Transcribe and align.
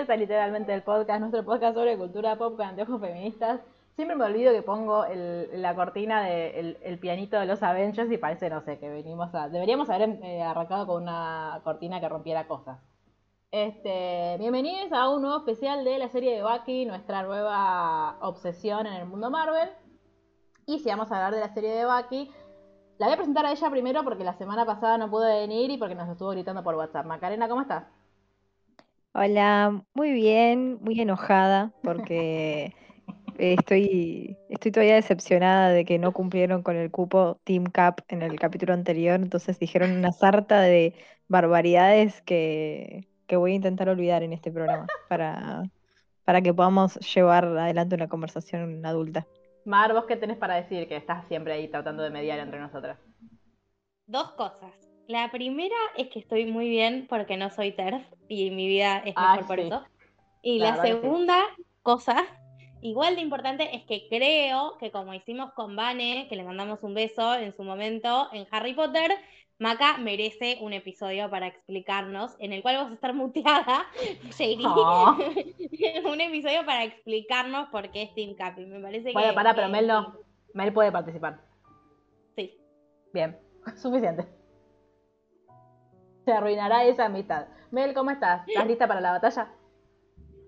Bienvenidos 0.00 0.16
a 0.16 0.16
Literalmente 0.16 0.72
el 0.72 0.82
Podcast, 0.82 1.20
nuestro 1.20 1.44
podcast 1.44 1.74
sobre 1.74 1.98
cultura 1.98 2.36
pop 2.38 2.56
con 2.56 2.64
anteojos 2.64 3.02
feministas. 3.02 3.60
Siempre 3.96 4.16
me 4.16 4.24
olvido 4.24 4.50
que 4.50 4.62
pongo 4.62 5.04
el- 5.04 5.60
la 5.60 5.74
cortina 5.74 6.22
del 6.22 6.78
el 6.82 6.98
pianito 6.98 7.38
de 7.38 7.44
los 7.44 7.62
Avengers 7.62 8.10
y 8.10 8.16
parece, 8.16 8.48
no 8.48 8.62
sé, 8.62 8.78
que 8.78 8.88
venimos 8.88 9.34
a... 9.34 9.50
Deberíamos 9.50 9.90
haber 9.90 10.18
eh, 10.22 10.42
arrancado 10.42 10.86
con 10.86 11.02
una 11.02 11.60
cortina 11.64 12.00
que 12.00 12.08
rompiera 12.08 12.48
cosas. 12.48 12.78
Este, 13.50 14.36
bienvenidos 14.38 14.90
a 14.92 15.10
un 15.10 15.20
nuevo 15.20 15.36
especial 15.36 15.84
de 15.84 15.98
la 15.98 16.08
serie 16.08 16.34
de 16.34 16.42
Bucky, 16.44 16.86
nuestra 16.86 17.22
nueva 17.22 18.16
obsesión 18.22 18.86
en 18.86 18.94
el 18.94 19.04
mundo 19.06 19.30
Marvel. 19.30 19.68
Y 20.64 20.78
si 20.78 20.88
vamos 20.88 21.12
a 21.12 21.16
hablar 21.16 21.34
de 21.34 21.40
la 21.40 21.52
serie 21.52 21.74
de 21.74 21.84
Bucky, 21.84 22.30
la 22.96 23.04
voy 23.06 23.12
a 23.12 23.18
presentar 23.18 23.44
a 23.44 23.52
ella 23.52 23.68
primero 23.70 24.02
porque 24.02 24.24
la 24.24 24.32
semana 24.32 24.64
pasada 24.64 24.96
no 24.96 25.10
pudo 25.10 25.26
venir 25.26 25.70
y 25.70 25.76
porque 25.76 25.94
nos 25.94 26.08
estuvo 26.08 26.30
gritando 26.30 26.62
por 26.64 26.74
WhatsApp. 26.74 27.04
Macarena, 27.04 27.50
¿cómo 27.50 27.60
estás? 27.60 27.84
Hola, 29.12 29.84
muy 29.92 30.12
bien, 30.12 30.78
muy 30.82 31.00
enojada 31.00 31.72
porque 31.82 32.74
estoy, 33.38 34.36
estoy 34.48 34.70
todavía 34.70 34.94
decepcionada 34.94 35.70
de 35.70 35.84
que 35.84 35.98
no 35.98 36.12
cumplieron 36.12 36.62
con 36.62 36.76
el 36.76 36.92
cupo 36.92 37.40
Team 37.42 37.64
Cap 37.64 38.02
en 38.08 38.22
el 38.22 38.38
capítulo 38.38 38.72
anterior, 38.72 39.20
entonces 39.20 39.58
dijeron 39.58 39.90
una 39.90 40.12
sarta 40.12 40.60
de 40.60 40.94
barbaridades 41.26 42.22
que, 42.22 43.08
que 43.26 43.36
voy 43.36 43.52
a 43.52 43.56
intentar 43.56 43.88
olvidar 43.88 44.22
en 44.22 44.32
este 44.32 44.52
programa 44.52 44.86
para, 45.08 45.64
para 46.24 46.40
que 46.40 46.54
podamos 46.54 46.96
llevar 47.14 47.46
adelante 47.46 47.96
una 47.96 48.08
conversación 48.08 48.86
adulta. 48.86 49.26
Mar, 49.64 49.92
¿vos 49.92 50.04
qué 50.06 50.16
tenés 50.16 50.36
para 50.36 50.54
decir? 50.54 50.86
Que 50.86 50.96
estás 50.96 51.26
siempre 51.26 51.52
ahí 51.52 51.68
tratando 51.68 52.02
de 52.02 52.10
mediar 52.10 52.38
entre 52.38 52.60
nosotras. 52.60 52.98
Dos 54.06 54.32
cosas. 54.32 54.89
La 55.10 55.28
primera 55.32 55.74
es 55.96 56.08
que 56.08 56.20
estoy 56.20 56.46
muy 56.46 56.68
bien 56.68 57.06
porque 57.08 57.36
no 57.36 57.50
soy 57.50 57.72
TERF 57.72 58.00
y 58.28 58.50
mi 58.50 58.68
vida 58.68 58.98
es 59.04 59.14
Ay, 59.16 59.40
mejor 59.40 59.46
por 59.48 59.58
sí. 59.58 59.66
eso. 59.66 59.84
Y 60.42 60.58
La 60.60 60.76
sí. 60.76 60.82
segunda 60.82 61.42
cosa, 61.82 62.24
igual 62.80 63.16
de 63.16 63.22
importante, 63.22 63.74
es 63.74 63.82
que 63.84 64.06
creo 64.08 64.76
que 64.78 64.92
como 64.92 65.12
hicimos 65.12 65.52
con 65.54 65.74
Vane, 65.74 66.26
que 66.28 66.36
le 66.36 66.44
mandamos 66.44 66.84
un 66.84 66.94
beso 66.94 67.34
en 67.34 67.52
su 67.56 67.64
momento 67.64 68.28
en 68.32 68.46
Harry 68.52 68.72
Potter, 68.74 69.10
Maca 69.58 69.98
merece 69.98 70.58
un 70.60 70.72
episodio 70.74 71.28
para 71.28 71.48
explicarnos, 71.48 72.36
en 72.38 72.52
el 72.52 72.62
cual 72.62 72.76
vas 72.76 72.90
a 72.92 72.94
estar 72.94 73.12
muteada, 73.12 73.86
Shady. 74.38 74.62
Oh. 74.64 75.16
un 76.10 76.20
episodio 76.20 76.64
para 76.64 76.84
explicarnos 76.84 77.68
por 77.70 77.90
qué 77.90 78.02
es 78.02 78.14
Team 78.14 78.34
Cap. 78.36 78.58
Y 78.60 78.64
me 78.64 78.78
parece 78.80 79.12
Bueno, 79.12 79.30
que. 79.30 79.34
pará, 79.34 79.54
pero 79.54 79.68
Mel 79.68 79.88
no. 79.88 80.14
Mel 80.54 80.72
puede 80.72 80.92
participar. 80.92 81.40
Sí. 82.36 82.56
Bien, 83.12 83.36
suficiente. 83.76 84.39
Se 86.30 86.36
arruinará 86.36 86.84
esa 86.84 87.06
amistad. 87.06 87.48
Mel, 87.72 87.92
¿cómo 87.92 88.12
estás? 88.12 88.46
¿Estás 88.46 88.64
lista 88.64 88.86
para 88.86 89.00
la 89.00 89.10
batalla? 89.10 89.48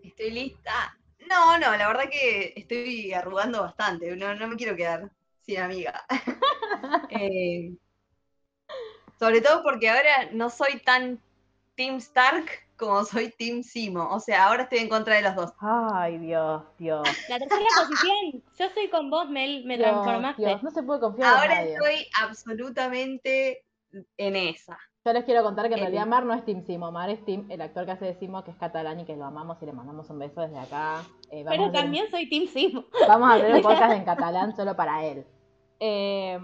Estoy 0.04 0.30
lista. 0.30 0.96
No, 1.28 1.58
no, 1.58 1.76
la 1.76 1.88
verdad 1.88 2.04
que 2.08 2.52
estoy 2.54 3.12
arrugando 3.12 3.62
bastante. 3.62 4.14
No, 4.14 4.32
no 4.32 4.46
me 4.46 4.54
quiero 4.54 4.76
quedar 4.76 5.10
sin 5.40 5.58
amiga. 5.58 6.04
Eh, 7.10 7.74
sobre 9.18 9.40
todo 9.40 9.62
porque 9.62 9.88
ahora 9.88 10.28
no 10.32 10.50
soy 10.50 10.78
tan 10.84 11.20
Team 11.76 11.96
Stark 11.96 12.46
como 12.76 13.04
soy 13.04 13.30
Team 13.30 13.62
Simo. 13.62 14.08
O 14.10 14.18
sea, 14.20 14.46
ahora 14.46 14.64
estoy 14.64 14.78
en 14.78 14.88
contra 14.88 15.16
de 15.16 15.22
los 15.22 15.34
dos. 15.34 15.52
Ay, 15.60 16.18
Dios, 16.18 16.62
Dios. 16.78 17.08
La 17.28 17.38
tercera 17.38 17.64
posición. 17.88 18.42
Yo 18.58 18.64
estoy 18.66 18.88
con 18.88 19.10
vos, 19.10 19.28
Mel. 19.28 19.64
Me 19.64 19.76
Dios, 19.78 19.90
transformaste. 19.90 20.42
Dios, 20.46 20.62
no 20.62 20.70
se 20.70 20.82
puede 20.82 21.00
confiar 21.00 21.28
en 21.28 21.40
Ahora 21.40 21.54
nadie. 21.56 21.74
estoy 21.74 22.06
absolutamente 22.20 23.64
en 24.16 24.36
esa. 24.36 24.78
Yo 25.04 25.12
les 25.12 25.24
quiero 25.24 25.42
contar 25.42 25.64
que 25.68 25.74
en 25.74 25.80
El- 25.80 25.86
realidad 25.86 26.06
Mar 26.06 26.24
no 26.24 26.32
es 26.32 26.44
Team 26.44 26.62
Simo. 26.64 26.92
Mar 26.92 27.10
es 27.10 27.24
Team, 27.24 27.46
el 27.50 27.60
actor 27.60 27.84
que 27.84 27.90
hace 27.92 28.04
de 28.04 28.14
Simo, 28.14 28.44
que 28.44 28.52
es 28.52 28.56
catalán 28.56 29.00
y 29.00 29.04
que 29.04 29.16
lo 29.16 29.24
amamos 29.24 29.60
y 29.60 29.66
le 29.66 29.72
mandamos 29.72 30.08
un 30.10 30.18
beso 30.20 30.40
desde 30.42 30.58
acá. 30.60 31.02
Eh, 31.30 31.42
vamos 31.42 31.50
Pero 31.50 31.62
un- 31.64 31.72
también 31.72 32.08
soy 32.10 32.28
Team 32.28 32.46
Simo. 32.46 32.84
Vamos 33.08 33.30
a 33.30 33.34
hacer 33.34 33.52
un 33.54 33.62
podcast 33.62 33.92
en 33.94 34.04
catalán 34.04 34.54
solo 34.54 34.76
para 34.76 35.04
él. 35.04 35.26
Eh, 35.80 36.38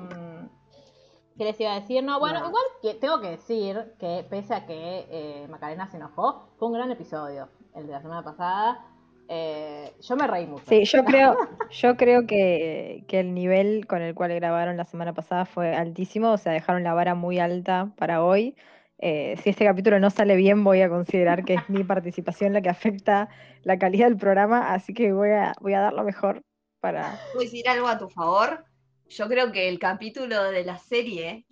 ¿Qué 1.36 1.44
les 1.44 1.60
iba 1.60 1.70
a 1.70 1.74
decir? 1.78 2.02
No, 2.02 2.18
bueno, 2.18 2.40
No. 2.40 2.48
igual 2.48 2.64
que 2.82 2.94
tengo 2.94 3.20
que 3.20 3.30
decir 3.30 3.94
que 4.00 4.26
pese 4.28 4.54
a 4.54 4.66
que 4.66 5.06
eh, 5.08 5.46
Macarena 5.48 5.86
se 5.86 5.96
enojó, 5.98 6.48
fue 6.58 6.66
un 6.66 6.74
gran 6.74 6.90
episodio 6.90 7.48
el 7.76 7.86
de 7.86 7.92
la 7.92 8.02
semana 8.02 8.24
pasada. 8.24 8.84
Eh, 9.28 9.92
yo 10.00 10.16
me 10.16 10.26
reí 10.26 10.46
mucho. 10.46 10.64
Sí, 10.68 10.84
yo 10.84 11.04
creo, 11.04 11.36
yo 11.70 11.96
creo 11.96 12.26
que, 12.26 13.04
que 13.06 13.20
el 13.20 13.34
nivel 13.34 13.86
con 13.86 14.00
el 14.00 14.14
cual 14.14 14.34
grabaron 14.34 14.76
la 14.76 14.84
semana 14.84 15.12
pasada 15.12 15.44
fue 15.44 15.74
altísimo, 15.76 16.32
o 16.32 16.38
sea, 16.38 16.52
dejaron 16.52 16.82
la 16.82 16.94
vara 16.94 17.14
muy 17.14 17.38
alta 17.38 17.92
para 17.96 18.24
hoy. 18.24 18.56
Eh, 19.00 19.36
si 19.42 19.50
este 19.50 19.64
capítulo 19.64 20.00
no 20.00 20.10
sale 20.10 20.34
bien, 20.34 20.64
voy 20.64 20.80
a 20.80 20.88
considerar 20.88 21.44
que 21.44 21.54
es 21.54 21.68
mi 21.68 21.84
participación 21.84 22.52
la 22.52 22.62
que 22.62 22.68
afecta 22.68 23.28
la 23.62 23.78
calidad 23.78 24.08
del 24.08 24.16
programa, 24.16 24.72
así 24.72 24.92
que 24.94 25.12
voy 25.12 25.30
a, 25.30 25.54
voy 25.60 25.74
a 25.74 25.80
dar 25.80 25.92
lo 25.92 26.04
mejor 26.04 26.42
para... 26.80 27.18
¿Puedo 27.32 27.44
decir 27.44 27.68
algo 27.68 27.86
a 27.86 27.98
tu 27.98 28.08
favor? 28.08 28.64
Yo 29.08 29.28
creo 29.28 29.52
que 29.52 29.68
el 29.68 29.78
capítulo 29.78 30.42
de 30.44 30.64
la 30.64 30.78
serie 30.78 31.46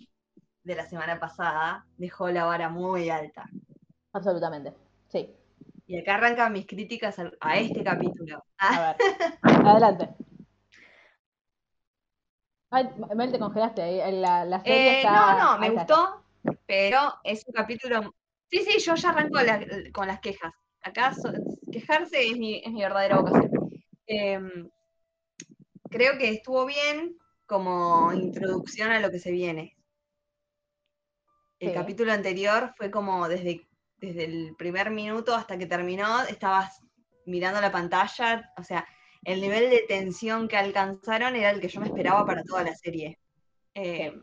de 0.63 0.75
la 0.75 0.85
semana 0.85 1.19
pasada 1.19 1.85
dejó 1.97 2.29
la 2.29 2.45
vara 2.45 2.69
muy 2.69 3.09
alta. 3.09 3.49
Absolutamente. 4.11 4.73
Sí. 5.07 5.29
Y 5.87 5.97
acá 5.99 6.15
arrancan 6.15 6.51
mis 6.53 6.67
críticas 6.67 7.17
a 7.39 7.57
este 7.57 7.83
capítulo. 7.83 8.43
A 8.57 8.93
ver. 8.93 8.95
Adelante. 9.41 10.09
Ay, 12.69 12.89
Mel, 13.15 13.31
te 13.31 13.39
congelaste 13.39 13.81
ahí. 13.81 14.19
La, 14.19 14.43
la 14.43 14.59
serie 14.61 14.95
eh, 14.95 14.97
está. 14.97 15.11
no, 15.37 15.53
no, 15.53 15.59
me 15.59 15.67
está. 15.67 15.79
gustó, 15.79 16.23
pero 16.65 16.99
es 17.23 17.45
un 17.47 17.53
capítulo. 17.53 18.13
Sí, 18.49 18.59
sí, 18.59 18.79
yo 18.79 18.95
ya 18.95 19.09
arranco 19.09 19.39
la- 19.41 19.65
con 19.93 20.07
las 20.07 20.19
quejas. 20.19 20.53
Acá 20.81 21.13
so- 21.13 21.31
quejarse 21.71 22.27
es 22.29 22.37
mi, 22.37 22.61
es 22.63 22.71
mi 22.71 22.81
verdadera 22.81 23.17
vocación. 23.19 23.51
Em, 24.05 24.69
creo 25.89 26.17
que 26.17 26.29
estuvo 26.29 26.65
bien 26.65 27.17
como 27.45 28.11
introducción 28.13 28.91
a 28.91 28.99
lo 28.99 29.09
que 29.09 29.19
se 29.19 29.31
viene. 29.31 29.77
El 31.59 31.69
Sí. 31.69 31.73
capítulo 31.73 32.11
anterior 32.11 32.73
fue 32.77 32.91
como 32.91 33.27
desde, 33.29 33.66
desde 33.99 34.25
el 34.25 34.55
primer 34.57 34.91
minuto 34.91 35.35
hasta 35.35 35.57
que 35.57 35.65
terminó, 35.65 36.23
estabas 36.23 36.81
mirando 37.25 37.59
la 37.61 37.71
pantalla, 37.71 38.53
o 38.57 38.63
sea, 38.63 38.87
el 39.23 39.41
nivel 39.41 39.69
de 39.69 39.83
tensión 39.87 40.47
que 40.47 40.57
alcanzaron 40.57 41.35
era 41.35 41.49
el 41.49 41.59
que 41.59 41.67
yo 41.67 41.81
me 41.81 41.87
esperaba 41.87 42.25
para 42.25 42.43
toda 42.43 42.63
la 42.63 42.75
serie. 42.75 43.19
Eh, 43.73 44.13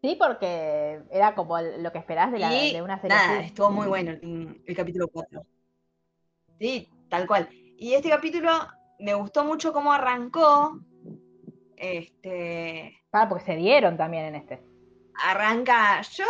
Sí, 0.00 0.16
porque 0.18 1.02
era 1.10 1.34
como 1.34 1.60
lo 1.60 1.90
que 1.90 1.98
esperás 1.98 2.30
de, 2.30 2.38
la, 2.38 2.54
y 2.54 2.72
de 2.72 2.82
una 2.82 3.00
serie 3.00 3.16
nada, 3.16 3.40
estuvo 3.40 3.70
muy 3.70 3.88
bueno 3.88 4.12
el, 4.12 4.62
el 4.64 4.76
capítulo 4.76 5.08
4. 5.08 5.42
Sí, 6.60 6.88
tal 7.08 7.26
cual. 7.26 7.48
Y 7.50 7.94
este 7.94 8.08
capítulo 8.08 8.50
me 9.00 9.14
gustó 9.14 9.44
mucho 9.44 9.72
cómo 9.72 9.92
arrancó. 9.92 10.80
Este, 11.76 12.96
Ah, 13.12 13.28
porque 13.28 13.44
se 13.44 13.56
dieron 13.56 13.96
también 13.96 14.26
en 14.26 14.34
este. 14.36 14.62
arranca. 15.24 16.00
Yo, 16.02 16.24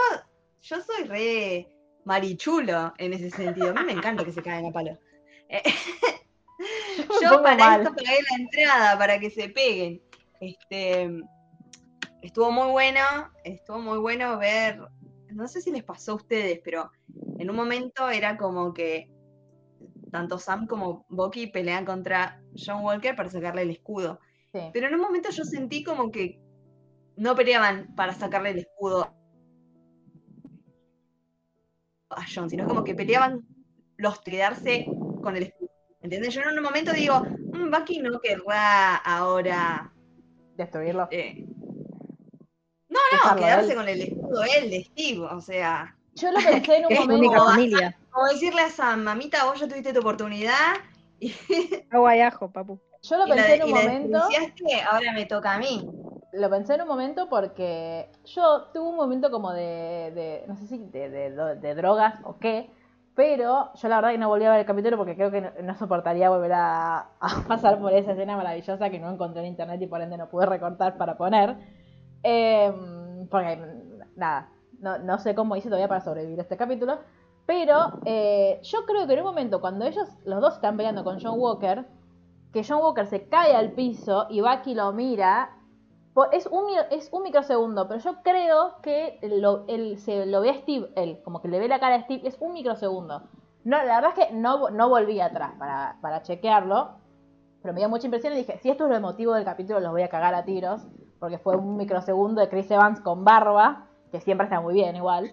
yo 0.63 0.77
soy 0.81 1.05
re 1.05 1.69
marichulo 2.05 2.95
en 2.99 3.13
ese 3.13 3.31
sentido. 3.31 3.71
A 3.71 3.75
mí 3.75 3.81
me 3.85 3.93
encanta 3.93 4.25
que 4.25 4.33
se 4.33 4.43
caigan 4.43 4.67
a 4.67 4.73
palo. 4.73 4.99
Eh, 5.49 5.63
Yo 7.23 7.43
para 7.43 7.57
mal. 7.57 7.83
esto 7.83 7.95
pagué 7.95 8.19
la 8.31 8.37
entrada, 8.43 8.99
para 8.99 9.21
que 9.21 9.31
se 9.31 9.49
peguen. 9.51 10.03
Este, 10.41 11.11
estuvo 12.23 12.51
muy 12.51 12.71
bueno, 12.71 13.01
estuvo 13.45 13.79
muy 13.79 13.99
bueno 13.99 14.39
ver, 14.39 14.81
no 15.31 15.49
sé 15.49 15.61
si 15.61 15.71
les 15.71 15.85
pasó 15.85 16.13
a 16.13 16.17
ustedes, 16.17 16.61
pero 16.65 16.91
en 17.39 17.51
un 17.51 17.57
momento 17.57 18.09
era 18.09 18.37
como 18.37 18.73
que 18.73 19.11
tanto 20.11 20.39
Sam 20.39 20.67
como 20.67 21.05
Bucky 21.09 21.49
pelean 21.49 21.85
contra 21.85 22.41
John 22.57 22.83
Walker 22.83 23.15
para 23.15 23.31
sacarle 23.31 23.63
el 23.63 23.71
escudo. 23.71 24.21
Sí. 24.53 24.61
Pero 24.73 24.89
en 24.89 24.95
un 24.95 25.01
momento 25.01 25.31
yo 25.31 25.45
sentí 25.45 25.85
como 25.85 26.11
que 26.11 26.41
no 27.17 27.35
peleaban 27.35 27.95
para 27.95 28.15
sacarle 28.15 28.51
el 28.51 28.59
escudo 28.61 29.18
a 32.11 32.25
John, 32.33 32.49
sino 32.51 32.67
como 32.67 32.85
que 32.85 32.95
peleaban 32.95 33.43
los 33.97 34.21
quedarse 34.21 34.87
con 35.23 35.37
el 35.37 35.45
escudo. 35.45 35.71
¿Entendés? 36.01 36.35
Yo 36.35 36.43
en 36.43 36.57
un 36.59 36.63
momento 36.63 36.93
digo, 36.93 37.21
"Mm, 37.21 37.71
Bucky 37.71 37.99
no 38.01 38.21
querrá 38.21 38.97
ahora 38.97 39.93
destruirlo. 40.57 41.09
Eh, 41.11 41.45
No, 42.91 42.99
no, 43.13 43.19
Dejarlo, 43.19 43.43
quedarse 43.45 43.71
él. 43.73 43.77
con 43.77 43.89
el 43.89 44.01
escudo 44.01 44.43
él 44.45 44.71
de 44.71 44.85
Steve, 44.85 45.21
o 45.21 45.41
sea. 45.41 45.95
Yo 46.15 46.31
lo 46.33 46.39
pensé 46.41 46.77
en 46.79 46.87
un 46.87 46.95
momento. 46.99 47.15
única 47.17 47.45
familia. 47.45 47.99
O 48.21 48.25
decirle 48.33 48.63
a 48.63 48.71
Sam, 48.71 49.05
mamita, 49.05 49.45
vos 49.45 49.61
ya 49.61 49.69
tuviste 49.69 49.93
tu 49.93 50.01
oportunidad 50.01 50.75
y, 51.21 51.33
Agua 51.91 52.17
y 52.17 52.21
ajo, 52.21 52.51
papu. 52.51 52.81
Yo 53.03 53.17
lo 53.17 53.27
y 53.27 53.29
la, 53.29 53.35
pensé 53.37 53.55
en 53.55 53.63
un 53.63 53.69
y 53.69 53.73
momento. 53.75 54.19
ahora 54.91 55.13
me 55.13 55.27
toca 55.27 55.55
a 55.55 55.59
mí. 55.59 55.89
Lo 56.33 56.51
pensé 56.51 56.75
en 56.75 56.83
un 56.83 56.89
momento 56.89 57.29
porque 57.31 58.11
yo 58.27 58.65
tuve 58.75 58.89
un 58.89 58.97
momento 58.97 59.31
como 59.31 59.53
de, 59.53 60.13
de- 60.15 60.45
no 60.47 60.57
sé 60.57 60.67
si 60.67 60.79
de, 60.79 61.75
drogas 61.75 62.21
o 62.25 62.39
qué, 62.39 62.71
pero 63.15 63.73
yo 63.75 63.89
la 63.89 63.97
verdad 63.97 64.11
que 64.11 64.19
no 64.19 64.29
volví 64.29 64.45
a 64.45 64.51
ver 64.51 64.61
el 64.61 64.67
capítulo 64.67 64.99
porque 64.99 65.17
creo 65.17 65.31
que 65.31 65.41
no, 65.63 65.75
soportaría 65.77 66.29
volver 66.29 66.53
a, 66.55 67.13
pasar 67.49 67.79
por 67.81 67.95
esa 67.95 68.13
escena 68.13 68.37
maravillosa 68.37 68.91
que 68.91 68.99
no 69.01 69.11
encontré 69.11 69.41
en 69.41 69.49
internet 69.49 69.81
y 69.81 69.87
por 69.87 70.03
ende 70.03 70.19
no 70.19 70.29
pude 70.29 70.45
recortar 70.47 70.99
para 70.99 71.17
poner. 71.17 71.57
Em, 72.23 73.27
porque, 73.29 73.59
nada, 74.17 74.51
no, 74.81 74.99
no 74.99 75.19
sé 75.19 75.35
cómo 75.35 75.57
hice 75.57 75.69
todavía 75.69 75.89
para 75.89 76.03
sobrevivir 76.03 76.39
a 76.41 76.43
este 76.43 76.57
capítulo, 76.59 76.99
pero 77.47 78.01
eh, 78.05 78.61
yo 78.63 78.85
creo 78.87 79.07
que 79.07 79.15
en 79.15 79.21
un 79.21 79.25
momento 79.27 79.61
cuando 79.63 79.87
ellos, 79.87 80.09
los 80.27 80.41
dos 80.43 80.55
están 80.55 80.77
peleando 80.77 81.05
con 81.05 81.19
John 81.21 81.39
Walker, 81.41 81.87
que 82.53 82.63
John 82.65 82.83
Walker 82.83 83.07
se 83.07 83.29
cae 83.29 83.55
al 83.57 83.73
piso 83.73 84.27
y 84.31 84.41
Bucky 84.43 84.75
lo 84.75 84.93
mira 84.93 85.58
es 86.27 86.47
un, 86.47 86.65
es 86.91 87.09
un 87.13 87.23
microsegundo, 87.23 87.89
pero 87.89 88.01
yo 88.01 88.23
creo 88.23 88.77
que 88.83 89.19
lo, 89.23 89.65
él, 89.69 89.99
se 89.99 90.27
lo 90.27 90.41
ve 90.41 90.51
a 90.51 90.55
Steve, 90.55 90.91
él, 90.97 91.21
como 91.23 91.41
que 91.41 91.49
le 91.49 91.59
ve 91.59 91.69
la 91.69 91.81
cara 91.81 91.97
a 91.97 92.03
Steve, 92.03 92.27
es 92.27 92.37
un 92.41 92.53
microsegundo. 92.53 93.23
No, 93.65 93.83
la 93.85 94.01
verdad 94.01 94.13
es 94.17 94.27
que 94.27 94.35
no, 94.35 94.71
no 94.71 94.89
volví 94.89 95.21
atrás 95.21 95.53
para, 95.59 95.99
para 96.01 96.23
chequearlo, 96.23 96.93
pero 97.63 97.75
me 97.75 97.81
dio 97.81 97.89
mucha 97.89 98.07
impresión 98.07 98.33
y 98.33 98.37
dije, 98.37 98.59
si 98.59 98.71
esto 98.71 98.85
es 98.85 98.91
lo 98.91 98.97
emotivo 98.97 99.35
del 99.35 99.45
capítulo, 99.45 99.81
los 99.81 99.91
voy 99.91 100.03
a 100.03 100.09
cagar 100.09 100.35
a 100.35 100.45
tiros, 100.45 100.87
porque 101.19 101.39
fue 101.39 101.57
un 101.57 101.77
microsegundo 101.77 102.41
de 102.41 102.49
Chris 102.49 102.71
Evans 102.71 103.01
con 103.01 103.25
barba, 103.25 103.87
que 104.11 104.21
siempre 104.21 104.45
está 104.47 104.61
muy 104.61 104.75
bien 104.75 104.97
igual, 104.97 105.33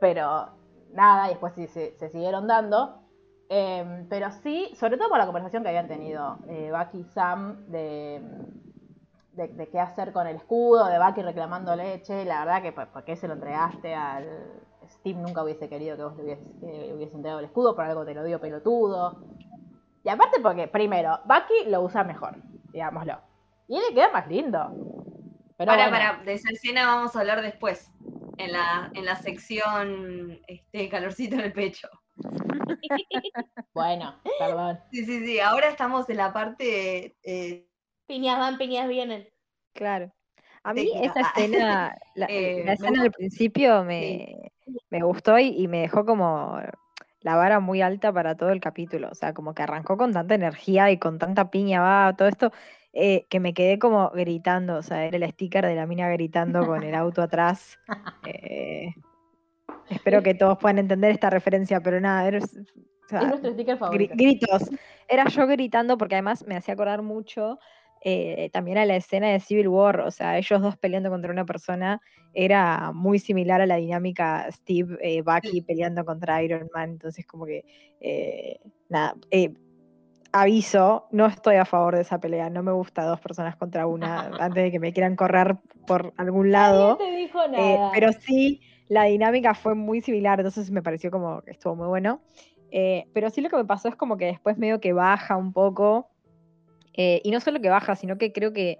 pero 0.00 0.50
nada, 0.92 1.26
y 1.26 1.30
después 1.30 1.54
sí, 1.54 1.66
se, 1.66 1.96
se 1.98 2.08
siguieron 2.10 2.46
dando. 2.46 3.02
Eh, 3.48 4.06
pero 4.08 4.30
sí, 4.30 4.70
sobre 4.76 4.96
todo 4.96 5.08
por 5.08 5.18
la 5.18 5.26
conversación 5.26 5.62
que 5.62 5.68
habían 5.68 5.88
tenido 5.88 6.38
eh, 6.48 6.72
Bucky 6.72 7.00
y 7.00 7.04
Sam 7.04 7.66
de, 7.66 8.22
de, 9.32 9.48
de 9.48 9.68
qué 9.68 9.80
hacer 9.80 10.12
con 10.12 10.26
el 10.26 10.36
escudo, 10.36 10.86
de 10.86 10.98
Bucky 10.98 11.22
reclamando 11.22 11.74
leche. 11.76 12.24
La 12.24 12.44
verdad 12.44 12.62
que, 12.62 12.72
¿por 12.72 13.04
qué 13.04 13.16
se 13.16 13.28
lo 13.28 13.34
entregaste 13.34 13.94
al. 13.94 14.26
Steve 14.90 15.18
nunca 15.18 15.42
hubiese 15.42 15.68
querido 15.68 15.96
que 15.96 16.02
vos 16.02 16.16
le 16.16 16.22
hubieses, 16.22 16.46
hubiese 16.94 17.16
entregado 17.16 17.38
el 17.38 17.46
escudo, 17.46 17.74
por 17.74 17.84
algo 17.84 18.04
te 18.04 18.14
lo 18.14 18.24
dio 18.24 18.40
pelotudo. 18.40 19.24
Y 20.04 20.08
aparte, 20.08 20.40
porque, 20.40 20.68
primero, 20.68 21.20
Bucky 21.24 21.70
lo 21.70 21.82
usa 21.82 22.04
mejor, 22.04 22.36
digámoslo. 22.72 23.18
Y 23.68 23.78
le 23.78 23.94
queda 23.94 24.10
más 24.10 24.26
lindo. 24.26 24.70
Pero 25.56 25.70
para, 25.70 25.88
bueno, 25.88 25.96
para, 25.96 26.24
de 26.24 26.34
esa 26.34 26.50
escena 26.50 26.86
vamos 26.86 27.14
a 27.14 27.20
hablar 27.20 27.40
después. 27.42 27.90
En 28.38 28.52
la, 28.52 28.90
en 28.94 29.04
la 29.04 29.16
sección 29.16 30.40
este, 30.48 30.88
calorcito 30.88 31.36
en 31.36 31.42
el 31.42 31.52
pecho. 31.52 31.88
bueno, 33.74 34.16
perdón. 34.38 34.80
Sí, 34.90 35.04
sí, 35.04 35.24
sí. 35.24 35.40
Ahora 35.40 35.68
estamos 35.68 36.10
en 36.10 36.16
la 36.16 36.32
parte. 36.32 37.16
eh, 37.22 37.68
Piñas 38.12 38.38
van, 38.38 38.58
piñas 38.58 38.88
vienen. 38.88 39.26
Claro. 39.72 40.12
A 40.64 40.74
mí 40.74 40.82
Técnica. 40.92 41.06
esa 41.06 41.20
escena, 41.30 41.96
la, 42.14 42.26
Eh, 42.26 42.62
la 42.66 42.74
escena 42.74 43.02
del 43.02 43.10
principio 43.12 43.84
me, 43.84 44.52
me 44.90 45.02
gustó 45.02 45.38
y, 45.38 45.48
y 45.48 45.66
me 45.66 45.80
dejó 45.80 46.04
como 46.04 46.60
la 47.20 47.36
vara 47.36 47.58
muy 47.58 47.80
alta 47.80 48.12
para 48.12 48.36
todo 48.36 48.50
el 48.50 48.60
capítulo. 48.60 49.08
O 49.10 49.14
sea, 49.14 49.32
como 49.32 49.54
que 49.54 49.62
arrancó 49.62 49.96
con 49.96 50.12
tanta 50.12 50.34
energía 50.34 50.90
y 50.90 50.98
con 50.98 51.18
tanta 51.18 51.50
piña, 51.50 51.80
va, 51.80 52.14
todo 52.14 52.28
esto, 52.28 52.52
eh, 52.92 53.24
que 53.30 53.40
me 53.40 53.54
quedé 53.54 53.78
como 53.78 54.10
gritando. 54.10 54.76
O 54.76 54.82
sea, 54.82 55.06
era 55.06 55.16
el 55.16 55.30
sticker 55.32 55.64
de 55.64 55.74
la 55.74 55.86
mina 55.86 56.10
gritando 56.10 56.66
con 56.66 56.82
el 56.82 56.94
auto 56.94 57.22
atrás. 57.22 57.78
Eh, 58.26 58.94
espero 59.88 60.22
que 60.22 60.34
todos 60.34 60.58
puedan 60.58 60.78
entender 60.78 61.10
esta 61.12 61.30
referencia, 61.30 61.80
pero 61.80 62.00
nada, 62.00 62.28
era, 62.28 62.38
o 62.38 63.08
sea, 63.08 63.20
Es 63.20 63.28
nuestro 63.28 63.52
sticker 63.52 63.78
favorito. 63.78 64.14
gritos. 64.16 64.70
Era 65.08 65.26
yo 65.28 65.46
gritando 65.46 65.98
porque 65.98 66.14
además 66.16 66.46
me 66.46 66.56
hacía 66.56 66.74
acordar 66.74 67.02
mucho 67.02 67.58
eh, 68.04 68.50
también 68.52 68.78
a 68.78 68.84
la 68.84 68.96
escena 68.96 69.28
de 69.28 69.38
Civil 69.38 69.68
War, 69.68 70.00
o 70.00 70.10
sea, 70.10 70.36
ellos 70.36 70.60
dos 70.60 70.76
peleando 70.76 71.08
contra 71.08 71.30
una 71.30 71.44
persona 71.44 72.00
era 72.34 72.90
muy 72.92 73.20
similar 73.20 73.60
a 73.60 73.66
la 73.66 73.76
dinámica 73.76 74.50
Steve 74.50 74.98
eh, 75.00 75.22
Bucky 75.22 75.62
peleando 75.62 76.04
contra 76.04 76.42
Iron 76.42 76.68
Man, 76.74 76.90
entonces 76.90 77.24
como 77.24 77.46
que 77.46 77.64
eh, 78.00 78.58
nada, 78.88 79.14
aviso, 80.32 81.06
no 81.12 81.26
estoy 81.26 81.56
a 81.56 81.64
favor 81.64 81.94
de 81.94 82.02
esa 82.02 82.18
pelea, 82.18 82.50
no 82.50 82.64
me 82.64 82.72
gusta 82.72 83.04
dos 83.04 83.20
personas 83.20 83.54
contra 83.54 83.86
una 83.86 84.32
antes 84.40 84.64
de 84.64 84.72
que 84.72 84.80
me 84.80 84.92
quieran 84.92 85.14
correr 85.14 85.56
por 85.86 86.12
algún 86.16 86.50
lado. 86.50 86.98
Nadie 86.98 87.12
te 87.12 87.16
dijo 87.18 87.46
nada. 87.46 87.92
pero 87.92 88.12
sí, 88.12 88.62
la 88.88 89.04
dinámica 89.04 89.54
fue 89.54 89.76
muy 89.76 90.00
similar, 90.00 90.40
entonces 90.40 90.72
me 90.72 90.82
pareció 90.82 91.12
como 91.12 91.40
que 91.42 91.52
estuvo 91.52 91.76
muy 91.76 91.86
bueno. 91.86 92.20
Pero 93.14 93.30
sí 93.30 93.42
lo 93.42 93.50
que 93.50 93.56
me 93.56 93.64
pasó 93.66 93.88
es 93.88 93.94
como 93.94 94.16
que 94.16 94.24
después 94.24 94.58
medio 94.58 94.80
que 94.80 94.92
baja 94.92 95.36
un 95.36 95.52
poco. 95.52 96.11
Eh, 96.94 97.20
y 97.24 97.30
no 97.30 97.40
solo 97.40 97.60
que 97.60 97.68
baja, 97.70 97.96
sino 97.96 98.18
que 98.18 98.32
creo 98.32 98.52
que 98.52 98.78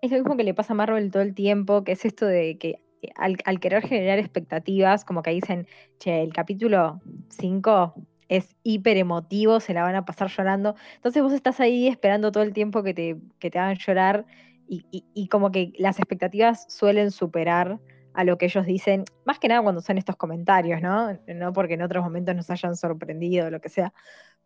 es 0.00 0.10
lo 0.10 0.18
mismo 0.18 0.36
que 0.36 0.44
le 0.44 0.54
pasa 0.54 0.72
a 0.72 0.76
Marvel 0.76 1.10
todo 1.10 1.22
el 1.22 1.34
tiempo, 1.34 1.84
que 1.84 1.92
es 1.92 2.04
esto 2.04 2.26
de 2.26 2.58
que 2.58 2.80
eh, 3.02 3.10
al, 3.16 3.36
al 3.44 3.60
querer 3.60 3.82
generar 3.86 4.18
expectativas, 4.18 5.04
como 5.04 5.22
que 5.22 5.30
dicen, 5.30 5.66
che, 5.98 6.22
el 6.22 6.32
capítulo 6.32 7.00
5 7.30 7.94
es 8.28 8.56
hiper 8.62 8.96
emotivo, 8.98 9.60
se 9.60 9.72
la 9.74 9.82
van 9.82 9.94
a 9.96 10.04
pasar 10.04 10.28
llorando. 10.30 10.74
Entonces 10.96 11.22
vos 11.22 11.32
estás 11.32 11.60
ahí 11.60 11.88
esperando 11.88 12.30
todo 12.32 12.42
el 12.42 12.52
tiempo 12.52 12.82
que 12.82 12.94
te, 12.94 13.16
que 13.38 13.50
te 13.50 13.58
hagan 13.58 13.76
llorar 13.78 14.26
y, 14.66 14.84
y- 14.90 15.04
y 15.14 15.28
como 15.28 15.50
que 15.50 15.72
las 15.78 15.98
expectativas 15.98 16.66
suelen 16.72 17.10
superar 17.10 17.80
a 18.12 18.24
lo 18.24 18.36
que 18.38 18.46
ellos 18.46 18.66
dicen, 18.66 19.04
más 19.24 19.38
que 19.38 19.48
nada 19.48 19.62
cuando 19.62 19.80
son 19.80 19.96
estos 19.98 20.16
comentarios, 20.16 20.82
¿no? 20.82 21.18
No 21.28 21.52
porque 21.52 21.74
en 21.74 21.82
otros 21.82 22.02
momentos 22.04 22.34
nos 22.34 22.50
hayan 22.50 22.76
sorprendido 22.76 23.46
o 23.46 23.50
lo 23.50 23.60
que 23.60 23.68
sea. 23.68 23.92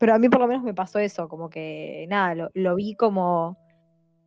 Pero 0.02 0.14
a 0.14 0.18
mí 0.18 0.28
por 0.28 0.40
lo 0.40 0.48
menos 0.48 0.64
me 0.64 0.74
pasó 0.74 0.98
eso, 0.98 1.28
como 1.28 1.48
que 1.48 2.06
nada, 2.08 2.34
lo, 2.34 2.50
lo 2.54 2.74
vi 2.74 2.96
como 2.96 3.56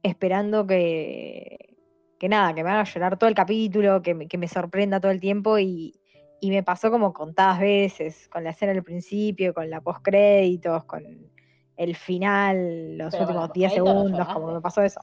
esperando 0.04 0.66
que, 0.66 1.76
que 2.18 2.30
nada, 2.30 2.56
que 2.56 2.64
me 2.64 2.70
haga 2.70 2.86
llorar 2.86 3.20
todo 3.20 3.28
el 3.28 3.36
capítulo, 3.36 4.02
que 4.02 4.14
me, 4.14 4.30
que 4.30 4.38
me 4.38 4.48
sorprenda 4.48 5.02
todo 5.02 5.12
el 5.12 5.20
tiempo 5.20 5.60
y, 5.60 6.00
y 6.40 6.50
me 6.50 6.64
pasó 6.64 6.92
como 6.92 7.12
contadas 7.12 7.60
veces, 7.60 8.30
con 8.30 8.46
la 8.46 8.52
escena 8.52 8.72
del 8.72 8.86
principio, 8.86 9.54
con 9.54 9.70
la 9.70 9.82
post 9.82 10.00
créditos, 10.02 10.86
con 10.86 11.04
el 11.76 11.96
final, 11.98 12.98
los 12.98 13.12
Pero 13.12 13.26
últimos 13.26 13.52
10 13.52 13.74
postcrédito 13.74 13.94
no 13.94 14.00
segundos, 14.00 14.28
como 14.30 14.54
me 14.54 14.62
pasó 14.62 14.82
eso. 14.82 15.02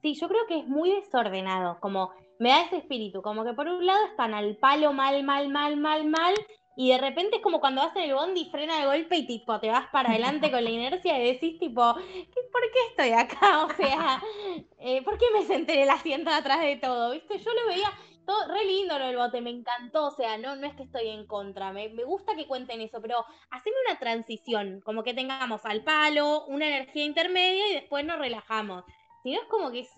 Sí, 0.00 0.14
yo 0.14 0.28
creo 0.28 0.46
que 0.46 0.60
es 0.60 0.68
muy 0.68 0.92
desordenado, 0.92 1.80
como 1.80 2.12
me 2.38 2.50
da 2.50 2.62
ese 2.66 2.76
espíritu, 2.76 3.20
como 3.20 3.42
que 3.42 3.52
por 3.52 3.66
un 3.66 3.84
lado 3.84 4.06
están 4.06 4.32
al 4.32 4.58
palo 4.58 4.92
mal, 4.92 5.24
mal, 5.24 5.48
mal, 5.48 5.76
mal, 5.76 6.06
mal, 6.06 6.34
y 6.76 6.90
de 6.90 6.98
repente 6.98 7.36
es 7.36 7.42
como 7.42 7.58
cuando 7.60 7.80
vas 7.82 7.96
en 7.96 8.02
el 8.02 8.14
bondi 8.14 8.42
y 8.42 8.50
frena 8.50 8.78
de 8.78 8.86
golpe 8.86 9.16
y 9.16 9.26
tipo 9.26 9.58
te 9.60 9.70
vas 9.70 9.88
para 9.88 10.10
adelante 10.10 10.50
con 10.50 10.62
la 10.62 10.70
inercia 10.70 11.18
y 11.18 11.32
decís 11.32 11.58
tipo, 11.58 11.94
¿qué- 11.96 12.42
¿por 12.52 12.62
qué 12.70 12.78
estoy 12.90 13.12
acá? 13.12 13.64
O 13.66 13.70
sea, 13.76 14.22
eh, 14.78 15.02
¿por 15.02 15.18
qué 15.18 15.26
me 15.32 15.42
senté 15.44 15.74
en 15.74 15.80
el 15.84 15.90
asiento 15.90 16.30
atrás 16.30 16.60
de 16.60 16.76
todo? 16.76 17.12
¿Viste? 17.12 17.38
Yo 17.38 17.50
lo 17.52 17.66
veía 17.68 17.90
todo 18.26 18.48
re 18.48 18.64
lindo 18.64 18.98
lo 18.98 19.06
del 19.06 19.16
bote, 19.16 19.40
me 19.40 19.50
encantó, 19.50 20.06
o 20.08 20.10
sea, 20.10 20.36
no, 20.36 20.56
no 20.56 20.66
es 20.66 20.74
que 20.74 20.82
estoy 20.82 21.08
en 21.08 21.26
contra, 21.26 21.72
me, 21.72 21.88
me 21.90 22.02
gusta 22.04 22.34
que 22.34 22.46
cuenten 22.48 22.80
eso, 22.80 23.00
pero 23.00 23.24
haceme 23.50 23.76
una 23.88 23.98
transición, 24.00 24.80
como 24.84 25.04
que 25.04 25.14
tengamos 25.14 25.64
al 25.64 25.84
palo, 25.84 26.44
una 26.46 26.66
energía 26.66 27.04
intermedia 27.04 27.68
y 27.70 27.74
después 27.74 28.04
nos 28.04 28.18
relajamos. 28.18 28.84
Si 29.22 29.32
no 29.32 29.40
es 29.40 29.46
como 29.48 29.70
que 29.70 29.80
es 29.80 29.90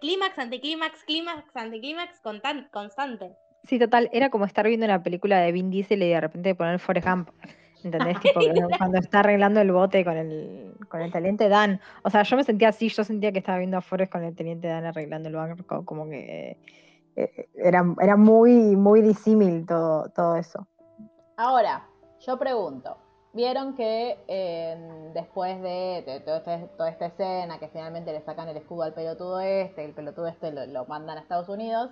clímax, 0.00 0.38
anticlímax, 0.38 1.04
clímax, 1.04 1.54
anticlímax 1.54 2.22
constan- 2.22 2.70
constante. 2.70 3.36
Sí, 3.66 3.78
total, 3.78 4.10
era 4.12 4.30
como 4.30 4.44
estar 4.44 4.66
viendo 4.66 4.86
una 4.86 5.02
película 5.02 5.38
de 5.40 5.52
Vin 5.52 5.70
Diesel 5.70 6.02
y 6.02 6.10
de 6.10 6.20
repente 6.20 6.54
poner 6.54 6.78
Forrest 6.78 7.08
Gump. 7.08 7.30
¿Entendés? 7.82 8.18
Tipo, 8.20 8.40
cuando 8.78 8.98
está 8.98 9.20
arreglando 9.20 9.60
el 9.60 9.70
bote 9.72 10.04
con 10.04 10.16
el, 10.16 10.74
con 10.88 11.02
el 11.02 11.12
teniente 11.12 11.48
Dan. 11.48 11.80
O 12.02 12.10
sea, 12.10 12.22
yo 12.22 12.36
me 12.36 12.44
sentía 12.44 12.68
así, 12.68 12.88
yo 12.88 13.04
sentía 13.04 13.32
que 13.32 13.38
estaba 13.38 13.58
viendo 13.58 13.76
a 13.76 13.80
Forrest 13.82 14.10
con 14.10 14.24
el 14.24 14.34
teniente 14.34 14.68
Dan 14.68 14.86
arreglando 14.86 15.28
el 15.28 15.34
banco, 15.34 15.84
como 15.84 16.08
que 16.08 16.58
eh, 17.16 17.48
era, 17.54 17.84
era 18.00 18.16
muy, 18.16 18.76
muy 18.76 19.02
disímil 19.02 19.66
todo, 19.66 20.08
todo 20.10 20.36
eso. 20.36 20.66
Ahora, 21.36 21.86
yo 22.20 22.38
pregunto, 22.38 22.96
vieron 23.32 23.74
que 23.74 24.18
eh, 24.28 25.10
después 25.14 25.60
de, 25.60 26.04
de 26.06 26.20
todo 26.20 26.36
este- 26.36 26.68
toda 26.76 26.88
esta 26.90 27.06
escena, 27.06 27.58
que 27.58 27.68
finalmente 27.68 28.12
le 28.12 28.20
sacan 28.22 28.48
el 28.48 28.56
escudo 28.56 28.84
al 28.84 28.94
pelotudo 28.94 29.40
este, 29.40 29.84
el 29.84 29.92
pelotudo 29.92 30.28
este 30.28 30.52
lo, 30.52 30.66
lo 30.66 30.86
mandan 30.86 31.18
a 31.18 31.20
Estados 31.20 31.48
Unidos, 31.48 31.90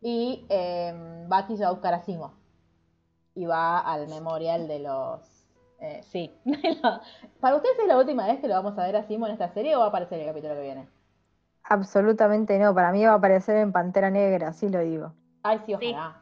y 0.00 0.46
eh, 0.48 1.24
Bucky 1.28 1.56
se 1.56 1.62
va 1.64 1.70
a 1.70 1.72
buscar 1.72 1.94
a 1.94 2.00
Simo. 2.02 2.34
Y 3.34 3.46
va 3.46 3.80
al 3.80 4.08
memorial 4.08 4.68
de 4.68 4.78
los... 4.80 5.46
eh, 5.80 6.00
sí. 6.04 6.32
¿Para 7.40 7.56
ustedes 7.56 7.78
es 7.80 7.86
la 7.88 7.98
última 7.98 8.26
vez 8.26 8.40
que 8.40 8.48
lo 8.48 8.54
vamos 8.54 8.78
a 8.78 8.82
ver 8.86 8.96
a 8.96 9.04
Simo 9.06 9.26
en 9.26 9.32
esta 9.32 9.48
serie 9.52 9.74
o 9.76 9.80
va 9.80 9.86
a 9.86 9.88
aparecer 9.88 10.18
en 10.20 10.26
el 10.28 10.30
capítulo 10.30 10.54
que 10.54 10.60
viene? 10.62 10.88
Absolutamente 11.64 12.58
no, 12.58 12.74
para 12.74 12.92
mí 12.92 13.04
va 13.04 13.12
a 13.12 13.16
aparecer 13.16 13.56
en 13.56 13.72
Pantera 13.72 14.10
Negra, 14.10 14.52
sí 14.52 14.68
lo 14.68 14.80
digo. 14.80 15.14
Ay, 15.42 15.58
sí, 15.66 15.74
Sí. 15.78 15.90
ojalá. 15.92 16.20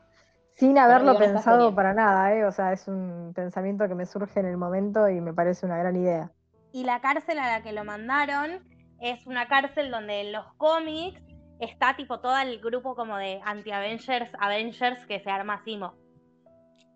Sin 0.55 0.79
haberlo 0.79 1.17
pensado 1.19 1.75
para 1.75 1.95
nada, 1.95 2.35
¿eh? 2.35 2.45
O 2.45 2.53
sea, 2.53 2.73
es 2.73 2.87
un 2.87 3.33
pensamiento 3.35 3.89
que 3.89 3.95
me 3.95 4.07
surge 4.07 4.39
en 4.39 4.47
el 4.47 4.57
momento 4.59 5.09
y 5.09 5.21
me 5.21 5.33
parece 5.33 5.65
una 5.67 5.79
gran 5.79 5.97
idea. 5.97 6.31
Y 6.73 6.85
la 6.85 7.01
cárcel 7.01 7.39
a 7.39 7.51
la 7.59 7.63
que 7.63 7.73
lo 7.73 7.85
mandaron 7.85 8.63
es 9.01 9.27
una 9.27 9.49
cárcel 9.49 9.91
donde 9.91 10.21
en 10.21 10.33
los 10.33 10.45
cómics 10.59 11.21
está 11.65 11.95
tipo 11.97 12.21
todo 12.21 12.37
el 12.39 12.61
grupo 12.61 12.95
como 12.95 13.17
de 13.17 13.41
anti-Avengers, 13.45 14.31
Avengers 14.39 15.07
que 15.07 15.21
se 15.21 15.31
arma 15.31 15.63
Simo. 15.65 15.95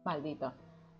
Maldito. 0.04 0.52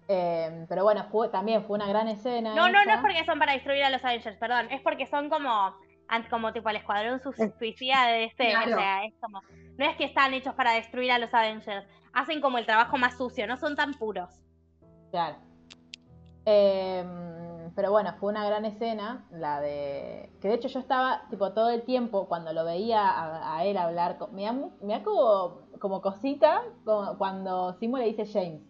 Eh, 0.09 0.67
pero 0.69 0.85
bueno, 0.85 1.05
fue, 1.11 1.29
también 1.29 1.65
fue 1.65 1.77
una 1.77 1.89
gran 1.89 2.07
escena. 2.09 2.55
No, 2.55 2.69
no, 2.69 2.85
no 2.85 2.93
es 2.93 3.01
porque 3.01 3.25
son 3.25 3.39
para 3.39 3.53
destruir 3.55 3.83
a 3.85 3.91
los 3.91 4.05
Avengers, 4.05 4.37
perdón, 4.39 4.69
es 4.71 4.81
porque 4.83 5.07
son 5.07 5.29
como 5.29 5.75
como 6.31 6.53
tipo 6.53 6.69
el 6.71 6.77
escuadrón 6.77 7.19
su- 7.21 7.33
suicida 7.59 8.07
de 8.07 8.25
este, 8.27 8.51
Claro. 8.51 8.77
o 8.77 8.79
sea, 8.79 9.05
es 9.05 9.15
como 9.21 9.41
no 9.77 9.85
es 9.85 9.97
que 9.97 10.05
están 10.05 10.33
hechos 10.35 10.55
para 10.55 10.73
destruir 10.75 11.11
a 11.11 11.19
los 11.19 11.35
Avengers, 11.35 11.85
hacen 12.13 12.41
como 12.41 12.59
el 12.59 12.65
trabajo 12.67 12.97
más 12.97 13.17
sucio, 13.19 13.45
no 13.49 13.57
son 13.57 13.75
tan 13.75 13.93
puros. 13.95 14.41
Claro. 15.11 15.37
Em, 16.45 17.07
pero 17.75 17.91
bueno, 17.91 18.15
fue 18.19 18.31
una 18.31 18.47
gran 18.47 18.65
escena, 18.65 19.27
la 19.31 19.61
de... 19.61 20.31
Que 20.41 20.49
de 20.49 20.55
hecho 20.55 20.69
yo 20.69 20.81
estaba, 20.81 21.23
tipo, 21.31 21.53
todo 21.53 21.71
el 21.71 21.83
tiempo, 21.83 22.27
cuando 22.29 22.53
lo 22.53 22.65
veía 22.65 23.55
a, 23.55 23.65
él 23.65 23.77
hablar, 23.77 24.19
me 24.33 24.45
da, 24.45 24.53
me 24.53 25.03
como, 25.03 25.63
como 25.81 26.01
cosita 26.01 26.63
como 26.85 27.19
cuando 27.19 27.75
Simo 27.75 27.99
le 27.99 28.07
dice 28.07 28.27
James. 28.27 28.63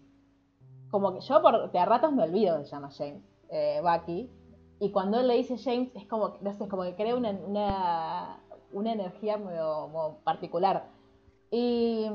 Como 0.91 1.13
que 1.13 1.21
yo 1.21 1.43
por, 1.43 1.71
de 1.71 1.79
a 1.79 1.85
ratos 1.85 2.13
me 2.13 2.23
olvido 2.23 2.59
que 2.59 2.65
se 2.65 2.71
llama 2.71 2.91
James, 2.97 3.23
eh, 3.51 3.81
Bucky. 3.83 4.31
Y 4.79 4.91
cuando 4.93 5.21
él 5.21 5.29
le 5.29 5.35
dice 5.35 5.59
James, 5.59 5.91
es 5.95 6.07
como, 6.07 6.35
como 6.71 6.83
que 6.85 6.95
crea 6.95 7.17
una, 7.17 7.31
una, 7.31 8.41
una 8.73 8.93
energía 8.93 9.37
como 9.43 10.19
particular. 10.23 10.89
Y, 11.51 12.07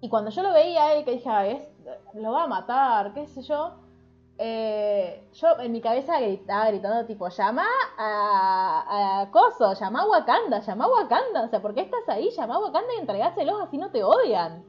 y 0.00 0.08
cuando 0.08 0.30
yo 0.30 0.42
lo 0.42 0.52
veía 0.52 0.84
a 0.84 0.92
él, 0.94 1.04
que 1.04 1.12
dije, 1.12 1.28
"Ay, 1.28 1.50
es, 1.52 2.14
lo 2.14 2.32
va 2.32 2.44
a 2.44 2.48
matar, 2.48 3.14
qué 3.14 3.26
sé 3.26 3.42
yo, 3.42 3.87
eh, 4.38 5.24
yo 5.32 5.58
en 5.58 5.72
mi 5.72 5.80
cabeza 5.80 6.20
gritaba, 6.20 6.68
gritando 6.68 7.06
tipo, 7.06 7.28
llama 7.28 7.64
a, 7.98 9.22
a 9.22 9.30
Coso, 9.32 9.74
llama 9.74 10.02
a 10.02 10.06
Wakanda, 10.06 10.60
llama 10.60 10.84
a 10.84 10.88
Wakanda, 10.88 11.42
o 11.44 11.48
sea, 11.48 11.60
¿por 11.60 11.74
qué 11.74 11.80
estás 11.80 12.08
ahí? 12.08 12.30
Llama 12.30 12.54
a 12.54 12.60
Wakanda 12.60 12.94
y 12.96 13.00
entregáselos, 13.00 13.60
así 13.60 13.78
no 13.78 13.90
te 13.90 14.04
odian. 14.04 14.64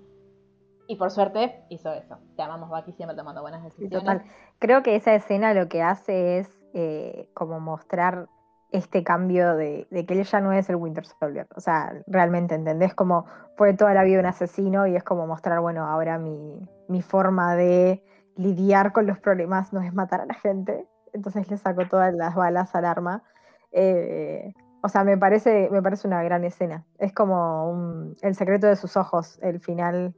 Y 0.88 0.96
por 0.96 1.12
suerte 1.12 1.64
hizo 1.70 1.94
eso. 1.94 2.18
Te 2.36 2.42
amamos, 2.42 2.70
Bucky, 2.70 2.94
siempre 2.94 3.16
tomando 3.16 3.42
buenas 3.42 3.64
decisiones. 3.64 4.00
total. 4.00 4.24
Creo 4.58 4.82
que 4.82 4.96
esa 4.96 5.14
escena 5.14 5.54
lo 5.54 5.70
que 5.70 5.84
hace 5.84 6.40
es 6.40 6.50
eh, 6.74 7.30
como 7.36 7.60
mostrar 7.60 8.28
este 8.72 9.04
cambio 9.04 9.56
de, 9.56 9.88
de 9.92 10.06
que 10.08 10.16
él 10.16 10.24
ya 10.24 10.42
no 10.42 10.52
es 10.52 10.68
el 10.68 10.78
Winter 10.78 11.06
Soldier. 11.06 11.48
O 11.56 11.60
sea, 11.60 11.94
realmente, 12.08 12.56
¿entendés? 12.56 12.96
Como 12.96 13.26
fue 13.56 13.76
toda 13.76 13.94
la 13.94 14.04
vida 14.04 14.20
un 14.20 14.26
asesino 14.26 14.88
y 14.88 14.96
es 14.96 15.04
como 15.04 15.28
mostrar, 15.28 15.60
bueno, 15.60 15.86
ahora 15.86 16.18
mi, 16.18 16.60
mi 16.88 17.04
forma 17.04 17.56
de 17.56 18.04
lidiar 18.36 18.92
con 18.94 19.06
los 19.08 19.20
problemas 19.20 19.74
no 19.74 19.82
es 19.82 19.94
matar 19.94 20.22
a 20.22 20.26
la 20.26 20.34
gente. 20.36 20.88
Entonces 21.14 21.50
le 21.50 21.58
saco 21.58 21.88
todas 21.88 22.14
las 22.14 22.36
balas 22.36 22.74
al 22.76 22.86
arma. 22.86 23.24
Eh, 23.72 24.54
o 24.82 24.88
sea, 24.90 25.04
me 25.04 25.18
parece, 25.18 25.68
me 25.72 25.82
parece 25.82 26.08
una 26.08 26.24
gran 26.24 26.44
escena. 26.46 26.86
Es 27.00 27.14
como 27.14 27.70
un- 27.70 28.16
el 28.22 28.36
secreto 28.36 28.68
de 28.68 28.76
sus 28.76 28.96
ojos, 28.98 29.40
el 29.42 29.60
final. 29.60 30.14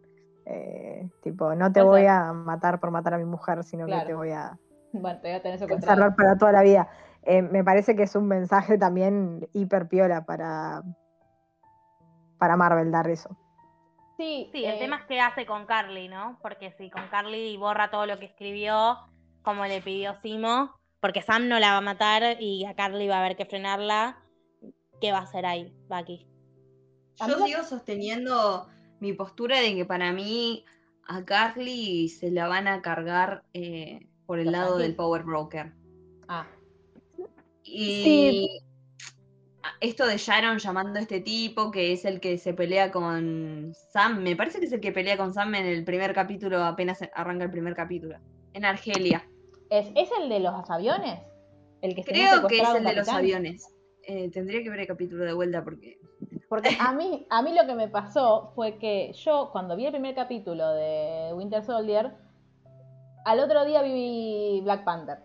eh, 0.45 1.07
tipo, 1.21 1.53
no 1.53 1.71
te 1.71 1.83
voy 1.83 2.07
a 2.07 2.33
matar 2.33 2.79
por 2.79 2.89
matar 2.89 3.13
a 3.13 3.17
mi 3.19 3.25
mujer, 3.25 3.63
sino 3.63 3.85
Claro. 3.85 4.01
que 4.01 4.07
te 4.07 4.13
voy 4.15 4.31
a 4.31 4.57
Bueno, 4.91 5.19
te 5.21 5.27
voy 5.27 5.37
a 5.37 5.41
tener 5.41 5.59
secuestrado. 5.59 5.93
encerrar 5.93 6.15
para 6.15 6.35
toda 6.35 6.51
la 6.51 6.63
vida. 6.63 6.89
Eh, 7.21 7.43
me 7.43 7.63
parece 7.63 7.95
que 7.95 8.03
es 8.03 8.15
un 8.15 8.27
mensaje 8.27 8.77
también 8.79 9.47
hiper 9.53 9.87
piola 9.87 10.25
para, 10.25 10.81
para 12.39 12.57
Marvel 12.57 12.91
dar 12.91 13.07
eso. 13.09 13.37
Sí, 14.21 14.49
Sí, 14.51 14.63
el 14.63 14.75
eh, 14.75 14.77
tema 14.77 14.97
es 14.97 15.05
qué 15.07 15.19
hace 15.19 15.47
con 15.47 15.65
Carly, 15.65 16.07
¿no? 16.07 16.37
Porque 16.43 16.71
si 16.77 16.91
con 16.91 17.07
Carly 17.07 17.57
borra 17.57 17.89
todo 17.89 18.05
lo 18.05 18.19
que 18.19 18.25
escribió, 18.25 18.99
como 19.41 19.65
le 19.65 19.81
pidió 19.81 20.15
Simo, 20.21 20.75
porque 20.99 21.23
Sam 21.23 21.47
no 21.47 21.57
la 21.57 21.71
va 21.71 21.77
a 21.77 21.81
matar 21.81 22.37
y 22.39 22.63
a 22.65 22.75
Carly 22.75 23.07
va 23.07 23.15
a 23.15 23.19
haber 23.21 23.35
que 23.35 23.47
frenarla, 23.47 24.21
¿qué 25.01 25.11
va 25.11 25.17
a 25.17 25.23
hacer 25.23 25.47
ahí, 25.47 25.73
Bucky? 25.89 26.27
Yo 27.27 27.35
la- 27.35 27.47
sigo 27.47 27.63
sosteniendo 27.63 28.67
mi 28.99 29.13
postura 29.13 29.59
de 29.59 29.73
que 29.73 29.85
para 29.85 30.11
mí 30.11 30.65
a 31.07 31.25
Carly 31.25 32.07
se 32.07 32.29
la 32.29 32.47
van 32.47 32.67
a 32.67 32.83
cargar 32.83 33.43
eh, 33.55 34.07
por 34.27 34.37
el 34.37 34.51
lado 34.51 34.77
del. 34.77 34.95
Power 34.95 35.23
Broker. 35.23 35.73
Ah, 36.27 36.45
Y 37.63 38.61
esto 39.81 40.05
de 40.05 40.17
Sharon 40.17 40.59
llamando 40.59 40.99
a 40.99 41.01
este 41.01 41.19
tipo, 41.19 41.71
que 41.71 41.91
es 41.91 42.05
el 42.05 42.19
que 42.19 42.37
se 42.37 42.53
pelea 42.53 42.91
con 42.91 43.73
Sam, 43.91 44.21
me 44.21 44.35
parece 44.35 44.59
que 44.59 44.67
es 44.67 44.71
el 44.71 44.79
que 44.79 44.91
pelea 44.91 45.17
con 45.17 45.33
Sam 45.33 45.55
en 45.55 45.65
el 45.65 45.83
primer 45.83 46.13
capítulo, 46.13 46.63
apenas 46.63 46.99
arranca 47.15 47.45
el 47.45 47.51
primer 47.51 47.75
capítulo, 47.75 48.15
en 48.53 48.63
Argelia. 48.63 49.27
¿es, 49.71 49.87
¿es 49.95 50.09
el 50.21 50.29
de 50.29 50.39
los 50.39 50.69
aviones? 50.69 51.19
El 51.81 51.95
que 51.95 52.03
Creo 52.03 52.47
que 52.47 52.61
es 52.61 52.69
el 52.69 52.83
de 52.83 52.93
los 52.93 53.09
aviones. 53.09 53.67
Eh, 54.03 54.29
tendría 54.31 54.61
que 54.63 54.69
ver 54.69 54.81
el 54.81 54.87
capítulo 54.87 55.25
de 55.25 55.33
vuelta 55.33 55.63
porque... 55.63 55.99
Porque 56.47 56.77
a 56.79 56.91
mí, 56.91 57.25
a 57.29 57.41
mí 57.41 57.53
lo 57.53 57.65
que 57.65 57.75
me 57.75 57.87
pasó 57.87 58.51
fue 58.55 58.77
que 58.77 59.13
yo, 59.13 59.49
cuando 59.51 59.75
vi 59.75 59.85
el 59.85 59.91
primer 59.91 60.13
capítulo 60.13 60.73
de 60.73 61.31
Winter 61.33 61.63
Soldier, 61.63 62.11
al 63.25 63.39
otro 63.39 63.65
día 63.65 63.81
vi 63.81 64.59
Black 64.63 64.83
Panther. 64.83 65.19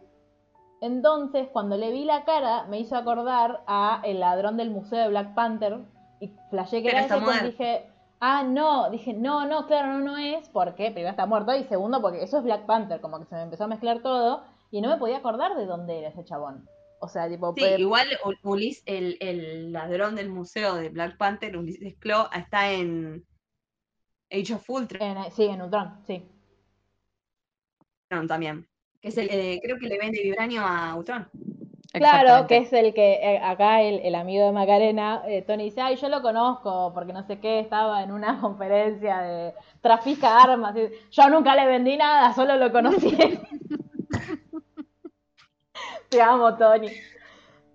Entonces, 0.80 1.48
cuando 1.52 1.76
le 1.76 1.90
vi 1.90 2.04
la 2.04 2.24
cara, 2.24 2.64
me 2.64 2.78
hizo 2.78 2.96
acordar 2.96 3.62
a 3.66 4.00
el 4.04 4.20
ladrón 4.20 4.56
del 4.56 4.70
museo 4.70 5.02
de 5.02 5.08
Black 5.08 5.34
Panther. 5.34 5.78
Y 6.20 6.30
flashé 6.50 6.82
que 6.82 6.88
Pero 6.90 6.98
era 6.98 7.06
ese, 7.06 7.24
pues 7.24 7.42
dije, 7.42 7.86
ah, 8.20 8.42
no, 8.42 8.90
dije, 8.90 9.12
no, 9.12 9.46
no, 9.46 9.66
claro, 9.66 9.92
no, 9.92 9.98
no 10.00 10.16
es, 10.16 10.48
porque 10.48 10.90
primero 10.90 11.10
está 11.10 11.26
muerto 11.26 11.54
y 11.54 11.64
segundo 11.64 12.00
porque 12.00 12.22
eso 12.22 12.38
es 12.38 12.44
Black 12.44 12.64
Panther, 12.66 13.00
como 13.00 13.18
que 13.18 13.26
se 13.26 13.34
me 13.34 13.42
empezó 13.42 13.64
a 13.64 13.68
mezclar 13.68 14.00
todo 14.02 14.44
y 14.70 14.80
no 14.80 14.88
me 14.88 14.96
podía 14.96 15.18
acordar 15.18 15.56
de 15.56 15.66
dónde 15.66 15.98
era 15.98 16.08
ese 16.08 16.24
chabón. 16.24 16.66
O 17.00 17.08
sea, 17.08 17.28
tipo, 17.28 17.52
Sí, 17.54 17.60
pe- 17.60 17.80
igual 17.80 18.06
Ul- 18.24 18.38
Ulis, 18.42 18.82
el, 18.86 19.18
el 19.20 19.72
ladrón 19.72 20.14
del 20.16 20.30
museo 20.30 20.74
de 20.76 20.88
Black 20.88 21.18
Panther, 21.18 21.56
Ulises 21.56 21.94
Claw, 21.98 22.28
está 22.34 22.72
en 22.72 23.24
Age 24.30 24.54
of 24.54 24.68
Ultron 24.70 25.02
en- 25.02 25.30
sí, 25.32 25.44
en 25.44 25.62
Ultron, 25.62 26.00
sí. 26.06 26.26
también. 28.08 28.66
Que 29.06 29.10
es 29.10 29.18
el, 29.18 29.28
eh, 29.30 29.60
creo 29.62 29.78
que 29.78 29.86
le 29.86 29.98
vende 29.98 30.20
vibranio 30.20 30.62
a 30.66 30.96
Ultron. 30.96 31.28
Claro, 31.92 32.48
que 32.48 32.56
es 32.56 32.72
el 32.72 32.92
que 32.92 33.12
eh, 33.22 33.38
acá 33.40 33.80
el, 33.80 34.00
el 34.00 34.16
amigo 34.16 34.46
de 34.46 34.50
Macarena, 34.50 35.22
eh, 35.28 35.42
Tony 35.42 35.66
dice, 35.66 35.80
ay, 35.80 35.94
yo 35.94 36.08
lo 36.08 36.22
conozco 36.22 36.90
porque 36.92 37.12
no 37.12 37.22
sé 37.24 37.38
qué, 37.38 37.60
estaba 37.60 38.02
en 38.02 38.10
una 38.10 38.40
conferencia 38.42 39.18
de 39.18 39.54
trafica 39.80 40.42
armas. 40.42 40.74
y, 40.76 40.90
yo 41.12 41.28
nunca 41.28 41.54
le 41.54 41.66
vendí 41.66 41.96
nada, 41.96 42.32
solo 42.34 42.56
lo 42.56 42.72
conocí. 42.72 43.16
Te 46.08 46.20
amo, 46.20 46.56
Tony. 46.56 46.90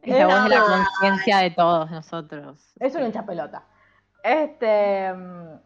Es 0.02 0.18
la 0.18 0.28
voz 0.28 0.44
de 0.44 0.50
la 0.50 0.66
conciencia 0.66 1.38
de 1.38 1.52
todos 1.52 1.90
nosotros. 1.92 2.74
Es 2.78 2.94
un 2.94 3.06
hincha 3.06 3.26
pelota. 3.26 3.64
Este, 4.22 5.14
mm, 5.14 5.62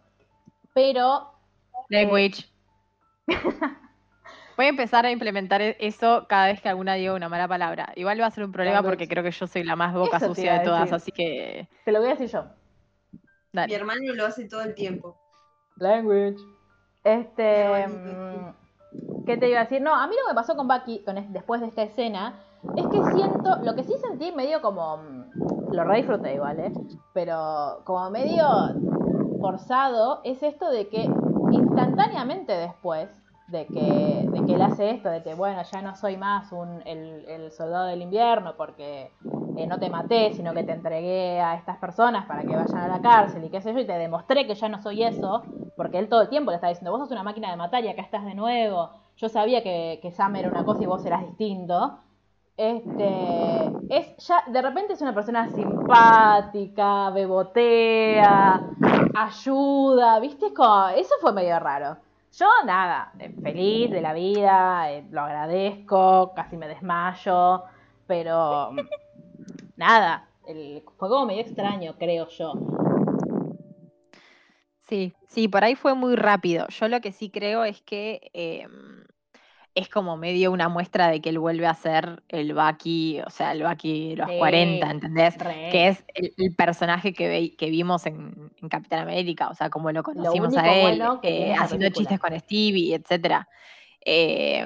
pero 0.75 1.31
Language. 1.89 2.45
Voy 4.57 4.67
a 4.67 4.69
empezar 4.69 5.05
a 5.05 5.11
implementar 5.11 5.61
e- 5.61 5.75
eso 5.79 6.25
cada 6.29 6.47
vez 6.47 6.61
que 6.61 6.69
alguna 6.69 6.93
diga 6.93 7.13
una 7.13 7.29
mala 7.29 7.47
palabra. 7.47 7.91
Igual 7.95 8.21
va 8.21 8.27
a 8.27 8.31
ser 8.31 8.45
un 8.45 8.51
problema 8.51 8.81
porque 8.81 9.07
creo 9.07 9.23
que 9.23 9.31
yo 9.31 9.47
soy 9.47 9.63
la 9.63 9.75
más 9.75 9.93
boca 9.93 10.19
sucia 10.19 10.59
de 10.59 10.65
todas, 10.65 10.81
decir. 10.81 10.95
así 10.95 11.11
que 11.11 11.67
te 11.83 11.91
lo 11.91 11.99
voy 11.99 12.07
a 12.09 12.11
decir 12.11 12.27
yo. 12.29 12.45
Mi 13.53 13.73
hermano 13.73 14.13
lo 14.13 14.25
hace 14.25 14.47
todo 14.47 14.61
el 14.61 14.75
tiempo. 14.75 15.17
Language. 15.77 16.37
Este. 17.03 17.87
Mm, 17.87 18.53
¿Qué 19.25 19.37
te 19.37 19.49
iba 19.49 19.59
a 19.59 19.63
decir? 19.63 19.81
No, 19.81 19.93
a 19.95 20.07
mí 20.07 20.15
lo 20.15 20.21
que 20.27 20.31
me 20.33 20.35
pasó 20.35 20.55
con 20.55 20.67
Bucky 20.67 21.03
con 21.03 21.17
es- 21.17 21.31
después 21.33 21.61
de 21.61 21.67
esta 21.67 21.83
escena 21.83 22.39
es 22.75 22.87
que 22.87 23.03
siento. 23.03 23.57
Lo 23.63 23.75
que 23.75 23.83
sí 23.83 23.93
sentí 24.09 24.31
medio 24.31 24.61
como. 24.61 24.97
mm, 24.97 25.31
Lo 25.71 25.83
re 25.83 25.97
disfruté 25.97 26.33
igual, 26.35 26.59
¿eh? 26.59 26.71
Pero 27.13 27.81
como 27.85 28.09
medio 28.09 28.45
forzado 29.41 30.21
es 30.23 30.41
esto 30.43 30.69
de 30.69 30.87
que 30.89 31.09
instantáneamente 31.51 32.53
después 32.53 33.09
de 33.47 33.69
que, 33.71 34.29
de 34.31 34.43
que 34.45 34.55
él 34.55 34.61
hace 34.61 34.89
esto, 34.91 35.09
de 35.09 35.23
que 35.23 35.33
bueno, 35.35 35.61
ya 35.63 35.81
no 35.81 35.95
soy 35.95 36.17
más 36.17 36.51
un, 36.51 36.81
el, 36.87 37.25
el 37.27 37.51
soldado 37.51 37.85
del 37.87 38.01
invierno 38.01 38.55
porque 38.57 39.11
eh, 39.55 39.67
no 39.67 39.79
te 39.79 39.89
maté, 39.89 40.31
sino 40.31 40.53
que 40.53 40.63
te 40.63 40.71
entregué 40.73 41.39
a 41.41 41.55
estas 41.55 41.77
personas 41.77 42.25
para 42.25 42.45
que 42.45 42.55
vayan 42.55 42.83
a 42.83 42.87
la 42.87 43.01
cárcel 43.01 43.43
y 43.45 43.49
qué 43.49 43.61
sé 43.61 43.73
yo, 43.73 43.79
y 43.79 43.85
te 43.87 43.93
demostré 43.93 44.47
que 44.47 44.55
ya 44.55 44.69
no 44.69 44.81
soy 44.81 45.03
eso, 45.03 45.45
porque 45.75 45.99
él 45.99 46.09
todo 46.09 46.21
el 46.23 46.29
tiempo 46.29 46.51
le 46.51 46.55
está 46.55 46.67
diciendo, 46.69 46.91
vos 46.91 47.01
sos 47.01 47.11
una 47.11 47.23
máquina 47.23 47.49
de 47.51 47.57
matar 47.57 47.83
y 47.83 47.87
acá 47.89 48.01
estás 48.01 48.25
de 48.25 48.33
nuevo, 48.35 48.91
yo 49.17 49.29
sabía 49.29 49.63
que, 49.63 49.99
que 50.01 50.11
Sam 50.11 50.35
era 50.37 50.49
una 50.49 50.65
cosa 50.65 50.83
y 50.83 50.87
vos 50.87 51.05
eras 51.05 51.21
distinto. 51.23 51.99
Este, 52.57 53.73
es 53.89 54.15
ya, 54.27 54.43
de 54.47 54.61
repente 54.61 54.93
es 54.93 55.01
una 55.01 55.13
persona 55.13 55.49
simpática, 55.49 57.09
bebotea, 57.11 58.65
ayuda, 59.13 60.19
¿viste? 60.19 60.53
Como- 60.53 60.87
eso 60.89 61.13
fue 61.21 61.33
medio 61.33 61.59
raro. 61.59 61.97
Yo 62.37 62.47
nada, 62.65 63.13
feliz 63.41 63.91
de 63.91 64.01
la 64.01 64.11
vida, 64.13 64.91
eh, 64.91 65.05
lo 65.09 65.21
agradezco, 65.21 66.33
casi 66.35 66.57
me 66.57 66.67
desmayo, 66.67 67.63
pero 68.07 68.71
mm, 68.73 68.79
nada, 69.77 70.29
el- 70.47 70.83
fue 70.97 71.07
como 71.09 71.25
medio 71.25 71.41
extraño, 71.41 71.95
creo 71.97 72.27
yo. 72.27 72.53
Sí, 74.87 75.13
sí, 75.29 75.47
por 75.47 75.63
ahí 75.63 75.75
fue 75.75 75.95
muy 75.95 76.15
rápido. 76.15 76.67
Yo 76.67 76.87
lo 76.87 77.01
que 77.01 77.11
sí 77.11 77.29
creo 77.29 77.63
es 77.63 77.81
que 77.81 78.29
em, 78.33 78.94
es 79.75 79.89
como 79.89 80.15
medio 80.17 80.51
una 80.51 80.69
muestra 80.69 81.09
de 81.09 81.21
que 81.21 81.29
él 81.29 81.37
vuelve 81.39 81.67
a 81.67 81.73
ser 81.73 82.23
el 82.29 82.53
Bucky, 82.53 83.19
o 83.25 83.29
sea, 83.29 83.51
el 83.51 83.61
Bucky 83.63 84.09
de 84.11 84.15
los 84.15 84.29
Sí, 84.29 84.37
40, 84.37 84.89
¿entendés? 84.89 85.37
re. 85.37 85.69
Que 85.71 85.87
es 85.89 86.03
el, 86.15 86.33
el 86.37 86.55
personaje 86.55 87.13
que, 87.13 87.27
ve- 87.27 87.55
que 87.57 87.69
vimos 87.69 88.05
en, 88.05 88.51
en 88.61 88.69
Capitán 88.69 88.99
América, 89.01 89.49
o 89.49 89.53
sea, 89.53 89.69
como 89.69 89.91
lo 89.91 90.01
conocimos 90.01 90.55
a 90.57 90.73
él, 90.73 90.81
bueno 90.81 91.19
eh, 91.23 91.53
haciendo 91.53 91.85
película. 91.85 91.91
chistes 91.91 92.19
con 92.19 92.39
Stevie, 92.39 92.95
etcétera. 92.95 93.47
Eh, 94.05 94.65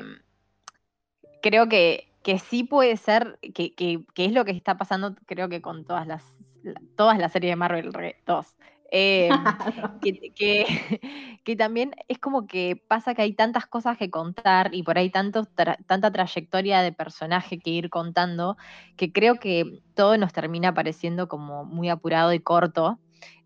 creo 1.42 1.68
que, 1.68 2.12
que 2.24 2.40
sí 2.40 2.64
puede 2.64 2.98
ser, 2.98 3.40
que, 3.42 3.74
que- 3.74 4.04
que 4.14 4.26
es 4.26 4.32
lo 4.32 4.46
que 4.46 4.52
está 4.52 4.78
pasando, 4.78 5.16
creo 5.26 5.50
que 5.50 5.62
con 5.62 5.86
todas 5.86 6.06
las, 6.08 6.24
la- 6.64 6.82
todas 6.96 7.18
las 7.18 7.32
series 7.32 7.52
de 7.54 7.56
Marvel, 7.56 7.94
re- 7.94 8.18
todos. 8.26 8.56
Eh, 8.92 9.56
que, 10.02 10.32
que- 10.36 10.66
que 11.44 11.56
también 11.56 11.94
es 12.08 12.20
como 12.20 12.48
que 12.48 12.82
pasa 12.88 13.14
que 13.16 13.22
hay 13.22 13.34
tantas 13.34 13.66
cosas 13.68 13.98
que 13.98 14.10
contar 14.10 14.74
y 14.74 14.84
por 14.84 14.98
ahí 14.98 15.10
tantos 15.12 15.48
tra- 15.56 15.78
tanta 15.88 16.12
trayectoria 16.12 16.82
de 16.82 16.92
personaje 16.94 17.60
que 17.60 17.70
ir 17.72 17.90
contando, 17.90 18.58
que 18.98 19.12
creo 19.12 19.36
que 19.36 19.82
todo 19.96 20.18
nos 20.18 20.34
termina 20.34 20.74
pareciendo 20.74 21.28
como 21.28 21.66
muy 21.66 21.90
apurado 21.90 22.34
y 22.34 22.40
corto. 22.40 23.00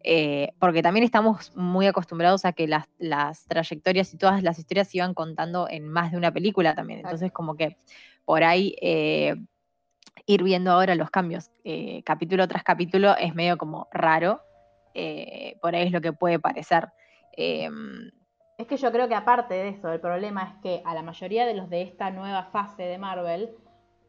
eh, 0.03 0.53
porque 0.59 0.81
también 0.83 1.03
estamos 1.05 1.51
muy 1.55 1.87
acostumbrados 1.87 2.45
a 2.45 2.53
que 2.53 2.67
las, 2.67 2.85
las 2.97 3.45
trayectorias 3.47 4.13
y 4.13 4.17
todas 4.17 4.43
las 4.43 4.59
historias 4.59 4.89
se 4.89 4.97
iban 4.97 5.13
contando 5.13 5.67
en 5.69 5.87
más 5.87 6.11
de 6.11 6.17
una 6.17 6.31
película 6.33 6.75
también. 6.75 6.99
Entonces, 6.99 7.31
como 7.31 7.55
que 7.55 7.77
por 8.25 8.43
ahí 8.43 8.75
eh, 8.81 9.35
ir 10.25 10.43
viendo 10.43 10.71
ahora 10.71 10.95
los 10.95 11.09
cambios 11.09 11.49
eh, 11.63 12.01
capítulo 12.05 12.47
tras 12.47 12.63
capítulo 12.63 13.15
es 13.17 13.33
medio 13.35 13.57
como 13.57 13.87
raro. 13.91 14.41
Eh, 14.93 15.57
por 15.61 15.75
ahí 15.75 15.87
es 15.87 15.91
lo 15.91 16.01
que 16.01 16.13
puede 16.13 16.39
parecer. 16.39 16.89
Em, 17.33 18.11
Es 18.57 18.67
que 18.67 18.77
yo 18.77 18.91
creo 18.91 19.07
que 19.07 19.15
aparte 19.15 19.55
de 19.55 19.69
eso, 19.69 19.91
el 19.91 19.99
problema 19.99 20.43
es 20.43 20.61
que 20.61 20.81
a 20.85 20.93
la 20.93 21.01
mayoría 21.01 21.45
de 21.45 21.55
los 21.55 21.69
de 21.69 21.81
esta 21.81 22.11
nueva 22.11 22.43
fase 22.45 22.83
de 22.83 22.97
Marvel 22.97 23.49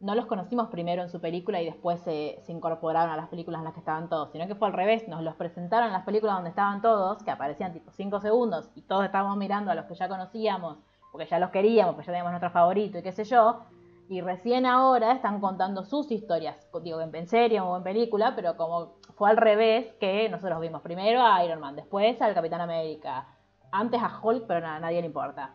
no 0.00 0.14
los 0.14 0.26
conocimos 0.26 0.68
primero 0.68 1.02
en 1.02 1.08
su 1.08 1.18
película 1.20 1.62
y 1.62 1.64
después 1.64 2.00
se, 2.00 2.36
se 2.42 2.52
incorporaron 2.52 3.10
a 3.10 3.16
las 3.16 3.28
películas 3.28 3.60
en 3.60 3.64
las 3.64 3.72
que 3.72 3.80
estaban 3.80 4.10
todos, 4.10 4.30
sino 4.32 4.46
que 4.46 4.54
fue 4.54 4.68
al 4.68 4.74
revés, 4.74 5.08
nos 5.08 5.22
los 5.22 5.34
presentaron 5.34 5.86
en 5.86 5.94
las 5.94 6.04
películas 6.04 6.34
donde 6.34 6.50
estaban 6.50 6.82
todos, 6.82 7.22
que 7.22 7.30
aparecían 7.30 7.72
tipo 7.72 7.90
5 7.90 8.20
segundos 8.20 8.70
y 8.74 8.82
todos 8.82 9.04
estábamos 9.06 9.38
mirando 9.38 9.70
a 9.70 9.74
los 9.74 9.86
que 9.86 9.94
ya 9.94 10.08
conocíamos, 10.08 10.76
porque 11.10 11.26
ya 11.26 11.38
los 11.38 11.50
queríamos, 11.50 11.94
porque 11.94 12.06
ya 12.08 12.12
teníamos 12.12 12.32
nuestro 12.32 12.50
favorito 12.50 12.98
y 12.98 13.02
qué 13.02 13.12
sé 13.12 13.24
yo, 13.24 13.60
y 14.08 14.20
recién 14.20 14.66
ahora 14.66 15.12
están 15.12 15.40
contando 15.40 15.84
sus 15.84 16.10
historias, 16.10 16.68
digo 16.82 17.00
en, 17.00 17.28
serie 17.28 17.60
o 17.60 17.76
en 17.76 17.82
película, 17.82 18.34
pero 18.36 18.56
como 18.56 18.96
fue 19.16 19.30
al 19.30 19.36
revés 19.36 19.92
que 20.00 20.28
nosotros 20.28 20.60
vimos 20.60 20.82
primero 20.82 21.22
a 21.22 21.42
Iron 21.44 21.60
Man, 21.60 21.76
después 21.76 22.20
al 22.20 22.34
Capitán 22.34 22.60
América, 22.60 23.28
antes 23.72 24.00
a 24.02 24.20
Hulk, 24.22 24.44
pero 24.46 24.66
a 24.66 24.78
nadie 24.78 25.00
le 25.00 25.06
importa. 25.06 25.54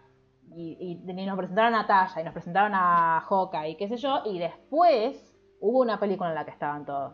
Y, 0.56 0.78
y- 1.06 1.12
y 1.12 1.26
nos 1.26 1.38
presentaron 1.38 1.76
a 1.76 1.82
Natasha 1.82 2.22
y 2.22 2.24
nos 2.24 2.34
presentaron 2.34 2.72
a 2.74 3.22
Hawkeye 3.30 3.70
y 3.70 3.76
qué 3.78 3.88
sé 3.88 3.98
yo, 3.98 4.24
y 4.26 4.40
después 4.40 5.36
hubo 5.62 5.80
una 5.82 6.00
película 6.00 6.30
en 6.30 6.36
la 6.36 6.46
que 6.46 6.52
estaban 6.52 6.86
todos. 6.86 7.14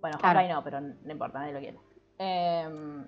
Bueno, 0.00 0.16
Claro. 0.18 0.38
Hawkeye 0.38 0.54
no, 0.54 0.64
pero 0.64 0.80
no 0.80 1.12
importa, 1.12 1.40
nadie 1.40 1.52
lo 1.52 1.58
quiere. 1.60 1.78
Em, 2.18 3.06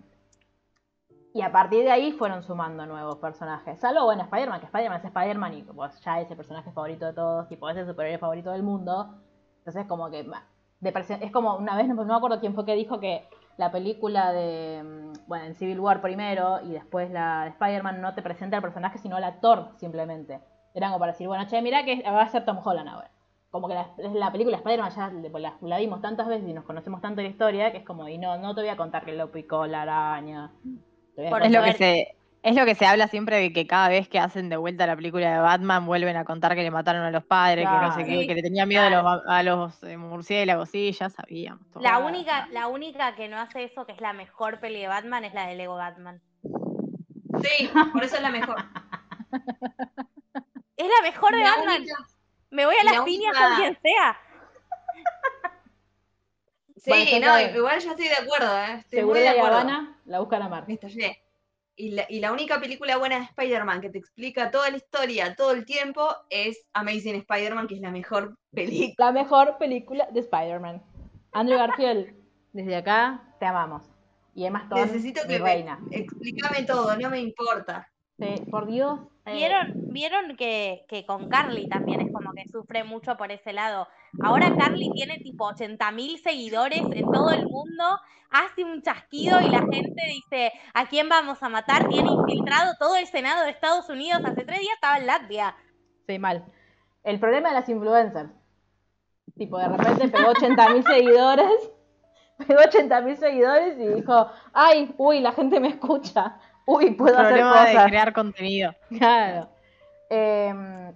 y 1.32 1.42
a 1.42 1.52
partir 1.52 1.84
de 1.84 1.92
ahí 1.92 2.12
fueron 2.12 2.42
sumando 2.42 2.86
nuevos 2.86 3.18
personajes. 3.18 3.78
Salvo, 3.78 4.04
bueno, 4.04 4.22
Spider-Man, 4.22 4.60
que 4.60 4.66
Spider-Man 4.66 4.98
es 4.98 5.04
Spider-Man 5.04 5.54
y 5.54 5.62
pues, 5.62 6.00
ya 6.00 6.20
es 6.20 6.30
el 6.30 6.36
personaje 6.36 6.72
favorito 6.72 7.06
de 7.06 7.12
todos, 7.12 7.48
tipo, 7.48 7.68
es 7.70 7.76
el 7.76 7.86
superhéroe 7.86 8.18
favorito 8.18 8.50
del 8.50 8.62
mundo. 8.62 9.14
Entonces, 9.58 9.86
como 9.86 10.10
que. 10.10 10.24
de 10.80 10.94
es 11.20 11.30
como 11.30 11.56
una 11.56 11.76
vez, 11.76 11.86
no, 11.88 12.04
me 12.04 12.14
acuerdo 12.14 12.40
quién 12.40 12.54
fue 12.54 12.64
que 12.64 12.74
dijo 12.74 12.98
que 12.98 13.28
la 13.58 13.70
película 13.70 14.32
de. 14.32 14.82
mm, 14.82 15.28
Bueno, 15.28 15.44
en 15.46 15.54
Civil 15.54 15.78
War 15.80 16.00
primero 16.00 16.60
y 16.62 16.72
después 16.72 17.10
la 17.10 17.44
de 17.44 17.50
Spider-Man 17.50 18.00
no 18.00 18.14
te 18.14 18.22
presenta 18.22 18.56
al 18.56 18.62
personaje, 18.62 18.98
sino 18.98 19.16
al 19.16 19.24
actor 19.24 19.68
simplemente. 19.76 20.40
Era 20.74 20.88
como 20.88 20.98
para 21.00 21.12
decir, 21.12 21.28
bueno, 21.28 21.46
che, 21.46 21.62
mirá 21.62 21.84
que 21.84 22.02
va 22.02 22.22
a 22.22 22.28
ser 22.28 22.44
Tom 22.44 22.58
Holland 22.64 22.88
ahora. 22.88 23.10
Como 23.50 23.68
que 23.68 23.74
la, 23.74 23.88
la 23.98 24.32
película 24.32 24.56
Spider-Man 24.56 24.90
ya 24.90 25.12
la, 25.62 25.78
vimos 25.78 26.00
tantas 26.00 26.28
veces 26.28 26.48
y 26.48 26.52
nos 26.54 26.64
conocemos 26.64 27.00
tanto 27.00 27.22
la 27.22 27.28
historia 27.28 27.72
que 27.72 27.78
es 27.78 27.84
como, 27.84 28.08
y 28.08 28.18
no, 28.18 28.38
no 28.38 28.54
te 28.54 28.60
voy 28.62 28.70
a 28.70 28.76
contar 28.76 29.04
que 29.04 29.12
lo 29.12 29.30
picó 29.32 29.66
la 29.66 29.82
araña. 29.82 30.52
Por 31.28 31.42
es, 31.42 31.50
lo 31.52 31.62
que 31.62 31.72
se, 31.74 32.16
es 32.42 32.54
lo 32.56 32.64
que 32.64 32.74
se 32.74 32.86
habla 32.86 33.08
siempre 33.08 33.36
de 33.36 33.52
que 33.52 33.66
cada 33.66 33.88
vez 33.88 34.08
que 34.08 34.18
hacen 34.18 34.48
de 34.48 34.56
vuelta 34.56 34.86
la 34.86 34.96
película 34.96 35.30
de 35.34 35.40
Batman 35.40 35.84
vuelven 35.84 36.16
a 36.16 36.24
contar 36.24 36.54
que 36.54 36.62
le 36.62 36.70
mataron 36.70 37.02
a 37.02 37.10
los 37.10 37.24
padres, 37.24 37.66
que 37.68 37.74
no 37.86 37.94
sé 37.94 38.04
qué, 38.04 38.26
que 38.26 38.34
le 38.34 38.42
tenía 38.42 38.64
miedo 38.64 38.84
a 38.84 38.90
los, 38.90 39.22
a 39.26 39.42
los 39.42 39.82
eh, 39.82 39.96
murciélagos, 39.98 40.70
sí, 40.70 40.92
ya 40.92 41.10
sabíamos. 41.10 41.68
todo. 41.70 41.82
La 41.82 41.98
única, 41.98 42.48
la 42.52 42.68
única 42.68 43.14
que 43.14 43.28
no 43.28 43.38
hace 43.38 43.64
eso, 43.64 43.84
que 43.84 43.92
es 43.92 44.00
la 44.00 44.12
mejor 44.14 44.60
peli 44.60 44.80
de 44.80 44.88
Batman, 44.88 45.24
es 45.24 45.34
la 45.34 45.46
de 45.48 45.56
Lego 45.56 45.76
Batman. 45.76 46.20
Sí, 47.42 47.70
por 47.92 48.04
eso 48.04 48.16
es 48.16 48.22
la 48.22 48.30
mejor. 48.30 48.56
Es 50.76 50.86
la 50.86 51.02
mejor 51.10 51.32
de 51.34 51.40
La 51.40 51.50
Batman. 51.56 51.76
única- 51.78 51.94
Me 52.50 52.66
voy 52.66 52.74
a 52.74 52.82
y 52.82 52.86
la 52.86 52.92
las 52.92 53.02
piñas 53.04 53.32
única- 53.36 53.48
con 53.48 53.56
quien 53.58 53.78
sea. 53.82 54.16
Sí, 56.82 57.20
no, 57.20 57.40
igual 57.40 57.80
yo 57.80 57.90
estoy 57.90 58.08
de 58.08 58.14
acuerdo, 58.14 58.58
¿eh? 58.58 58.74
Estoy 58.78 58.98
Seguro 59.00 59.18
muy 59.18 59.20
de 59.20 59.24
la 59.26 59.30
acuerdo. 59.32 59.56
Habana 59.58 60.00
la 60.06 60.20
buscan 60.20 60.42
a 60.42 60.48
Mar. 60.48 60.64
Me 60.66 60.74
estallé. 60.74 61.18
Y 61.76 61.90
la, 61.92 62.04
y 62.08 62.20
la 62.20 62.32
única 62.32 62.60
película 62.60 62.96
buena 62.98 63.18
de 63.18 63.24
Spider-Man 63.24 63.80
que 63.80 63.90
te 63.90 63.98
explica 63.98 64.50
toda 64.50 64.70
la 64.70 64.76
historia 64.76 65.34
todo 65.34 65.52
el 65.52 65.64
tiempo 65.64 66.08
es 66.28 66.66
Amazing 66.74 67.16
Spider-Man, 67.16 67.66
que 67.68 67.76
es 67.76 67.80
la 67.80 67.90
mejor 67.90 68.36
película. 68.50 69.06
La 69.06 69.12
mejor 69.12 69.56
película 69.58 70.08
de 70.10 70.20
Spider-Man. 70.20 70.82
Andrew 71.32 71.58
Garfield, 71.58 72.14
desde 72.52 72.76
acá 72.76 73.22
te 73.38 73.46
amamos. 73.46 73.84
Y 74.34 74.44
Emma 74.44 74.60
Stone, 74.60 74.86
Necesito 74.86 75.22
que 75.22 75.38
me 75.38 75.38
reina. 75.38 75.80
explícame 75.90 76.64
todo, 76.64 76.96
no 76.96 77.10
me 77.10 77.20
importa. 77.20 77.88
Sí, 78.18 78.42
por 78.50 78.66
Dios. 78.66 79.00
Eh, 79.30 79.34
¿Vieron, 79.34 79.72
vieron 79.92 80.36
que, 80.36 80.84
que 80.88 81.06
con 81.06 81.28
Carly 81.28 81.68
también 81.68 82.00
es 82.00 82.12
como 82.12 82.32
que 82.32 82.48
sufre 82.48 82.84
mucho 82.84 83.16
por 83.16 83.30
ese 83.30 83.52
lado? 83.52 83.88
Ahora 84.22 84.54
Carly 84.56 84.90
tiene 84.94 85.18
tipo 85.18 85.48
80.000 85.48 86.22
seguidores 86.22 86.82
en 86.92 87.10
todo 87.10 87.30
el 87.30 87.46
mundo, 87.46 87.84
hace 88.30 88.64
un 88.64 88.82
chasquido 88.82 89.40
y 89.40 89.48
la 89.48 89.60
gente 89.60 90.02
dice, 90.06 90.52
¿a 90.74 90.86
quién 90.86 91.08
vamos 91.08 91.42
a 91.42 91.48
matar? 91.48 91.88
Tiene 91.88 92.10
infiltrado 92.10 92.74
todo 92.78 92.96
el 92.96 93.06
Senado 93.06 93.44
de 93.44 93.50
Estados 93.50 93.88
Unidos. 93.88 94.22
Hace 94.24 94.44
tres 94.44 94.60
días 94.60 94.74
estaba 94.74 94.98
en 94.98 95.06
Latvia. 95.06 95.56
Sí, 96.06 96.18
mal. 96.18 96.44
El 97.02 97.18
problema 97.18 97.48
de 97.48 97.54
las 97.54 97.68
influencers. 97.68 98.30
Tipo, 99.36 99.58
de 99.58 99.68
repente 99.68 100.08
pegó 100.08 100.32
80.000 100.32 100.86
seguidores. 100.86 101.70
Pegó 102.46 102.62
80.000 102.62 103.16
seguidores 103.16 103.78
y 103.78 103.86
dijo, 103.86 104.30
ay, 104.54 104.94
uy, 104.96 105.20
la 105.20 105.32
gente 105.32 105.60
me 105.60 105.68
escucha. 105.68 106.38
Uy, 106.72 106.92
puedo 106.92 107.18
hacer 107.18 107.40
problema 107.40 107.66
de 107.66 107.74
cosas. 107.74 107.86
crear 107.86 108.12
contenido. 108.12 108.74
Claro. 108.98 109.48
Em, 110.08 110.92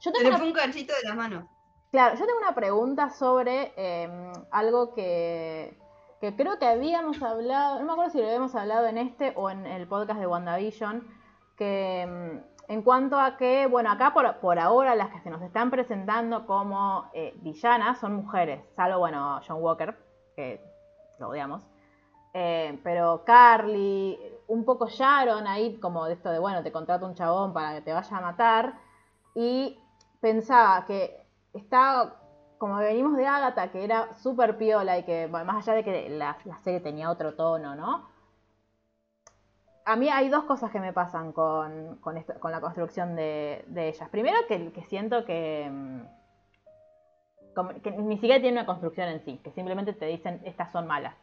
yo 0.00 0.10
Se 0.12 0.12
tengo 0.12 0.28
le 0.28 0.30
una 0.30 0.38
fue 0.38 0.46
un 0.48 0.52
cachito 0.52 0.92
de 0.94 1.02
las 1.08 1.16
manos. 1.16 1.44
Claro, 1.90 2.16
yo 2.16 2.26
tengo 2.26 2.38
una 2.40 2.54
pregunta 2.54 3.10
sobre 3.10 3.72
eh, 3.76 4.32
algo 4.50 4.94
que, 4.94 5.78
que 6.20 6.34
creo 6.36 6.58
que 6.58 6.66
habíamos 6.66 7.22
hablado, 7.22 7.78
no 7.80 7.86
me 7.86 7.92
acuerdo 7.92 8.10
si 8.12 8.18
lo 8.18 8.26
habíamos 8.26 8.54
hablado 8.54 8.86
en 8.88 8.98
este 8.98 9.32
o 9.36 9.50
en 9.50 9.64
el 9.66 9.86
podcast 9.86 10.18
de 10.20 10.26
WandaVision, 10.26 11.06
que 11.56 12.06
mm, 12.06 12.72
en 12.72 12.82
cuanto 12.82 13.18
a 13.20 13.36
que, 13.36 13.66
bueno, 13.66 13.90
acá 13.92 14.12
por, 14.12 14.40
por 14.40 14.58
ahora 14.58 14.94
las 14.96 15.10
que 15.10 15.20
se 15.20 15.30
nos 15.30 15.42
están 15.42 15.70
presentando 15.70 16.46
como 16.46 17.10
eh, 17.14 17.34
villanas 17.42 18.00
son 18.00 18.14
mujeres, 18.16 18.62
salvo, 18.74 18.98
bueno, 18.98 19.40
John 19.46 19.62
Walker, 19.62 19.96
que 20.34 20.60
lo 21.20 21.28
odiamos. 21.28 21.62
Eh, 22.32 22.80
pero 22.82 23.22
Carly, 23.24 24.18
un 24.46 24.64
poco 24.64 24.88
Sharon 24.88 25.46
ahí, 25.46 25.78
como 25.78 26.04
de 26.06 26.14
esto 26.14 26.30
de, 26.30 26.38
bueno, 26.38 26.62
te 26.62 26.72
contrato 26.72 27.06
un 27.06 27.14
chabón 27.14 27.52
para 27.52 27.74
que 27.74 27.80
te 27.82 27.92
vaya 27.92 28.16
a 28.16 28.20
matar. 28.20 28.74
Y 29.34 29.78
pensaba 30.20 30.86
que 30.86 31.26
está, 31.52 32.16
como 32.58 32.76
venimos 32.76 33.16
de 33.16 33.26
Agatha, 33.26 33.70
que 33.70 33.84
era 33.84 34.12
súper 34.14 34.56
piola 34.56 34.98
y 34.98 35.04
que, 35.04 35.28
más 35.28 35.56
allá 35.68 35.74
de 35.76 35.84
que 35.84 36.08
la, 36.10 36.36
serie 36.62 36.80
tenía 36.80 37.10
otro 37.10 37.34
tono, 37.34 37.74
¿no? 37.74 38.12
A 39.86 39.96
mí 39.96 40.08
hay 40.08 40.30
dos 40.30 40.44
cosas 40.44 40.70
que 40.70 40.80
me 40.80 40.94
pasan 40.94 41.32
con, 41.32 41.96
con, 42.00 42.14
la 42.50 42.60
construcción 42.60 43.16
de, 43.16 43.64
ellas. 43.76 44.08
Primero, 44.08 44.38
que, 44.48 44.82
siento 44.88 45.26
que, 45.26 45.68
mm, 45.70 46.00
que 47.82 47.90
ni 47.90 48.14
siquiera 48.14 48.40
tiene 48.40 48.58
una 48.58 48.66
construcción 48.66 49.08
en 49.08 49.20
sí, 49.24 49.38
que 49.44 49.50
simplemente 49.50 49.92
te 49.92 50.06
dicen 50.06 50.40
estas 50.44 50.72
son 50.72 50.86
malas. 50.86 51.14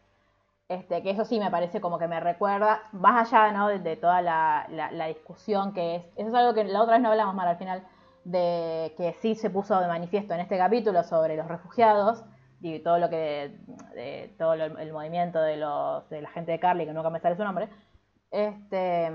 Este, 0.72 1.04
que 1.04 1.10
eso 1.12 1.26
sí 1.26 1.38
me 1.38 1.52
parece 1.52 1.82
como 1.82 2.00
que 2.00 2.08
me 2.08 2.20
recuerda, 2.22 2.82
más 2.94 3.34
allá 3.34 3.52
¿no? 3.52 3.68
de, 3.68 3.80
de 3.80 3.98
toda 3.98 4.22
la, 4.22 4.66
la- 4.70 4.90
la 4.92 5.08
discusión 5.08 5.74
que 5.74 5.96
es, 5.98 6.06
eso 6.16 6.30
es 6.30 6.34
algo 6.34 6.54
que 6.54 6.64
la 6.64 6.82
otra 6.82 6.94
vez 6.94 7.02
no 7.04 7.10
hablamos 7.10 7.36
mal 7.36 7.48
al 7.50 7.58
final, 7.58 7.84
de 8.24 8.94
que 8.96 9.14
sí 9.22 9.36
se 9.36 9.50
puso 9.50 9.78
de 9.82 9.88
manifiesto 9.88 10.34
en 10.34 10.40
este 10.40 10.58
capítulo 10.58 11.04
sobre 11.04 11.36
los 11.36 11.48
refugiados 11.48 12.24
y 12.62 12.80
todo 12.80 13.00
lo 13.00 13.10
que, 13.10 13.58
de, 13.96 14.34
todo 14.38 14.56
lo- 14.56 14.78
el 14.80 14.94
movimiento 14.94 15.42
de, 15.42 15.58
los, 15.58 16.08
de 16.10 16.22
la 16.22 16.30
gente 16.30 16.54
de 16.54 16.60
Carly, 16.60 16.86
que 16.86 16.94
nunca 16.94 17.10
me 17.10 17.20
sale 17.20 17.36
su 17.36 17.44
nombre. 17.44 17.68
Este, 18.32 19.12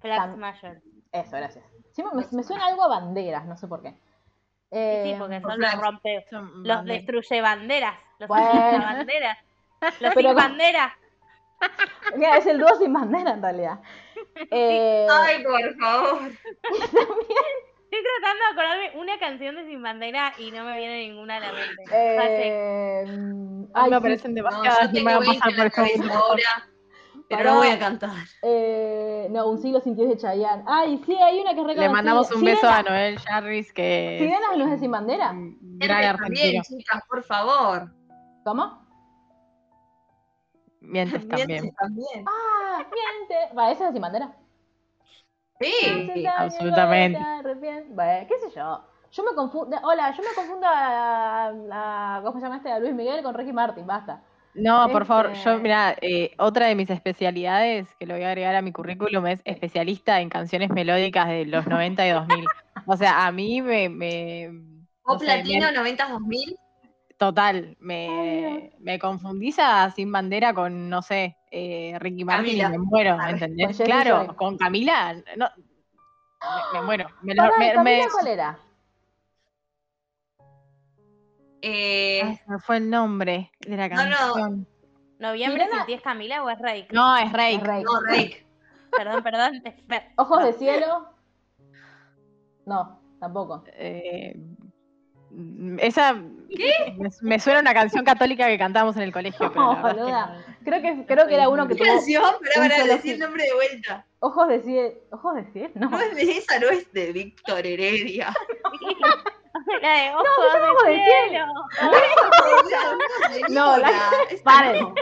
Flag 0.00 0.34
Smasher. 0.34 0.82
eso, 1.12 1.36
gracias. 1.36 1.64
Sí, 1.92 2.02
me, 2.02 2.10
me 2.32 2.42
suena 2.42 2.66
algo 2.66 2.82
a 2.82 2.88
banderas, 2.88 3.46
no 3.46 3.56
sé 3.56 3.68
por 3.68 3.82
qué. 3.82 3.90
Sí, 3.90 3.96
Eh, 4.70 5.16
porque 5.18 5.40
por 5.40 5.52
son 5.52 5.60
los 5.60 5.74
rompe, 5.80 6.24
Son 6.28 6.62
los 6.64 6.84
destruye 6.84 7.40
banderas, 7.40 7.94
los 8.18 8.28
Bueno. 8.28 8.84
banderas, 8.84 9.38
Pero 9.98 10.12
sin 10.12 10.34
bandera. 10.34 10.96
Mira, 12.16 12.36
es 12.38 12.46
el 12.46 12.58
dúo 12.58 12.74
sin 12.76 12.92
bandera 12.92 13.32
en 13.32 13.42
realidad. 13.42 13.80
Eh, 14.50 15.06
Ay, 15.10 15.42
por 15.42 15.76
favor. 15.80 16.20
Estoy 16.62 18.00
tratando 18.20 18.44
de 18.44 18.50
acordarme 18.52 18.90
una 19.00 19.18
canción 19.18 19.56
de 19.56 19.64
Sin 19.66 19.82
Bandera 19.82 20.32
y 20.38 20.50
no 20.52 20.64
me 20.64 20.76
viene 20.76 21.08
ninguna 21.08 21.36
a 21.36 21.40
la 21.40 21.52
mente. 21.52 21.82
Eh, 21.90 23.04
Ay, 23.74 23.90
me 23.90 23.96
sí, 23.96 24.02
parecen 24.02 24.34
No, 24.34 24.42
me 25.04 25.14
van 25.14 25.14
a 25.14 25.20
20 25.20 25.40
pasar 25.40 25.72
por 25.72 26.04
la 26.06 26.14
ahora, 26.14 26.68
pero 27.28 27.44
no 27.50 27.56
voy 27.56 27.68
a 27.68 27.78
cantar. 27.78 28.10
eh, 28.42 29.26
no, 29.30 29.48
un 29.48 29.58
siglo 29.58 29.80
sin 29.80 29.96
ti 29.96 30.02
es 30.02 30.08
de 30.10 30.16
Chayanne. 30.18 30.62
Ay, 30.66 31.02
sí, 31.06 31.16
hay 31.16 31.40
una 31.40 31.54
que 31.54 31.60
es 31.60 31.66
Le 31.66 31.68
reconocida. 31.74 31.90
mandamos 31.90 32.30
un 32.32 32.44
beso 32.44 32.60
Sirena- 32.60 32.76
a 32.78 32.82
Noel 32.82 33.18
Jarvis, 33.20 33.72
que 33.72 34.16
es 34.16 34.22
¿Sirena 34.22 34.56
no 34.56 34.64
es 34.64 34.70
de 34.72 34.78
Sin 34.78 34.90
Bandera? 34.90 35.32
gran 35.34 36.04
argentino. 36.04 36.62
chicas, 36.62 37.02
por 37.08 37.24
favor. 37.24 37.90
¿Cómo? 38.44 38.86
Mientes 40.92 41.28
también. 41.28 41.48
Mientes 41.62 41.74
también. 41.76 42.24
Ah, 42.26 42.78
miente. 42.78 43.54
Va, 43.54 43.70
esa 43.70 43.86
es 43.88 43.92
Sin 43.92 44.02
Bandera. 44.02 44.32
Sí. 45.60 45.72
Daño, 46.06 46.30
absolutamente. 46.36 47.18
qué 48.28 48.38
sé 48.38 48.50
yo. 48.54 48.84
Yo 49.10 49.24
me 49.24 49.34
confundo. 49.34 49.76
Hola, 49.82 50.14
yo 50.16 50.22
me 50.22 50.34
confundo 50.34 50.66
a, 50.66 51.48
a- 51.48 52.20
¿Cómo 52.22 52.38
se 52.38 52.44
llama 52.44 52.58
este? 52.58 52.70
A 52.70 52.78
Luis 52.78 52.94
Miguel 52.94 53.22
con 53.22 53.34
Ricky 53.34 53.52
Martin, 53.52 53.86
basta. 53.86 54.22
No, 54.54 54.88
por 54.90 55.06
favor, 55.06 55.30
Este- 55.32 55.44
yo, 55.44 55.58
mira, 55.58 55.96
eh, 56.00 56.32
otra 56.38 56.66
de 56.66 56.74
mis 56.74 56.90
especialidades 56.90 57.86
que 57.98 58.06
lo 58.06 58.14
voy 58.14 58.24
a 58.24 58.28
agregar 58.28 58.54
a 58.54 58.62
mi 58.62 58.72
currículum 58.72 59.26
es 59.26 59.40
especialista 59.44 60.20
en 60.20 60.28
canciones 60.28 60.70
melódicas 60.70 61.28
de 61.28 61.46
los 61.46 61.66
90 61.66 62.06
y 62.06 62.10
2000. 62.10 62.44
O 62.86 62.96
sea, 62.96 63.26
a 63.26 63.32
mí 63.32 63.62
me... 63.62 63.88
me 63.88 64.48
no 64.50 64.88
Pop 65.04 65.20
sé, 65.20 65.26
me- 65.26 65.36
Latino 65.38 65.66
90-2000. 65.70 66.56
Total, 67.18 67.76
me, 67.80 68.72
me 68.78 68.98
confundís 68.98 69.58
a 69.58 69.90
Sin 69.90 70.10
Bandera 70.10 70.54
con, 70.54 70.88
no 70.88 71.02
sé, 71.02 71.36
eh, 71.50 71.96
Ricky 71.98 72.24
Martin 72.24 72.56
y 72.58 72.62
me 72.68 72.78
muero, 72.78 73.14
Arre, 73.18 73.32
¿entendés? 73.32 73.66
con 73.66 73.74
Jessie 73.74 73.84
Claro, 73.84 74.24
Joy. 74.26 74.36
con 74.36 74.56
Camila, 74.56 75.14
no, 75.36 75.48
me, 76.72 76.78
me 76.80 76.86
muero. 76.86 77.08
Me, 77.22 77.34
lo- 77.34 77.42
Pará, 77.42 77.58
me- 77.58 77.72
Camila, 77.74 78.04
me- 78.04 78.10
¿cuál 78.12 78.26
era? 78.28 78.58
Eh, 81.60 82.22
Ay, 82.24 82.38
me 82.46 82.58
fue 82.60 82.76
el 82.76 82.88
nombre 82.88 83.50
de 83.60 83.76
la 83.76 83.88
No, 83.88 84.06
no. 84.06 84.10
canción. 84.32 84.66
¿Noviembre 85.18 85.66
sin 85.68 85.86
ti 85.86 85.92
es 85.94 86.02
Camila 86.02 86.44
o 86.44 86.48
es 86.50 86.58
Rake? 86.60 86.86
No, 86.92 87.16
es 87.16 87.32
Rake. 87.32 87.54
Es 87.56 87.62
Rey. 87.64 87.82
no, 87.82 88.00
Rake. 88.00 88.46
Perdón, 88.96 89.22
perdón. 89.24 89.62
¿Ojos 90.16 90.44
de 90.44 90.52
cielo? 90.52 91.08
No, 92.64 93.00
tampoco. 93.18 93.64
Eh, 93.74 94.36
mm, 95.30 95.78
esa 95.80 96.14
Me, 96.14 97.08
me 97.22 97.38
suena 97.40 97.60
una 97.60 97.74
canción 97.74 98.04
católica 98.04 98.46
que 98.46 98.58
cantábamos 98.58 98.96
en 98.96 99.02
el 99.02 99.12
colegio, 99.12 99.52
pero 99.52 99.72
es 99.88 99.94
que 99.94 100.00
no. 100.00 100.32
Creo 100.64 100.82
que, 100.82 101.06
creo 101.06 101.26
que 101.26 101.34
era 101.34 101.48
uno 101.48 101.66
que 101.68 101.74
¿Qué 101.76 101.84
tuvo 101.84 101.94
canción? 101.94 102.22
Para, 102.22 102.62
un 102.62 102.68
para 102.70 102.84
decir 102.84 103.14
el 103.14 103.20
nombre 103.20 103.44
de 103.44 103.54
vuelta. 103.54 104.04
ojos 104.20 104.48
de 104.48 104.60
cielo. 104.62 104.94
¿Ojos 105.10 105.34
de 105.36 105.44
cielo? 105.52 105.70
No. 105.74 105.90
No 105.90 106.00
es 106.00 106.14
de 106.14 106.22
esa, 106.38 106.58
no 106.58 106.68
es 106.68 106.92
de 106.92 107.12
Víctor 107.12 107.66
Heredia. 107.66 108.34
La 109.82 109.92
de 109.92 110.10
ojos 110.14 110.26
llama 110.54 110.70
Ojos 110.72 110.84
de 110.86 110.92
de 110.92 111.04
cielo. 111.28 111.46
No, 113.50 113.76
la- 113.78 114.10
paren. 114.44 114.82
no. 114.82 114.94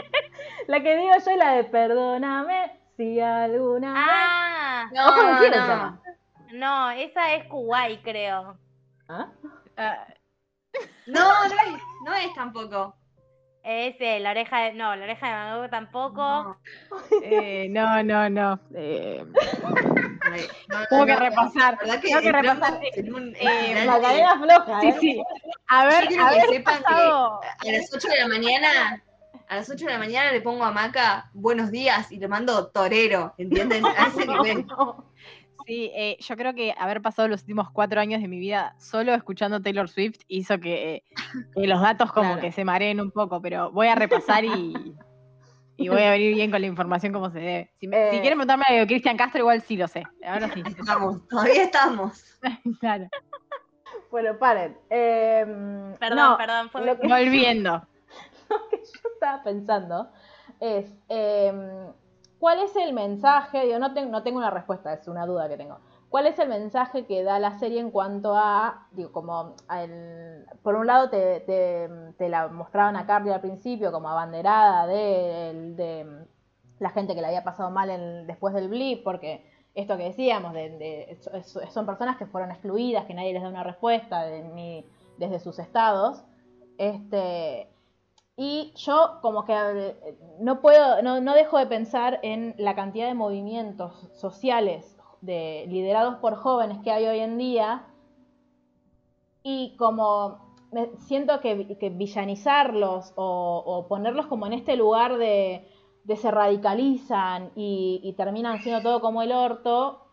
La 0.67 0.81
que 0.83 0.97
digo 0.97 1.11
yo 1.25 1.31
es 1.31 1.37
la 1.37 1.51
de 1.53 1.63
perdóname 1.65 2.71
si 2.97 3.19
alguna 3.19 3.93
Ah, 3.95 4.89
No, 4.93 5.07
Ojos 5.09 5.25
de 5.27 5.37
cielo 5.47 5.55
se 5.65 5.75
no. 5.75 6.01
no, 6.53 6.91
esa 6.91 7.33
es 7.35 7.45
Kuwait, 7.45 8.01
creo. 8.03 8.53
vez. 8.53 8.57
¿Ah? 9.09 9.27
Ah, 9.77 10.07
No, 11.07 11.23
no 11.47 11.55
es, 11.55 11.81
no 12.05 12.13
es 12.13 12.33
tampoco. 12.33 12.95
Es 13.63 13.95
eh, 13.99 14.19
la 14.21 14.31
oreja 14.31 14.59
de. 14.61 14.73
No, 14.73 14.95
la 14.95 15.03
oreja 15.03 15.27
de 15.27 15.33
Van 15.33 15.57
Gogh 15.61 15.69
tampoco. 15.69 16.15
No. 16.21 16.57
eh, 17.21 17.67
no, 17.69 18.01
no, 18.03 18.29
no. 18.29 18.59
eh, 18.73 19.25
no, 20.69 20.77
Tengo 20.89 21.01
no, 21.01 21.05
que 21.05 21.13
no, 21.13 21.19
repasar, 21.19 21.77
la 21.85 21.99
tengo 21.99 22.21
que 22.21 22.31
repasar, 22.31 22.79
en 22.95 23.13
un- 23.13 23.35
en 23.37 23.87
La 23.87 23.99
cadena 23.99 24.39
floja, 24.39 24.81
sí, 24.81 24.91
sí. 24.99 25.23
A 25.67 25.85
ver, 25.85 26.03
Yo 26.03 26.07
quiero 26.09 26.25
a 26.25 26.29
que 26.29 26.35
ver, 26.37 26.49
sepan 26.49 26.83
que 26.87 26.93
a 26.93 27.71
las 27.71 27.93
8 27.93 28.07
de 28.07 28.17
la 28.17 28.27
mañana, 28.27 29.03
a 29.49 29.55
las 29.57 29.69
8 29.69 29.85
de 29.85 29.91
la 29.91 29.99
mañana 29.99 30.31
le 30.31 30.41
pongo 30.41 30.63
a 30.63 30.71
Maca 30.71 31.29
buenos 31.33 31.69
días 31.71 32.09
y 32.11 32.17
le 32.19 32.27
mando 32.29 32.67
torero, 32.69 33.33
¿entienden? 33.37 33.85
A 33.85 34.07
ese 34.07 34.25
nivel. 34.27 34.65
Sí, 35.67 35.91
eh, 35.93 36.15
yo 36.21 36.37
creo 36.37 36.53
que 36.55 36.73
haber 36.77 37.01
pasado 37.01 37.27
los 37.27 37.41
últimos 37.41 37.69
cuatro 37.71 37.99
años 37.99 38.21
de 38.21 38.29
mi 38.29 38.39
vida 38.39 38.73
solo 38.79 39.13
escuchando 39.13 39.61
Taylor 39.61 39.89
Swift 39.89 40.21
hizo 40.29 40.57
que, 40.59 40.95
eh, 40.95 41.03
que 41.53 41.67
los 41.67 41.81
datos 41.81 42.11
como 42.13 42.29
Claro. 42.29 42.41
que 42.41 42.51
se 42.53 42.63
mareen 42.63 43.01
un 43.01 43.11
poco, 43.11 43.41
pero 43.41 43.69
voy 43.71 43.87
a 43.87 43.95
repasar 43.95 44.45
y, 44.45 44.95
y 45.75 45.89
voy 45.89 46.01
a 46.03 46.11
venir 46.11 46.35
bien 46.35 46.51
con 46.51 46.61
la 46.61 46.67
información 46.67 47.11
como 47.11 47.29
se 47.31 47.39
debe. 47.39 47.71
Si, 47.81 47.87
me- 47.89 47.97
si 48.11 48.15
Eh. 48.15 48.21
quieren 48.21 48.37
preguntarme 48.39 48.63
algo 48.69 48.79
de 48.79 48.87
Cristian 48.87 49.17
Castro, 49.17 49.41
igual 49.41 49.61
sí 49.61 49.75
lo 49.75 49.89
sé. 49.89 50.03
Ahora 50.25 50.49
sí. 50.53 50.63
Estamos, 50.79 51.27
todavía 51.27 51.63
estamos. 51.63 52.23
claro. 52.79 53.09
Bueno, 54.09 54.37
paren. 54.39 54.77
Eh, 54.89 55.45
Perdón, 55.99 56.17
no, 56.17 56.37
perdón. 56.37 56.69
Fue... 56.69 56.85
Lo 56.85 56.97
que, 56.97 57.07
Volviendo. 57.09 57.71
lo 58.49 58.69
que 58.69 58.77
yo 58.77 59.09
estaba 59.13 59.43
pensando 59.43 60.09
es, 60.61 60.85
eh, 61.09 61.51
¿cuál 62.39 62.59
es 62.59 62.75
el 62.75 62.93
mensaje? 62.93 63.65
Digo, 63.65 63.79
no, 63.79 63.93
tengo 63.93 64.11
no 64.11 64.23
tengo 64.23 64.37
una 64.37 64.49
respuesta, 64.51 64.93
es 64.93 65.07
una 65.07 65.25
duda 65.25 65.47
que 65.49 65.57
tengo. 65.57 65.77
¿Cuál 66.09 66.27
es 66.27 66.39
el 66.39 66.47
mensaje 66.47 67.05
que 67.05 67.23
da 67.23 67.37
la 67.37 67.59
serie 67.59 67.81
en 67.81 67.91
cuanto 67.91 68.33
a, 68.35 68.87
digo, 68.91 69.11
como, 69.11 69.55
al- 69.67 70.45
por 70.63 70.75
un 70.75 70.87
lado 70.87 71.09
te, 71.09 71.41
te- 71.41 71.89
te 72.17 72.29
la 72.29 72.47
mostraban 72.47 72.95
a 72.95 73.05
Carly 73.05 73.31
al 73.31 73.41
principio 73.41 73.91
como 73.91 74.09
abanderada 74.09 74.87
de, 74.87 76.25
la 76.79 76.89
gente 76.91 77.13
que 77.15 77.21
le 77.21 77.27
había 77.27 77.43
pasado 77.43 77.71
mal 77.71 77.89
en- 77.89 78.27
después 78.27 78.53
del 78.53 78.69
blip, 78.69 79.03
porque 79.03 79.43
esto 79.75 79.97
que 79.97 80.03
decíamos, 80.05 80.53
de, 80.53 80.69
de- 80.77 81.43
so- 81.43 81.59
son 81.69 81.85
personas 81.85 82.17
que 82.17 82.25
fueron 82.25 82.51
excluidas, 82.51 83.05
que 83.05 83.13
nadie 83.13 83.33
les 83.33 83.41
da 83.43 83.49
una 83.49 83.63
respuesta 83.63 84.25
ni 84.29 84.85
desde 85.17 85.39
sus 85.39 85.59
estados. 85.59 86.23
Este, 86.77 87.67
y 88.39 88.71
yo 88.75 89.17
como 89.23 89.45
que 89.45 89.53
eh, 89.53 90.17
no 90.39 90.61
puedo, 90.61 91.01
no, 91.01 91.19
no 91.19 91.33
dejo 91.33 91.57
de 91.57 91.65
pensar 91.65 92.19
en 92.21 92.53
la 92.59 92.75
cantidad 92.75 93.07
de 93.07 93.15
movimientos 93.15 94.07
sociales 94.13 94.95
de, 95.21 95.65
liderados 95.67 96.17
por 96.17 96.35
jóvenes 96.35 96.77
que 96.83 96.91
hay 96.91 97.05
hoy 97.07 97.19
en 97.19 97.39
día. 97.39 97.87
Y 99.41 99.75
como 99.77 100.55
me 100.71 100.91
siento 100.99 101.39
que, 101.39 101.55
villanizarlos 101.89 103.13
o, 103.15 103.87
ponerlos 103.89 104.27
como 104.27 104.45
en 104.45 104.53
este 104.53 104.75
lugar 104.75 105.17
de, 105.17 105.67
se 106.15 106.29
radicalizan 106.29 107.51
y, 107.55 108.13
terminan 108.17 108.61
siendo 108.61 108.81
todo 108.81 109.01
como 109.01 109.23
el 109.23 109.31
orto 109.31 110.03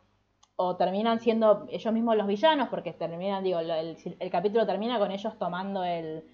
o 0.57 0.77
terminan 0.77 1.21
siendo 1.21 1.67
ellos 1.69 1.93
mismos 1.93 2.17
los 2.17 2.29
villanos 2.29 2.69
porque 2.69 2.93
terminan, 2.93 3.45
digo, 3.45 3.59
el, 3.59 4.31
capítulo 4.31 4.65
termina 4.67 4.99
con 4.99 5.11
ellos 5.11 5.37
tomando 5.37 5.85
el, 5.85 6.25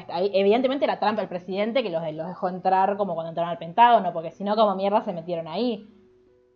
sea, 0.00 0.06
ahí, 0.14 0.30
evidentemente 0.34 0.84
era 0.84 0.98
trampa 0.98 1.22
el 1.22 1.28
presidente 1.28 1.82
que 1.82 1.90
los, 1.90 2.02
los 2.14 2.26
dejó 2.28 2.48
entrar 2.48 2.96
como 2.96 3.14
cuando 3.14 3.28
entraron 3.30 3.50
al 3.50 3.58
Pentágono, 3.58 4.12
porque 4.12 4.30
si 4.32 4.44
no, 4.44 4.56
como 4.56 4.74
mierda 4.76 5.02
se 5.04 5.12
metieron 5.12 5.46
ahí. 5.48 5.86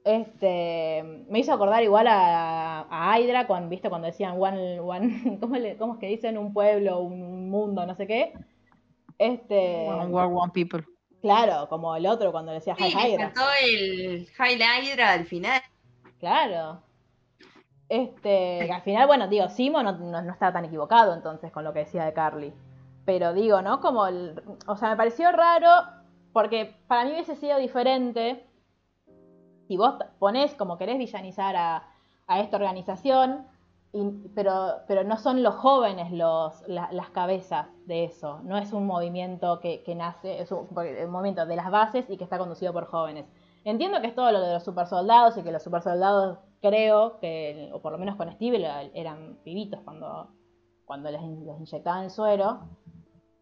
Este, 0.05 1.03
me 1.29 1.41
hizo 1.41 1.53
acordar 1.53 1.83
igual 1.83 2.07
a, 2.09 2.87
a 2.89 3.19
Hydra, 3.19 3.47
cuando, 3.49 3.69
¿viste? 3.69 3.89
cuando 3.89 4.07
decían 4.07 4.41
one, 4.41 4.79
one 4.81 5.39
¿cómo, 5.41 5.57
le- 5.57 5.77
cómo 5.77 5.95
es 5.95 5.99
que 6.01 6.07
dicen? 6.07 6.39
Un 6.39 6.53
pueblo, 6.53 7.01
un 7.01 7.51
mundo, 7.51 7.85
no 7.87 7.95
sé 7.97 8.07
qué. 8.07 8.33
Este, 9.19 9.87
One 9.89 10.07
World, 10.13 10.37
One 10.37 10.53
People. 10.53 10.85
claro, 11.21 11.69
como 11.69 11.97
el 11.97 12.07
otro 12.07 12.31
cuando 12.31 12.53
decía 12.53 12.77
Sí, 12.77 12.85
Hi 12.85 12.95
le 12.95 13.11
Hydra. 13.15 13.33
el 13.63 14.27
High 14.37 14.59
Hydra 14.85 15.13
al 15.13 15.25
final. 15.25 15.61
Claro. 16.21 16.83
Este, 17.89 18.65
que 18.67 18.73
al 18.73 18.83
final, 18.83 19.07
bueno, 19.07 19.29
digo, 19.29 19.49
Simo 19.49 19.83
no, 19.83 19.93
no, 19.93 20.23
no 20.23 20.33
estaba 20.33 20.53
tan 20.53 20.65
equivocado 20.65 21.15
entonces 21.15 21.51
con 21.53 21.65
lo 21.65 21.73
que 21.73 21.81
decía 21.81 22.05
de 22.05 22.13
Carly. 22.13 22.53
Pero 23.07 23.33
digo, 23.33 23.63
¿no? 23.63 23.81
Como 23.81 24.07
el, 24.07 24.43
o 24.67 24.77
sea, 24.77 24.91
me 24.91 24.97
pareció 24.97 25.33
raro 25.33 25.71
porque 26.35 26.77
para 26.89 27.05
mí 27.07 27.13
hubiese 27.13 27.37
sido 27.37 27.57
diferente 27.57 28.45
si 29.67 29.77
vos 29.77 29.95
ponés 30.19 30.55
como 30.55 30.77
querés 30.77 30.99
villanizar 30.99 31.57
a, 31.57 31.89
a 32.27 32.41
esta 32.41 32.57
organización, 32.57 33.47
pero, 34.35 34.75
pero 34.87 35.05
no 35.05 35.17
son 35.17 35.43
los 35.43 35.55
jóvenes 35.55 36.13
los, 36.13 36.63
la- 36.69 36.89
las 36.93 37.11
cabezas 37.11 37.67
de 37.87 38.05
eso. 38.05 38.41
No 38.45 38.59
es 38.59 38.73
un 38.73 38.87
movimiento 38.87 39.59
que, 39.61 39.83
que 39.83 39.95
nace, 39.95 40.41
es 40.41 40.53
un, 40.53 40.69
movimiento 41.09 41.47
de 41.47 41.57
las 41.57 41.71
bases 41.71 42.05
y 42.11 42.17
que 42.17 42.25
está 42.25 42.39
conducido 42.39 42.73
por 42.73 42.87
jóvenes. 42.87 43.25
Entiendo 43.65 44.01
que 44.01 44.09
es 44.09 44.15
todo 44.15 44.31
lo 44.33 44.41
de 44.41 44.53
los 44.53 44.63
supersoldados 44.65 45.37
y 45.39 45.43
que 45.43 45.51
los 45.51 45.63
supersoldados 45.63 46.39
creo 46.61 47.19
que, 47.19 47.71
o 47.73 47.81
por 47.81 47.93
lo 47.93 47.99
menos 47.99 48.17
con 48.17 48.31
Steve, 48.33 48.65
eran 48.95 49.39
pibitos 49.45 49.81
cuando, 49.85 50.29
cuando 50.85 51.11
les, 51.11 51.23
les 51.23 51.59
inyectaban 51.59 52.05
el 52.05 52.11
suero. 52.11 52.61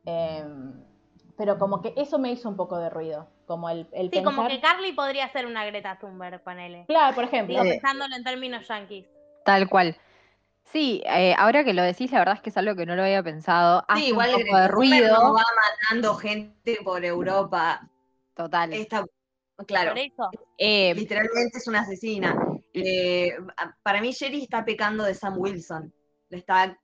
Em, 0.07 0.73
pero 1.37 1.59
como 1.59 1.81
que 1.83 1.95
eso 1.97 2.19
me 2.19 2.31
hizo 2.31 2.49
un 2.49 2.57
poco 2.57 2.79
de 2.79 2.91
ruido. 2.91 3.29
Como 3.47 3.69
el, 3.69 3.87
el 3.93 4.11
Sí, 4.11 4.23
como 4.23 4.47
que 4.49 4.61
Carly 4.61 4.93
podría 4.93 5.29
ser 5.31 5.47
una 5.47 5.65
Greta 5.67 5.99
Thunberg, 5.99 6.43
ponele. 6.43 6.85
Claro, 6.87 7.15
por 7.15 7.25
ejemplo. 7.25 7.55
Digo, 7.55 7.69
pensándolo 7.69 8.15
en 8.15 8.25
términos 8.25 8.67
yankees. 8.69 9.07
Tal 9.45 9.69
cual. 9.69 9.97
Sí, 10.73 11.03
eh, 11.07 11.35
ahora 11.39 11.63
que 11.63 11.75
lo 11.75 11.83
decís, 11.83 12.11
la 12.11 12.19
verdad 12.21 12.37
es 12.37 12.41
que 12.41 12.51
es 12.51 12.57
algo 12.57 12.75
que 12.75 12.87
no 12.87 12.97
lo 12.97 13.03
había 13.03 13.23
pensado. 13.23 13.85
Hace 13.87 14.01
Sí, 14.03 14.09
igual 14.09 14.29
un 14.29 14.33
poco 14.35 14.43
Greta 14.45 14.61
de 14.63 14.69
ruido. 14.69 15.13
no 15.23 15.35
va 15.35 15.43
matando 15.83 16.15
gente 16.15 16.79
por 16.83 17.05
Europa. 17.05 17.89
Total. 18.35 18.73
Esta 18.73 19.05
Claro, 19.69 19.91
Por 19.91 19.99
eso. 20.01 20.31
Eh, 20.59 20.93
literalmente 20.95 21.59
es 21.59 21.69
una 21.69 21.81
asesina. 21.83 22.37
Eh, 22.73 23.37
para 23.85 24.01
mí 24.01 24.11
Sherry 24.11 24.43
está 24.43 24.65
pecando 24.65 25.05
de 25.05 25.15
Sam 25.15 25.39
Wilson. 25.39 25.93
Le 26.31 26.39
está, 26.39 26.77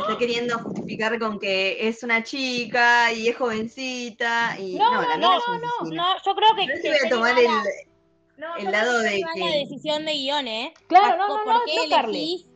está 0.00 0.18
queriendo 0.18 0.58
justificar 0.58 1.18
con 1.18 1.38
que 1.38 1.88
es 1.88 2.02
una 2.02 2.22
chica 2.22 3.12
y 3.12 3.28
es 3.28 3.36
jovencita. 3.36 4.58
Y, 4.58 4.76
No, 4.76 4.90
no, 4.90 5.02
la 5.02 5.16
no, 5.16 5.28
no, 5.30 5.36
es 5.38 5.44
no, 5.46 5.90
no, 5.96 6.14
yo 6.24 6.34
creo 6.34 6.54
que, 6.56 6.76
sí 6.76 6.82
que 6.82 6.88
voy 6.90 6.98
a 7.06 7.08
tomar 7.08 7.38
el, 7.38 7.46
no, 8.36 8.56
el 8.56 8.70
lado 8.70 9.02
que 9.02 9.08
de 9.08 9.24
que- 9.34 9.40
la 9.40 9.56
decisión 9.56 10.04
de 10.04 10.12
guion, 10.12 10.48
¿eh? 10.48 10.74
Claro, 10.88 11.16
no, 11.16 11.28
no, 11.28 11.44
¿Por 11.44 11.54
no, 11.54 11.60
qué 11.66 11.76
no, 11.76 11.96
Carly. 11.96 12.18
elegís 12.18 12.46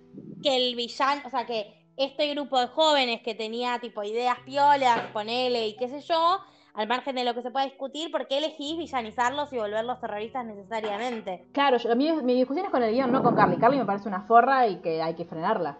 que 0.42 0.56
el 0.56 0.74
villano, 0.76 1.22
o 1.26 1.30
sea, 1.30 1.46
que 1.46 1.72
este 1.96 2.28
grupo 2.34 2.58
de 2.60 2.68
jóvenes 2.68 3.20
que 3.22 3.34
tenía 3.34 3.78
tipo 3.78 4.02
ideas 4.02 4.38
piolas, 4.44 5.10
ponele 5.12 5.68
y 5.68 5.76
qué 5.76 5.88
sé 5.88 6.00
yo, 6.00 6.38
al 6.74 6.88
margen 6.88 7.14
de 7.16 7.24
lo 7.24 7.34
que 7.34 7.42
se 7.42 7.50
pueda 7.50 7.66
discutir, 7.66 8.10
¿por 8.10 8.26
qué 8.28 8.38
elegís 8.38 8.78
villanizarlos 8.78 9.52
y 9.52 9.58
volverlos 9.58 10.00
terroristas 10.00 10.44
necesariamente? 10.46 11.44
Claro, 11.52 11.76
yo- 11.76 11.94
mi, 11.96 12.10
mi 12.22 12.34
discusión 12.34 12.64
es 12.66 12.72
con 12.72 12.82
el 12.82 12.92
guion, 12.94 13.12
no 13.12 13.22
con 13.22 13.34
Carly. 13.36 13.58
Carly 13.58 13.76
me 13.78 13.84
parece 13.84 14.08
una 14.08 14.22
forra 14.22 14.66
y 14.66 14.80
que 14.80 15.02
hay 15.02 15.14
que 15.14 15.24
frenarla. 15.26 15.78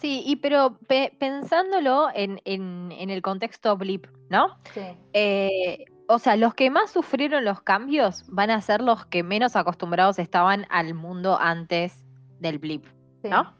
Sí, 0.00 0.22
y 0.26 0.36
pero 0.36 0.78
pe- 0.86 1.12
pensándolo 1.18 2.08
en, 2.14 2.40
en- 2.44 2.92
en 2.92 3.10
el 3.10 3.22
contexto 3.22 3.76
blip, 3.76 4.06
¿no? 4.30 4.56
Sí. 4.74 4.82
Eh, 5.12 5.84
o 6.08 6.18
sea, 6.18 6.36
los 6.36 6.54
que 6.54 6.70
más 6.70 6.90
sufrieron 6.90 7.44
los 7.44 7.60
cambios 7.60 8.24
van 8.28 8.50
a 8.50 8.60
ser 8.60 8.80
los 8.80 9.04
que 9.06 9.22
menos 9.22 9.56
acostumbrados 9.56 10.18
estaban 10.18 10.66
al 10.70 10.94
mundo 10.94 11.36
antes 11.38 12.04
del 12.40 12.58
blip, 12.58 12.84
sí, 13.22 13.28
¿no? 13.28 13.54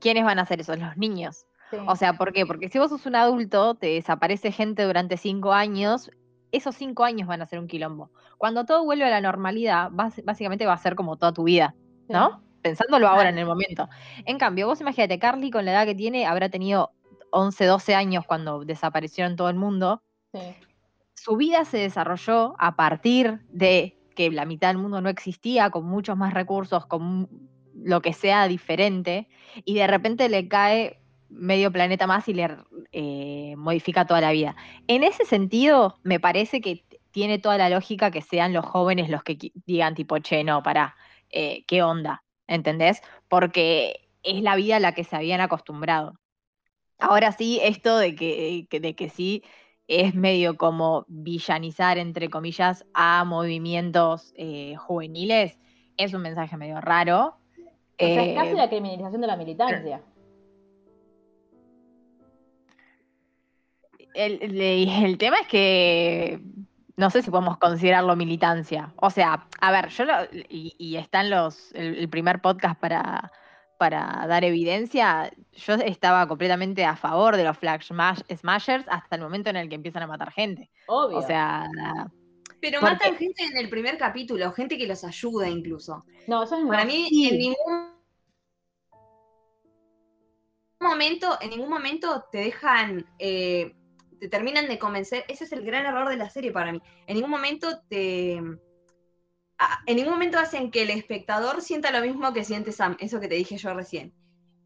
¿Quiénes 0.00 0.24
van 0.24 0.38
a 0.38 0.46
ser 0.46 0.60
esos? 0.60 0.78
Los 0.78 0.96
niños. 0.96 1.44
sí. 1.70 1.76
O 1.86 1.96
sea, 1.96 2.14
¿por 2.14 2.32
qué? 2.32 2.46
Porque 2.46 2.68
si 2.68 2.78
vos 2.78 2.88
sos 2.90 3.06
un 3.06 3.14
adulto, 3.14 3.74
te 3.74 3.88
desaparece 3.88 4.52
gente 4.52 4.84
durante 4.84 5.16
cinco 5.16 5.52
años, 5.52 6.10
esos 6.50 6.74
cinco 6.74 7.04
años 7.04 7.28
van 7.28 7.40
a 7.42 7.46
ser 7.46 7.58
un 7.58 7.66
quilombo. 7.66 8.10
Cuando 8.38 8.64
todo 8.64 8.84
vuelve 8.84 9.04
a 9.04 9.10
la 9.10 9.20
normalidad, 9.20 9.90
básicamente 9.92 10.66
va 10.66 10.72
a 10.74 10.78
ser 10.78 10.94
como 10.96 11.16
toda 11.16 11.32
tu 11.32 11.44
vida, 11.44 11.74
Sí. 12.08 12.12
Pensándolo 12.62 13.08
ahora 13.08 13.28
en 13.28 13.38
el 13.38 13.46
momento. 13.46 13.88
En 14.24 14.38
cambio, 14.38 14.66
vos 14.66 14.80
imagínate, 14.80 15.18
Carly 15.18 15.50
con 15.50 15.64
la 15.64 15.72
edad 15.72 15.86
que 15.86 15.94
tiene, 15.94 16.26
habrá 16.26 16.48
tenido 16.48 16.92
11, 17.30 17.64
12 17.64 17.94
años 17.94 18.24
cuando 18.26 18.64
desapareció 18.64 19.26
en 19.26 19.36
todo 19.36 19.48
el 19.50 19.56
mundo. 19.56 20.02
Sí. 20.32 20.40
Su 21.14 21.36
vida 21.36 21.64
se 21.64 21.78
desarrolló 21.78 22.54
a 22.58 22.76
partir 22.76 23.40
de 23.48 23.98
que 24.14 24.30
la 24.30 24.44
mitad 24.44 24.68
del 24.68 24.78
mundo 24.78 25.00
no 25.00 25.08
existía, 25.08 25.70
con 25.70 25.86
muchos 25.86 26.16
más 26.16 26.34
recursos, 26.34 26.86
con 26.86 27.28
lo 27.74 28.00
que 28.02 28.12
sea 28.12 28.46
diferente, 28.48 29.28
y 29.64 29.74
de 29.74 29.86
repente 29.86 30.28
le 30.28 30.48
cae 30.48 31.00
medio 31.28 31.72
planeta 31.72 32.06
más 32.06 32.28
y 32.28 32.34
le 32.34 32.56
eh, 32.92 33.54
modifica 33.56 34.06
toda 34.06 34.20
la 34.20 34.32
vida. 34.32 34.54
En 34.86 35.02
ese 35.02 35.24
sentido, 35.24 35.98
me 36.02 36.20
parece 36.20 36.60
que 36.60 36.84
tiene 37.10 37.38
toda 37.38 37.58
la 37.58 37.70
lógica 37.70 38.10
que 38.10 38.22
sean 38.22 38.52
los 38.52 38.64
jóvenes 38.64 39.10
los 39.10 39.22
que 39.22 39.52
digan 39.66 39.94
tipo, 39.94 40.18
che, 40.18 40.44
no, 40.44 40.62
pará, 40.62 40.94
eh, 41.30 41.64
¿qué 41.66 41.82
onda? 41.82 42.22
¿Entendés? 42.52 43.00
Porque 43.28 44.08
es 44.22 44.42
la 44.42 44.56
vida 44.56 44.76
a 44.76 44.80
la 44.80 44.92
que 44.94 45.04
se 45.04 45.16
habían 45.16 45.40
acostumbrado. 45.40 46.14
Ahora 46.98 47.32
sí, 47.32 47.58
esto 47.62 47.96
de 47.98 48.14
que, 48.14 48.66
de 48.70 48.94
que 48.94 49.08
sí 49.08 49.42
es 49.88 50.14
medio 50.14 50.56
como 50.56 51.04
villanizar, 51.08 51.98
entre 51.98 52.28
comillas, 52.28 52.84
a 52.94 53.24
movimientos 53.24 54.32
eh, 54.36 54.76
juveniles, 54.76 55.58
es 55.96 56.12
un 56.14 56.22
mensaje 56.22 56.56
medio 56.56 56.80
raro. 56.80 57.36
O 57.98 58.08
sea, 58.12 58.22
es 58.24 58.34
casi 58.34 58.52
Eh, 58.52 58.56
la 58.56 58.68
criminalización 58.68 59.20
de 59.22 59.26
la 59.26 59.36
militancia. 59.36 60.02
El, 64.14 64.42
el- 64.42 64.60
el 65.04 65.18
tema 65.18 65.38
es 65.40 65.46
que 65.48 66.40
no 66.96 67.10
sé 67.10 67.22
si 67.22 67.30
podemos 67.30 67.58
considerarlo 67.58 68.14
militancia. 68.16 68.92
O 68.96 69.10
sea, 69.10 69.46
a 69.60 69.72
ver, 69.72 69.88
yo 69.88 70.04
lo- 70.04 70.24
y, 70.48 70.74
y 70.78 70.96
están 70.96 71.30
los 71.30 71.72
el, 71.74 71.96
el 71.96 72.08
primer 72.08 72.40
podcast 72.40 72.78
para, 72.78 73.32
para 73.78 74.26
dar 74.28 74.44
evidencia. 74.44 75.32
Yo 75.52 75.74
estaba 75.74 76.28
completamente 76.28 76.84
a 76.84 76.96
favor 76.96 77.36
de 77.36 77.44
los 77.44 77.56
Flag 77.58 77.80
Smash- 77.82 78.24
Smashers 78.36 78.84
hasta 78.88 79.16
el 79.16 79.22
momento 79.22 79.50
en 79.50 79.56
el 79.56 79.68
que 79.68 79.74
empiezan 79.76 80.02
a 80.02 80.06
matar 80.06 80.30
gente. 80.32 80.70
Obvio. 80.86 81.18
O 81.18 81.22
sea, 81.22 81.68
Pero 82.60 82.80
Porque- 82.80 82.94
matan 82.94 83.16
gente 83.16 83.42
en 83.44 83.56
el 83.56 83.68
primer 83.68 83.96
capítulo, 83.98 84.52
gente 84.52 84.76
que 84.78 84.86
los 84.86 85.02
ayuda 85.04 85.48
incluso. 85.48 86.04
no, 86.28 86.42
eso 86.44 86.56
es 86.58 86.66
Para 86.66 86.84
mí, 86.84 87.06
Sí. 87.08 87.28
en 87.30 87.38
ningún 87.38 87.92
momento, 90.80 91.38
en 91.40 91.50
ningún 91.50 91.68
momento 91.70 92.24
te 92.30 92.38
dejan, 92.38 93.06
eh, 93.18 93.74
te 94.22 94.28
terminan 94.28 94.68
de 94.68 94.78
convencer. 94.78 95.24
Ese 95.26 95.42
es 95.42 95.50
el 95.52 95.64
gran 95.64 95.84
error 95.84 96.08
de 96.08 96.16
la 96.16 96.30
serie 96.30 96.52
para 96.52 96.70
mí. 96.70 96.80
En 97.08 97.16
ningún 97.16 97.30
momento 97.32 97.80
te, 97.88 98.34
en 98.34 98.60
ningún 99.96 100.12
momento 100.12 100.38
hacen 100.38 100.70
que 100.70 100.82
el 100.82 100.90
espectador 100.90 101.60
sienta 101.60 101.90
lo 101.90 102.00
mismo 102.06 102.32
que 102.32 102.44
siente 102.44 102.70
Sam, 102.70 102.96
eso 103.00 103.18
que 103.18 103.26
te 103.26 103.34
dije 103.34 103.56
yo 103.56 103.74
recién. 103.74 104.12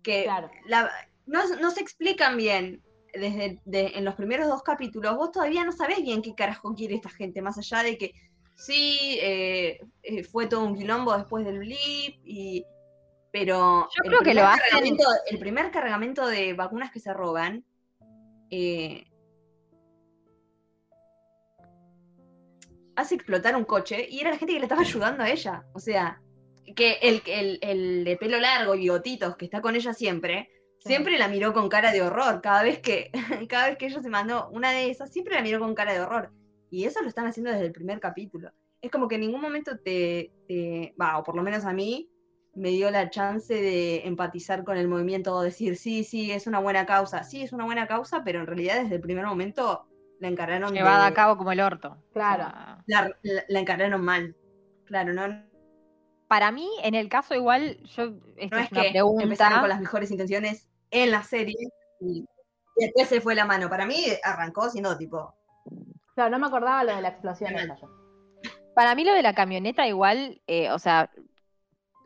Que 0.02 0.24
Claro. 0.24 0.50
la- 0.66 0.90
no, 1.24 1.40
no 1.58 1.70
se 1.70 1.80
explican 1.80 2.36
bien 2.36 2.82
desde 3.14 3.58
de- 3.64 3.92
en 3.94 4.04
los 4.04 4.14
primeros 4.14 4.46
dos 4.46 4.62
capítulos. 4.62 5.16
Vos 5.16 5.32
todavía 5.32 5.64
no 5.64 5.72
sabés 5.72 6.02
bien 6.02 6.20
qué 6.20 6.34
carajo 6.34 6.74
quiere 6.74 6.94
esta 6.96 7.08
gente, 7.08 7.40
más 7.40 7.56
allá 7.56 7.82
de 7.82 7.96
que 7.96 8.12
sí, 8.56 9.18
eh, 9.22 9.80
eh, 10.02 10.22
fue 10.22 10.48
todo 10.48 10.64
un 10.64 10.76
quilombo 10.76 11.16
después 11.16 11.46
del 11.46 11.60
blip, 11.60 12.20
y, 12.26 12.62
pero 13.32 13.88
Yo 13.96 14.02
creo 14.10 14.20
que 14.20 14.34
lo 14.34 14.42
hacen- 14.46 14.98
el 15.30 15.38
primer 15.38 15.70
cargamento 15.70 16.26
de 16.26 16.52
vacunas 16.52 16.90
que 16.92 17.00
se 17.00 17.14
roban 17.14 17.64
eh, 18.50 19.06
hace 22.96 23.14
explotar 23.14 23.54
un 23.56 23.64
coche 23.64 24.06
y 24.10 24.20
era 24.20 24.30
la 24.30 24.38
gente 24.38 24.52
que 24.54 24.58
le 24.60 24.64
estaba 24.66 24.80
ayudando 24.82 25.22
a 25.22 25.30
ella. 25.30 25.64
O 25.74 25.78
sea, 25.78 26.20
que 26.74 26.94
el, 27.02 27.22
el, 27.26 27.58
el 27.62 28.04
de 28.04 28.16
pelo 28.16 28.38
largo 28.40 28.74
y 28.74 28.80
bigotitos 28.80 29.36
que 29.36 29.44
está 29.44 29.60
con 29.60 29.76
ella 29.76 29.92
siempre, 29.94 30.48
Sí. 30.78 30.90
siempre 30.92 31.18
la 31.18 31.26
miró 31.26 31.52
con 31.52 31.68
cara 31.68 31.90
de 31.90 32.02
horror. 32.02 32.40
Cada 32.42 32.62
vez 32.62 32.78
que, 32.80 33.10
cada 33.48 33.68
vez 33.68 33.76
que 33.78 33.86
ella 33.86 34.02
se 34.02 34.08
mandó 34.08 34.48
una 34.50 34.70
de 34.72 34.90
esas, 34.90 35.10
siempre 35.12 35.34
la 35.34 35.42
miró 35.42 35.58
con 35.58 35.74
cara 35.74 35.92
de 35.94 36.00
horror. 36.00 36.30
Y 36.70 36.84
eso 36.84 37.00
lo 37.02 37.08
están 37.08 37.26
haciendo 37.26 37.50
desde 37.50 37.64
el 37.66 37.72
primer 37.72 37.98
capítulo. 37.98 38.50
Es 38.82 38.90
como 38.90 39.08
que 39.08 39.14
en 39.16 39.22
ningún 39.22 39.40
momento 39.40 39.78
te, 39.78 40.32
te- 40.46 40.94
va, 41.00 41.18
o 41.18 41.24
por 41.24 41.34
lo 41.34 41.42
menos 41.42 41.64
a 41.64 41.72
mí, 41.72 42.08
me 42.54 42.70
dio 42.70 42.90
la 42.90 43.10
chance 43.10 43.52
de 43.54 44.06
empatizar 44.06 44.64
con 44.64 44.76
el 44.76 44.86
movimiento 44.86 45.34
o 45.34 45.42
decir, 45.42 45.76
sí, 45.76 46.04
sí, 46.04 46.30
es 46.30 46.46
una 46.46 46.58
buena 46.60 46.86
causa. 46.86 47.24
Sí, 47.24 47.42
es 47.42 47.52
una 47.52 47.64
buena 47.64 47.86
causa, 47.86 48.22
pero 48.24 48.40
en 48.40 48.46
realidad 48.46 48.80
desde 48.82 48.94
el 48.96 49.00
primer 49.00 49.26
momento 49.26 49.86
la 50.20 50.28
encararon 50.28 50.70
de- 50.72 50.78
llevada 50.78 51.06
a 51.06 51.14
cabo 51.14 51.36
como 51.36 51.52
el 51.52 51.60
orto. 51.60 51.98
O 52.10 52.12
Claro. 52.12 52.44
sea, 52.44 52.82
la, 52.86 53.16
la- 53.22 53.44
la 53.48 53.60
encararon 53.60 54.00
mal. 54.04 54.34
Claro, 54.84 55.12
no, 55.12 55.44
para 56.28 56.50
mí, 56.50 56.68
en 56.82 56.94
el 56.96 57.08
caso 57.08 57.34
igual, 57.34 57.78
yo, 57.84 58.14
esta 58.36 58.56
no 58.56 58.62
es 58.62 58.66
es 58.66 58.72
una 58.72 58.82
que 58.82 58.90
pregunta. 58.90 59.22
empezaron 59.22 59.60
con 59.60 59.68
las 59.68 59.80
mejores 59.80 60.10
intenciones 60.10 60.68
en 60.90 61.10
la 61.12 61.22
serie 61.22 61.54
y, 62.00 62.24
y 62.76 62.84
después 62.84 63.08
se 63.08 63.20
fue 63.20 63.34
la 63.36 63.44
mano. 63.44 63.68
Para 63.68 63.86
mí 63.86 64.04
arrancó 64.24 64.68
siendo 64.68 64.96
tipo, 64.98 65.34
Claro, 66.16 66.30
no 66.30 66.38
me 66.40 66.46
acordaba 66.46 66.82
lo 66.82 66.96
de 66.96 67.02
la 67.02 67.08
explosión. 67.08 67.52
Para 68.74 68.94
mí 68.94 69.04
lo 69.04 69.12
de 69.14 69.22
la 69.22 69.34
camioneta 69.34 69.86
igual, 69.86 70.40
eh, 70.46 70.70
o 70.72 70.78
sea, 70.78 71.10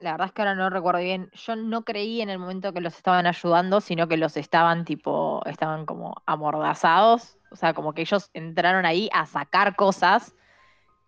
la 0.00 0.12
verdad 0.12 0.26
es 0.28 0.32
que 0.32 0.42
ahora 0.42 0.54
no 0.54 0.70
recuerdo 0.70 1.00
bien, 1.00 1.30
yo 1.32 1.56
no 1.56 1.84
creí 1.84 2.20
en 2.20 2.30
el 2.30 2.38
momento 2.38 2.72
que 2.72 2.80
los 2.80 2.96
estaban 2.96 3.26
ayudando, 3.26 3.80
sino 3.80 4.08
que 4.08 4.16
los 4.16 4.36
estaban 4.36 4.84
tipo, 4.84 5.42
estaban 5.46 5.86
como 5.86 6.14
amordazados, 6.26 7.38
o 7.50 7.56
sea, 7.56 7.74
como 7.74 7.92
que 7.92 8.02
ellos 8.02 8.30
entraron 8.32 8.86
ahí 8.86 9.08
a 9.12 9.26
sacar 9.26 9.76
cosas 9.76 10.34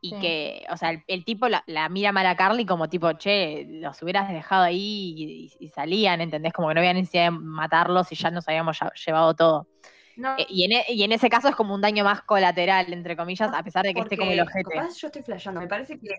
y 0.00 0.11
Sí. 0.11 0.16
que, 0.20 0.66
o 0.70 0.76
sea, 0.76 0.90
el, 0.90 1.05
el 1.07 1.24
tipo 1.24 1.48
la, 1.48 1.62
la 1.66 1.88
mira 1.88 2.11
mal 2.11 2.26
a 2.26 2.37
Carly 2.37 2.66
como 2.66 2.88
tipo, 2.88 3.12
che, 3.12 3.64
los 3.68 4.02
hubieras 4.02 4.28
dejado 4.28 4.64
ahí 4.64 5.14
y, 5.16 5.64
y 5.64 5.68
salían, 5.68 6.20
¿entendés? 6.20 6.52
Como 6.52 6.68
que 6.68 6.74
no 6.74 6.81
había 6.81 6.92
necesidad 6.92 7.24
de 7.24 7.31
matarlos 7.31 8.11
y 8.11 8.16
ya 8.16 8.31
nos 8.31 8.48
habíamos 8.48 8.78
llevado 9.07 9.35
todo. 9.35 9.68
no, 10.16 10.37
Eh, 10.38 10.46
y, 10.48 10.64
en, 10.64 10.72
e- 10.72 10.85
y 10.88 11.02
en 11.05 11.12
ese 11.12 11.31
caso 11.31 11.48
es 11.48 11.55
como 11.55 11.74
un 11.74 11.81
daño 11.81 12.02
más 12.05 12.22
colateral, 12.22 12.92
entre 12.92 13.16
comillas, 13.16 13.52
a 13.55 13.62
pesar 13.62 13.85
de 13.85 13.94
que 13.94 14.00
esté 14.00 14.16
como 14.16 14.33
el 14.33 14.40
porque 14.40 14.50
ojete. 14.50 14.74
capaz 14.74 14.96
yo 14.96 15.07
estoy 15.07 15.22
flasheando. 15.22 15.61
Me 15.61 15.68
parece 15.68 15.98
que 15.98 16.16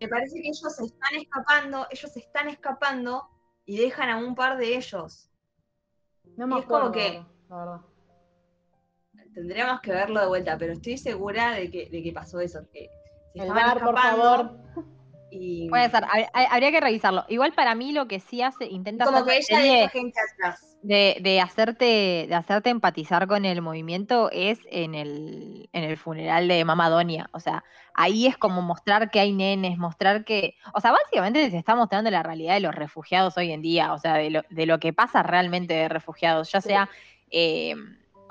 me 0.00 0.08
parece 0.08 0.40
que 0.40 0.48
ellos 0.48 0.74
se 0.74 0.84
están 0.86 1.14
escapando, 1.16 1.86
ellos 1.90 2.12
se 2.12 2.20
están 2.20 2.48
escapando 2.48 3.28
y 3.66 3.76
dejan 3.78 4.08
a 4.10 4.16
un 4.16 4.34
par 4.34 4.56
de 4.56 4.76
ellos. 4.76 5.30
No 6.36 6.46
me 6.46 6.56
Y 6.56 6.60
es 6.60 6.66
como 6.66 6.90
que- 6.90 7.22
la 7.48 7.56
verdad. 7.56 7.80
Tendríamos 9.34 9.80
que 9.80 9.92
verlo 9.92 10.20
de 10.20 10.26
vuelta, 10.26 10.56
pero 10.58 10.72
estoy 10.72 10.96
segura 10.98 11.52
de 11.52 11.70
que, 11.70 11.88
de 11.90 12.02
que 12.02 12.12
pasó 12.12 12.40
eso, 12.40 12.60
que 12.72 12.88
se 13.32 13.38
El 13.42 13.48
estaban 13.48 13.64
bar, 13.64 13.78
por 13.84 13.94
escapando 13.94 14.22
favor. 14.24 14.60
y 15.30 15.68
Puede 15.68 15.90
ser, 15.90 16.02
hab- 16.04 16.30
hab- 16.32 16.48
habría 16.50 16.70
que 16.72 16.80
revisarlo. 16.80 17.24
Igual 17.28 17.52
para 17.52 17.74
mí 17.74 17.92
lo 17.92 18.08
que 18.08 18.18
sí 18.20 18.42
hace, 18.42 18.66
intenta 18.66 19.04
como 19.04 19.18
hacer 19.18 19.26
que 19.26 19.30
la 19.32 19.36
ella 19.36 19.56
serie 19.56 19.76
deja 19.82 19.88
gente 19.90 20.18
atrás. 20.32 20.69
De, 20.82 21.18
de 21.20 21.40
hacerte, 21.40 22.26
de 22.28 22.34
hacerte 22.34 22.70
empatizar 22.70 23.26
con 23.26 23.44
el 23.44 23.62
movimiento 23.62 24.30
es 24.32 24.58
en 24.70 24.94
el, 24.94 25.68
en 25.72 25.84
el 25.84 25.96
funeral 25.96 26.48
de 26.48 26.64
Mamá 26.64 26.88
Donia. 26.88 27.28
O 27.32 27.40
sea, 27.40 27.64
ahí 27.94 28.26
es 28.26 28.36
como 28.36 28.62
mostrar 28.62 29.10
que 29.10 29.20
hay 29.20 29.32
nenes, 29.32 29.78
mostrar 29.78 30.24
que, 30.24 30.54
o 30.72 30.80
sea, 30.80 30.92
básicamente 30.92 31.50
se 31.50 31.58
está 31.58 31.74
mostrando 31.76 32.10
la 32.10 32.22
realidad 32.22 32.54
de 32.54 32.60
los 32.60 32.74
refugiados 32.74 33.36
hoy 33.36 33.52
en 33.52 33.62
día, 33.62 33.92
o 33.92 33.98
sea, 33.98 34.14
de 34.14 34.30
lo, 34.30 34.42
de 34.48 34.66
lo 34.66 34.78
que 34.78 34.92
pasa 34.92 35.22
realmente 35.22 35.74
de 35.74 35.88
refugiados, 35.88 36.50
ya 36.50 36.60
sea, 36.60 36.88
eh, 37.30 37.74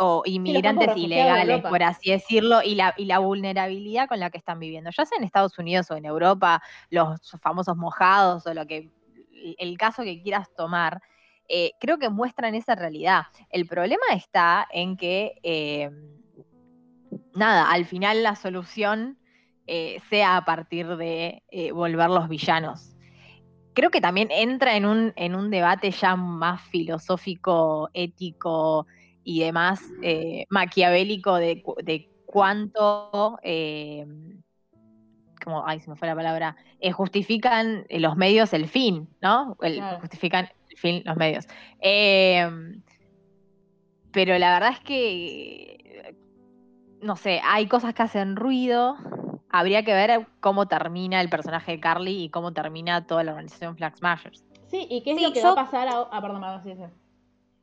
o 0.01 0.23
inmigrantes 0.25 0.95
ilegales, 0.95 1.61
por 1.61 1.83
así 1.83 2.11
decirlo, 2.11 2.61
y 2.63 2.75
la, 2.75 2.93
y 2.95 3.05
la 3.05 3.19
vulnerabilidad 3.19 4.07
con 4.07 4.19
la 4.19 4.29
que 4.29 4.37
están 4.37 4.57
viviendo, 4.57 4.89
ya 4.95 5.05
sea 5.05 5.17
en 5.17 5.25
Estados 5.25 5.59
Unidos 5.59 5.91
o 5.91 5.97
en 5.97 6.05
Europa, 6.05 6.63
los 6.89 7.19
famosos 7.41 7.75
mojados 7.75 8.47
o 8.47 8.53
lo 8.53 8.65
que 8.65 8.89
el 9.57 9.77
caso 9.77 10.03
que 10.03 10.21
quieras 10.21 10.49
tomar, 10.55 11.01
eh, 11.49 11.71
creo 11.79 11.97
que 11.97 12.09
muestran 12.09 12.55
esa 12.55 12.75
realidad. 12.75 13.23
El 13.49 13.65
problema 13.65 14.03
está 14.15 14.67
en 14.71 14.95
que, 14.95 15.33
eh, 15.43 15.89
nada, 17.33 17.71
al 17.71 17.85
final 17.85 18.23
la 18.23 18.35
solución 18.35 19.17
eh, 19.67 19.99
sea 20.09 20.37
a 20.37 20.45
partir 20.45 20.87
de 20.95 21.43
eh, 21.49 21.71
volver 21.71 22.09
los 22.09 22.27
villanos. 22.29 22.95
Creo 23.73 23.89
que 23.91 24.01
también 24.01 24.29
entra 24.31 24.75
en 24.75 24.85
un, 24.85 25.13
en 25.15 25.35
un 25.35 25.49
debate 25.49 25.91
ya 25.91 26.15
más 26.15 26.61
filosófico, 26.69 27.89
ético 27.93 28.87
y 29.23 29.41
demás, 29.41 29.81
maquiavélico 30.49 31.35
de, 31.35 31.63
de 31.83 32.09
cuánto, 32.25 33.39
eh, 33.43 34.05
como, 35.43 35.65
ay, 35.65 35.79
se 35.79 35.89
me 35.89 35.95
fue 35.95 36.07
la 36.07 36.15
palabra, 36.15 36.55
eh, 36.79 36.91
justifican 36.91 37.85
los 37.89 38.17
medios 38.17 38.53
el 38.53 38.67
fin, 38.67 39.07
¿no? 39.21 39.55
El- 39.61 39.75
Claro. 39.77 40.01
Justifican 40.01 40.49
fin 40.79 41.03
los 41.05 41.15
medios. 41.17 41.45
Eh, 41.81 42.49
pero 44.11 44.37
la 44.37 44.53
verdad 44.53 44.71
es 44.71 44.79
que, 44.79 46.15
no 47.01 47.15
sé, 47.15 47.41
hay 47.43 47.67
cosas 47.67 47.93
que 47.93 48.03
hacen 48.03 48.35
ruido. 48.35 48.97
Habría 49.49 49.83
que 49.83 49.93
ver 49.93 50.27
cómo 50.39 50.67
termina 50.67 51.21
el 51.21 51.29
personaje 51.29 51.73
de 51.73 51.79
Carly 51.79 52.23
y 52.23 52.29
cómo 52.29 52.53
termina 52.53 53.05
toda 53.07 53.23
la 53.23 53.31
organización 53.31 53.75
Flag 53.77 53.97
Smashers. 53.97 54.43
Sí, 54.67 54.87
¿y 54.89 55.01
qué 55.03 55.11
es 55.11 55.17
Sí, 55.17 55.23
lo 55.23 55.31
que 55.33 55.39
yo- 55.41 55.45
va 55.55 55.61
a 55.61 55.65
pasar 55.65 55.87
a... 55.87 56.07
Ah, 56.11 56.21
perdón, 56.21 56.41
perdón, 56.41 56.63
sí, 56.63 56.73
sí. 56.75 56.83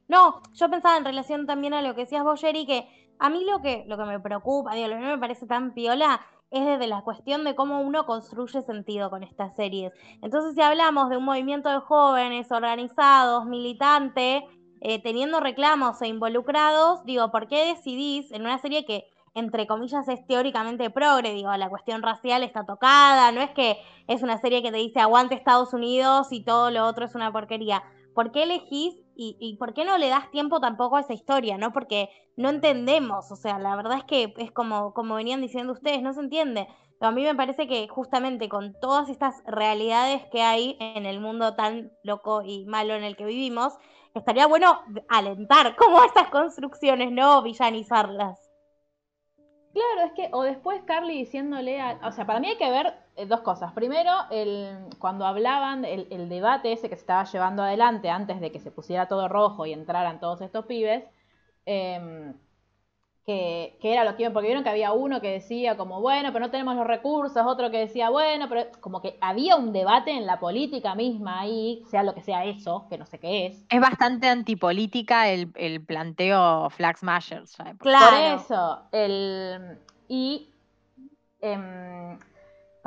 No, 0.08 0.40
yo 0.54 0.70
pensaba 0.70 0.96
en 0.96 1.04
relación 1.04 1.46
también 1.46 1.74
a 1.74 1.82
lo 1.82 1.94
que 1.94 2.02
decías 2.02 2.22
vos, 2.24 2.40
Jerry, 2.40 2.64
que 2.66 2.88
a 3.18 3.28
mí 3.28 3.44
lo 3.44 3.60
que, 3.60 3.84
lo 3.88 3.96
que 3.96 4.04
me 4.04 4.20
preocupa, 4.20 4.74
digo, 4.74 4.88
lo 4.88 4.96
que 4.96 5.00
no 5.02 5.08
me 5.08 5.18
parece 5.18 5.46
tan 5.46 5.74
piola, 5.74 6.20
es 6.50 6.64
desde 6.64 6.86
la 6.86 7.02
cuestión 7.02 7.44
de 7.44 7.54
cómo 7.54 7.80
uno 7.80 8.06
construye 8.06 8.62
sentido 8.62 9.10
con 9.10 9.22
estas 9.22 9.54
series. 9.56 9.92
Entonces, 10.22 10.54
si 10.54 10.62
hablamos 10.62 11.10
de 11.10 11.16
un 11.16 11.24
movimiento 11.24 11.68
de 11.70 11.80
jóvenes 11.80 12.50
organizados, 12.52 13.46
militante, 13.46 14.44
eh, 14.80 15.02
teniendo 15.02 15.40
reclamos 15.40 16.00
e 16.02 16.08
involucrados, 16.08 17.04
digo, 17.04 17.30
¿por 17.30 17.48
qué 17.48 17.74
decidís 17.74 18.30
en 18.30 18.42
una 18.42 18.58
serie 18.58 18.84
que, 18.84 19.04
entre 19.34 19.66
comillas, 19.66 20.06
es 20.08 20.24
teóricamente 20.26 20.90
progre? 20.90 21.32
Digo, 21.32 21.54
la 21.56 21.68
cuestión 21.68 22.02
racial 22.02 22.42
está 22.42 22.64
tocada, 22.64 23.32
no 23.32 23.40
es 23.40 23.50
que 23.50 23.78
es 24.06 24.22
una 24.22 24.38
serie 24.38 24.62
que 24.62 24.70
te 24.70 24.78
dice 24.78 25.00
aguante 25.00 25.34
Estados 25.34 25.72
Unidos 25.72 26.28
y 26.30 26.44
todo 26.44 26.70
lo 26.70 26.86
otro 26.86 27.04
es 27.06 27.14
una 27.14 27.32
porquería. 27.32 27.82
¿Por 28.14 28.30
qué 28.30 28.44
elegís 28.44 28.94
y, 29.16 29.36
y 29.40 29.56
por 29.56 29.74
qué 29.74 29.84
no 29.84 29.98
le 29.98 30.08
das 30.08 30.30
tiempo 30.30 30.60
tampoco 30.60 30.96
a 30.96 31.00
esa 31.00 31.14
historia, 31.14 31.58
no? 31.58 31.72
Porque 31.72 32.10
no 32.36 32.50
entendemos, 32.50 33.30
o 33.32 33.36
sea, 33.36 33.58
la 33.58 33.74
verdad 33.76 33.98
es 33.98 34.04
que 34.04 34.34
es 34.36 34.52
como, 34.52 34.92
como 34.94 35.14
venían 35.16 35.40
diciendo 35.40 35.72
ustedes, 35.72 36.02
no 36.02 36.12
se 36.12 36.20
entiende. 36.20 36.68
Pero 36.98 37.08
a 37.10 37.12
mí 37.12 37.22
me 37.22 37.34
parece 37.34 37.66
que 37.68 37.88
justamente 37.88 38.48
con 38.48 38.74
todas 38.80 39.08
estas 39.08 39.42
realidades 39.46 40.24
que 40.32 40.42
hay 40.42 40.76
en 40.80 41.06
el 41.06 41.20
mundo 41.20 41.54
tan 41.54 41.92
loco 42.02 42.42
y 42.42 42.64
malo 42.66 42.94
en 42.94 43.04
el 43.04 43.16
que 43.16 43.24
vivimos, 43.26 43.74
estaría 44.14 44.46
bueno 44.46 44.80
alentar 45.08 45.76
como 45.76 46.02
estas 46.04 46.28
construcciones, 46.28 47.10
no 47.12 47.42
villanizarlas. 47.42 48.40
Claro, 49.72 50.06
es 50.08 50.12
que, 50.14 50.28
o 50.32 50.42
después 50.42 50.82
Carly 50.84 51.18
diciéndole, 51.18 51.80
a- 51.80 52.00
o 52.04 52.12
sea, 52.12 52.26
para 52.26 52.40
mí 52.40 52.48
hay 52.48 52.56
que 52.56 52.70
ver 52.70 52.94
dos 53.28 53.40
cosas. 53.40 53.72
Primero, 53.72 54.10
el, 54.30 54.76
cuando 54.98 55.24
hablaban, 55.26 55.84
el, 55.84 56.06
el 56.10 56.28
debate 56.28 56.72
ese 56.72 56.88
que 56.88 56.96
se 56.96 57.00
estaba 57.02 57.24
llevando 57.24 57.62
adelante 57.62 58.10
antes 58.10 58.40
de 58.40 58.52
que 58.52 58.60
se 58.60 58.70
pusiera 58.70 59.08
todo 59.08 59.28
rojo 59.28 59.64
y 59.66 59.72
entraran 59.72 60.20
todos 60.20 60.40
estos 60.42 60.66
pibes, 60.66 61.04
em, 61.66 62.34
que, 63.24 63.76
que 63.80 63.92
era 63.92 64.04
lo 64.04 64.14
que 64.16 64.22
iban, 64.22 64.32
porque 64.32 64.46
vieron 64.48 64.62
que 64.62 64.70
había 64.70 64.92
uno 64.92 65.20
que 65.20 65.32
decía 65.32 65.76
como, 65.76 66.00
bueno, 66.00 66.32
pero 66.32 66.44
no 66.46 66.50
tenemos 66.50 66.76
los 66.76 66.86
recursos, 66.86 67.42
otro 67.44 67.70
que 67.70 67.78
decía, 67.78 68.10
bueno, 68.10 68.48
pero 68.48 68.66
como 68.80 69.02
que 69.02 69.18
había 69.20 69.56
un 69.56 69.72
debate 69.72 70.12
en 70.12 70.26
la 70.26 70.38
política 70.38 70.94
misma 70.94 71.40
ahí, 71.40 71.82
sea 71.90 72.04
lo 72.04 72.14
que 72.14 72.22
sea 72.22 72.44
eso, 72.44 72.86
que 72.88 72.98
no 72.98 73.06
sé 73.06 73.18
qué 73.18 73.46
es. 73.46 73.64
Es 73.68 73.80
bastante 73.80 74.28
antipolítica 74.28 75.28
el, 75.28 75.50
el 75.56 75.84
planteo 75.84 76.70
Flag 76.70 76.98
Smashers. 76.98 77.50
¿sabes? 77.50 77.74
Por 77.76 77.88
Claro. 77.88 78.36
eso, 78.40 78.82
el, 78.92 79.78
y 80.08 80.48
em, 81.40 82.18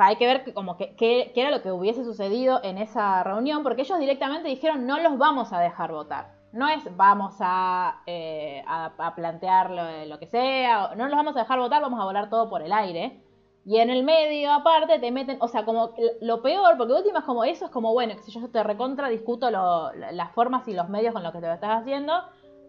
hay 0.02 0.16
que 0.16 0.26
ver 0.26 0.44
que- 0.44 0.54
como 0.54 0.76
que, 0.76 0.94
qué 0.96 1.32
era 1.34 1.50
lo 1.50 1.62
que 1.62 1.72
hubiese 1.72 2.04
sucedido 2.04 2.60
en 2.62 2.78
esa 2.78 3.22
reunión, 3.24 3.62
porque 3.62 3.82
ellos 3.82 3.98
directamente 3.98 4.48
dijeron 4.48 4.86
no 4.86 4.98
los 5.00 5.18
vamos 5.18 5.52
a 5.52 5.60
dejar 5.60 5.92
votar. 5.92 6.32
No 6.52 6.68
es 6.68 6.82
vamos 6.96 7.36
a, 7.40 8.02
eh, 8.06 8.62
a, 8.66 9.14
plantear 9.14 9.70
lo, 9.70 10.04
lo 10.06 10.18
que 10.18 10.26
sea, 10.26 10.94
no 10.96 11.06
los 11.06 11.14
vamos 11.16 11.36
a 11.36 11.40
dejar 11.40 11.58
votar, 11.60 11.80
vamos 11.82 12.00
a 12.00 12.04
volar 12.04 12.28
todo 12.28 12.48
por 12.50 12.62
el 12.62 12.72
aire. 12.72 13.20
Y 13.64 13.76
en 13.76 13.90
el 13.90 14.02
medio, 14.04 14.52
aparte, 14.52 14.98
te 14.98 15.10
meten, 15.12 15.36
o 15.40 15.46
sea, 15.46 15.64
como 15.64 15.92
lo 16.22 16.42
peor, 16.42 16.76
porque 16.78 16.94
última 16.94 17.20
es 17.20 17.24
como 17.24 17.44
eso, 17.44 17.66
es 17.66 17.70
como, 17.70 17.92
bueno, 17.92 18.16
que 18.16 18.22
si 18.22 18.32
yo 18.32 18.48
te 18.50 18.62
recontra 18.64 19.08
discuto 19.08 19.50
lo- 19.50 19.92
la- 19.92 20.12
las 20.12 20.32
formas 20.32 20.66
y 20.66 20.72
los 20.74 20.88
medios 20.88 21.12
con 21.12 21.22
los 21.22 21.32
que 21.32 21.40
te 21.40 21.46
lo 21.46 21.52
estás 21.54 21.82
haciendo, 21.82 22.14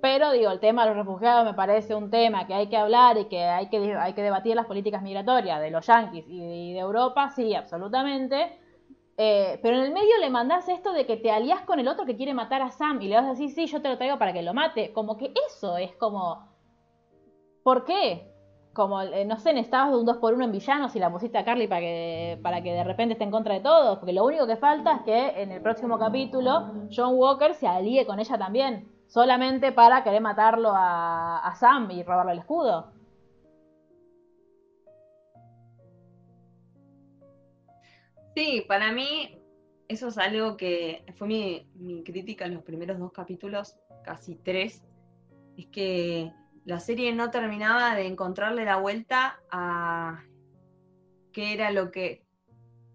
pero 0.01 0.31
digo, 0.31 0.51
el 0.51 0.59
tema 0.59 0.83
de 0.83 0.89
los 0.89 0.97
refugiados 0.97 1.45
me 1.45 1.53
parece 1.53 1.95
un 1.95 2.09
tema 2.09 2.47
que 2.47 2.53
hay 2.53 2.67
que 2.67 2.77
hablar 2.77 3.17
y 3.17 3.25
que 3.25 3.43
hay 3.43 3.69
que, 3.69 3.95
hay 3.95 4.13
que 4.13 4.21
debatir 4.21 4.55
las 4.55 4.65
políticas 4.65 5.01
migratorias 5.03 5.61
de 5.61 5.71
los 5.71 5.85
yanquis 5.85 6.25
y 6.27 6.39
de, 6.39 6.55
y 6.55 6.73
de 6.73 6.79
Europa, 6.79 7.29
sí, 7.29 7.53
absolutamente. 7.53 8.59
Eh, 9.17 9.59
pero 9.61 9.77
en 9.77 9.83
el 9.83 9.93
medio 9.93 10.17
le 10.19 10.31
mandás 10.31 10.67
esto 10.67 10.93
de 10.93 11.05
que 11.05 11.17
te 11.17 11.29
alías 11.29 11.61
con 11.61 11.79
el 11.79 11.87
otro 11.87 12.07
que 12.07 12.15
quiere 12.15 12.33
matar 12.33 12.63
a 12.63 12.71
Sam 12.71 12.99
y 13.03 13.07
le 13.07 13.15
vas 13.15 13.25
a 13.25 13.29
decir, 13.29 13.51
sí, 13.51 13.67
yo 13.67 13.79
te 13.79 13.87
lo 13.87 13.97
traigo 13.97 14.17
para 14.17 14.33
que 14.33 14.41
lo 14.41 14.53
mate. 14.55 14.91
Como 14.93 15.15
que 15.17 15.31
eso 15.47 15.77
es 15.77 15.95
como... 15.95 16.49
¿Por 17.63 17.85
qué? 17.85 18.33
Como, 18.73 18.99
eh, 19.01 19.25
no 19.25 19.37
sé, 19.37 19.53
necesitabas 19.53 19.91
de 19.91 19.97
un 19.97 20.05
2 20.05 20.17
por 20.17 20.33
1 20.33 20.45
en 20.45 20.51
villanos 20.51 20.95
y 20.95 20.99
la 20.99 21.11
pusiste 21.11 21.37
a 21.37 21.45
Carly 21.45 21.67
para 21.67 21.81
que, 21.81 22.39
para 22.41 22.63
que 22.63 22.73
de 22.73 22.83
repente 22.83 23.13
esté 23.13 23.25
en 23.25 23.31
contra 23.31 23.53
de 23.53 23.59
todos. 23.59 23.99
Porque 23.99 24.13
lo 24.13 24.25
único 24.25 24.47
que 24.47 24.55
falta 24.55 24.95
es 24.95 25.01
que 25.03 25.41
en 25.43 25.51
el 25.51 25.61
próximo 25.61 25.99
capítulo 25.99 26.71
John 26.89 27.13
Walker 27.15 27.53
se 27.53 27.67
alíe 27.67 28.07
con 28.07 28.19
ella 28.19 28.39
también. 28.39 28.90
Solamente 29.11 29.73
para 29.73 30.05
querer 30.05 30.21
matarlo 30.21 30.71
a, 30.73 31.39
a 31.39 31.53
Sam 31.55 31.91
y 31.91 32.01
robarle 32.01 32.31
el 32.31 32.39
escudo. 32.39 32.93
Sí, 38.33 38.63
para 38.69 38.93
mí 38.93 39.37
eso 39.89 40.07
es 40.07 40.17
algo 40.17 40.55
que 40.55 41.03
fue 41.17 41.27
mi, 41.27 41.67
mi 41.75 42.05
crítica 42.05 42.45
en 42.45 42.53
los 42.53 42.63
primeros 42.63 42.99
dos 42.99 43.11
capítulos, 43.11 43.77
casi 44.01 44.35
tres, 44.35 44.81
es 45.57 45.65
que 45.67 46.31
la 46.63 46.79
serie 46.79 47.13
no 47.13 47.31
terminaba 47.31 47.93
de 47.95 48.07
encontrarle 48.07 48.63
la 48.63 48.77
vuelta 48.77 49.41
a 49.51 50.23
qué 51.33 51.53
era 51.53 51.69
lo 51.71 51.91
que 51.91 52.23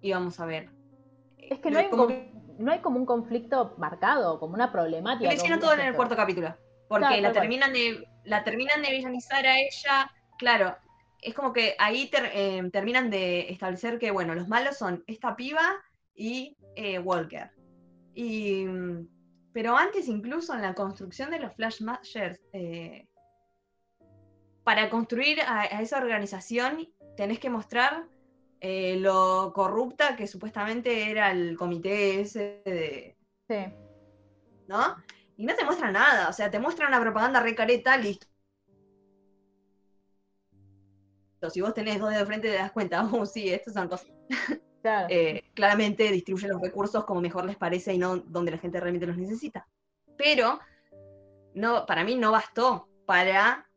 íbamos 0.01 0.41
a 0.41 0.47
ver. 0.47 0.71
Es 1.37 1.59
que 1.59 1.71
no 1.71 1.79
hay, 1.79 1.91
como, 1.91 2.09
no 2.59 2.73
hay 2.73 2.79
como 2.81 2.99
un 2.99 3.07
conflicto 3.07 3.75
marcado, 3.79 4.39
como 4.41 4.55
una 4.55 4.71
problemática. 4.73 5.31
Lo 5.31 5.37
hicieron 5.37 5.61
todo 5.61 5.75
en 5.75 5.81
el 5.81 5.95
cuarto 5.95 6.17
capítulo. 6.17 6.55
Porque 6.89 7.07
Claro, 7.07 7.23
la 7.23 7.33
terminan 7.33 7.73
de. 7.73 8.07
La 8.25 8.45
terminan 8.45 8.83
de 8.83 8.91
villanizar 8.91 9.45
a 9.47 9.59
ella. 9.59 10.11
Claro. 10.39 10.77
Es 11.21 11.35
como 11.35 11.53
que 11.53 11.75
ahí 11.79 12.09
ter- 12.09 12.31
eh, 12.35 12.63
terminan 12.73 13.11
de 13.11 13.51
establecer 13.51 13.99
que, 13.99 14.11
bueno, 14.11 14.35
los 14.35 14.47
malos 14.49 14.77
son 14.77 15.03
esta 15.07 15.35
piba 15.35 15.75
y 16.15 16.57
eh, 16.77 16.99
Walker. 16.99 17.51
Y, 18.15 18.67
pero 19.53 19.77
antes, 19.77 20.07
incluso 20.09 20.55
en 20.55 20.63
la 20.63 20.75
construcción 20.75 21.31
de 21.31 21.41
los 21.41 21.55
Flash 21.55 21.81
Mashers, 21.81 22.41
eh, 22.53 23.09
para 24.63 24.89
construir 24.91 25.41
a, 25.41 25.63
a 25.63 25.81
esa 25.81 25.99
organización 25.99 26.89
tenés 27.17 27.39
que 27.39 27.51
mostrar 27.51 28.05
eh, 28.61 28.97
lo 28.99 29.53
corrupta 29.55 30.17
que 30.17 30.27
supuestamente 30.27 31.11
era 31.11 31.31
el 31.31 31.57
comité 31.57 32.21
ese 32.21 32.63
de, 32.65 33.17
Sí. 33.49 33.73
¿no? 34.67 34.97
Y 35.37 35.47
no 35.47 35.55
te 35.55 35.65
muestra 35.65 35.93
nada, 35.93 36.29
o 36.29 36.33
sea, 36.33 36.51
te 36.51 36.59
muestra 36.59 36.89
una 36.89 37.01
propaganda 37.01 37.41
recareta, 37.41 37.97
listo. 37.97 38.27
Si 41.51 41.61
vos 41.61 41.75
tenés 41.75 42.01
dos 42.01 42.09
dedos 42.11 42.23
de 42.23 42.27
frente 42.27 42.49
te 42.49 42.55
das 42.55 42.73
cuenta, 42.73 43.05
oh 43.13 43.27
sí, 43.27 43.51
estas 43.51 43.75
son 43.75 43.89
cosas. 43.89 44.11
Claro. 44.83 45.07
Eh, 45.11 45.51
claramente 45.55 46.11
distribuyen 46.11 46.51
los 46.51 46.63
recursos 46.63 47.05
como 47.05 47.21
mejor 47.21 47.45
les 47.45 47.57
parece 47.57 47.93
y 47.93 47.99
no 47.99 48.19
donde 48.19 48.53
la 48.53 48.59
gente 48.59 48.81
realmente 48.81 49.07
los 49.07 49.17
necesita. 49.17 49.67
Pero 50.17 50.61
no, 51.55 51.87
para 51.87 52.05
mí 52.05 52.15
no 52.15 52.33
bastó 52.33 52.89
para 53.05 53.69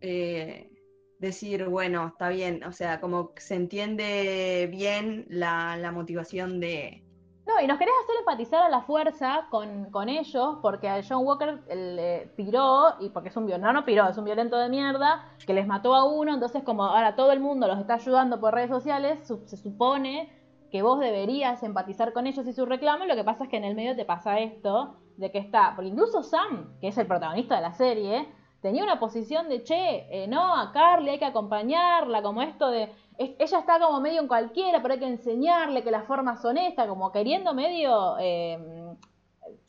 eh, 0.00 0.70
decir, 1.18 1.68
bueno, 1.68 2.08
está 2.08 2.28
bien, 2.28 2.62
o 2.64 2.72
sea, 2.72 3.00
como 3.00 3.32
se 3.36 3.54
entiende 3.56 4.68
bien 4.70 5.26
la, 5.28 5.76
motivación 5.92 6.60
de, 6.60 7.04
No, 7.46 7.58
y 7.62 7.66
nos 7.66 7.78
querés 7.78 7.94
hacer 8.04 8.16
empatizar 8.18 8.62
a 8.62 8.68
la 8.68 8.82
fuerza 8.82 9.46
con, 9.50 9.90
con 9.90 10.08
ellos, 10.10 10.58
porque 10.60 10.86
a 10.88 11.00
John 11.02 11.24
Walker 11.24 11.62
le 11.74 12.30
piró, 12.36 12.94
y 13.00 13.08
porque 13.08 13.30
es 13.30 13.36
un 13.36 13.46
violento, 13.46 13.66
no, 13.68 13.72
no 13.72 13.84
piró, 13.86 14.06
es 14.08 14.18
un 14.18 14.24
violento 14.24 14.58
de 14.58 14.68
mierda, 14.68 15.24
que 15.46 15.54
les 15.54 15.66
mató 15.66 15.94
a 15.94 16.04
uno, 16.04 16.34
entonces 16.34 16.62
como 16.62 16.84
ahora 16.84 17.16
todo 17.16 17.32
el 17.32 17.40
mundo 17.40 17.66
los 17.66 17.78
está 17.78 17.94
ayudando 17.94 18.38
por 18.38 18.52
redes 18.54 18.68
sociales, 18.70 19.26
su- 19.26 19.46
se 19.46 19.56
supone 19.56 20.30
que 20.70 20.82
vos 20.82 21.00
deberías 21.00 21.62
empatizar 21.62 22.12
con 22.12 22.26
ellos 22.26 22.46
y 22.46 22.52
su 22.52 22.66
reclamo, 22.66 23.06
lo 23.06 23.14
que 23.16 23.24
pasa 23.24 23.44
es 23.44 23.50
que 23.50 23.56
en 23.56 23.64
el 23.64 23.74
medio 23.74 23.96
te 23.96 24.04
pasa 24.04 24.38
esto, 24.40 24.98
de 25.16 25.32
que 25.32 25.38
está, 25.38 25.72
porque 25.74 25.88
incluso 25.88 26.22
Sam, 26.22 26.76
que 26.80 26.88
es 26.88 26.98
el 26.98 27.06
protagonista 27.06 27.56
de 27.56 27.62
la 27.62 27.72
serie, 27.72 28.28
tenía 28.62 28.82
una 28.84 28.98
posición 29.00 29.48
de, 29.48 29.62
che, 29.64 30.06
eh, 30.24 30.26
no, 30.28 30.56
a 30.56 30.72
Carly 30.72 31.10
hay 31.10 31.18
que 31.18 31.24
acompañarla, 31.26 32.22
como 32.22 32.42
esto 32.42 32.70
de, 32.70 32.84
es- 33.18 33.32
ella 33.38 33.58
está 33.60 33.78
como 33.80 34.00
medio 34.00 34.20
en 34.20 34.28
cualquiera, 34.28 34.80
pero 34.82 34.94
hay 34.94 35.00
que 35.00 35.06
enseñarle 35.08 35.82
que 35.84 35.90
las 35.90 36.06
formas 36.06 36.42
son 36.42 36.58
estas, 36.58 36.86
como 36.88 37.12
queriendo 37.12 37.54
medio... 37.54 38.16
eh, 38.20 38.58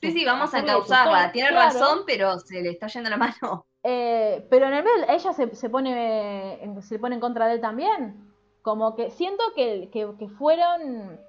Sí, 0.02 0.12
sí, 0.12 0.26
vamos 0.26 0.54
a 0.54 0.64
causarla. 0.66 1.32
Tiene 1.32 1.50
claro. 1.50 1.66
razón, 1.80 2.00
pero 2.06 2.38
se 2.40 2.62
le 2.62 2.70
está 2.72 2.88
yendo 2.88 3.10
la 3.10 3.18
mano. 3.18 3.66
Eh, 3.84 4.46
pero 4.50 4.68
en 4.68 4.74
el 4.74 4.84
medio 4.84 5.06
ella 5.08 5.34
se, 5.34 5.56
se 5.56 5.70
pone 5.70 6.60
se 6.82 7.00
pone 7.00 7.16
en 7.16 7.22
contra 7.22 7.48
de 7.48 7.54
él 7.56 7.62
también. 7.62 8.30
Como 8.62 8.96
que 8.96 9.10
siento 9.12 9.44
que, 9.56 9.90
que, 9.92 10.16
que 10.18 10.28
fueron 10.30 11.20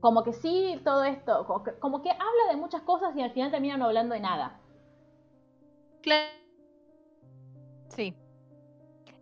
como 0.00 0.22
que 0.22 0.32
sí 0.32 0.80
todo 0.84 1.02
esto, 1.04 1.46
como 1.46 1.64
que, 1.64 1.72
como 1.80 2.02
que 2.02 2.10
habla 2.10 2.44
de 2.50 2.56
muchas 2.56 2.82
cosas 2.82 3.16
y 3.16 3.22
al 3.22 3.32
final 3.32 3.50
terminan 3.50 3.80
no 3.80 3.86
hablando 3.86 4.14
de 4.14 4.20
nada. 4.20 4.60
Claro, 6.02 6.43
Sí. 7.88 8.14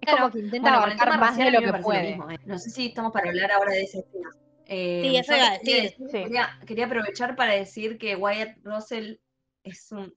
Es 0.01 0.07
Claro. 0.09 0.19
como 0.23 0.33
que 0.33 0.39
intenta 0.41 0.71
Bueno, 0.71 0.85
abarcar 0.85 1.21
más 1.21 1.37
de 1.37 1.51
lo 1.51 1.61
que 1.61 1.73
puede. 1.83 2.09
mismo, 2.09 2.31
eh. 2.31 2.39
No 2.45 2.59
sé 2.59 2.71
si 2.71 2.87
estamos 2.87 3.13
para 3.13 3.29
hablar 3.29 3.53
ahora 3.53 3.73
de 3.73 3.83
ese 3.83 4.03
tema. 4.13 4.31
Eh, 4.67 5.03
Sí, 5.05 5.17
eso 5.17 5.33
quería, 5.33 5.51
decir. 5.83 5.97
Sí. 5.99 6.07
quería- 6.11 6.59
quería 6.67 6.87
aprovechar 6.87 7.37
para 7.37 7.53
decir 7.55 7.99
que 7.99 8.17
Wyatt 8.17 8.57
Russell 8.65 9.17
es 9.65 9.93
un 9.93 10.13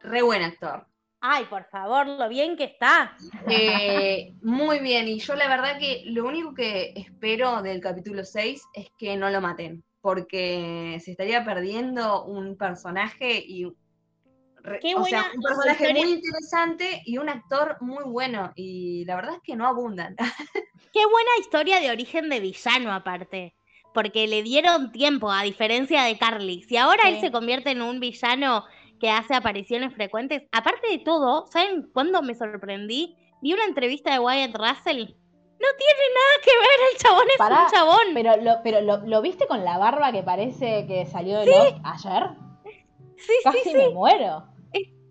re 0.00 0.22
buen 0.22 0.42
actor. 0.42 0.86
Ay, 1.20 1.46
por 1.46 1.64
favor, 1.70 2.06
lo 2.06 2.28
bien 2.28 2.54
que 2.56 2.64
está. 2.64 3.16
Eh, 3.48 4.34
muy 4.42 4.80
bien, 4.80 5.08
y 5.08 5.20
yo 5.20 5.34
la 5.36 5.48
verdad 5.48 5.78
que 5.78 6.02
lo 6.06 6.26
único 6.26 6.52
que 6.52 6.92
espero 6.96 7.62
del 7.62 7.80
capítulo 7.80 8.24
6 8.24 8.62
es 8.74 8.88
que 8.98 9.16
no 9.16 9.30
lo 9.30 9.40
maten, 9.40 9.82
porque 10.02 10.98
se 11.02 11.12
estaría 11.12 11.42
perdiendo 11.42 12.24
un 12.26 12.58
personaje 12.58 13.42
y 13.42 13.64
Qué 14.80 14.94
o 14.94 15.04
sea, 15.04 15.30
un 15.34 15.42
personaje 15.42 15.84
historia. 15.84 16.04
muy 16.04 16.12
interesante 16.14 17.02
y 17.04 17.18
un 17.18 17.28
actor 17.28 17.76
muy 17.80 18.02
bueno, 18.04 18.52
y 18.56 19.04
la 19.04 19.16
verdad 19.16 19.34
es 19.34 19.40
que 19.42 19.56
no 19.56 19.66
abundan. 19.66 20.16
Qué 20.92 21.04
buena 21.06 21.30
historia 21.40 21.80
de 21.80 21.90
origen 21.90 22.28
de 22.28 22.40
villano, 22.40 22.92
aparte. 22.92 23.54
Porque 23.92 24.26
le 24.26 24.42
dieron 24.42 24.90
tiempo, 24.90 25.30
a 25.30 25.42
diferencia 25.42 26.02
de 26.02 26.16
Carly. 26.18 26.62
Si 26.62 26.76
ahora 26.76 27.08
él 27.08 27.16
Sí. 27.16 27.20
se 27.22 27.32
convierte 27.32 27.70
en 27.70 27.82
un 27.82 28.00
villano 28.00 28.64
que 29.00 29.10
hace 29.10 29.34
apariciones 29.34 29.92
frecuentes, 29.94 30.42
aparte 30.50 30.88
de 30.88 30.98
todo, 30.98 31.46
¿saben 31.48 31.90
cuándo 31.92 32.22
me 32.22 32.34
sorprendí? 32.34 33.16
Vi 33.42 33.52
una 33.52 33.64
entrevista 33.66 34.12
de 34.12 34.18
Wyatt 34.18 34.54
Russell. 34.56 35.04
No 35.60 35.68
tiene 35.78 36.04
nada 36.14 36.42
que 36.42 36.50
ver, 36.50 36.78
el 36.92 36.98
chabón 36.98 37.26
es 37.28 37.36
Pará, 37.38 37.64
un 37.64 37.70
chabón. 37.70 38.14
Pero 38.14 38.36
lo, 38.38 38.62
pero 38.62 38.80
lo, 38.80 38.96
¿lo 39.06 39.22
viste 39.22 39.46
con 39.46 39.64
la 39.64 39.78
barba 39.78 40.10
que 40.12 40.22
parece 40.22 40.86
que 40.86 41.06
salió 41.06 41.38
de 41.40 41.46
Lost 41.46 41.76
ayer? 41.84 42.30
sí, 43.16 43.32
Casi 43.44 43.58
sí, 43.58 43.70
sí. 43.70 43.76
me 43.76 43.90
muero. 43.90 44.46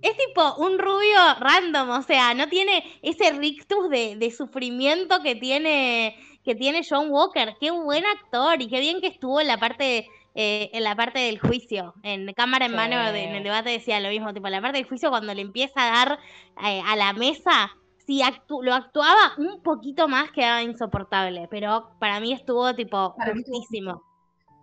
Es 0.03 0.17
tipo 0.17 0.55
un 0.57 0.77
rubio 0.77 1.17
random, 1.39 1.89
o 1.91 2.01
sea, 2.01 2.33
no 2.33 2.47
tiene 2.49 2.83
ese 3.01 3.31
rictus 3.31 3.89
de, 3.89 4.15
de 4.17 4.31
sufrimiento 4.31 5.21
que 5.23 5.35
tiene, 5.35 6.15
que 6.43 6.55
tiene 6.55 6.81
John 6.87 7.07
Walker. 7.09 7.55
Qué 7.59 7.71
buen 7.71 8.03
actor 8.05 8.61
y 8.61 8.67
qué 8.67 8.79
bien 8.81 8.99
que 8.99 9.07
estuvo 9.07 9.39
en 9.39 9.47
la 9.47 9.57
parte, 9.57 10.07
eh, 10.35 10.69
en 10.73 10.83
la 10.83 10.95
parte 10.95 11.19
del 11.19 11.39
juicio. 11.39 11.93
En 12.03 12.31
cámara 12.33 12.65
en 12.65 12.71
Sí. 12.71 12.75
mano, 12.77 13.11
de- 13.13 13.23
en 13.23 13.35
el 13.35 13.43
debate 13.43 13.69
decía 13.69 13.99
lo 14.01 14.09
mismo, 14.09 14.33
tipo, 14.33 14.47
en 14.47 14.51
la 14.53 14.61
parte 14.61 14.77
del 14.79 14.87
juicio 14.87 15.09
cuando 15.09 15.33
le 15.33 15.41
empieza 15.41 15.81
a 15.81 16.05
dar 16.05 16.19
eh, 16.65 16.81
a 16.85 16.95
la 16.97 17.13
mesa, 17.13 17.71
si 18.05 18.21
actu- 18.21 18.61
lo 18.61 18.73
actuaba 18.73 19.31
un 19.37 19.63
poquito 19.63 20.09
más 20.09 20.29
quedaba 20.31 20.61
insoportable, 20.61 21.47
pero 21.49 21.91
para 21.99 22.19
mí 22.19 22.33
estuvo 22.33 22.75
tipo 22.75 23.15
justísimo. 23.45 24.03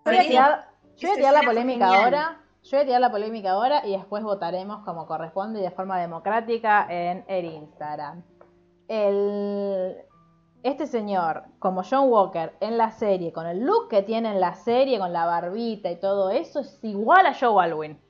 Yo 0.05 0.13
voy 0.13 0.17
a 0.17 0.23
tirar, 0.29 0.67
la 1.33 1.43
polémica 1.43 1.87
genial. 1.87 2.05
ahora. 2.05 2.41
Yo 2.71 2.77
voy 2.77 2.83
a 2.83 2.87
tirar 2.87 3.01
la 3.01 3.11
polémica 3.11 3.51
ahora 3.51 3.85
y 3.85 3.91
después 3.97 4.23
votaremos 4.23 4.85
como 4.85 5.07
corresponde 5.07 5.59
y 5.59 5.63
de 5.65 5.73
forma 5.73 5.99
democrática 5.99 6.87
en 6.89 7.25
el 7.27 7.47
Instagram. 7.47 8.23
El, 8.87 9.97
este 10.63 10.87
señor, 10.87 11.43
como 11.59 11.83
John 11.83 12.09
Walker 12.11 12.55
en 12.61 12.79
la 12.79 12.93
serie, 12.93 13.33
con 13.33 13.47
el 13.49 13.61
look 13.65 13.89
que 13.89 14.03
tiene 14.03 14.31
en 14.31 14.41
la 14.41 14.55
serie, 14.55 15.01
con 15.01 15.13
la 15.13 15.27
barbita 15.27 15.91
y 15.91 15.99
todo 15.99 16.31
eso, 16.31 16.61
es 16.61 16.79
igual 16.83 17.27
a 17.27 17.35
Joe 17.35 17.61
Alwyn. 17.65 18.01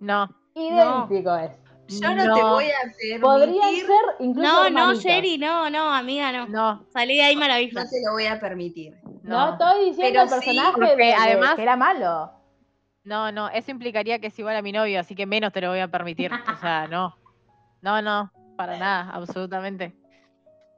No. 0.00 0.28
Idéntico 0.54 1.36
es. 1.36 1.52
Yo 1.88 2.14
no, 2.14 2.22
te 2.22 2.40
No. 2.40 2.54
voy 2.54 2.64
a 2.64 2.80
permitir, 2.80 3.20
Podrían 3.20 3.74
ser 3.76 4.04
incluso 4.20 4.48
No, 4.48 4.60
no, 4.60 4.66
hermanitos. 4.66 5.04
Sherry, 5.04 5.38
no, 5.38 5.68
no, 5.70 5.92
amiga, 5.92 6.32
no. 6.32 6.46
No. 6.48 6.86
Salí 6.90 7.16
de 7.16 7.22
ahí 7.22 7.36
maravilloso. 7.36 7.84
no 7.84 7.90
te 7.90 7.96
lo 8.04 8.12
voy 8.12 8.26
a 8.26 8.40
permitir. 8.40 8.96
No, 9.22 9.46
No. 9.46 9.52
estoy 9.52 9.84
diciendo 9.90 10.10
Pero 10.10 10.22
el 10.22 10.28
personaje 10.30 10.96
de- 10.96 11.14
además- 11.14 11.54
que 11.54 11.62
era 11.62 11.76
malo. 11.76 12.32
No, 13.06 13.30
no, 13.30 13.48
eso 13.50 13.70
implicaría 13.70 14.18
que 14.18 14.26
es 14.26 14.38
igual 14.38 14.56
a 14.56 14.62
mi 14.62 14.72
novio, 14.72 14.98
así 15.00 15.14
que 15.14 15.26
menos 15.26 15.52
te 15.52 15.60
lo 15.60 15.70
voy 15.70 15.78
a 15.78 15.88
permitir. 15.88 16.30
O 16.32 16.56
sea, 16.60 16.86
no. 16.90 17.16
No, 17.80 18.02
no, 18.02 18.32
para 18.56 18.76
nada, 18.78 19.10
absolutamente. 19.12 19.94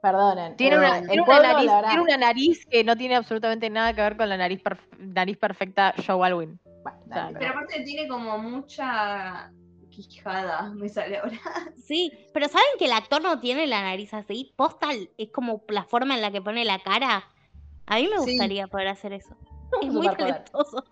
Perdonen. 0.01 0.55
Tiene, 0.55 0.75
eh, 0.75 0.79
una, 0.79 1.01
tiene, 1.07 1.21
una 1.23 1.39
nariz, 1.41 1.65
la 1.65 1.75
verdad- 1.75 1.89
tiene 1.89 2.03
una 2.03 2.17
nariz 2.17 2.65
que 2.67 2.83
no 2.83 2.95
tiene 2.95 3.15
absolutamente 3.15 3.69
nada 3.69 3.93
que 3.93 4.01
ver 4.01 4.15
con 4.15 4.29
la 4.29 4.37
nariz, 4.37 4.63
perf- 4.63 4.97
nariz 4.99 5.37
perfecta 5.37 5.93
Joe 6.05 6.25
Alwyn. 6.25 6.59
Bueno, 6.83 6.97
O 7.03 7.07
sea, 7.07 7.23
dale, 7.23 7.39
Pero 7.39 7.51
aparte 7.51 7.81
tiene 7.83 8.07
como 8.07 8.37
mucha 8.37 9.51
quijada, 9.89 10.69
me 10.75 10.87
sale 10.87 11.17
ahora. 11.17 11.31
Sí, 11.83 12.11
pero 12.33 12.47
¿saben 12.47 12.67
que 12.77 12.85
el 12.85 12.91
actor 12.93 13.21
no 13.23 13.39
tiene 13.39 13.65
la 13.65 13.81
nariz 13.81 14.13
así? 14.13 14.53
Postal 14.55 15.09
es 15.17 15.31
como 15.31 15.63
la 15.67 15.83
forma 15.83 16.13
en 16.13 16.21
la 16.21 16.31
que 16.31 16.41
pone 16.43 16.63
la 16.63 16.77
cara. 16.79 17.23
A 17.87 17.95
mí 17.95 18.03
me 18.03 18.19
Sí. 18.19 18.31
gustaría 18.33 18.67
poder 18.67 18.87
hacer 18.89 19.13
eso. 19.13 19.35
Es 19.81 19.91
muy 19.91 20.07
talentoso. 20.15 20.83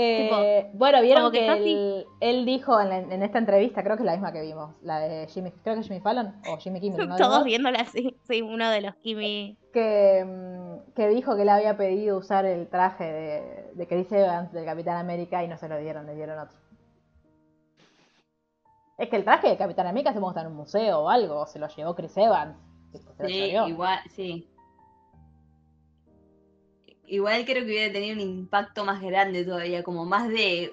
Eh, 0.00 0.70
bueno, 0.74 1.02
vieron 1.02 1.32
que 1.32 1.46
él, 1.48 2.06
él 2.20 2.44
dijo 2.44 2.80
en, 2.80 2.88
la- 2.88 2.98
en 2.98 3.22
esta 3.22 3.38
entrevista, 3.38 3.82
creo 3.82 3.96
que 3.96 4.02
es 4.02 4.06
la 4.06 4.12
misma 4.12 4.32
que 4.32 4.42
vimos, 4.42 4.74
la 4.82 5.00
de 5.00 5.26
Jimmy, 5.26 5.50
creo 5.64 5.74
que 5.74 5.82
Jimmy 5.82 6.00
Fallon 6.00 6.34
o 6.46 6.56
Jimmy 6.58 6.80
Kimmel, 6.80 7.08
Todos 7.16 7.18
dos, 7.38 7.44
viéndola 7.44 7.80
así. 7.80 8.16
Soy 8.26 8.42
uno 8.42 8.70
de 8.70 8.80
los 8.80 8.94
Kimi. 8.96 9.56
que, 9.72 10.24
mm, 10.24 10.92
que 10.94 11.08
dijo 11.08 11.36
que 11.36 11.44
le 11.44 11.50
había 11.50 11.76
pedido 11.76 12.16
usar 12.18 12.44
el 12.44 12.68
traje 12.68 13.04
de, 13.04 13.70
de 13.74 13.86
Chris 13.88 14.10
Evans 14.12 14.52
del 14.52 14.64
Capitán 14.64 14.96
América 14.98 15.42
y 15.42 15.48
no 15.48 15.56
se 15.58 15.68
lo 15.68 15.76
dieron, 15.78 16.06
le 16.06 16.14
dieron 16.14 16.38
otro. 16.38 16.56
Es 18.98 19.08
que 19.08 19.16
el 19.16 19.24
traje 19.24 19.48
de 19.48 19.56
Capitán 19.56 19.86
América 19.86 20.12
se 20.12 20.18
está 20.20 20.40
en 20.40 20.48
un 20.48 20.56
museo 20.56 21.00
o 21.00 21.08
algo, 21.08 21.46
se 21.46 21.58
lo 21.58 21.68
llevó 21.68 21.94
Chris 21.94 22.16
Evans. 22.16 22.56
se 22.92 23.26
Sí, 23.26 23.50
igual, 23.68 23.98
sí. 24.10 24.48
Igual 27.08 27.44
creo 27.44 27.64
que 27.64 27.70
hubiera 27.70 27.92
tenido 27.92 28.14
un 28.14 28.20
impacto 28.20 28.84
más 28.84 29.00
grande 29.00 29.44
todavía, 29.44 29.82
como 29.82 30.04
más 30.04 30.28
de 30.28 30.72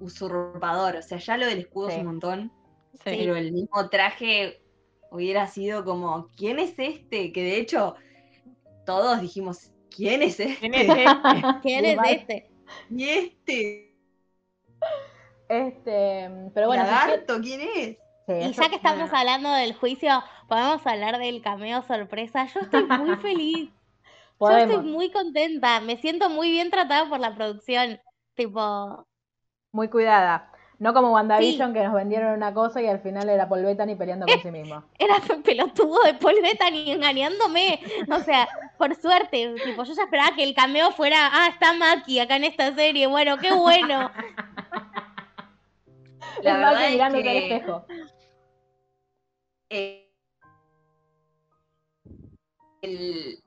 usurpador. 0.00 0.96
O 0.96 1.02
sea, 1.02 1.18
ya 1.18 1.36
lo 1.36 1.46
del 1.46 1.60
escudo 1.60 1.88
es 1.90 1.98
un 1.98 2.06
montón, 2.06 2.52
Sí. 2.94 3.00
pero 3.04 3.36
el 3.36 3.52
mismo 3.52 3.88
traje 3.88 4.60
hubiera 5.10 5.46
sido 5.46 5.84
como, 5.84 6.28
¿quién 6.36 6.58
es 6.58 6.78
este? 6.78 7.32
Que 7.32 7.42
de 7.42 7.58
hecho, 7.58 7.94
todos 8.84 9.20
dijimos, 9.20 9.70
¿quién 9.94 10.22
es 10.22 10.40
este? 10.40 10.56
¿Quién 10.58 10.74
es 10.74 10.88
este? 10.88 11.42
¿Quién 11.62 11.84
es 11.84 11.98
este? 12.06 12.50
¿Y 12.90 13.08
este? 13.08 13.96
Este, 15.48 16.30
pero 16.54 16.68
bueno, 16.68 16.84
si 16.84 16.90
¿Lagarto? 16.90 17.40
¿Quién 17.40 17.60
es? 17.60 17.96
Sí, 18.26 18.34
Y 18.34 18.52
ya 18.52 18.68
que 18.68 18.76
estamos 18.76 19.12
hablando 19.12 19.52
del 19.52 19.74
juicio, 19.74 20.22
podemos 20.48 20.86
hablar 20.86 21.18
del 21.18 21.42
cameo 21.42 21.82
sorpresa. 21.82 22.46
Yo 22.54 22.60
estoy 22.60 22.84
muy 22.84 23.16
feliz. 23.16 23.70
Yo 24.40 24.56
estoy 24.56 24.78
muy 24.78 25.10
contenta. 25.10 25.80
Me 25.80 25.96
siento 25.98 26.30
muy 26.30 26.50
bien 26.50 26.70
tratada 26.70 27.08
por 27.08 27.20
la 27.20 27.34
producción. 27.34 28.00
Tipo, 28.34 29.06
Muy 29.72 29.88
cuidada. 29.88 30.50
No 30.78 30.94
como 30.94 31.12
WandaVision 31.12 31.74
que 31.74 31.84
nos 31.84 31.92
vendieron 31.92 32.32
una 32.32 32.54
cosa 32.54 32.80
y 32.80 32.86
al 32.86 33.00
final 33.00 33.28
era 33.28 33.46
Paul 33.50 33.66
Bettany 33.66 33.96
peleando 33.96 34.24
con 34.26 34.40
sí 34.40 34.50
mismo. 34.50 34.82
era 34.98 35.16
un 35.36 35.42
pelotudo 35.42 36.02
de 36.04 36.14
Paul 36.14 36.36
Bettany 36.40 36.90
engañándome. 36.92 37.80
O 38.10 38.18
sea, 38.20 38.48
por 38.78 38.94
suerte, 38.94 39.54
tipo, 39.62 39.84
yo 39.84 39.92
ya 39.92 40.04
esperaba 40.04 40.34
que 40.34 40.42
el 40.42 40.54
cameo 40.54 40.90
fuera, 40.92 41.28
ah, 41.30 41.48
está 41.48 41.74
Maki 41.74 42.18
acá 42.20 42.36
en 42.36 42.44
esta 42.44 42.74
serie. 42.74 43.06
Bueno, 43.08 43.36
qué 43.36 43.52
bueno. 43.52 44.10
La 46.42 46.52
es 46.52 46.58
verdad 46.58 46.84
es 46.86 46.92
mirándote 46.92 47.28
al 47.28 47.34
que- 47.34 47.54
espejo. 47.56 47.84
Eh, 49.68 50.10
el- 52.82 53.42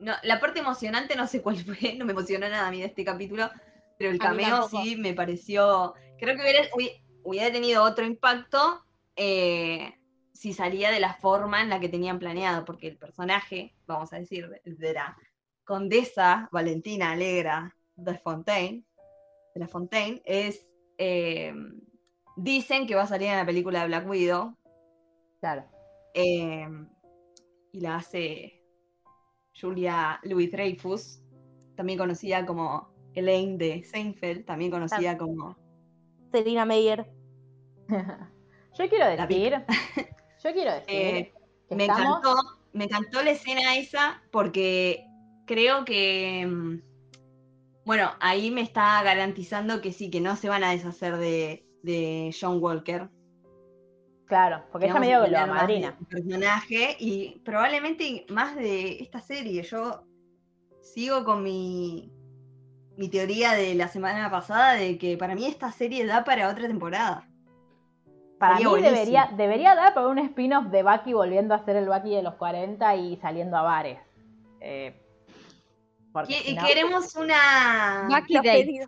no, 0.00 0.14
la 0.22 0.40
parte 0.40 0.60
emocionante 0.60 1.16
no 1.16 1.26
sé 1.26 1.42
cuál 1.42 1.56
fue, 1.64 1.94
no 1.94 2.04
me 2.04 2.12
emocionó 2.12 2.48
nada 2.48 2.68
a 2.68 2.70
mí 2.70 2.80
de 2.80 2.86
este 2.86 3.04
capítulo, 3.04 3.50
pero 3.98 4.10
el 4.10 4.18
cameo 4.18 4.68
sí 4.68 4.96
me 4.96 5.12
pareció, 5.14 5.94
creo 6.18 6.36
que 6.36 6.42
hubiera, 6.42 6.68
hubi- 6.70 7.02
hubiera 7.24 7.52
tenido 7.52 7.82
otro 7.82 8.04
impacto 8.04 8.84
eh, 9.16 9.92
si 10.32 10.52
salía 10.52 10.90
de 10.92 11.00
la 11.00 11.14
forma 11.14 11.62
en 11.62 11.68
la 11.68 11.80
que 11.80 11.88
tenían 11.88 12.20
planeado, 12.20 12.64
porque 12.64 12.86
el 12.86 12.96
personaje, 12.96 13.74
vamos 13.86 14.12
a 14.12 14.18
decir, 14.20 14.48
de 14.64 14.92
la 14.92 15.16
condesa 15.64 16.48
Valentina 16.52 17.10
Alegra 17.10 17.74
de 17.96 18.16
Fontaine, 18.18 18.84
de 19.54 19.60
la 19.60 19.66
Fontaine, 19.66 20.22
es, 20.24 20.64
eh, 20.96 21.52
dicen 22.36 22.86
que 22.86 22.94
va 22.94 23.02
a 23.02 23.06
salir 23.08 23.28
en 23.28 23.36
la 23.38 23.44
película 23.46 23.80
de 23.80 23.86
Black 23.88 24.08
Widow, 24.08 24.56
Claro. 25.40 25.64
eh, 26.14 26.68
y 27.72 27.80
la 27.80 27.96
hace 27.96 28.57
Julia 29.60 30.20
Louis 30.24 30.50
Dreyfus, 30.50 31.20
también 31.76 31.98
conocida 31.98 32.44
como 32.46 32.88
Elaine 33.14 33.56
de 33.58 33.82
Seinfeld, 33.84 34.44
también 34.44 34.70
conocida 34.70 35.16
como. 35.18 35.56
Selina 36.32 36.64
Meyer. 36.64 37.06
Yo 38.78 38.88
quiero 38.88 39.06
La 39.16 39.26
decir, 39.26 39.54
yo 40.44 40.52
quiero 40.52 40.72
decir 40.72 40.84
Eh, 40.88 41.32
que 41.68 41.74
me 41.74 41.86
estamos- 41.86 42.18
encantó, 42.18 42.36
me 42.72 42.84
encantó 42.84 43.22
la 43.24 43.30
escena 43.32 43.76
esa 43.76 44.22
porque 44.30 45.04
creo 45.46 45.84
que, 45.84 46.46
mm, 46.46 46.80
bueno, 47.84 48.10
ahí 48.20 48.50
me 48.52 48.60
está 48.60 49.02
garantizando 49.02 49.80
que 49.80 49.92
sí, 49.92 50.10
que 50.10 50.20
no 50.20 50.36
se 50.36 50.48
van 50.48 50.62
a 50.62 50.70
deshacer 50.70 51.16
de, 51.16 51.66
de 51.82 52.32
John 52.38 52.62
Walker. 52.62 53.08
Claro, 54.28 54.62
porque 54.70 54.84
ella 54.86 54.94
vamos 54.94 55.08
me 55.08 55.14
a 55.14 55.18
dio 55.20 55.24
que 55.26 55.30
lo 55.40 55.46
madrina. 55.54 55.98
personaje 56.10 56.96
y 57.00 57.38
probablemente 57.44 58.26
más 58.28 58.54
de 58.56 58.98
esta 59.00 59.20
serie. 59.20 59.62
Yo 59.62 60.04
sigo 60.82 61.24
con 61.24 61.42
mi, 61.42 62.12
mi 62.98 63.08
teoría 63.08 63.52
de 63.52 63.74
la 63.74 63.88
semana 63.88 64.30
pasada 64.30 64.74
de 64.74 64.98
que 64.98 65.16
para 65.16 65.34
mí 65.34 65.46
esta 65.46 65.72
serie 65.72 66.04
da 66.06 66.24
para 66.24 66.48
otra 66.50 66.66
temporada. 66.68 67.26
Para 68.38 68.56
mí 68.56 68.64
buenísimo. 68.66 68.94
debería, 68.96 69.30
debería 69.36 69.74
dar 69.74 69.94
para 69.94 70.08
un 70.08 70.18
spin-off 70.18 70.66
de 70.66 70.82
Bucky 70.82 71.12
volviendo 71.14 71.54
a 71.54 71.64
ser 71.64 71.76
el 71.76 71.88
Bucky 71.88 72.14
de 72.14 72.22
los 72.22 72.34
40 72.34 72.94
y 72.96 73.16
saliendo 73.16 73.56
a 73.56 73.62
bares. 73.62 73.98
Eh, 74.60 74.94
porque 76.12 76.34
Que- 76.34 76.40
si 76.50 76.54
no- 76.54 76.66
Queremos 76.66 77.14
una, 77.16 78.06
Bucky 78.08 78.34
Day. 78.42 78.80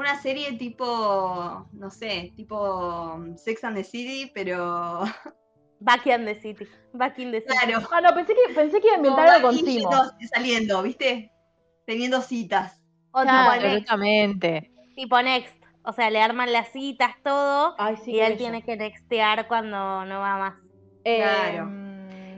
Una 0.00 0.20
serie 0.20 0.52
tipo, 0.54 1.66
no 1.72 1.90
sé, 1.90 2.32
tipo 2.36 3.14
um, 3.14 3.36
Sex 3.36 3.64
and 3.64 3.76
the 3.76 3.84
City, 3.84 4.30
pero 4.34 5.02
Back 5.80 6.06
in 6.06 6.24
the 6.24 6.34
city. 6.40 6.66
Back 6.92 7.18
in 7.18 7.30
the 7.30 7.40
city. 7.40 7.54
claro. 7.66 7.86
Ah, 7.92 8.00
no, 8.00 8.14
pensé 8.14 8.34
que, 8.34 8.52
pensé 8.52 8.80
que 8.80 8.86
iba 8.88 8.96
a 8.96 8.98
inventar 8.98 9.28
algo 9.28 9.48
con 9.48 9.58
saliendo, 10.34 10.82
¿viste? 10.82 11.30
Teniendo 11.86 12.20
citas. 12.20 12.80
O 13.12 13.22
Claro, 13.22 13.52
next, 13.52 13.64
absolutamente. 13.64 14.72
tipo 14.96 15.22
Next. 15.22 15.54
O 15.84 15.92
sea, 15.92 16.10
le 16.10 16.20
arman 16.20 16.52
las 16.52 16.68
citas, 16.72 17.14
todo. 17.22 17.74
Ay, 17.78 17.96
sí, 17.96 18.10
y 18.12 18.20
él 18.20 18.32
bello. 18.32 18.38
tiene 18.38 18.62
que 18.62 18.76
nextear 18.76 19.46
cuando 19.48 20.04
no 20.04 20.20
va 20.20 20.36
más. 20.38 20.54
Eh, 21.04 21.18
Claro. 21.22 21.70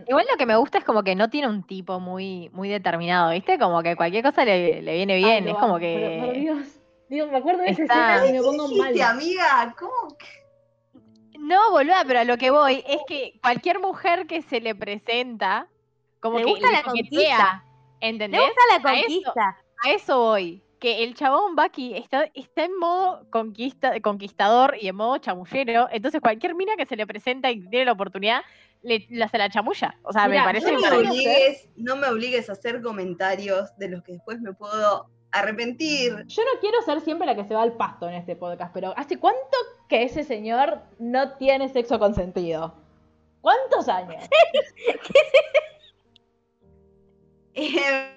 Igual 0.07 0.27
lo 0.31 0.37
que 0.37 0.47
me 0.47 0.57
gusta 0.57 0.79
es 0.79 0.85
como 0.85 1.03
que 1.03 1.15
no 1.15 1.31
tiene 1.31 1.49
un 1.49 1.63
tipo 1.63 1.99
muy, 2.01 2.49
muy 2.53 2.69
determinado, 2.69 3.31
¿viste? 3.31 3.59
Como 3.59 3.83
que 3.83 3.97
cualquier 3.97 4.25
cosa 4.25 4.45
le, 4.45 4.83
le 4.83 4.95
viene 4.95 5.17
bien. 5.17 5.45
ay, 5.45 5.51
es 5.51 5.57
como 5.57 5.77
amo, 5.77 5.79
pero, 5.81 6.25
por 6.27 6.33
que. 6.35 6.41
Dios, 6.41 6.80
Dios, 7.11 7.29
me 7.31 7.39
acuerdo 7.39 7.63
de 7.63 7.71
esa 7.71 7.83
Está- 7.83 8.15
escena 8.17 8.29
y 8.31 8.33
me 8.41 8.43
pongo 8.45 8.69
mal. 8.77 9.01
Amiga, 9.03 9.75
¿cómo? 9.79 10.17
que- 10.17 11.39
No, 11.39 11.71
boluda, 11.73 12.05
pero 12.07 12.21
a 12.21 12.25
lo 12.25 12.39
que 12.39 12.51
voy 12.51 12.85
es 12.87 13.01
que 13.09 13.39
cualquier 13.43 13.81
mujer 13.81 14.27
que 14.27 14.43
se 14.43 14.61
le 14.61 14.75
presenta, 14.75 15.67
como 16.21 16.39
Le 16.39 16.45
que 16.45 16.51
gusta 16.51 16.67
le 16.69 16.73
la 16.75 16.83
conquista. 16.85 17.65
¿entendés? 18.01 18.41
Le 18.41 18.47
gusta 18.47 18.63
la 18.71 18.75
A 18.91 18.95
eso- 18.95 19.03
conquista. 19.07 19.57
A 19.85 19.91
eso 19.91 20.19
voy. 20.21 20.63
Que 20.79 21.03
el 21.05 21.15
chabón 21.15 21.57
Bucky 21.57 21.95
está, 21.97 22.25
está 22.33 22.65
en 22.65 22.79
modo 22.79 23.29
conquista, 23.31 24.01
conquistador 24.01 24.77
y 24.81 24.89
en 24.89 24.97
modo 24.97 25.19
chamullero. 25.19 25.89
Entonces, 25.91 26.21
cualquier 26.23 26.55
mina 26.55 26.77
que 26.77 26.87
se 26.87 26.97
le 26.97 27.07
presenta 27.07 27.51
y 27.51 27.61
tiene 27.69 27.85
la 27.87 27.93
oportunidad, 27.93 28.43
le, 28.83 29.07
la, 29.11 29.29
se 29.29 29.37
la 29.37 29.51
chamulla. 29.51 29.99
O 30.05 30.13
sea, 30.13 30.27
Mira, 30.29 30.41
me 30.43 30.47
parece 30.47 30.73
No 30.73 30.81
me, 30.81 30.89
obligues, 30.91 31.69
no 31.77 31.97
me 31.97 32.07
obligues 32.09 32.49
a 32.49 32.53
hacer 32.53 32.81
comentarios 32.81 33.77
de 33.77 33.89
los 33.91 34.03
que 34.03 34.13
después 34.13 34.41
me 34.41 34.55
puedo 34.55 35.11
arrepentir. 35.33 36.24
Yo 36.26 36.43
no 36.43 36.61
quiero 36.61 36.81
ser 36.83 37.01
siempre 37.01 37.26
la 37.26 37.35
que 37.37 37.45
se 37.45 37.55
va 37.55 37.62
al 37.62 37.72
pasto 37.74 38.09
en 38.09 38.14
este 38.14 38.37
podcast, 38.37 38.72
pero 38.74 38.93
¿hace 38.97 39.18
cuánto 39.18 39.57
que 39.89 40.03
ese 40.05 40.24
señor 40.24 40.81
no 40.99 41.33
tiene 41.37 41.68
sexo 41.68 41.99
consentido? 41.99 42.74
¿Cuántos 43.41 43.89
años? 43.89 44.22
Eh, 47.55 48.16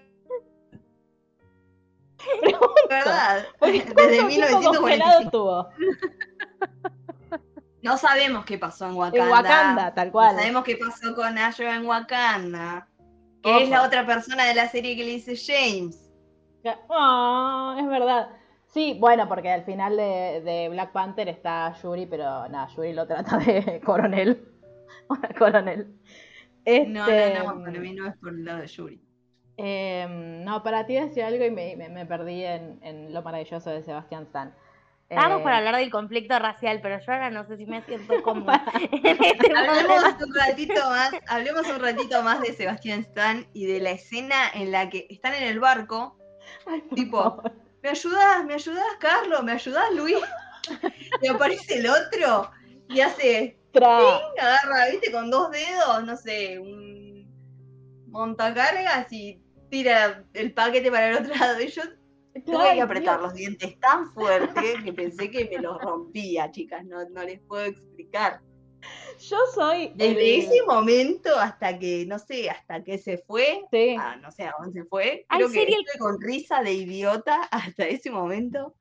Pregunto. 2.42 2.74
verdad, 2.90 3.46
desde 3.62 3.94
¿cuánto 3.94 4.28
tiempo 4.28 4.74
congelado 4.80 5.20
1945. 5.22 5.32
tuvo? 5.32 5.70
No 7.82 7.98
sabemos 7.98 8.46
qué 8.46 8.58
pasó 8.58 8.86
en 8.86 8.94
Wakanda. 8.96 9.26
En 9.26 9.30
Wakanda, 9.32 9.94
tal 9.94 10.08
No 10.08 10.12
cual. 10.14 10.36
sabemos 10.38 10.64
qué 10.64 10.78
pasó 10.78 11.14
con 11.16 11.38
Ayo 11.38 11.70
en 11.70 11.86
Wakanda. 11.86 12.88
Que 13.42 13.50
Ojo. 13.50 13.60
es 13.60 13.70
la 13.70 13.84
otra 13.84 14.06
persona 14.06 14.46
de 14.46 14.56
la 14.56 14.70
serie 14.70 14.96
que 14.96 15.04
le 15.04 15.12
dice 15.12 15.36
James. 15.36 16.03
Ah, 16.90 17.78
es 17.80 17.88
verdad. 17.88 18.30
Sí, 18.66 18.98
bueno, 19.00 19.28
porque 19.28 19.52
al 19.52 19.64
final 19.66 19.96
de, 19.98 20.42
de 20.44 20.70
Black 20.70 20.92
Panther 20.92 21.28
está 21.30 21.74
Yuri, 21.82 22.06
pero 22.08 22.48
nada, 22.50 22.68
Yuri 22.76 22.94
lo 22.94 23.06
trata 23.06 23.38
de 23.38 23.82
coronel. 23.86 24.48
Hola, 25.08 25.30
coronel. 25.38 25.88
No, 25.88 27.06
Este, 27.06 27.34
no, 27.34 27.54
no, 27.56 27.64
para 27.64 27.80
mí 27.80 27.94
no 27.94 28.08
es 28.08 28.16
por 28.18 28.30
el 28.30 28.46
lado 28.46 28.60
de 28.62 28.68
Yuri. 28.68 29.02
em, 29.58 30.44
no, 30.44 30.64
para 30.64 30.86
ti 30.86 30.96
decía 30.96 31.28
algo 31.28 31.44
y 31.46 31.52
me, 31.52 31.76
me- 31.76 31.90
me 31.90 32.06
perdí 32.06 32.44
en, 32.44 32.80
en 32.82 33.14
lo 33.14 33.22
maravilloso 33.22 33.70
de 33.70 33.84
Sebastián 33.84 34.24
Stan. 34.24 34.56
Estábamos 35.10 35.42
Eh, 35.42 35.44
para 35.44 35.58
hablar 35.58 35.76
del 35.76 35.92
conflicto 35.92 36.40
racial, 36.40 36.80
pero 36.82 36.98
yo 37.00 37.12
ahora 37.12 37.30
no 37.30 37.46
sé 37.46 37.58
si 37.58 37.66
me 37.68 37.82
siento 37.84 38.14
cómoda 38.24 38.64
este 38.92 39.54
Hablemos 39.54 40.16
un 40.26 40.34
ratito 40.34 40.90
más, 40.90 41.12
hablemos 41.28 41.68
un 41.70 41.80
ratito 41.80 42.24
más 42.24 42.42
de 42.42 42.54
Sebastián 42.54 43.02
Stan 43.02 43.46
y 43.54 43.66
de 43.68 43.80
la 43.82 43.92
escena 43.92 44.36
en 44.56 44.72
la 44.72 44.90
que 44.90 45.06
están 45.12 45.36
en 45.36 45.44
el 45.44 45.60
barco. 45.60 46.18
Ay, 46.66 46.82
tipo, 46.96 47.18
favor. 47.22 47.52
¿Me 47.82 47.90
ayudás? 47.90 48.46
¿Me 48.46 48.54
ayudás, 48.54 48.96
Carlos? 49.00 49.44
¿Me 49.44 49.52
ayudás, 49.54 49.92
Luis? 49.94 50.18
Y 51.22 51.28
aparece 51.28 51.80
el 51.80 51.88
otro 51.88 52.50
y 52.88 53.02
hace, 53.02 53.60
Tra- 53.74 54.22
agarra, 54.40 54.90
viste, 54.92 55.12
con 55.12 55.30
dos 55.30 55.52
dedos, 55.52 56.06
no 56.06 56.16
sé, 56.16 56.58
un 56.60 57.28
montacargas 58.08 59.12
y 59.12 59.42
tira 59.70 60.24
el 60.34 60.54
paquete 60.54 60.90
para 60.92 61.10
el 61.10 61.18
otro 61.18 61.36
lado. 61.36 61.60
Y 61.62 61.68
yo 61.68 61.82
tuve 62.46 62.74
que 62.76 62.82
apretar 62.82 63.18
Dios. 63.20 63.22
los 63.22 63.34
dientes 63.34 63.80
tan 63.80 64.12
fuerte 64.14 64.76
que 64.84 64.94
pensé 64.94 65.30
que 65.30 65.50
me 65.54 65.62
los 65.62 65.82
rompía, 65.82 66.50
chicas. 66.52 66.86
No, 66.86 67.08
no 67.10 67.24
les 67.24 67.42
puedo 67.42 67.66
explicar. 67.66 68.40
Yo 69.30 69.38
soy. 69.54 69.92
Desde 69.96 70.38
el- 70.40 70.44
ese 70.46 70.64
momento 70.64 71.30
hasta 71.40 71.78
que, 71.80 72.06
no 72.08 72.20
sé, 72.20 72.50
hasta 72.50 72.84
que 72.84 72.98
se 72.98 73.18
fue, 73.20 73.62
Sí. 73.72 73.96
ah, 74.00 74.16
no 74.18 74.32
sé 74.32 74.44
a 74.44 74.54
dónde 74.60 74.82
se 74.82 74.88
fue, 74.88 75.26
creo 75.30 75.48
que 75.50 75.54
sería 75.60 75.78
el- 75.78 75.86
estuve 75.86 76.00
con 76.00 76.22
risa 76.22 76.62
de 76.62 76.74
idiota 76.74 77.42
hasta 77.52 77.86
ese 77.86 78.12
momento. 78.12 78.74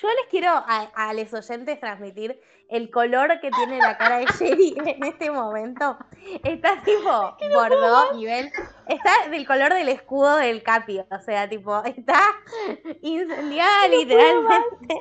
Yo 0.00 0.08
les 0.08 0.26
quiero 0.30 0.50
a, 0.50 0.90
a 0.94 1.14
los 1.14 1.32
oyentes 1.32 1.80
transmitir 1.80 2.38
el 2.68 2.90
color 2.90 3.40
que 3.40 3.50
tiene 3.50 3.78
la 3.78 3.96
cara 3.96 4.18
de 4.18 4.26
Sherry 4.38 4.74
en 4.98 5.02
este 5.04 5.30
momento. 5.30 5.96
Está 6.44 6.82
tipo 6.82 7.34
bordó, 7.54 8.12
nivel. 8.14 8.50
Está 8.88 9.28
del 9.30 9.46
color 9.46 9.72
del 9.72 9.88
escudo 9.88 10.36
del 10.36 10.62
Capi. 10.62 10.98
O 10.98 11.18
sea, 11.24 11.48
tipo, 11.48 11.82
está 11.84 12.20
incendiada 13.00 13.88
literalmente. 13.88 15.00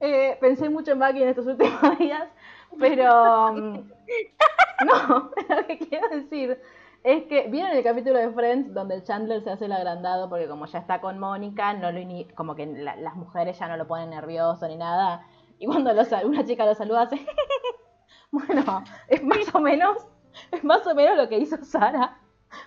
Eh, 0.00 0.36
pensé 0.40 0.68
mucho 0.68 0.90
en 0.90 0.98
Bucky 0.98 1.22
en 1.22 1.28
estos 1.28 1.46
últimos 1.46 1.96
días, 1.98 2.24
pero 2.78 3.52
mm, 3.52 3.90
no, 4.86 5.30
lo 5.48 5.66
que 5.66 5.78
quiero 5.78 6.08
decir 6.10 6.60
es 7.04 7.24
que 7.24 7.48
vieron 7.48 7.72
el 7.76 7.82
capítulo 7.82 8.18
de 8.18 8.30
Friends 8.30 8.72
donde 8.74 8.94
el 8.96 9.02
Chandler 9.04 9.42
se 9.42 9.50
hace 9.50 9.64
el 9.64 9.72
agrandado 9.72 10.28
porque 10.28 10.46
como 10.46 10.66
ya 10.66 10.78
está 10.78 11.00
con 11.00 11.18
Mónica, 11.18 11.72
no 11.74 11.90
lo 11.90 11.98
ini- 11.98 12.32
como 12.34 12.54
que 12.54 12.66
la- 12.66 12.96
las 12.96 13.16
mujeres 13.16 13.58
ya 13.58 13.66
no 13.68 13.76
lo 13.76 13.86
ponen 13.88 14.10
nervioso 14.10 14.68
ni 14.68 14.76
nada. 14.76 15.26
Y 15.58 15.66
cuando 15.66 15.92
lo 15.92 16.04
sal- 16.04 16.26
una 16.26 16.44
chica 16.44 16.64
lo 16.64 16.74
saluda 16.74 17.02
hace 17.02 17.24
bueno, 18.30 18.84
es 19.08 19.22
más 19.22 19.54
o 19.54 19.60
menos, 19.60 19.96
es 20.50 20.62
más 20.64 20.86
o 20.86 20.94
menos 20.94 21.16
lo 21.16 21.28
que 21.28 21.38
hizo 21.38 21.56
Sara 21.64 22.18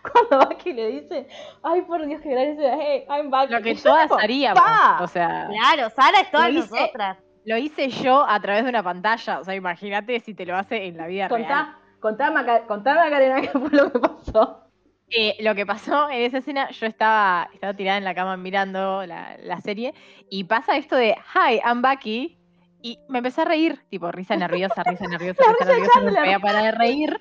cuando 0.02 0.48
Bucky 0.50 0.74
le 0.74 0.88
dice, 0.88 1.28
ay 1.64 1.84
por 1.84 2.06
Dios 2.06 2.20
que 2.22 2.30
gracia, 2.30 2.78
hey, 2.80 3.06
I'm 3.10 3.30
Bucky. 3.30 3.54
Lo 3.54 3.62
que 3.62 3.72
Y 3.72 3.76
yo 3.76 3.84
todas 3.84 4.12
haríamos. 4.12 4.62
O 5.02 5.08
sea, 5.08 5.48
Claro, 5.50 5.90
Sara 5.92 6.20
es 6.22 6.32
todas 6.32 6.52
nosotras. 6.52 7.18
Lo 7.46 7.58
hice 7.58 7.90
yo 7.90 8.26
a 8.28 8.40
través 8.40 8.64
de 8.64 8.70
una 8.70 8.84
pantalla. 8.84 9.40
O 9.40 9.44
sea, 9.44 9.56
imagínate 9.56 10.20
si 10.20 10.34
te 10.34 10.46
lo 10.46 10.56
hace 10.58 10.86
en 10.86 10.98
la 10.98 11.08
vida 11.08 11.28
real. 11.28 11.42
Contá, 11.42 11.78
contá, 12.00 12.32
Maca- 12.32 12.66
contá, 12.68 12.96
Macarena, 12.96 13.42
qué 13.42 13.48
fue 13.50 13.70
lo 13.72 13.92
que 13.92 14.00
pasó. 14.00 14.62
Eh, 15.10 15.36
lo 15.42 15.54
que 15.54 15.66
pasó 15.68 16.10
en 16.10 16.24
esa 16.24 16.40
escena, 16.40 16.70
yo 16.72 16.88
estaba, 16.88 17.48
estaba 17.54 17.74
tirada 17.76 17.98
en 18.00 18.04
la 18.04 18.16
cama 18.16 18.38
mirando 18.38 19.06
la, 19.06 19.38
la 19.40 19.62
serie 19.62 19.94
y 20.32 20.46
pasa 20.46 20.78
esto 20.78 20.96
de 20.96 21.16
Hi, 21.36 21.60
I'm 21.64 21.82
Bucky 21.84 22.40
y 22.82 23.00
me 23.08 23.20
empecé 23.20 23.42
a 23.42 23.46
reír, 23.46 23.80
tipo 23.90 24.12
risa 24.12 24.36
nerviosa, 24.36 24.82
risa 24.84 25.08
nerviosa, 25.08 25.44
risa 25.60 25.66
nerviosa, 25.66 26.00
no 26.02 26.12
podía 26.16 26.40
parar 26.40 26.64
de 26.64 26.72
reír. 26.72 27.20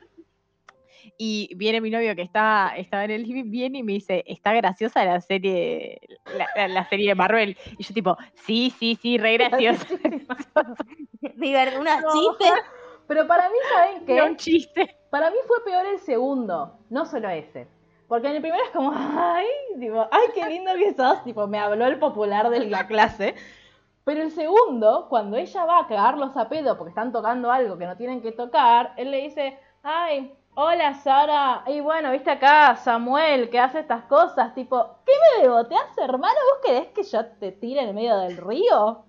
Y 1.18 1.55
viene 1.57 1.80
mi 1.80 1.90
novio 1.90 2.14
que 2.14 2.22
estaba, 2.22 2.76
estaba 2.76 3.05
en 3.05 3.11
el 3.12 3.22
living, 3.22 3.50
viene 3.50 3.78
y 3.78 3.82
me 3.82 3.92
dice, 3.92 4.22
está 4.26 4.52
graciosa 4.52 5.05
la 5.05 5.20
serie, 5.20 6.00
la, 6.36 6.46
la- 6.57 6.68
la 6.68 6.88
serie 6.88 7.09
de 7.09 7.14
Marvel. 7.14 7.57
Y 7.78 7.82
yo 7.82 7.94
tipo, 7.94 8.16
sí, 8.34 8.72
sí, 8.78 8.98
sí, 9.00 9.18
re 9.18 9.34
graciosa. 9.38 9.86
Unos 11.78 12.02
No. 12.02 12.12
chistes. 12.12 12.52
Pero 13.07 13.26
para 13.26 13.48
mí, 13.50 13.57
¿saben 13.72 14.09
Era 14.09 14.24
un 14.24 14.36
qué? 14.36 14.36
chiste. 14.36 14.96
Para 15.11 15.30
mí 15.30 15.36
fue 15.46 15.62
peor 15.64 15.84
el 15.86 15.98
segundo, 15.98 16.78
no 16.90 17.05
solo 17.07 17.28
ese. 17.28 17.66
Porque 18.09 18.28
en 18.28 18.36
el 18.36 18.40
primero 18.42 18.62
es 18.64 18.70
como, 18.70 18.92
ay, 18.94 19.46
tipo, 19.78 20.07
ay, 20.11 20.28
qué 20.34 20.46
lindo 20.46 20.72
que 20.76 20.94
sos, 20.94 21.22
tipo, 21.24 21.46
me 21.46 21.59
habló 21.59 21.86
el 21.86 21.98
popular 21.98 22.48
de 22.50 22.61
la 22.66 22.86
clase. 22.86 23.34
Pero 24.05 24.22
el 24.22 24.30
segundo, 24.30 25.07
cuando 25.09 25.36
ella 25.36 25.64
va 25.64 25.80
a 25.80 25.86
cagarlos 25.86 26.36
a 26.36 26.48
pedo 26.48 26.76
porque 26.76 26.90
están 26.90 27.12
tocando 27.12 27.50
algo 27.50 27.78
que 27.78 27.86
no 27.86 27.96
tienen 27.96 28.20
que 28.20 28.32
tocar, 28.32 28.92
él 28.98 29.11
le 29.11 29.22
dice, 29.22 29.59
ay, 29.82 30.32
hola 30.55 30.94
Sara, 30.94 31.62
y 31.66 31.80
bueno, 31.80 32.11
viste 32.12 32.30
acá 32.30 32.76
Samuel 32.76 33.50
que 33.50 33.59
hace 33.59 33.80
estas 33.80 34.05
cosas, 34.05 34.55
tipo, 34.55 34.98
¿qué 35.05 35.12
me 35.38 35.42
deboteás, 35.42 35.96
hermano? 35.98 36.34
¿Vos 36.52 36.61
querés 36.64 36.88
que 36.88 37.02
yo 37.02 37.26
te 37.26 37.52
tire 37.52 37.82
en 37.82 37.94
medio 37.94 38.16
del 38.18 38.36
río? 38.36 39.05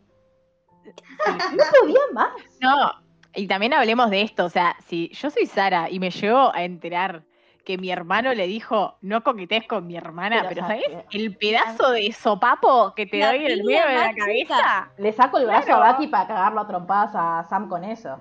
No 0.86 1.64
podía 1.82 2.00
más. 2.14 2.32
No, 2.62 2.92
Y 3.34 3.48
también 3.48 3.74
hablemos 3.74 4.10
de 4.10 4.22
esto, 4.22 4.46
o 4.46 4.50
sea, 4.50 4.76
si 4.88 5.10
yo 5.10 5.30
soy 5.30 5.46
Sara 5.46 5.90
y 5.90 6.00
me 6.00 6.10
llego 6.12 6.54
a 6.54 6.64
enterar 6.64 7.24
que 7.66 7.78
mi 7.80 7.90
hermano 7.90 8.32
le 8.36 8.46
dijo, 8.46 8.96
no 9.02 9.24
coquetes 9.24 9.66
con 9.68 9.88
mi 9.88 9.98
hermana, 9.98 10.46
Pero, 10.48 10.50
pero, 10.50 10.62
¿sabes? 10.68 11.06
El 11.12 11.36
pedazo 11.36 11.90
de 11.92 12.12
sopapo 12.12 12.94
que 12.96 13.08
te 13.08 13.18
La 13.18 13.30
doy 13.30 13.46
en 13.46 13.52
el 13.52 13.64
medio 13.64 13.88
de 13.88 13.96
la 13.96 14.14
cabeza. 14.14 14.92
Le 15.00 15.12
saco 15.12 15.40
el 15.40 15.48
brazo 15.48 15.66
Claro. 15.66 15.84
a 15.84 15.94
Bucky 15.94 16.08
para 16.08 16.28
cagarlo 16.28 16.62
a 16.62 16.68
trompadas 16.68 17.16
a 17.16 17.44
Sam 17.50 17.68
con 17.68 17.84
eso. 17.84 18.20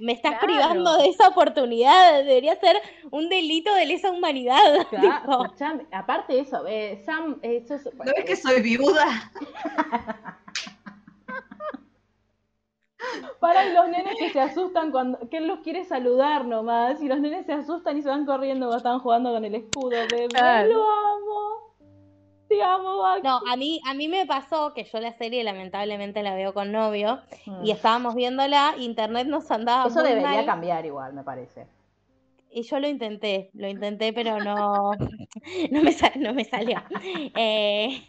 Me 0.00 0.12
estás 0.12 0.38
Claro. 0.38 0.46
privando 0.46 0.96
de 0.96 1.08
esa 1.08 1.28
oportunidad. 1.28 2.24
Debería 2.24 2.56
ser 2.58 2.76
un 3.10 3.28
delito 3.28 3.72
de 3.74 3.86
lesa 3.86 4.10
humanidad. 4.10 4.56
Claro, 4.90 5.20
tipo. 5.20 5.44
escuchame, 5.44 5.86
aparte 5.92 6.32
de 6.32 6.40
eso, 6.40 6.66
eh, 6.66 7.02
Sam, 7.04 7.38
eso 7.42 7.74
es- 7.74 7.84
¿No 7.94 8.04
ves 8.16 8.24
que 8.24 8.34
soy 8.36 8.60
viuda? 8.62 9.30
Para 13.40 13.64
los 13.70 13.88
nenes 13.88 14.14
que 14.18 14.30
se 14.30 14.40
asustan 14.40 14.90
cuando. 14.90 15.18
que 15.30 15.38
él 15.38 15.46
los 15.46 15.60
quiere 15.60 15.84
saludar 15.84 16.44
nomás. 16.44 17.00
Y 17.02 17.08
los 17.08 17.18
nenes 17.18 17.46
se 17.46 17.52
asustan 17.54 17.96
y 17.96 18.02
se 18.02 18.08
van 18.10 18.26
corriendo 18.26 18.66
cuando 18.66 18.76
están 18.76 18.98
jugando 19.00 19.32
con 19.32 19.44
el 19.44 19.54
escudo. 19.54 19.90
Bebé, 19.90 20.28
Claro. 20.28 20.68
lo 20.68 20.82
amo. 20.90 21.69
Te 22.50 22.60
amo, 22.62 22.96
Bucky. 22.96 23.22
No, 23.22 23.40
a 23.48 23.56
mí, 23.56 23.80
a 23.86 23.94
mí 23.94 24.08
me 24.08 24.26
pasó 24.26 24.74
que 24.74 24.82
yo 24.84 24.98
la 24.98 25.12
serie 25.12 25.44
lamentablemente 25.44 26.22
la 26.24 26.34
veo 26.34 26.52
con 26.52 26.72
novio 26.72 27.20
Mm. 27.46 27.64
y 27.64 27.70
estábamos 27.70 28.16
viéndola, 28.16 28.74
internet 28.78 29.28
nos 29.28 29.48
andaba 29.52 29.86
Eso 29.86 30.00
muy 30.00 30.08
debería 30.08 30.30
mal, 30.38 30.46
cambiar 30.46 30.84
igual, 30.84 31.12
me 31.14 31.22
parece. 31.22 31.66
y 32.50 32.62
yo 32.62 32.80
lo 32.80 32.88
intenté, 32.88 33.50
lo 33.54 33.68
intenté, 33.68 34.12
pero 34.12 34.40
no, 34.40 34.90
no 35.70 35.82
me, 35.82 35.92
sa- 35.92 36.12
no 36.16 36.34
me 36.34 36.44
salió. 36.44 36.82
Eh, 37.36 38.02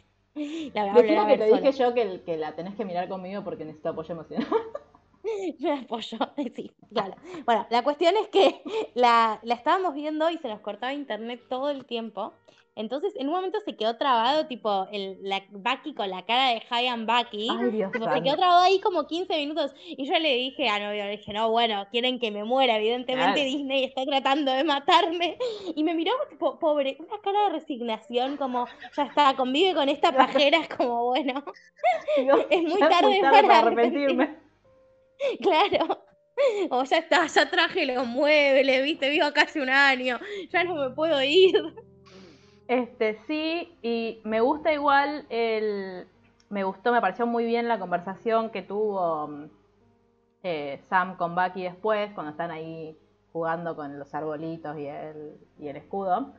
la 0.73 0.91
a 0.91 0.95
que 0.95 1.03
te 1.37 1.49
sola. 1.49 1.61
dije 1.61 1.71
yo 1.73 1.93
que, 1.93 2.21
que 2.25 2.37
la 2.37 2.55
tenés 2.55 2.73
que 2.75 2.83
mirar 2.85 3.07
conmigo 3.09 3.43
porque 3.43 3.63
necesito 3.65 3.89
apoyo 3.89 4.13
emocional. 4.13 4.47
Me 5.59 5.71
apoyo, 5.81 6.17
sí, 6.55 6.71
claro. 6.91 7.13
Bueno, 7.45 7.67
la 7.69 7.83
cuestión 7.83 8.15
es 8.17 8.27
que 8.29 8.63
la, 8.95 9.39
la 9.43 9.53
estábamos 9.53 9.93
viendo 9.93 10.27
y 10.31 10.39
se 10.39 10.47
nos 10.47 10.61
cortaba 10.61 10.93
internet 10.93 11.41
todo 11.47 11.69
el 11.69 11.85
tiempo. 11.85 12.33
Entonces, 12.75 13.13
en 13.17 13.27
un 13.27 13.33
momento 13.33 13.59
se 13.65 13.75
quedó 13.75 13.97
trabado, 13.97 14.47
tipo, 14.47 14.87
el, 14.93 15.17
la 15.21 15.43
Bucky 15.49 15.93
con 15.93 16.09
la 16.09 16.25
cara 16.25 16.49
de 16.49 16.87
and 16.87 17.05
Bucky. 17.05 17.49
Ay, 17.49 17.71
Dios 17.71 17.91
Tipo, 17.91 18.09
se 18.09 18.23
quedó 18.23 18.37
trabado 18.37 18.61
ahí 18.61 18.79
como 18.79 19.07
15 19.07 19.37
minutos. 19.37 19.73
Y 19.85 20.05
yo 20.05 20.17
le 20.19 20.35
dije 20.35 20.69
a 20.69 20.79
novio, 20.79 21.03
le 21.03 21.17
dije, 21.17 21.33
no, 21.33 21.51
bueno, 21.51 21.85
quieren 21.91 22.17
que 22.19 22.31
me 22.31 22.45
muera. 22.45 22.77
Evidentemente 22.77 23.33
Claro. 23.33 23.49
Disney 23.49 23.83
está 23.83 24.05
tratando 24.05 24.51
de 24.51 24.63
matarme. 24.63 25.37
Y 25.75 25.83
me 25.83 25.93
miró, 25.93 26.11
tipo, 26.29 26.59
pobre, 26.59 26.97
una 26.99 27.19
cara 27.21 27.43
de 27.45 27.49
resignación, 27.59 28.37
como, 28.37 28.67
ya 28.95 29.03
está, 29.03 29.35
convive 29.35 29.73
con 29.73 29.89
esta 29.89 30.15
pajera, 30.15 30.59
es 30.59 30.69
como, 30.69 31.05
bueno, 31.05 31.43
es 32.49 32.63
muy 32.63 32.79
ya 32.79 32.89
tarde 32.89 33.19
para 33.21 33.59
arrepentirme. 33.59 34.37
Claro. 35.39 36.03
O 36.71 36.83
ya 36.83 36.97
está, 36.97 37.27
ya 37.27 37.49
traje 37.49 37.85
los 37.85 38.07
muebles, 38.07 38.83
viste, 38.83 39.09
vivo 39.09 39.27
hace 39.35 39.61
un 39.61 39.69
año, 39.69 40.19
ya 40.51 40.63
no 40.63 40.75
me 40.75 40.89
puedo 40.89 41.21
ir. 41.21 41.61
Este, 42.71 43.15
sí, 43.27 43.77
y 43.81 44.21
me 44.23 44.39
gusta 44.39 44.71
igual 44.71 45.25
el. 45.29 46.07
Me 46.49 46.63
gustó, 46.63 46.93
me 46.93 47.01
pareció 47.01 47.25
muy 47.27 47.43
bien 47.45 47.67
la 47.67 47.77
conversación 47.79 48.49
que 48.49 48.61
tuvo 48.61 49.27
mm, 49.27 49.45
eh, 50.43 50.79
Sam 50.89 51.17
con 51.17 51.35
Bucky 51.35 51.63
después, 51.63 52.13
cuando 52.13 52.31
están 52.31 52.49
ahí 52.51 52.97
jugando 53.33 53.75
con 53.75 53.99
los 53.99 54.13
arbolitos 54.15 54.77
y 54.77 54.87
el, 54.87 55.37
y 55.59 55.67
el 55.67 55.75
escudo. 55.75 56.33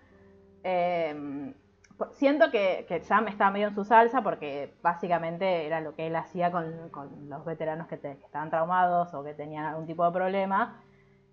Por- 1.97 2.15
siento 2.15 2.51
que, 2.51 2.85
que 2.89 3.01
Sam 3.01 3.29
estaba 3.29 3.51
medio 3.51 3.69
en 3.69 3.75
su 3.75 3.85
salsa 3.85 4.23
porque 4.23 4.75
básicamente 4.83 5.67
era 5.67 5.81
lo 5.81 5.95
que 5.95 6.07
él 6.07 6.17
hacía 6.17 6.51
con, 6.51 6.89
con 6.91 7.29
los 7.29 7.45
veteranos 7.45 7.87
que, 7.89 7.99
que 8.01 8.11
estaban 8.13 8.51
traumados 8.51 9.13
o 9.15 9.23
que 9.23 9.35
tenían 9.35 9.67
algún 9.67 9.87
tipo 9.87 10.05
de 10.05 10.13
problema, 10.13 10.83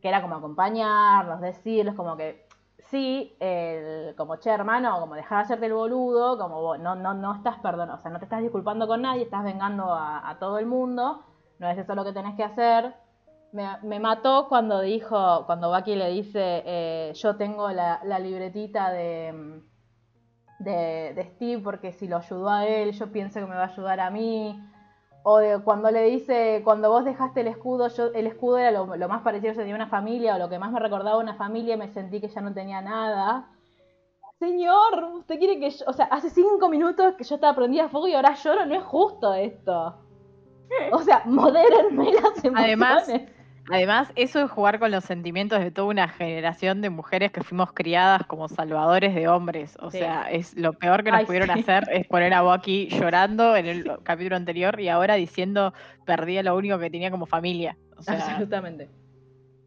que 0.01 0.09
era 0.09 0.21
como 0.21 0.35
acompañarlos, 0.35 1.41
decirles 1.41 1.95
como 1.95 2.17
que 2.17 2.45
sí, 2.83 3.35
el, 3.39 4.15
como 4.15 4.37
che 4.37 4.49
hermano, 4.49 4.99
como 4.99 5.15
dejar 5.15 5.39
de 5.39 5.43
hacerte 5.43 5.65
el 5.65 5.73
boludo, 5.73 6.37
como 6.37 6.77
no, 6.77 6.95
no, 6.95 7.13
no 7.13 7.35
estás 7.35 7.59
perdón, 7.59 7.89
o 7.89 7.97
sea, 7.99 8.11
no 8.11 8.19
te 8.19 8.25
estás 8.25 8.41
disculpando 8.41 8.87
con 8.87 9.01
nadie, 9.01 9.23
estás 9.23 9.43
vengando 9.43 9.93
a, 9.93 10.37
todo 10.39 10.57
el 10.59 10.65
mundo, 10.65 11.23
no 11.59 11.69
es 11.69 11.77
eso 11.77 11.95
lo 11.95 12.03
que 12.05 12.13
tenés 12.13 12.35
que 12.35 12.43
hacer. 12.43 12.95
Me, 13.51 13.67
me 13.83 13.99
mató 13.99 14.47
cuando 14.47 14.81
dijo, 14.81 15.45
cuando 15.45 15.71
Bucky 15.73 15.95
le 15.95 16.09
dice, 16.09 16.63
eh, 16.65 17.11
yo 17.15 17.35
tengo 17.35 17.71
la, 17.71 17.99
la 18.03 18.19
libretita 18.19 18.91
de, 18.91 19.63
de, 20.59 21.13
de 21.15 21.23
Steve 21.35 21.61
porque 21.63 21.91
si 21.91 22.07
lo 22.07 22.17
ayudó 22.17 22.49
a 22.49 22.65
él, 22.67 22.91
yo 22.91 23.11
pienso 23.11 23.39
que 23.39 23.47
me 23.47 23.55
va 23.55 23.63
a 23.63 23.67
ayudar 23.67 23.99
a 23.99 24.11
mí. 24.11 24.61
O 25.31 25.37
de 25.37 25.59
cuando 25.59 25.91
le 25.91 26.05
dice, 26.05 26.61
cuando 26.63 26.89
vos 26.89 27.05
dejaste 27.05 27.41
el 27.41 27.47
escudo, 27.49 27.87
yo, 27.89 28.07
el 28.15 28.25
escudo 28.25 28.57
era 28.57 28.71
lo, 28.71 28.95
lo 28.95 29.07
más 29.07 29.21
parecido 29.21 29.53
que 29.53 29.59
tenía 29.59 29.75
una 29.75 29.87
familia, 29.87 30.33
o 30.33 30.39
lo 30.39 30.49
que 30.49 30.57
más 30.57 30.71
me 30.71 30.79
recordaba 30.79 31.19
una 31.19 31.35
familia, 31.35 31.75
y 31.75 31.77
me 31.77 31.93
sentí 31.93 32.19
que 32.19 32.29
ya 32.29 32.41
no 32.41 32.51
tenía 32.51 32.81
nada. 32.81 33.47
Señor, 34.39 35.03
usted 35.19 35.37
quiere 35.37 35.59
que 35.59 35.69
yo, 35.69 35.85
o 35.85 35.93
sea, 35.93 36.05
hace 36.05 36.31
cinco 36.31 36.67
minutos 36.67 37.13
que 37.13 37.23
yo 37.23 37.35
estaba 37.35 37.55
prendida 37.55 37.85
a 37.85 37.89
fuego 37.89 38.07
y 38.07 38.15
ahora 38.15 38.33
lloro, 38.33 38.65
no 38.65 38.73
es 38.73 38.83
justo 38.83 39.31
esto. 39.35 39.99
O 40.93 40.99
sea, 40.99 41.21
modérenme 41.25 42.11
las 42.13 42.43
emociones. 42.43 42.63
Además, 42.63 43.11
Además, 43.71 44.11
eso 44.15 44.39
es 44.41 44.49
jugar 44.51 44.79
con 44.79 44.91
los 44.91 45.03
sentimientos 45.03 45.59
de 45.59 45.71
toda 45.71 45.87
una 45.89 46.07
generación 46.07 46.81
de 46.81 46.89
mujeres 46.89 47.31
que 47.31 47.43
fuimos 47.43 47.71
criadas 47.73 48.25
como 48.27 48.47
salvadores 48.47 49.13
de 49.15 49.27
hombres. 49.27 49.77
O 49.79 49.91
Sí. 49.91 49.99
sea, 49.99 50.29
es 50.31 50.55
lo 50.57 50.73
peor 50.73 51.03
que 51.03 51.11
nos 51.11 51.19
Ay, 51.19 51.25
pudieron 51.25 51.49
sí. 51.53 51.59
hacer 51.59 51.83
es 51.91 52.07
poner 52.07 52.33
a 52.33 52.41
Bucky 52.41 52.87
llorando 53.11 53.55
en 53.55 53.65
el 53.67 53.91
capítulo 54.03 54.35
anterior 54.35 54.79
y 54.79 54.89
ahora 54.89 55.15
diciendo 55.15 55.73
perdí 56.05 56.41
lo 56.41 56.55
único 56.55 56.79
que 56.79 56.89
tenía 56.89 57.11
como 57.11 57.25
familia. 57.25 57.77
O 57.97 58.01
sea, 58.01 58.15
absolutamente. 58.15 58.89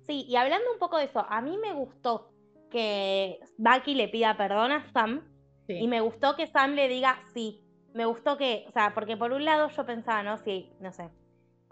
Sí, 0.06 0.24
y 0.28 0.36
hablando 0.36 0.72
un 0.72 0.78
poco 0.78 0.98
de 0.98 1.04
eso, 1.04 1.24
a 1.28 1.40
mí 1.40 1.56
me 1.58 1.72
gustó 1.72 2.32
que 2.70 3.38
Bucky 3.58 3.94
le 3.94 4.08
pida 4.08 4.36
perdón 4.36 4.72
a 4.72 4.90
Sam 4.92 5.22
Sí. 5.66 5.74
y 5.74 5.86
me 5.86 6.00
gustó 6.00 6.34
que 6.34 6.48
Sam 6.48 6.72
le 6.74 6.88
diga 6.88 7.20
sí. 7.34 7.60
Me 7.94 8.04
gustó 8.06 8.36
que, 8.38 8.64
o 8.68 8.72
sea, 8.72 8.94
porque 8.94 9.16
por 9.16 9.32
un 9.32 9.44
lado 9.44 9.68
yo 9.68 9.84
pensaba, 9.86 10.22
¿no? 10.22 10.38
Sí, 10.38 10.70
no 10.80 10.90
sé. 10.92 11.10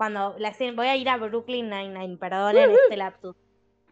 Cuando 0.00 0.34
la 0.38 0.50
voy 0.76 0.86
a 0.86 0.96
ir 0.96 1.10
a 1.10 1.18
Brooklyn 1.18 1.68
Nine-Nine, 1.68 2.16
perdonen 2.16 2.70
este 2.70 2.96
lapsus. 2.96 3.36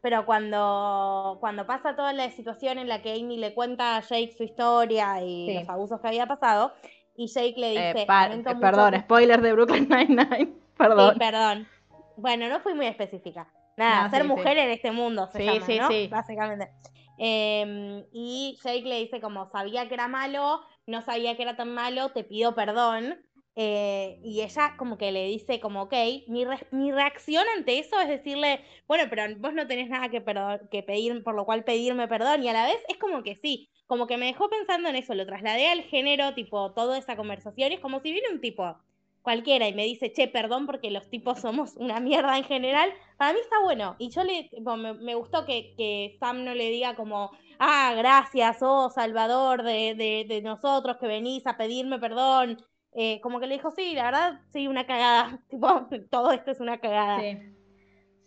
Pero 0.01 0.25
cuando, 0.25 1.37
cuando 1.39 1.67
pasa 1.67 1.95
toda 1.97 2.15
la 2.15 2.31
situación 2.31 2.79
en 2.79 2.89
la 2.89 3.03
que 3.03 3.13
Amy 3.13 3.37
le 3.37 3.53
cuenta 3.53 3.99
a 3.99 4.01
Jake 4.01 4.33
su 4.35 4.43
historia 4.43 5.23
y 5.23 5.45
Sí. 5.49 5.55
los 5.59 5.69
abusos 5.69 6.01
que 6.01 6.09
había 6.09 6.25
pasado, 6.25 6.73
y 7.15 7.27
Jake 7.27 7.57
le 7.59 7.71
dice, 7.73 8.07
par- 8.07 8.31
"Lamento 8.31 8.49
eh, 8.49 8.55
mucho 8.55 8.67
Perdón, 8.67 8.91
que-". 8.93 9.01
spoiler 9.01 9.43
de 9.43 9.53
Brooklyn 9.53 9.87
Nine-Nine. 9.87 10.55
Perdón. 10.79 11.13
Sí, 11.13 11.19
perdón. 11.19 11.69
Bueno, 12.17 12.49
no 12.49 12.61
fui 12.61 12.73
muy 12.73 12.87
específica. 12.87 13.53
Nada, 13.77 14.05
No, 14.05 14.11
ser 14.11 14.23
sí, 14.23 14.29
mujer 14.29 14.57
en 14.57 14.71
este 14.71 14.91
mundo 14.93 15.27
se 15.31 15.41
Sí, 15.41 15.45
llama, 15.45 15.67
sí, 15.67 15.79
¿no? 15.79 15.89
sí. 15.89 16.09
Básicamente. 16.11 16.71
Em, 17.19 18.03
y 18.13 18.59
Jake 18.65 18.87
le 18.89 19.01
dice 19.01 19.21
como, 19.21 19.51
sabía 19.51 19.87
que 19.89 19.95
era 19.95 20.09
malo, 20.09 20.63
no 20.87 21.03
sabía 21.03 21.37
que 21.37 21.43
era 21.43 21.55
tan 21.55 21.75
malo, 21.75 22.13
te 22.13 22.25
pido 22.25 22.55
perdón. 22.55 23.19
Eh, 23.61 24.21
y 24.23 24.43
ella 24.43 24.77
como 24.79 24.99
que 24.99 25.11
le 25.11 25.27
dice 25.27 25.59
como, 25.59 25.83
ok, 25.83 25.95
mi, 26.29 26.45
re- 26.45 26.67
mi 26.71 26.93
reacción 26.93 27.45
ante 27.57 27.79
eso 27.81 27.99
es 28.01 28.09
decirle, 28.09 28.65
bueno, 28.87 29.05
pero 29.11 29.25
vos 29.39 29.53
no 29.53 29.67
tenés 29.67 29.89
nada 29.89 30.09
que, 30.11 30.21
pedir, 30.21 31.25
por 31.25 31.35
lo 31.35 31.45
cual 31.45 31.65
pedirme 31.65 32.07
perdón. 32.09 32.43
Y 32.45 32.49
a 32.49 32.53
la 32.53 32.67
vez 32.67 32.79
es 32.89 32.99
como 32.99 33.23
que 33.25 33.35
sí, 33.37 33.69
como 33.87 34.07
que 34.07 34.17
me 34.17 34.27
dejó 34.27 34.49
pensando 34.49 34.89
en 34.89 34.97
eso, 34.97 35.15
lo 35.15 35.27
trasladé 35.27 35.69
al 35.69 35.83
género, 35.83 36.35
tipo, 36.35 36.73
toda 36.73 36.99
esa 36.99 37.17
conversación, 37.17 37.73
es 37.73 37.81
como 37.81 37.99
si 38.01 38.13
viene 38.13 38.29
un 38.31 38.41
tipo 38.41 38.77
cualquiera 39.23 39.69
y 39.69 39.75
me 39.75 39.85
dice, 39.85 40.13
che, 40.13 40.29
perdón 40.29 40.67
porque 40.67 40.91
los 40.91 41.11
tipos 41.11 41.41
somos 41.41 41.75
una 41.77 42.01
mierda 42.01 42.39
en 42.39 42.45
general, 42.45 42.93
para 43.19 43.33
mí 43.33 43.41
está 43.41 43.57
bueno. 43.63 43.97
Y 43.99 44.11
yo 44.11 44.23
le, 44.25 44.49
me, 44.77 44.95
me 44.95 45.15
gustó 45.17 45.45
que, 45.45 45.75
que 45.77 46.17
Sam 46.21 46.45
no 46.45 46.55
le 46.55 46.71
diga 46.71 46.95
como, 46.95 47.33
ah, 47.59 47.93
gracias, 47.97 48.59
oh, 48.63 48.89
salvador 48.91 49.63
de, 49.65 50.25
de 50.29 50.43
nosotros 50.43 50.97
que 50.99 51.07
venís 51.09 51.47
a 51.47 51.57
pedirme 51.57 51.99
perdón. 51.99 52.65
Eh, 53.01 53.21
como 53.21 53.39
que 53.39 53.47
le 53.47 53.55
dijo, 53.55 53.71
sí, 53.71 53.95
la 53.95 54.05
verdad, 54.05 54.41
sí, 54.53 54.67
una 54.67 54.85
cagada. 54.87 55.39
Tipo, 55.49 55.89
todo 56.11 56.33
esto 56.33 56.51
es 56.51 56.59
una 56.61 56.81
cagada. 56.81 57.21
Sí. 57.21 57.39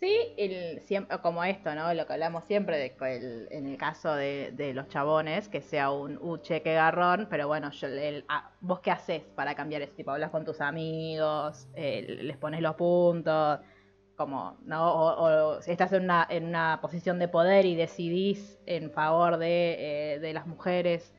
Sí, 0.00 0.16
el, 0.36 0.80
siempre, 0.80 1.16
como 1.20 1.44
esto, 1.44 1.72
¿no? 1.76 1.94
Lo 1.94 2.06
que 2.06 2.12
hablamos 2.14 2.44
siempre 2.46 2.76
de 2.76 2.96
que 2.96 3.16
el- 3.18 3.48
en 3.52 3.68
el 3.68 3.76
caso 3.76 4.12
de, 4.16 4.50
de 4.52 4.74
los 4.74 4.88
chabones, 4.88 5.48
que 5.48 5.60
sea 5.60 5.92
un 5.92 6.18
uh, 6.20 6.38
cheque 6.38 6.74
garrón, 6.74 7.28
pero 7.30 7.46
bueno, 7.46 7.70
yo, 7.70 7.86
el- 7.86 8.24
ah, 8.28 8.50
vos 8.60 8.80
qué 8.80 8.90
haces 8.90 9.22
para 9.36 9.54
cambiar 9.54 9.82
eso, 9.82 9.94
tipo, 9.94 10.10
hablas 10.10 10.30
con 10.30 10.44
tus 10.44 10.60
amigos, 10.60 11.68
eh, 11.76 12.18
les 12.22 12.36
pones 12.36 12.62
los 12.62 12.74
puntos, 12.74 13.60
como, 14.16 14.56
¿no? 14.64 14.92
O, 14.92 15.58
estás 15.60 15.92
en 15.92 16.04
una, 16.04 16.26
en 16.28 16.46
una 16.46 16.80
posición 16.82 17.20
de 17.20 17.28
poder 17.28 17.64
y 17.64 17.76
decidís 17.76 18.58
en 18.66 18.90
favor 18.90 19.36
de, 19.36 20.14
eh, 20.14 20.18
de 20.18 20.32
las 20.32 20.48
mujeres 20.48 21.14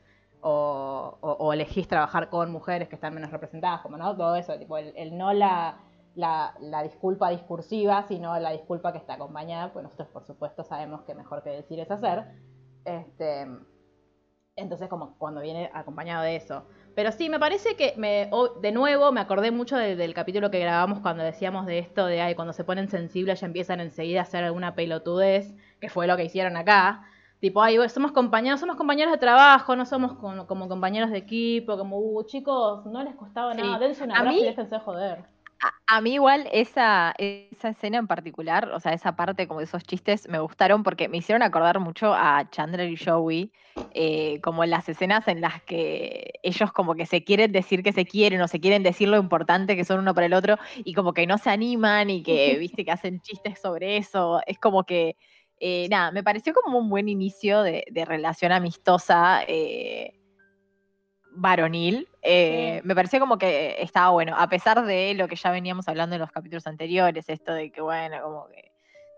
o, 0.46 1.52
elegís 1.52 1.88
trabajar 1.88 2.28
con 2.28 2.50
mujeres 2.52 2.88
que 2.88 2.94
están 2.94 3.14
menos 3.14 3.30
representadas, 3.30 3.80
como, 3.80 3.96
¿no? 3.96 4.16
Todo 4.16 4.36
eso, 4.36 4.58
tipo, 4.58 4.76
el, 4.76 5.16
no 5.16 5.32
la 5.32 5.78
la, 6.14 6.82
disculpa 6.82 7.30
discursiva, 7.30 8.04
sino 8.08 8.38
la 8.38 8.52
disculpa 8.52 8.92
que 8.92 8.98
está 8.98 9.14
acompañada, 9.14 9.72
pues 9.72 9.82
nosotros 9.82 10.08
por 10.08 10.24
supuesto 10.24 10.64
sabemos 10.64 11.02
que 11.02 11.14
mejor 11.14 11.42
que 11.42 11.50
decir 11.50 11.80
es 11.80 11.90
hacer. 11.90 12.24
Este, 12.84 13.46
Entonces, 14.56 14.88
como 14.88 15.18
cuando 15.18 15.40
viene 15.40 15.70
acompañado 15.74 16.22
de 16.22 16.36
eso. 16.36 16.64
Pero 16.94 17.10
sí, 17.10 17.28
me 17.28 17.40
parece 17.40 17.74
que 17.74 17.94
me, 17.96 18.30
de 18.60 18.70
nuevo 18.70 19.10
me 19.10 19.20
acordé 19.20 19.50
mucho 19.50 19.76
del 19.76 20.14
capítulo 20.14 20.50
que 20.50 20.60
grabamos 20.60 21.00
cuando 21.00 21.24
decíamos 21.24 21.66
de 21.66 21.80
esto 21.80 22.06
de 22.06 22.20
ay, 22.20 22.36
cuando 22.36 22.52
se 22.52 22.62
ponen 22.62 22.88
sensibles 22.88 23.40
ya 23.40 23.46
empiezan 23.46 23.80
enseguida 23.80 24.20
a 24.20 24.22
hacer 24.22 24.44
alguna 24.44 24.76
pelotudez, 24.76 25.54
que 25.80 25.88
fue 25.88 26.06
lo 26.06 26.16
que 26.16 26.24
hicieron 26.24 26.56
acá. 26.56 27.04
Tipo, 27.40 27.60
ay, 27.62 27.76
somos 27.90 28.12
compañeros, 28.12 28.60
somos 28.60 28.76
compañeros 28.76 29.12
de 29.12 29.18
trabajo, 29.18 29.76
no 29.76 29.84
somos 29.84 30.14
con- 30.14 30.46
como 30.46 30.66
compañeros 30.68 31.10
de 31.10 31.18
equipo, 31.18 31.76
como, 31.76 31.98
uh, 31.98 32.24
chicos, 32.24 32.86
no 32.86 33.02
les 33.04 33.14
costaba 33.16 33.52
Sí. 33.54 33.60
nada, 33.60 33.78
dense 33.78 34.02
un 34.04 34.12
A 34.12 34.18
abrazo 34.20 34.38
y 34.38 34.44
déjense 34.44 34.74
de 34.74 34.80
joder. 34.80 35.24
A, 35.60 35.96
a 35.96 36.00
mí 36.00 36.14
igual 36.14 36.48
esa, 36.52 37.14
esa 37.18 37.68
escena 37.70 37.98
en 37.98 38.06
particular, 38.06 38.70
o 38.74 38.80
sea, 38.80 38.92
esa 38.92 39.14
parte 39.16 39.46
como 39.46 39.60
de 39.60 39.64
esos 39.64 39.82
chistes 39.84 40.28
me 40.28 40.38
gustaron 40.38 40.82
porque 40.82 41.08
me 41.08 41.18
hicieron 41.18 41.42
acordar 41.42 41.80
mucho 41.80 42.12
a 42.14 42.48
Chandler 42.50 42.90
y 42.90 42.96
Joey, 42.96 43.50
eh, 43.94 44.40
como 44.42 44.64
en 44.64 44.70
las 44.70 44.88
escenas 44.88 45.26
en 45.28 45.40
las 45.40 45.62
que 45.62 46.32
ellos 46.42 46.72
como 46.72 46.94
que 46.94 47.06
se 47.06 47.24
quieren 47.24 47.52
decir 47.52 47.82
que 47.82 47.92
se 47.92 48.04
quieren 48.04 48.40
o 48.42 48.48
se 48.48 48.60
quieren 48.60 48.82
decir 48.82 49.08
lo 49.08 49.16
importante 49.18 49.76
que 49.76 49.84
son 49.84 50.00
uno 50.00 50.14
para 50.14 50.26
el 50.26 50.34
otro 50.34 50.58
y 50.76 50.92
como 50.94 51.12
que 51.14 51.26
no 51.26 51.38
se 51.38 51.50
animan 51.50 52.10
y 52.10 52.22
que, 52.22 52.58
viste, 52.58 52.84
que 52.84 52.90
hacen 52.90 53.20
chistes 53.20 53.58
sobre 53.60 53.96
eso. 53.96 54.40
Es 54.46 54.58
como 54.58 54.84
que, 54.84 55.16
eh, 55.60 55.88
nada, 55.88 56.10
me 56.10 56.22
pareció 56.22 56.52
como 56.52 56.78
un 56.78 56.88
buen 56.88 57.08
inicio 57.08 57.62
de, 57.62 57.84
de 57.90 58.04
relación 58.04 58.52
amistosa. 58.52 59.42
eh, 59.46 60.20
varonil, 61.36 62.08
eh, 62.22 62.80
me 62.84 62.94
pareció 62.94 63.18
como 63.18 63.38
que 63.38 63.76
estaba 63.82 64.10
bueno, 64.10 64.36
a 64.38 64.48
pesar 64.48 64.84
de 64.84 65.14
lo 65.14 65.26
que 65.26 65.34
ya 65.36 65.50
veníamos 65.50 65.88
hablando 65.88 66.14
en 66.14 66.20
los 66.20 66.30
capítulos 66.30 66.66
anteriores, 66.66 67.28
esto 67.28 67.52
de 67.52 67.72
que, 67.72 67.80
bueno, 67.80 68.22
como 68.22 68.46
que 68.48 68.70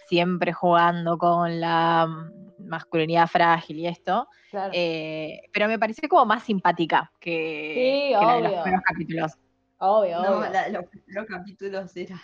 siempre 0.09 0.53
jugando 0.53 1.18
con 1.18 1.61
la 1.61 2.07
mm, 2.09 2.66
masculinidad 2.68 3.26
frágil 3.26 3.80
y 3.80 3.87
esto, 3.87 4.28
Claro. 4.51 4.72
eh, 4.74 5.43
pero 5.53 5.68
me 5.68 5.78
pareció 5.78 6.09
como 6.09 6.24
más 6.24 6.43
simpática 6.45 7.12
que, 7.20 7.72
Sí, 7.74 8.18
que 8.18 8.26
la 8.26 8.34
de 8.37 8.41
los 8.43 8.53
primeros 8.62 8.82
capítulos. 8.87 9.32
obvio, 9.78 10.22
No, 10.22 10.39
obvio. 10.39 10.51
la- 10.51 10.68
los, 10.68 10.84
los 11.09 11.26
capítulos 11.26 11.97
era. 11.97 12.18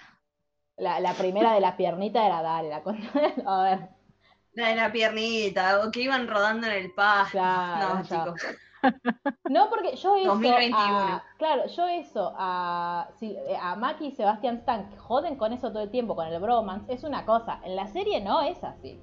La, 0.79 1.01
la 1.01 1.13
primera 1.13 1.53
de 1.53 1.61
la 1.61 1.77
piernita 1.77 2.25
era 2.25 2.41
dale, 2.41 2.71
la 2.71 2.83
A 3.47 3.63
ver, 3.65 3.89
La 4.55 4.69
de 4.69 4.77
la 4.77 4.93
piernita, 4.93 5.81
o 5.85 5.91
que 5.91 6.03
iban 6.03 6.29
rodando 6.29 6.67
en 6.67 6.73
el 6.75 6.93
pasto. 6.93 7.33
Claro, 7.33 7.95
no, 7.97 8.03
ya. 8.03 8.25
chicos. 8.25 8.41
No, 9.49 9.71
porque 9.71 9.95
yo 9.95 10.17
eso 10.17 10.29
2021. 10.31 10.75
a- 10.77 11.25
claro, 11.39 11.67
yo 11.69 11.87
eso 11.87 12.35
a, 12.37 13.09
si- 13.21 13.37
eh, 13.37 13.57
a 13.61 13.77
Maki 13.77 14.07
y 14.07 14.11
Sebastián 14.13 14.57
Stan 14.57 14.91
que 14.91 14.97
joden 14.97 15.37
con 15.37 15.53
eso 15.53 15.71
todo 15.71 15.85
el 15.85 15.91
tiempo, 15.91 16.17
con 16.17 16.27
el 16.27 16.41
bromance, 16.41 16.93
es 16.93 17.05
una 17.05 17.25
cosa. 17.25 17.61
En 17.63 17.77
la 17.77 17.87
serie 17.87 18.21
no 18.21 18.41
es 18.43 18.65
así. 18.65 19.01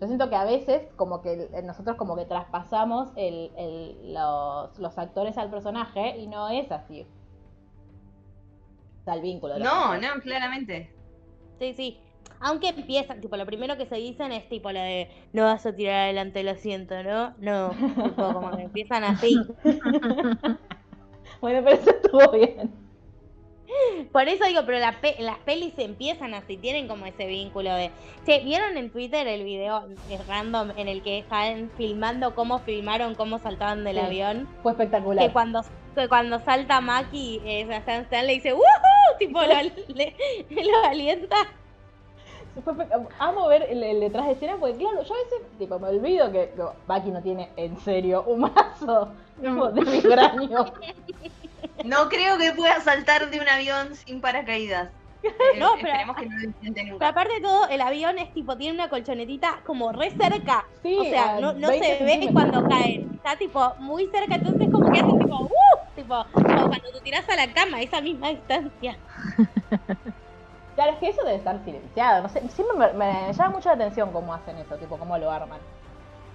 Yo 0.00 0.06
siento 0.08 0.28
que 0.28 0.34
a 0.36 0.44
veces 0.44 0.88
como 0.96 1.22
que 1.22 1.48
el- 1.52 1.64
nosotros 1.66 1.96
como 1.96 2.16
que 2.16 2.24
traspasamos 2.24 3.10
el, 3.14 3.52
el- 3.56 4.14
los, 4.14 4.76
los 4.80 4.98
actores 4.98 5.38
al 5.38 5.48
personaje 5.50 6.18
y 6.18 6.26
no 6.26 6.48
es 6.48 6.72
así. 6.72 7.06
O 9.00 9.04
sea, 9.04 9.14
el 9.14 9.20
vínculo. 9.22 9.54
de 9.54 9.60
No, 9.60 9.96
no, 9.96 10.20
claramente. 10.22 10.92
Sí, 11.60 11.72
sí. 11.74 12.00
Aunque 12.40 12.68
empiezan, 12.68 13.20
tipo, 13.20 13.36
lo 13.36 13.44
primero 13.46 13.76
que 13.76 13.86
se 13.86 13.96
dicen 13.96 14.32
es 14.32 14.48
tipo 14.48 14.70
lo 14.72 14.80
de 14.80 15.08
no 15.32 15.44
vas 15.44 15.66
a 15.66 15.74
tirar 15.74 16.04
adelante 16.04 16.40
el 16.40 16.48
asiento, 16.48 17.02
¿no? 17.02 17.34
No. 17.38 17.70
Tipo, 18.04 18.32
como 18.32 18.56
que 18.56 18.62
empiezan 18.62 19.04
así. 19.04 19.36
Bueno, 21.40 21.60
pero 21.64 21.76
eso 21.76 21.90
estuvo 21.90 22.30
bien. 22.32 22.70
Por 24.12 24.26
eso 24.28 24.44
digo, 24.46 24.62
pero 24.66 24.78
la 24.78 25.00
pe- 25.00 25.16
las 25.20 25.38
pelis 25.38 25.72
empiezan 25.78 26.34
así, 26.34 26.56
tienen 26.56 26.88
como 26.88 27.06
ese 27.06 27.26
vínculo 27.26 27.72
de. 27.74 27.90
Che, 28.26 28.40
¿vieron 28.40 28.76
en 28.76 28.90
Twitter 28.90 29.26
el 29.28 29.44
video 29.44 29.86
random 30.26 30.70
en 30.76 30.88
el 30.88 31.02
que 31.02 31.18
están 31.18 31.70
filmando 31.76 32.34
cómo 32.34 32.58
filmaron 32.60 33.14
cómo 33.14 33.38
saltaban 33.38 33.84
del 33.84 33.96
Sí. 33.98 34.02
avión? 34.02 34.48
Fue 34.62 34.72
espectacular. 34.72 35.24
Que 35.26 35.32
cuando, 35.32 35.62
que 35.94 36.08
cuando 36.08 36.40
salta 36.40 36.80
Maki, 36.80 37.40
eh, 37.44 37.68
Stan 37.70 38.26
le 38.26 38.32
dice 38.32 38.52
¡Woohoo! 38.52 39.18
Tipo, 39.18 39.40
lo, 39.42 39.94
le- 39.94 40.16
lo 40.50 40.88
alienta. 40.88 41.36
Fue 42.64 42.74
Amo 43.18 43.46
ver 43.48 43.66
el, 43.68 43.82
el 43.82 44.00
detrás 44.00 44.26
de 44.26 44.32
escena 44.32 44.56
porque, 44.58 44.76
claro, 44.76 45.02
yo 45.02 45.14
a 45.14 45.18
veces 45.18 45.58
tipo, 45.58 45.78
me 45.78 45.88
olvido 45.88 46.30
que 46.32 46.50
que 46.56 46.62
Baki 46.86 47.10
no 47.10 47.22
tiene 47.22 47.50
en 47.56 47.78
serio 47.80 48.24
un 48.26 48.40
mazo 48.40 49.08
tipo, 49.40 49.68
de 49.72 49.80
vibranio. 49.82 50.72
No 51.84 52.08
creo 52.08 52.38
que 52.38 52.52
pueda 52.52 52.80
saltar 52.80 53.30
de 53.30 53.40
un 53.40 53.48
avión 53.48 53.94
sin 53.94 54.20
paracaídas. 54.20 54.90
Eh, 55.22 55.28
No, 55.58 55.72
pero- 55.74 55.88
Esperemos 55.88 56.16
que 56.16 56.26
no 56.26 56.36
lo 56.36 56.44
intente 56.44 56.80
Pero 56.82 56.92
nunca. 56.92 57.08
aparte 57.08 57.34
de 57.34 57.40
todo, 57.40 57.68
el 57.68 57.80
avión 57.80 58.18
es 58.18 58.32
tipo, 58.34 58.56
tiene 58.56 58.74
una 58.74 58.88
colchonetita 58.88 59.60
como 59.66 59.90
re 59.92 60.10
cerca. 60.12 60.64
Sí, 60.82 60.96
o 60.98 61.04
sea, 61.04 61.36
a 61.36 61.40
no, 61.40 61.52
no 61.54 61.68
20 61.68 61.98
se 61.98 62.04
ve 62.04 62.30
cuando 62.32 62.68
cae. 62.68 63.04
Está 63.14 63.36
tipo 63.36 63.74
muy 63.78 64.06
cerca, 64.08 64.36
entonces 64.36 64.68
como 64.70 64.90
que 64.92 65.00
hace 65.00 65.12
tipo, 65.18 65.36
¡uh! 65.42 65.48
Tipo, 65.96 66.24
como 66.32 66.44
cuando 66.68 66.92
tú 66.92 67.00
tiras 67.02 67.28
a 67.28 67.34
la 67.36 67.52
cama, 67.52 67.80
esa 67.82 68.00
misma 68.00 68.28
distancia. 68.28 68.96
Claro, 70.78 70.92
es 70.92 70.98
que 70.98 71.08
eso 71.08 71.24
debe 71.24 71.38
estar 71.38 71.58
silenciado. 71.64 72.22
No 72.22 72.28
sé, 72.28 72.40
siempre 72.50 72.76
me, 72.76 72.92
me 72.92 73.32
llama 73.32 73.56
mucho 73.56 73.68
la 73.68 73.74
atención 73.74 74.12
cómo 74.12 74.32
hacen 74.32 74.56
eso, 74.58 74.76
tipo, 74.76 74.96
cómo 74.96 75.18
lo 75.18 75.28
arman. 75.28 75.58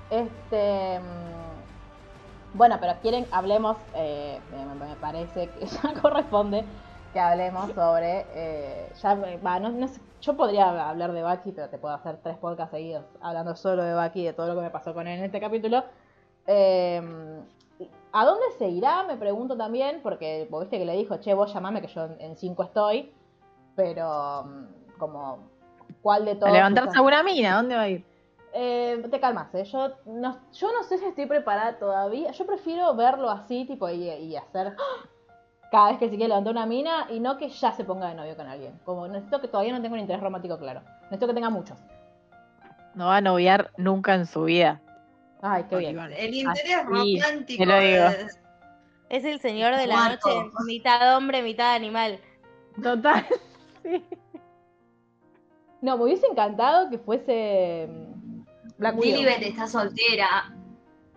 Este. 0.10 1.00
mm, 1.00 2.58
Bueno, 2.58 2.76
pero 2.82 2.94
quieren, 3.02 3.26
hablemos, 3.32 3.78
eh, 3.96 4.42
me, 4.52 4.66
me 4.86 4.96
parece 4.98 5.48
que 5.48 5.66
ya 5.66 5.94
corresponde 6.02 6.66
que 7.14 7.20
hablemos 7.22 7.72
sobre. 7.72 8.26
eh, 8.34 8.92
ya, 9.02 9.16
no, 9.16 9.70
no 9.70 9.88
sé, 9.88 10.02
yo 10.20 10.36
podría 10.36 10.90
hablar 10.90 11.14
de 11.14 11.22
Baki, 11.24 11.54
pero 11.54 11.70
te 11.70 11.78
puedo 11.78 11.94
hacer 11.96 12.18
tres 12.22 12.36
podcasts 12.36 12.72
seguidos 12.76 13.06
hablando 13.22 13.56
solo 13.56 13.82
de 13.84 13.94
Baki 13.94 14.24
y 14.24 14.26
de 14.26 14.34
todo 14.34 14.48
lo 14.48 14.56
que 14.56 14.62
me 14.62 14.72
pasó 14.72 14.94
con 14.94 15.08
él 15.08 15.20
en 15.20 15.24
este 15.24 15.40
capítulo. 15.40 15.86
Eh, 16.48 17.02
¿A 18.12 18.26
dónde 18.26 18.46
se 18.58 18.68
irá? 18.68 19.04
Me 19.04 19.16
pregunto 19.16 19.56
también, 19.56 20.02
porque 20.04 20.48
vos 20.52 20.64
viste 20.64 20.80
que 20.80 20.86
le 20.86 20.98
dijo, 20.98 21.16
che, 21.22 21.34
vos 21.34 21.54
llamame 21.54 21.80
que 21.82 21.88
yo 21.88 22.10
en- 22.20 22.36
5 22.36 22.64
estoy. 22.64 23.10
Pero, 23.76 24.44
mm, 24.44 24.98
como, 24.98 25.50
¿cuál 26.02 26.26
de 26.26 26.32
A 26.32 26.40
todos? 26.40 26.54
levantarse 26.54 26.90
usa- 26.92 27.00
a 27.00 27.04
una 27.04 27.24
mina, 27.24 27.56
¿dónde 27.56 27.76
va 27.76 27.82
a 27.82 27.90
ir? 27.90 28.06
Eh, 28.54 29.04
te 29.10 29.20
calmas, 29.20 29.54
¿eh? 29.56 29.64
Yo 29.66 29.94
no, 30.06 30.38
yo 30.54 30.72
no 30.72 30.84
sé 30.84 31.00
si 31.00 31.06
estoy 31.06 31.26
preparada 31.26 31.78
todavía. 31.80 32.32
Yo 32.32 32.46
prefiero 32.46 32.94
verlo 32.96 33.30
así, 33.32 33.66
tipo, 33.66 33.90
y, 33.90 34.04
y 34.10 34.36
hacer 34.36 34.76
cada 35.72 35.90
vez 35.90 35.98
que 35.98 36.06
se 36.06 36.12
quiere 36.18 36.28
levantar 36.28 36.52
una 36.54 36.68
mina 36.68 37.08
y 37.10 37.20
no 37.20 37.38
que 37.40 37.50
ya 37.50 37.72
se 37.72 37.84
ponga 37.84 38.10
de 38.10 38.14
novio 38.16 38.36
con 38.38 38.46
alguien. 38.48 38.80
Como 38.86 39.08
necesito 39.08 39.42
que 39.42 39.48
todavía 39.48 39.74
no 39.74 39.82
tenga 39.82 39.96
un 39.96 40.02
interés 40.02 40.22
romántico 40.22 40.60
claro. 40.60 40.82
Necesito 41.06 41.26
que 41.28 41.34
tenga 41.34 41.50
muchos. 41.50 41.80
No 42.94 43.08
va 43.08 43.18
a 43.18 43.22
noviar 43.22 43.72
nunca 43.78 44.14
en 44.14 44.28
su 44.28 44.44
vida. 44.44 44.80
Ay, 45.42 45.66
qué 45.68 45.78
bien. 45.78 46.00
El 46.00 46.34
interés 46.36 46.76
Así, 46.76 47.20
romántico. 47.20 47.64
te 47.64 47.66
lo 47.66 47.80
digo. 47.80 48.06
es- 48.06 48.40
Es 49.10 49.26
el 49.26 49.40
señor 49.42 49.76
de 49.76 49.88
la 49.88 50.10
noche, 50.10 50.30
mitad 50.68 51.18
hombre, 51.18 51.42
mitad 51.42 51.74
animal. 51.74 52.20
Total. 52.82 53.26
Sí. 53.84 54.04
No, 55.82 55.98
me 55.98 56.06
hubiese 56.06 56.26
encantado 56.28 56.90
que 56.90 56.98
fuese 56.98 57.88
mm, 57.90 58.42
Black 58.78 58.98
Widow. 58.98 59.18
Lilibet 59.18 59.42
está 59.44 59.68
soltera. 59.68 60.54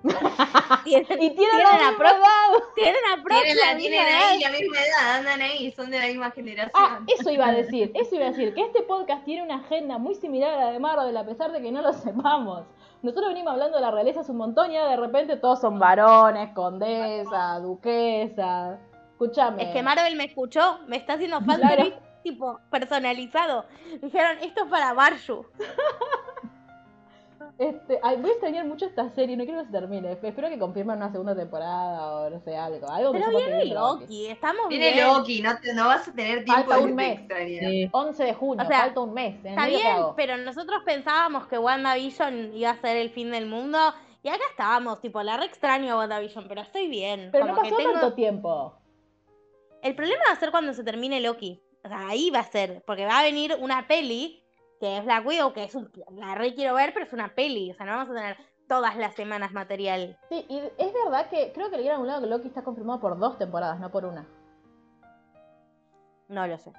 Tienen, 0.85 1.23
Y 1.23 1.31
tiene 1.31 1.35
Tienen 1.35 1.59
la 1.65 1.73
la 1.73 1.91
misma 1.91 2.11
edad. 2.11 2.65
tienen 2.75 3.01
a 3.13 3.25
Tienen, 3.25 3.57
la, 3.57 3.73
la 3.73 3.79
tienen 3.79 4.07
ahí 4.07 4.41
la 4.41 4.51
misma 4.51 4.77
edad, 4.79 5.17
andan 5.19 5.41
ahí, 5.41 5.73
son 5.73 5.91
de 5.91 5.99
la 5.99 6.07
misma 6.07 6.31
generación. 6.31 6.73
Ah, 6.75 7.01
eso 7.09 7.31
iba 7.31 7.47
a 7.47 7.53
decir, 7.53 7.91
eso 7.95 8.15
iba 8.15 8.27
a 8.27 8.31
decir, 8.31 8.55
que 8.55 8.63
este 8.63 8.83
podcast 8.83 9.25
tiene 9.25 9.43
una 9.43 9.57
agenda 9.57 9.99
muy 9.99 10.15
similar 10.15 10.51
a 10.55 10.65
la 10.67 10.73
de 10.73 10.79
Marvel, 10.79 11.17
a 11.17 11.25
pesar 11.25 11.51
de 11.53 11.61
que 11.61 11.73
no 11.73 11.83
lo 11.83 11.93
sepamos. 11.93 12.67
Nosotros 13.03 13.29
venimos 13.29 13.53
hablando 13.53 13.77
de 13.77 13.83
la 13.83 13.91
realeza 13.91 14.21
hace 14.21 14.33
un 14.33 14.39
montón 14.39 14.71
y 14.71 14.77
de 14.77 14.97
repente 14.97 15.37
todos 15.37 15.61
son 15.61 15.79
varones, 15.79 16.53
condesa, 16.55 17.59
duquesa. 17.61 18.79
Escúchame. 19.13 19.63
Es 19.63 19.69
que 19.71 19.83
Marvel 19.83 20.17
me 20.17 20.25
escuchó, 20.25 20.81
me 20.87 20.97
está 20.97 21.15
haciendo 21.15 21.41
fanservice 21.41 21.91
Claro. 21.91 22.06
Tipo 22.27 22.59
personalizado. 22.71 23.67
Dijeron, 24.03 24.39
esto 24.43 24.65
es 24.65 24.71
para 24.71 24.93
Barshu. 24.93 25.45
Este, 27.59 27.99
ay, 28.03 28.17
voy 28.19 28.31
a 28.31 28.33
extrañar 28.35 28.67
mucho 28.67 28.85
esta 28.85 29.09
serie, 29.15 29.35
no 29.37 29.45
quiero 29.45 29.61
que 29.61 29.67
se 29.67 29.73
termine. 29.73 30.13
Espero 30.13 30.49
que 30.49 30.59
confirmen 30.59 30.97
una 30.97 31.11
segunda 31.11 31.35
temporada 31.35 32.15
o 32.17 32.29
no 32.31 32.39
sé, 32.41 32.55
algo. 32.57 32.87
algo 32.91 33.13
que 33.13 33.19
Pero 33.19 33.31
que 33.31 33.37
viene 33.37 33.57
viene 33.65 33.75
Loki. 33.75 34.01
Loki, 34.03 34.27
estamos 34.27 34.69
Viene 34.69 34.93
bien. 34.93 35.07
Loki, 35.07 35.43
no, 35.43 35.59
te- 35.59 35.73
no 35.75 35.87
vas 35.87 36.07
a 36.09 36.13
tener 36.13 36.45
tiempo 36.45 36.63
Falta 36.65 36.77
de, 36.79 36.85
un 36.85 36.95
mes. 36.95 37.21
Sí. 37.61 37.89
11 37.93 38.25
de 38.25 38.35
junio, 38.35 38.63
O 38.65 38.67
sea, 38.69 38.81
falta 38.81 39.01
un 39.01 39.15
mes. 39.15 39.35
En 39.43 39.47
Está 39.53 39.63
medio, 39.63 39.79
¿qué 39.79 39.85
bien, 39.85 40.03
pero 40.17 40.37
nosotros 40.39 40.83
pensábamos 40.85 41.47
que 41.47 41.59
WandaVision 41.59 42.55
iba 42.55 42.71
a 42.71 42.77
ser 42.81 42.97
el 42.99 43.11
fin 43.11 43.31
del 43.31 43.47
mundo. 43.47 43.79
Y 44.23 44.29
acá 44.29 44.43
estábamos, 44.51 45.01
tipo, 45.01 45.23
la 45.23 45.39
re 45.39 45.47
extraño 45.47 45.95
a 45.95 45.97
WandaVision, 45.99 46.49
pero 46.49 46.61
estoy 46.61 46.89
bien. 46.89 47.31
Pero 47.33 47.47
no 47.47 47.55
que 47.55 47.61
pasó 47.71 47.77
tengo- 47.77 47.93
tanto 47.93 48.13
tiempo. 48.15 48.75
El 49.83 49.95
problema 49.95 50.21
va 50.29 50.33
a 50.35 50.41
ser 50.41 50.51
cuando 50.51 50.75
se 50.75 50.85
termine 50.85 51.21
Loki. 51.21 51.63
O 51.87 51.89
sea, 51.89 52.09
ahí 52.09 52.31
va 52.31 52.41
a 52.41 52.45
ser. 52.45 52.83
Porque 52.87 53.07
va 53.07 53.21
a 53.21 53.23
venir 53.23 53.57
una 53.61 53.87
peli, 53.89 54.43
que 54.81 54.99
es 54.99 55.05
Black 55.05 55.27
Widow, 55.27 55.53
que 55.53 55.65
es 55.65 55.75
un, 55.75 55.91
la 56.13 56.35
re 56.35 56.55
quiero 56.55 56.75
ver, 56.75 56.93
pero 56.93 57.07
es 57.07 57.13
una 57.13 57.35
peli. 57.35 57.71
O 57.71 57.75
sea, 57.75 57.87
no 57.87 57.93
vamos 57.93 58.11
a 58.11 58.15
tener 58.15 58.37
todas 58.69 58.97
las 58.97 59.15
semanas 59.15 59.53
material. 59.53 60.19
Sí, 60.29 60.45
y 60.49 60.59
es 60.59 60.93
verdad 60.93 61.29
que 61.31 61.53
creo 61.53 61.71
que 61.71 61.77
leí 61.77 61.87
en 61.87 61.93
algún 61.93 62.09
lado 62.09 62.21
que 62.23 62.27
Loki 62.27 62.49
está 62.49 62.63
confirmado 62.65 63.01
por 63.01 63.17
dos 63.19 63.39
temporadas, 63.39 63.79
no 63.81 63.91
por 63.91 64.05
una. 64.05 64.27
No 66.29 66.47
lo 66.47 66.59
sé. 66.59 66.73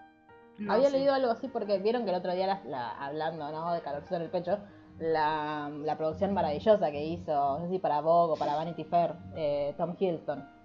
No 0.58 0.74
Había 0.74 0.90
sé. 0.90 0.98
leído 0.98 1.14
algo 1.14 1.32
así 1.32 1.48
porque 1.48 1.78
vieron 1.80 2.04
que 2.04 2.10
el 2.10 2.16
otro 2.18 2.34
día, 2.34 2.48
la- 2.48 2.62
la- 2.66 2.92
hablando, 3.06 3.50
¿no? 3.52 3.74
De 3.74 3.82
calorcito 3.82 4.16
en 4.16 4.24
el 4.24 4.30
pecho, 4.30 4.58
la, 5.00 5.70
la 5.84 5.98
producción 5.98 6.34
maravillosa 6.34 6.92
que 6.92 7.04
hizo, 7.04 7.32
no 7.60 7.66
sé 7.66 7.70
si 7.70 7.80
para 7.80 8.02
Vogue 8.02 8.34
o 8.34 8.36
para 8.36 8.56
Vanity 8.56 8.84
Fair, 8.84 9.14
eh, 9.36 9.74
Tom 9.78 9.96
Hiddleston. 9.98 10.57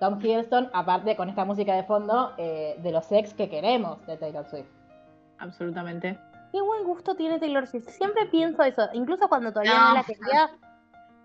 Tom 0.00 0.18
Hiddleston, 0.20 0.70
aparte 0.74 1.16
con 1.16 1.28
esta 1.28 1.44
música 1.44 1.74
de 1.74 1.84
fondo, 1.84 2.32
eh, 2.38 2.76
de 2.82 2.92
los 2.92 3.10
ex 3.12 3.32
que 3.34 3.48
queremos 3.48 4.04
de 4.06 4.16
Taylor 4.16 4.44
Swift. 4.46 4.68
Absolutamente. 5.38 6.18
Qué 6.52 6.60
buen 6.62 6.84
gusto 6.84 7.14
tiene 7.14 7.38
Taylor 7.38 7.66
Swift. 7.66 7.88
Siempre 7.88 8.26
pienso 8.26 8.62
eso, 8.62 8.88
incluso 8.92 9.28
cuando 9.28 9.50
todavía 9.50 9.74
No. 9.74 9.88
no 9.88 9.94
la 9.94 10.04
quería. 10.04 10.50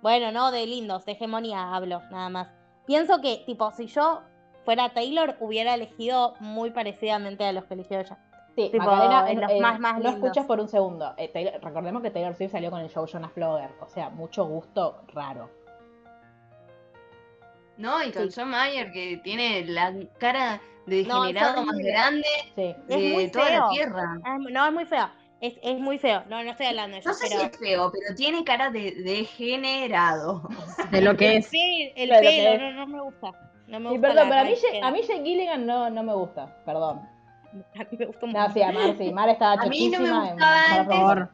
Bueno, 0.02 0.32
no 0.32 0.52
de 0.52 0.66
lindos, 0.66 1.06
de 1.06 1.14
hegemonía 1.14 1.74
hablo, 1.76 2.02
nada 2.12 2.30
más. 2.30 2.48
Pienso 2.86 3.22
que, 3.22 3.44
tipo, 3.46 3.72
si 3.72 3.86
yo 3.88 4.22
fuera 4.66 4.90
Taylor, 4.90 5.36
hubiera 5.40 5.76
elegido 5.76 6.34
muy 6.40 6.72
parecidamente 6.72 7.46
a 7.46 7.54
los 7.54 7.66
que 7.66 7.76
eligió 7.76 8.00
ella. 8.00 8.18
Sí, 8.56 8.70
Tipo, 8.72 8.84
Macarena, 8.84 9.32
en 9.32 9.40
los 9.42 9.52
eh, 9.52 9.62
más, 9.62 9.80
más 9.80 9.94
no 9.94 10.00
lindos. 10.00 10.16
escuchas 10.16 10.46
por 10.46 10.60
un 10.60 10.68
segundo. 10.68 11.14
Eh, 11.18 11.30
Taylor- 11.32 11.62
recordemos 11.62 12.02
que 12.02 12.12
Taylor 12.12 12.36
Swift 12.36 12.52
salió 12.52 12.70
con 12.70 12.82
el 12.82 12.90
show 12.90 13.06
Jonas 13.06 13.32
Flogger, 13.32 13.70
o 13.80 13.88
sea, 13.88 14.10
mucho 14.10 14.46
gusto 14.46 15.04
raro. 15.14 15.50
No, 17.82 18.04
y 18.04 18.12
con 18.12 18.30
John 18.32 18.50
Mayer 18.50 18.92
que 18.92 19.20
tiene 19.24 19.66
la 19.66 19.94
cara 20.20 20.62
de 20.86 21.04
No, 21.04 21.26
es 21.26 21.34
degenerado 21.34 21.66
más 21.66 21.78
grande 21.78 22.28
Sí. 22.56 22.76
Es 22.88 23.02
de 23.02 23.10
muy 23.14 23.32
toda 23.32 23.46
feo. 23.48 23.60
la 23.64 23.70
tierra. 23.70 24.20
Ah, 24.24 24.38
No, 24.40 24.66
es 24.68 24.74
muy 24.74 24.86
feo. 24.86 25.10
Es, 25.42 25.56
es 25.64 25.80
muy 25.80 25.98
feo. 25.98 26.24
No, 26.30 26.44
no 26.44 26.52
estoy 26.52 26.68
hablando 26.68 26.94
de 26.96 27.00
eso, 27.00 27.10
No 27.10 27.16
sé 27.16 27.28
pero. 27.28 27.40
si 27.42 27.46
es 27.48 27.58
feo, 27.58 27.92
pero 27.92 28.16
tiene 28.16 28.44
cara 28.44 28.70
de 28.70 28.92
degenerado. 29.04 30.48
De 30.92 31.02
lo 31.02 31.16
que 31.18 31.38
es. 31.38 31.48
Sí, 31.48 31.92
el 31.96 32.10
Claro, 32.10 32.24
pelo, 32.30 32.58
no, 32.60 32.72
no 32.74 32.88
me 32.88 33.02
gusta. 33.02 33.32
No 33.68 33.80
me 33.80 33.90
Sí, 33.90 33.96
gusta 33.96 34.08
perdón, 34.10 34.30
pero 34.30 34.42
a 34.42 34.44
mí, 34.44 34.54
Jay- 34.62 34.82
a 34.82 34.92
mí 34.92 35.02
Jake 35.02 35.24
Gilligan 35.24 35.66
no, 35.66 35.90
no 35.90 36.04
me 36.04 36.14
gusta, 36.14 36.56
perdón. 36.66 37.00
a 37.76 37.80
mí 37.80 37.98
me 37.98 38.06
gusta 38.06 38.26
un 38.26 38.34
No, 38.34 38.54
sí, 38.54 38.62
a 38.62 38.72
Mar, 38.72 38.96
sí, 38.98 39.12
Mar 39.14 39.30
estaba 39.30 39.54
A 39.54 39.66
mí 39.66 39.90
no 39.90 40.00
me 40.00 40.10
en 40.10 40.20
gustaba 40.20 40.56
antes. 40.70 40.88
Favor. 40.88 41.30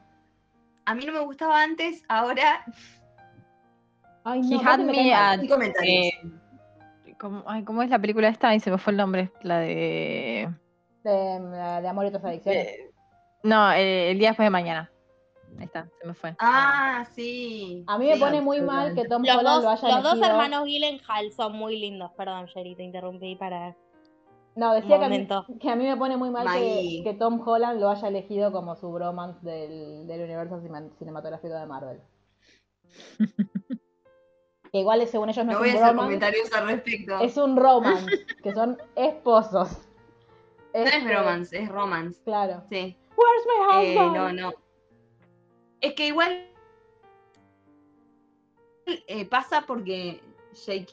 A 0.86 0.96
mí 0.96 1.06
no 1.06 1.12
me 1.12 1.20
gustaba 1.20 1.62
antes, 1.64 2.04
ahora 2.08 2.64
Ay, 4.30 4.42
He 4.42 4.56
no, 4.56 4.60
had 4.60 4.82
aparte 4.82 4.84
me 4.84 5.14
at- 5.14 5.40
eh, 5.84 6.12
¿cómo, 7.18 7.44
ay, 7.48 7.64
¿cómo 7.64 7.82
es 7.82 7.90
la 7.90 7.98
película 8.00 8.28
esta? 8.28 8.58
Se 8.60 8.70
me 8.70 8.78
fue 8.78 8.92
el 8.92 8.98
nombre. 8.98 9.32
La 9.42 9.60
de. 9.60 10.50
de, 11.04 11.12
de 11.12 11.88
amor 11.88 12.04
y 12.06 12.08
otras 12.10 12.26
adicciones. 12.26 12.68
eh, 12.68 12.92
no, 13.44 13.72
el 13.72 14.20
día 14.20 14.30
después 14.30 14.46
de 14.46 14.50
mañana. 14.50 14.92
Ahí 15.58 15.64
está, 15.66 15.88
se 16.02 16.06
me 16.06 16.14
fue. 16.14 16.36
Ah, 16.40 17.06
sí. 17.16 17.86
A 17.88 17.98
mí 17.98 18.08
me 18.08 18.18
pone 18.18 18.42
muy 18.42 18.60
mal 18.60 18.94
que. 18.94 19.06
Tom 19.06 19.24
Los 19.24 19.38
Holland 19.38 19.56
dos, 19.56 19.64
lo 19.64 19.70
haya 19.70 19.96
los 19.96 20.04
dos 20.04 20.14
elegido. 20.16 20.30
hermanos 20.36 20.66
Gyllenhaal 20.66 21.32
son 21.32 21.54
muy 21.54 21.80
lindos. 21.80 22.12
Perdón, 22.18 22.48
Sherry, 22.48 22.76
te 22.76 22.84
interrumpí 22.84 23.36
para. 23.38 23.76
No, 24.56 24.74
decía 24.74 24.98
que 25.00 25.06
a, 25.06 25.10
mí, 25.10 25.20
momento. 25.20 25.46
que 25.62 25.70
a 25.70 25.76
mí 25.76 25.84
me 25.86 25.96
pone 25.96 26.18
muy 26.18 26.32
mal 26.32 26.48
que, 26.48 27.16
Tom 27.18 27.40
Holland 27.48 27.80
lo 27.80 27.90
haya 27.92 28.08
elegido 28.08 28.52
como 28.52 28.76
su 28.76 28.92
bromance 28.92 29.40
del, 29.48 30.06
del 30.08 30.22
universo 30.24 30.60
cinematográfico 31.00 31.54
de 31.54 31.66
Marvel. 31.68 32.02
que 34.78 34.82
igual, 34.82 35.08
según 35.08 35.30
ellos, 35.30 35.46
no, 35.46 35.54
No 35.54 35.58
es 35.58 35.60
voy 35.60 35.70
a 35.70 35.72
un 35.72 35.78
hacer 35.78 35.88
romance, 35.96 36.06
comentarios 36.06 36.54
al 36.54 36.68
respecto. 36.68 37.20
es 37.20 37.38
un 37.38 37.58
romance, 37.58 38.26
que 38.44 38.54
son 38.54 38.78
esposos. 38.96 39.72
No 40.74 40.82
es 40.84 40.94
Este, 40.94 41.14
romance, 41.18 41.58
es 41.64 41.70
romance. 41.70 42.22
Claro. 42.24 42.64
Sí. 42.70 42.96
Where's 43.16 43.46
my 43.48 43.86
Eh, 43.86 43.92
husband? 43.96 44.16
no, 44.16 44.32
no. 44.34 44.54
Es 45.82 45.94
que 45.94 46.08
igual 46.08 46.44
eh, 48.86 49.26
pasa 49.26 49.64
porque 49.68 50.22
Jake 50.66 50.88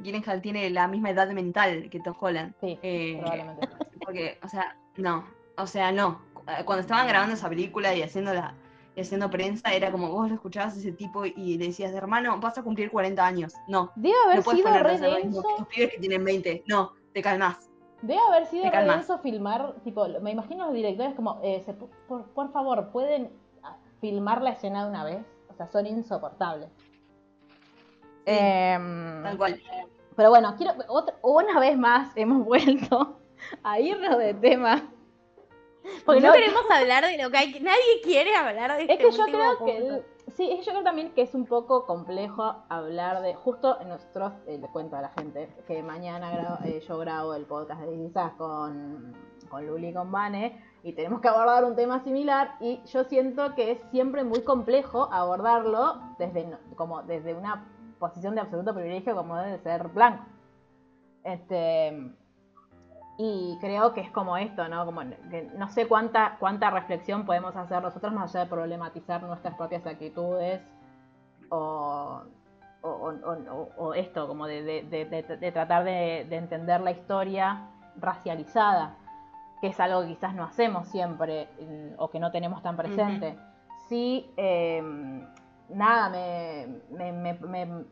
Gyllenhaal 0.00 0.40
tiene 0.42 0.68
la 0.70 0.88
misma 0.88 1.10
edad 1.10 1.28
mental 1.30 1.88
que 1.90 2.00
Tom 2.00 2.14
Holland. 2.18 2.54
Sí, 2.60 2.78
Eh, 2.82 3.18
probablemente. 3.20 3.68
porque, 4.04 4.38
o 4.42 4.48
sea, 4.48 4.76
no. 4.96 5.26
O 5.58 5.66
sea, 5.66 5.92
no. 5.92 6.22
Eh, 6.48 6.64
Cuando 6.64 6.80
estaban 6.80 7.06
grabando 7.06 7.34
esa 7.34 7.48
película 7.48 7.94
y 7.94 8.02
haciendo 8.02 8.32
la 8.34 8.54
y 8.96 9.02
haciendo 9.02 9.28
prensa, 9.28 9.74
era 9.74 9.92
como 9.92 10.10
vos 10.10 10.28
lo 10.28 10.34
escuchabas 10.34 10.74
a 10.74 10.78
ese 10.78 10.90
tipo 10.90 11.26
y 11.26 11.58
le 11.58 11.66
decías, 11.66 11.92
hermano, 11.92 12.40
vas 12.40 12.56
a 12.56 12.62
cumplir 12.62 12.90
40 12.90 13.24
años. 13.24 13.52
No, 13.68 13.92
Debe 13.94 14.14
haber 14.24 14.36
no 14.38 14.42
puedes 14.42 14.62
sido 14.62 14.72
re 14.82 14.98
denso. 14.98 15.42
los 15.58 15.68
pibes 15.68 15.90
que 15.92 15.98
tienen 15.98 16.24
20. 16.24 16.64
No, 16.66 16.94
te 17.12 17.20
calmas. 17.20 17.70
Debe 18.00 18.18
haber 18.20 18.46
sido 18.46 18.70
re 18.70 18.84
denso 18.84 19.18
filmar, 19.18 19.74
tipo, 19.84 20.08
me 20.22 20.30
imagino 20.30 20.64
los 20.64 20.74
directores 20.74 21.14
como, 21.14 21.38
eh, 21.42 21.62
se 21.66 21.74
por, 21.74 22.24
por 22.30 22.50
favor, 22.52 22.88
¿pueden 22.90 23.30
ah, 23.62 23.76
filmar 24.00 24.40
la 24.40 24.50
escena 24.50 24.84
de 24.84 24.90
una 24.90 25.04
vez? 25.04 25.26
O 25.50 25.54
sea, 25.54 25.66
son 25.66 25.86
insoportables. 25.86 26.70
Em, 28.24 29.22
Tal 29.22 29.36
cual. 29.36 29.60
pero 30.16 30.30
bueno, 30.30 30.54
quiero, 30.56 30.72
otra, 30.88 31.16
una 31.22 31.60
vez 31.60 31.76
más 31.76 32.16
hemos 32.16 32.44
vuelto 32.46 33.18
a 33.62 33.78
irnos 33.78 34.16
de 34.16 34.32
tema. 34.32 34.90
Porque 36.04 36.20
no, 36.20 36.28
No- 36.28 36.32
queremos 36.34 36.62
hablar 36.70 37.04
de 37.04 37.22
lo 37.22 37.30
que 37.30 37.36
hay. 37.38 37.60
Nadie 37.60 38.00
quiere 38.02 38.34
hablar 38.34 38.76
de 38.76 38.84
Es 38.84 38.90
este 38.90 39.04
que 39.04 39.10
yo 39.12 39.24
creo 39.24 39.64
que 39.64 39.80
punto. 39.80 40.04
sí, 40.36 40.50
es- 40.52 40.64
yo 40.66 40.72
creo 40.72 40.84
también 40.84 41.12
que 41.14 41.22
es 41.22 41.34
un 41.34 41.46
poco 41.46 41.86
complejo 41.86 42.64
hablar 42.68 43.22
de 43.22 43.34
justo 43.34 43.78
nosotros 43.86 44.32
eh, 44.46 44.58
le 44.58 44.68
cuento 44.68 44.96
a 44.96 45.00
la 45.02 45.10
gente 45.10 45.48
que 45.66 45.82
mañana 45.82 46.32
gra- 46.32 46.64
eh, 46.66 46.80
yo 46.86 46.98
grabo 46.98 47.34
el 47.34 47.44
podcast 47.46 47.80
de 47.82 47.96
quizás 47.96 48.32
con 48.32 49.14
con 49.50 49.64
Luli 49.64 49.88
y 49.90 49.94
con 49.94 50.10
Vane 50.10 50.60
y 50.82 50.92
tenemos 50.94 51.20
que 51.20 51.28
abordar 51.28 51.64
un 51.64 51.76
tema 51.76 52.02
similar 52.02 52.56
y 52.58 52.82
yo 52.86 53.04
siento 53.04 53.54
que 53.54 53.70
es 53.72 53.80
siempre 53.92 54.24
muy 54.24 54.42
complejo 54.42 55.08
abordarlo 55.12 56.00
desde 56.18 56.50
como 56.74 57.02
desde 57.04 57.32
una 57.32 57.64
posición 58.00 58.34
de 58.34 58.40
absoluto 58.40 58.74
privilegio 58.74 59.14
como 59.14 59.36
debe 59.36 59.58
ser 59.60 59.86
blanco. 59.88 60.24
Este 61.22 62.12
y 63.18 63.56
creo 63.60 63.94
que 63.94 64.00
es 64.02 64.10
como 64.10 64.36
esto, 64.36 64.68
¿no? 64.68 64.84
Como 64.84 65.00
que 65.30 65.50
no 65.56 65.68
sé 65.70 65.88
cuánta, 65.88 66.36
cuánta 66.38 66.70
reflexión 66.70 67.24
podemos 67.24 67.56
hacer 67.56 67.82
nosotros 67.82 68.12
más 68.12 68.34
allá 68.34 68.44
de 68.44 68.50
problematizar 68.50 69.22
nuestras 69.22 69.54
propias 69.54 69.86
actitudes 69.86 70.60
o, 71.48 72.22
o, 72.82 72.88
o- 72.88 73.12
o- 73.52 73.68
o 73.78 73.94
esto, 73.94 74.26
como 74.28 74.46
de, 74.46 74.62
de- 74.62 74.82
de- 74.82 75.04
de- 75.06 75.36
de 75.36 75.52
tratar 75.52 75.84
de, 75.84 76.26
de 76.28 76.36
entender 76.36 76.80
la 76.80 76.90
historia 76.90 77.62
racializada, 77.96 78.94
que 79.60 79.68
es 79.68 79.80
algo 79.80 80.02
que 80.02 80.08
quizás 80.08 80.34
no 80.34 80.44
hacemos 80.44 80.86
siempre 80.88 81.48
mm, 81.60 81.94
o 81.98 82.10
que 82.10 82.20
no 82.20 82.30
tenemos 82.30 82.62
tan 82.62 82.76
presente. 82.76 83.38
Sí, 83.88 84.30
eh, 84.36 84.82
nada, 85.70 86.10
me, 86.10 86.66
me- 86.90 87.12
me- 87.12 87.34
me- 87.66 87.84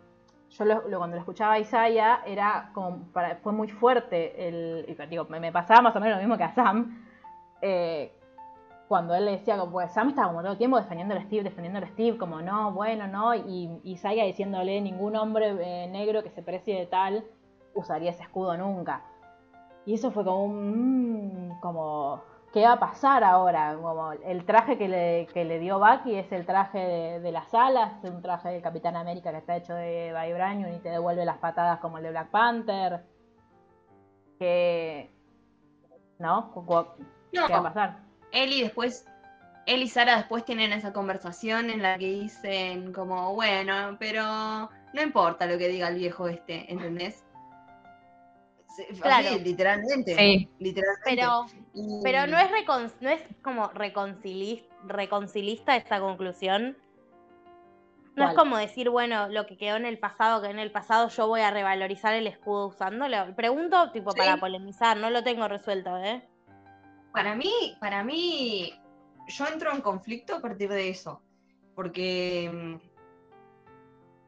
yo 0.57 0.65
lo- 0.65 0.89
lo- 0.89 0.99
cuando 0.99 1.17
lo 1.17 1.21
escuchaba 1.21 1.55
a 1.55 1.59
Isaiah 1.59 2.21
era 2.27 2.71
como 2.75 2.99
para- 3.13 3.37
fue 3.37 3.53
muy 3.53 3.69
fuerte 3.69 4.49
el 4.49 4.97
digo, 5.11 5.27
me, 5.29 5.53
pasaba 5.53 5.83
más 5.83 5.97
o 5.97 6.01
menos 6.01 6.17
lo 6.17 6.23
mismo 6.23 6.37
que 6.37 6.45
a 6.45 6.55
Sam 6.55 7.03
eh, 7.61 8.13
cuando 8.89 9.15
él 9.15 9.25
le 9.25 9.33
decía 9.33 9.57
como 9.59 9.73
pues 9.73 9.93
Sam 9.93 10.11
estaba 10.11 10.29
como 10.29 10.43
todo 10.43 10.53
el 10.53 10.59
tiempo 10.59 10.77
defendiendo 10.77 11.15
a 11.15 11.21
Steve 11.23 11.43
defendiendo 11.43 11.79
a 11.81 11.87
Steve 11.89 12.19
como 12.19 12.41
no 12.43 12.73
bueno 12.73 13.07
no 13.07 13.35
y 13.35 13.81
Isaiah 13.85 14.25
diciéndole 14.25 14.81
ningún 14.81 15.17
hombre 15.17 15.55
eh, 15.59 15.89
negro 15.89 16.23
que 16.23 16.31
se 16.31 16.43
precie 16.43 16.79
de 16.79 16.87
tal 16.87 17.25
usaría 17.75 18.11
ese 18.11 18.23
escudo 18.23 18.57
nunca 18.57 19.03
y 19.87 19.95
eso 19.95 20.11
fue 20.13 20.25
como 20.25 20.45
un 20.45 21.57
como 21.61 22.23
¿qué 22.55 22.63
va 22.63 22.75
a 22.75 22.81
pasar 22.81 23.25
ahora? 23.25 23.77
Como 23.81 24.13
el 24.13 24.47
traje 24.47 24.79
que 24.79 24.89
le, 24.89 25.27
que 25.35 25.45
le 25.45 25.59
dio 25.59 25.81
Bucky 25.81 26.15
es 26.15 26.31
el 26.31 26.47
traje 26.47 26.79
de, 26.79 27.21
de 27.21 27.33
las 27.33 27.53
alas, 27.53 28.03
es 28.05 28.11
un 28.11 28.23
traje 28.23 28.51
del 28.51 28.63
Capitán 28.63 28.97
América 28.97 29.33
que 29.33 29.39
está 29.39 29.57
hecho 29.57 29.75
de 29.75 30.15
vibranium 30.25 30.73
y 30.73 30.79
te 30.79 30.89
devuelve 30.89 31.25
las 31.25 31.39
patadas 31.39 31.81
como 31.81 31.99
el 31.99 32.05
de 32.05 32.11
Black 32.11 32.31
Panther. 32.31 33.05
Que... 34.39 35.13
¿No? 36.21 36.53
¿Qué 37.33 37.43
va 37.43 37.59
a 37.59 37.63
pasar? 37.65 38.05
él 38.31 38.53
y 38.53 38.63
después, 38.63 39.07
él 39.67 39.83
y 39.83 39.89
Sara 39.89 40.17
después 40.17 40.45
tienen 40.45 40.73
esa 40.73 40.93
conversación 40.93 41.71
en 41.71 41.83
la 41.83 41.99
que 41.99 42.07
dicen 42.07 42.93
como, 42.93 43.35
bueno, 43.35 43.97
pero 43.99 44.23
no 44.93 45.03
importa 45.03 45.47
lo 45.47 45.59
que 45.59 45.69
diga 45.69 45.89
el 45.89 45.97
viejo 45.97 46.29
este, 46.29 46.71
¿entendés? 46.71 47.25
Sí, 48.75 48.83
así, 48.91 49.01
Claro. 49.01 49.39
literalmente. 49.39 50.16
Sí. 50.16 50.49
Literalmente. 50.59 51.03
Pero, 51.05 51.47
Y- 51.75 52.01
pero 52.03 52.27
no 52.27 52.39
es 52.39 52.51
recon- 52.51 52.93
no 53.01 53.09
es 53.11 53.22
como 53.43 53.70
reconcilis- 53.70 54.64
reconcilista 54.85 55.77
esta 55.77 56.01
conclusión. 56.01 56.77
No 58.16 58.29
es 58.29 58.35
como 58.37 58.57
decir, 58.57 58.91
bueno, 58.91 59.29
lo 59.29 59.45
que 59.47 59.57
quedó 59.57 59.77
en 59.77 59.87
el 59.87 59.99
pasado, 59.99 60.41
que 60.41 60.49
en 60.49 60.61
el 60.61 60.70
pasado 60.70 61.09
yo 61.09 61.27
voy 61.27 61.41
a 61.41 61.51
revalorizar 61.51 62.14
el 62.14 62.29
escudo 62.29 62.68
usándolo. 62.68 63.35
Pregunto, 63.35 63.91
tipo, 63.91 64.12
Sí. 64.12 64.18
para 64.18 64.37
polemizar, 64.37 64.97
no 64.97 65.11
lo 65.11 65.25
tengo 65.25 65.49
resuelto, 65.49 65.97
¿eh? 65.99 66.22
Para 67.12 67.35
mí, 67.35 67.51
para 67.81 68.05
mí, 68.05 68.72
yo 69.29 69.47
entro 69.49 69.72
en 69.72 69.81
conflicto 69.81 70.37
a 70.37 70.41
partir 70.41 70.70
de 70.70 70.89
eso. 70.91 71.22
Porque 71.75 72.51
mm, 72.53 72.77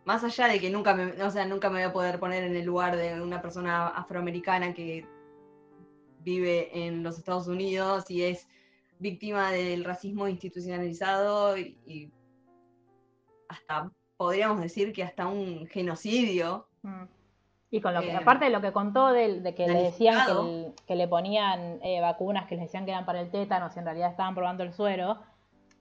más 0.06 0.24
allá 0.24 0.46
de 0.48 0.58
que 0.60 0.70
nunca 0.70 0.94
me, 0.94 1.20
o 1.22 1.30
sea, 1.30 1.44
nunca 1.44 1.68
me 1.68 1.80
voy 1.80 1.90
a 1.90 1.92
poder 1.92 2.18
poner 2.18 2.44
en 2.44 2.56
el 2.56 2.64
lugar 2.64 2.96
de 2.96 3.20
una 3.20 3.42
persona 3.42 3.88
afroamericana 3.88 4.72
que 4.72 5.04
vive 6.20 6.86
en 6.86 7.02
los 7.02 7.18
Estados 7.18 7.46
Unidos 7.48 8.10
y 8.10 8.22
es 8.22 8.48
víctima 8.98 9.50
del 9.50 9.84
racismo 9.84 10.26
institucionalizado 10.28 11.58
y, 11.58 11.76
y 11.86 12.10
hasta 13.48 13.90
podríamos 14.16 14.60
decir 14.60 14.92
que 14.92 15.02
hasta 15.02 15.26
un 15.26 15.66
genocidio. 15.66 16.66
Mm. 16.82 17.04
Y 17.70 17.80
con 17.80 17.94
lo 17.94 18.00
que, 18.00 18.12
Eh, 18.12 18.16
aparte 18.16 18.44
de 18.46 18.50
lo 18.52 18.60
que 18.60 18.72
contó 18.72 19.08
de, 19.12 19.42
que 19.54 19.66
le 19.66 19.82
decían 19.82 20.14
que, 20.26 20.32
planificado. 20.32 20.46
el- 20.48 20.74
que 20.86 20.94
le 20.96 21.08
ponían 21.08 21.80
eh, 21.82 22.00
vacunas 22.00 22.46
que 22.46 22.54
les 22.54 22.64
decían 22.66 22.84
que 22.84 22.92
eran 22.92 23.04
para 23.04 23.20
el 23.20 23.30
tétano, 23.30 23.70
si 23.70 23.80
en 23.80 23.84
realidad 23.84 24.10
estaban 24.10 24.34
probando 24.34 24.62
el 24.62 24.72
suero, 24.72 25.18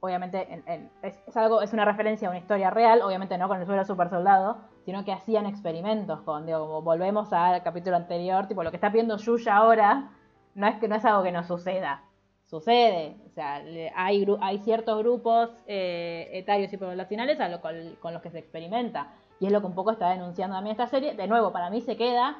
obviamente 0.05 0.47
en- 0.65 0.89
es, 1.01 1.37
algo, 1.37 1.61
es 1.61 1.73
una 1.73 1.83
referencia 1.85 2.27
a 2.27 2.31
una 2.31 2.39
historia 2.39 2.69
real, 2.69 3.01
obviamente 3.01 3.37
no 3.37 3.47
con 3.47 3.59
el 3.59 3.65
suelo 3.65 3.83
super 3.85 4.09
soldado, 4.09 4.57
sino 4.85 5.03
que 5.03 5.11
hacían 5.11 5.45
experimentos 5.45 6.21
con, 6.21 6.45
digo, 6.45 6.59
como 6.59 6.81
volvemos 6.81 7.33
al 7.33 7.61
capítulo 7.63 7.95
anterior, 7.97 8.47
tipo 8.47 8.63
lo 8.63 8.71
que 8.71 8.77
está 8.77 8.89
viendo 8.89 9.17
Yuya 9.17 9.57
ahora, 9.57 10.11
no 10.53 10.67
es 10.67 10.75
que 10.77 10.87
no 10.87 10.95
es 10.95 11.03
algo 11.05 11.23
que 11.23 11.31
no 11.31 11.43
suceda, 11.43 12.03
sucede, 12.45 13.17
o 13.25 13.29
sea, 13.31 13.55
hay, 13.95 14.25
hay 14.41 14.59
ciertos 14.59 14.97
grupos 14.99 15.49
eh, 15.67 16.29
etarios 16.33 16.71
y 16.71 16.77
poblacionales 16.77 17.39
a 17.39 17.49
lo- 17.49 17.59
con, 17.61 17.73
con 17.99 18.13
los 18.13 18.21
que 18.21 18.29
se 18.29 18.39
experimenta, 18.39 19.07
y 19.39 19.47
es 19.47 19.51
lo 19.51 19.59
que 19.59 19.67
un 19.67 19.75
poco 19.75 19.91
está 19.91 20.09
denunciando 20.11 20.55
también 20.55 20.71
esta 20.71 20.87
serie, 20.87 21.13
de 21.15 21.27
nuevo, 21.27 21.51
para 21.51 21.69
mí 21.69 21.81
se 21.81 21.97
queda 21.97 22.37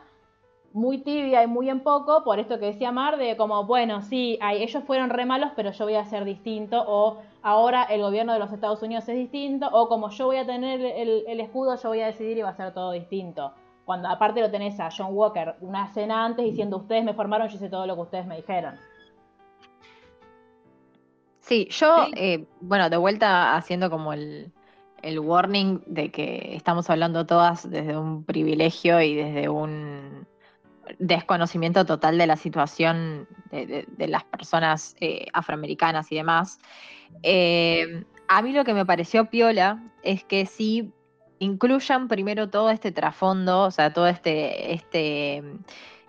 muy 0.75 0.97
tibia 0.97 1.41
y 1.41 1.47
muy 1.47 1.69
en 1.69 1.79
poco, 1.79 2.25
por 2.25 2.37
esto 2.37 2.59
que 2.59 2.65
decía 2.65 2.91
Mar, 2.91 3.17
de 3.17 3.37
como, 3.37 3.65
bueno, 3.65 4.01
sí, 4.01 4.37
ellos 4.41 4.83
fueron 4.83 5.09
re 5.09 5.25
malos, 5.25 5.51
pero 5.55 5.71
yo 5.71 5.85
voy 5.85 5.95
a 5.95 6.03
ser 6.03 6.25
distinto, 6.25 6.83
o 6.85 7.21
ahora 7.41 7.83
el 7.83 8.01
gobierno 8.01 8.33
de 8.33 8.39
los 8.39 8.51
Estados 8.51 8.83
Unidos 8.83 9.07
es 9.07 9.15
distinto, 9.15 9.69
o 9.71 9.87
como 9.87 10.09
yo 10.09 10.25
voy 10.25 10.35
a 10.35 10.45
tener 10.45 10.81
el, 10.81 11.23
el 11.27 11.39
escudo, 11.39 11.77
yo 11.81 11.89
voy 11.89 12.01
a 12.01 12.07
decidir 12.07 12.37
y 12.37 12.41
va 12.41 12.49
a 12.49 12.55
ser 12.57 12.73
todo 12.73 12.91
distinto. 12.91 13.53
Cuando 13.85 14.09
aparte 14.09 14.41
lo 14.41 14.51
tenés 14.51 14.77
a 14.81 14.89
John 14.95 15.11
Walker 15.11 15.55
una 15.61 15.85
escena 15.85 16.25
antes 16.25 16.43
diciendo, 16.43 16.75
ustedes 16.75 17.05
me 17.05 17.13
formaron, 17.13 17.47
yo 17.47 17.55
hice 17.55 17.69
todo 17.69 17.87
lo 17.87 17.95
que 17.95 18.01
ustedes 18.01 18.25
me 18.25 18.35
dijeron. 18.35 18.75
Sí, 21.39 21.69
yo, 21.71 22.07
eh, 22.17 22.47
bueno, 22.59 22.89
de 22.89 22.97
vuelta 22.97 23.55
haciendo 23.55 23.89
como 23.89 24.11
el, 24.11 24.51
el 25.01 25.19
warning 25.19 25.79
de 25.85 26.11
que 26.11 26.53
estamos 26.53 26.89
hablando 26.89 27.25
todas 27.25 27.69
desde 27.69 27.95
un 27.95 28.25
privilegio 28.25 28.99
y 28.99 29.15
desde 29.15 29.47
un 29.47 30.27
desconocimiento 30.99 31.85
total 31.85 32.17
de 32.17 32.27
la 32.27 32.37
situación 32.37 33.27
de, 33.51 34.07
las 34.07 34.23
personas 34.23 34.95
eh, 34.99 35.27
afroamericanas 35.33 36.11
y 36.11 36.15
demás. 36.15 36.59
Eh, 37.23 38.03
a 38.27 38.41
mí 38.41 38.53
lo 38.53 38.63
que 38.63 38.73
me 38.73 38.85
pareció 38.85 39.25
piola 39.25 39.83
es 40.03 40.23
que 40.23 40.45
sí 40.45 40.91
incluyan 41.39 42.07
primero 42.07 42.49
todo 42.49 42.69
este 42.69 42.91
trasfondo, 42.91 43.63
o 43.63 43.71
sea, 43.71 43.93
todo 43.93 44.07
este, 44.07 44.73
este 44.73 45.43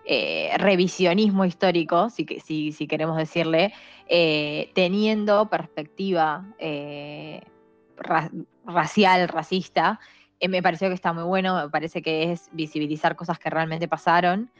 eh, 0.05 0.51
revisionismo 0.57 1.45
histórico, 1.45 2.09
si, 2.09 2.25
si, 2.71 2.87
queremos 2.87 3.17
decirle, 3.17 3.73
teniendo 4.73 5.49
perspectiva 5.49 6.45
ra- 7.97 8.31
racial, 8.65 9.27
racista, 9.27 9.99
eh, 10.39 10.47
me 10.47 10.61
pareció 10.61 10.87
que 10.89 10.93
está 10.95 11.13
muy 11.13 11.23
bueno, 11.23 11.55
me 11.55 11.69
parece 11.69 12.01
que 12.01 12.31
es 12.31 12.49
visibilizar 12.51 13.15
cosas 13.15 13.39
que 13.39 13.49
realmente 13.49 13.87
pasaron. 13.87 14.51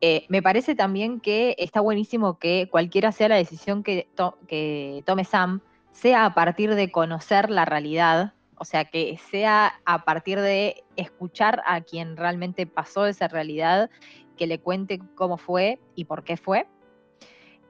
Eh, 0.00 0.26
me 0.28 0.42
parece 0.42 0.74
también 0.74 1.20
que 1.20 1.54
está 1.58 1.80
buenísimo 1.80 2.38
que 2.38 2.68
cualquiera 2.70 3.12
sea 3.12 3.28
la 3.28 3.36
decisión 3.36 3.82
que, 3.82 4.08
to- 4.14 4.38
que 4.46 5.02
tome 5.06 5.24
Sam, 5.24 5.60
sea 5.92 6.26
a 6.26 6.34
partir 6.34 6.74
de 6.74 6.90
conocer 6.90 7.50
la 7.50 7.64
realidad, 7.64 8.34
o 8.58 8.64
sea, 8.64 8.84
que 8.84 9.18
sea 9.30 9.80
a 9.84 10.04
partir 10.04 10.40
de 10.40 10.84
escuchar 10.96 11.62
a 11.66 11.80
quien 11.80 12.16
realmente 12.16 12.66
pasó 12.66 13.06
esa 13.06 13.28
realidad, 13.28 13.90
que 14.36 14.46
le 14.46 14.60
cuente 14.60 15.00
cómo 15.14 15.38
fue 15.38 15.78
y 15.94 16.04
por 16.04 16.24
qué 16.24 16.36
fue. 16.36 16.66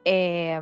Eh, 0.04 0.60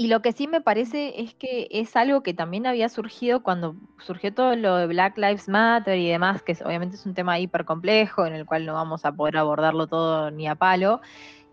y 0.00 0.06
lo 0.06 0.22
que 0.22 0.32
sí 0.32 0.48
me 0.48 0.62
parece 0.62 1.20
es 1.20 1.34
que 1.34 1.68
es 1.70 1.94
algo 1.94 2.22
que 2.22 2.32
también 2.32 2.66
había 2.66 2.88
surgido 2.88 3.42
cuando 3.42 3.76
surgió 3.98 4.32
todo 4.32 4.56
lo 4.56 4.76
de 4.76 4.86
Black 4.86 5.18
Lives 5.18 5.46
Matter 5.46 5.98
y 5.98 6.08
demás, 6.08 6.42
que 6.42 6.52
es- 6.52 6.62
obviamente 6.62 6.96
es 6.96 7.04
un 7.04 7.12
tema 7.12 7.38
hiper 7.38 7.66
complejo 7.66 8.24
en 8.24 8.32
el 8.32 8.46
cual 8.46 8.64
no 8.64 8.72
vamos 8.72 9.04
a 9.04 9.12
poder 9.12 9.36
abordarlo 9.36 9.88
todo 9.88 10.30
ni 10.30 10.48
a 10.48 10.54
palo, 10.54 11.02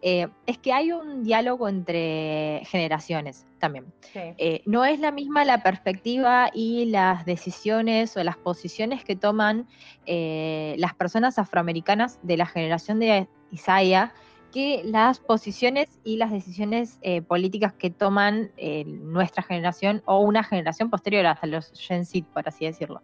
eh, 0.01 0.29
es 0.45 0.57
que 0.59 0.71
hay 0.71 0.93
un 0.93 1.23
diálogo 1.25 1.67
entre 1.67 2.61
generaciones 2.67 3.45
también. 3.59 3.91
Sí. 4.13 4.21
Eh, 4.37 4.61
no 4.65 4.85
es 4.85 5.01
la 5.01 5.11
misma 5.11 5.43
la 5.43 5.61
perspectiva 5.61 6.49
y 6.53 6.85
las 6.85 7.25
decisiones 7.25 8.15
o 8.15 8.23
las 8.23 8.37
posiciones 8.37 9.03
que 9.03 9.17
toman 9.17 9.67
eh, 10.05 10.73
las 10.77 10.95
personas 10.95 11.37
afroamericanas 11.37 12.17
de 12.21 12.37
la 12.37 12.45
generación 12.45 12.99
de 12.99 13.27
Isaiah 13.51 14.13
que 14.51 14.81
las 14.85 15.19
posiciones 15.19 15.99
y 16.03 16.17
las 16.17 16.31
decisiones 16.31 16.97
eh, 17.01 17.21
políticas 17.21 17.73
que 17.73 17.89
toman 17.89 18.51
eh, 18.57 18.85
nuestra 18.85 19.43
generación 19.43 20.01
o 20.05 20.19
una 20.19 20.43
generación 20.43 20.89
posterior 20.89 21.25
hasta 21.25 21.47
los 21.47 21.71
Gen 21.75 22.05
Z, 22.05 22.27
por 22.33 22.47
así 22.47 22.65
decirlo. 22.65 23.01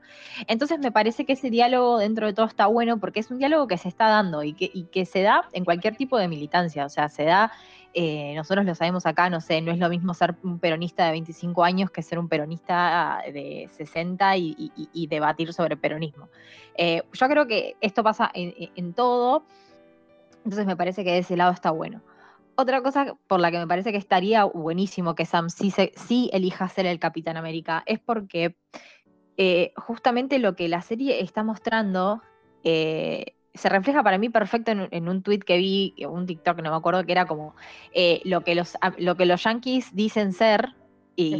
Entonces 0.47 0.79
me 0.79 0.91
parece 0.91 1.25
que 1.25 1.33
ese 1.33 1.49
diálogo 1.49 1.97
dentro 1.97 2.27
de 2.27 2.33
todo 2.33 2.45
está 2.45 2.67
bueno 2.67 2.99
porque 2.99 3.19
es 3.19 3.29
un 3.29 3.39
diálogo 3.39 3.67
que 3.67 3.77
se 3.77 3.89
está 3.89 4.07
dando 4.07 4.43
y 4.43 4.53
que, 4.53 5.05
se 5.05 5.21
da 5.21 5.49
en 5.51 5.65
cualquier 5.65 5.95
tipo 5.95 6.17
de 6.17 6.27
militancia, 6.27 6.85
o 6.85 6.89
sea, 6.89 7.09
se 7.09 7.23
da 7.25 7.51
eh, 7.93 8.33
nosotros 8.35 8.65
lo 8.65 8.73
sabemos 8.73 9.05
acá, 9.05 9.29
no 9.29 9.39
sé, 9.39 9.61
no 9.61 9.71
es 9.71 9.77
lo 9.77 9.87
mismo 9.89 10.15
ser 10.15 10.33
un 10.41 10.57
peronista 10.57 11.05
de 11.05 11.11
25 11.11 11.63
años 11.63 11.91
que 11.91 12.01
ser 12.01 12.17
un 12.17 12.27
peronista 12.27 13.21
de 13.31 13.69
60 13.71 14.37
y, 14.37 15.07
debatir 15.07 15.53
sobre 15.53 15.77
peronismo. 15.77 16.29
Yo 16.77 17.27
creo 17.27 17.45
que 17.45 17.75
esto 17.81 18.01
pasa 18.01 18.31
en 18.33 18.93
todo, 18.93 19.43
entonces 20.43 20.65
me 20.65 20.75
parece 20.75 21.03
que 21.03 21.11
de 21.11 21.17
ese 21.19 21.37
lado 21.37 21.51
está 21.51 21.71
bueno. 21.71 22.01
Otra 22.55 22.81
cosa 22.81 23.15
por 23.27 23.39
la 23.39 23.49
que 23.51 23.57
me 23.57 23.67
parece 23.67 23.91
que 23.91 23.97
estaría 23.97 24.43
buenísimo 24.43 25.15
que 25.15 25.25
Sam 25.25 25.49
sí, 25.49 25.71
se- 25.71 25.91
sí 25.95 26.29
elija 26.33 26.69
ser 26.69 26.85
el 26.85 26.99
Capitán 26.99 27.35
América 27.37 27.81
es 27.85 27.99
porque 27.99 28.55
eh, 29.37 29.73
justamente 29.77 30.37
lo 30.37 30.55
que 30.55 30.67
la 30.67 30.81
serie 30.81 31.21
está 31.21 31.43
mostrando 31.43 32.21
eh, 32.63 33.35
se 33.55 33.69
refleja 33.69 34.03
para 34.03 34.17
mí 34.19 34.29
perfecto 34.29 34.71
en, 34.71 34.81
un- 34.81 34.87
en 34.91 35.09
un 35.09 35.23
tweet 35.23 35.39
que 35.39 35.57
vi, 35.57 35.95
un 36.07 36.25
TikTok, 36.27 36.61
no 36.61 36.69
me 36.71 36.77
acuerdo, 36.77 37.03
que 37.03 37.11
era 37.11 37.25
como 37.25 37.55
eh, 37.93 38.21
lo, 38.25 38.41
que 38.41 38.53
los, 38.55 38.75
a- 38.81 38.93
lo 38.99 39.15
que 39.17 39.25
los 39.25 39.43
yankees 39.43 39.93
dicen 39.95 40.33
ser 40.33 40.69
y, 41.15 41.31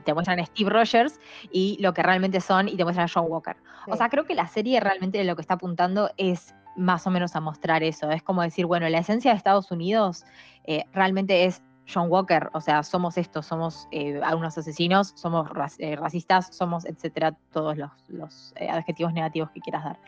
te 0.04 0.14
muestran 0.14 0.40
a 0.40 0.46
Steve 0.46 0.70
Rogers 0.70 1.18
y 1.50 1.76
lo 1.80 1.94
que 1.94 2.02
realmente 2.02 2.40
son 2.40 2.68
y 2.68 2.76
te 2.76 2.84
muestran 2.84 3.06
a 3.06 3.10
John 3.12 3.26
Walker. 3.28 3.56
O 3.86 3.96
sea, 3.96 4.08
creo 4.10 4.24
que 4.24 4.34
la 4.34 4.48
serie 4.48 4.80
realmente 4.80 5.22
lo 5.24 5.34
que 5.36 5.42
está 5.42 5.54
apuntando 5.54 6.10
es 6.16 6.54
más 6.76 7.06
o 7.06 7.10
menos 7.10 7.36
a 7.36 7.40
mostrar 7.40 7.82
eso. 7.82 8.10
Es 8.10 8.22
como 8.22 8.42
decir, 8.42 8.66
bueno, 8.66 8.88
la 8.88 8.98
esencia 8.98 9.30
de 9.32 9.36
Estados 9.36 9.70
Unidos 9.70 10.24
eh, 10.64 10.84
realmente 10.92 11.44
es 11.44 11.62
John 11.92 12.10
Walker. 12.10 12.50
O 12.52 12.60
sea, 12.60 12.82
somos 12.82 13.16
estos, 13.16 13.46
somos 13.46 13.86
eh, 13.92 14.20
algunos 14.22 14.56
asesinos, 14.58 15.12
somos 15.16 15.48
eh, 15.78 15.96
racistas, 15.96 16.54
somos, 16.54 16.84
etcétera, 16.84 17.36
todos 17.52 17.76
los, 17.76 17.90
los, 18.08 18.52
eh, 18.56 18.68
adjetivos 18.68 19.12
negativos 19.12 19.50
que 19.50 19.60
quieras 19.60 19.84
dar. 19.84 20.00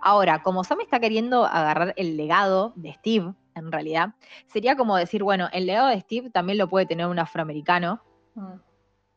Ahora, 0.00 0.42
como 0.42 0.64
Sam 0.64 0.80
está 0.80 1.00
queriendo 1.00 1.44
agarrar 1.44 1.94
el 1.96 2.16
legado 2.16 2.72
de 2.76 2.92
Steve, 2.94 3.34
en 3.54 3.72
realidad, 3.72 4.14
sería 4.46 4.76
como 4.76 4.96
decir, 4.96 5.22
bueno, 5.22 5.48
el 5.52 5.66
legado 5.66 5.88
de 5.88 6.00
Steve 6.00 6.30
también 6.30 6.58
lo 6.58 6.68
puede 6.68 6.86
tener 6.86 7.06
un 7.06 7.18
afroamericano, 7.18 8.02
Mm. 8.36 8.60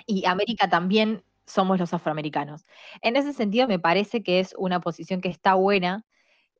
y 0.08 0.26
América 0.26 0.70
también 0.70 1.24
somos 1.46 1.80
los 1.80 1.94
afroamericanos. 1.94 2.66
En 3.02 3.16
ese 3.16 3.34
sentido, 3.34 3.68
me 3.68 3.80
parece 3.80 4.24
que 4.24 4.40
es 4.40 4.56
una 4.58 4.80
posición 4.80 5.22
que 5.22 5.30
está 5.30 5.56
buena, 5.56 6.06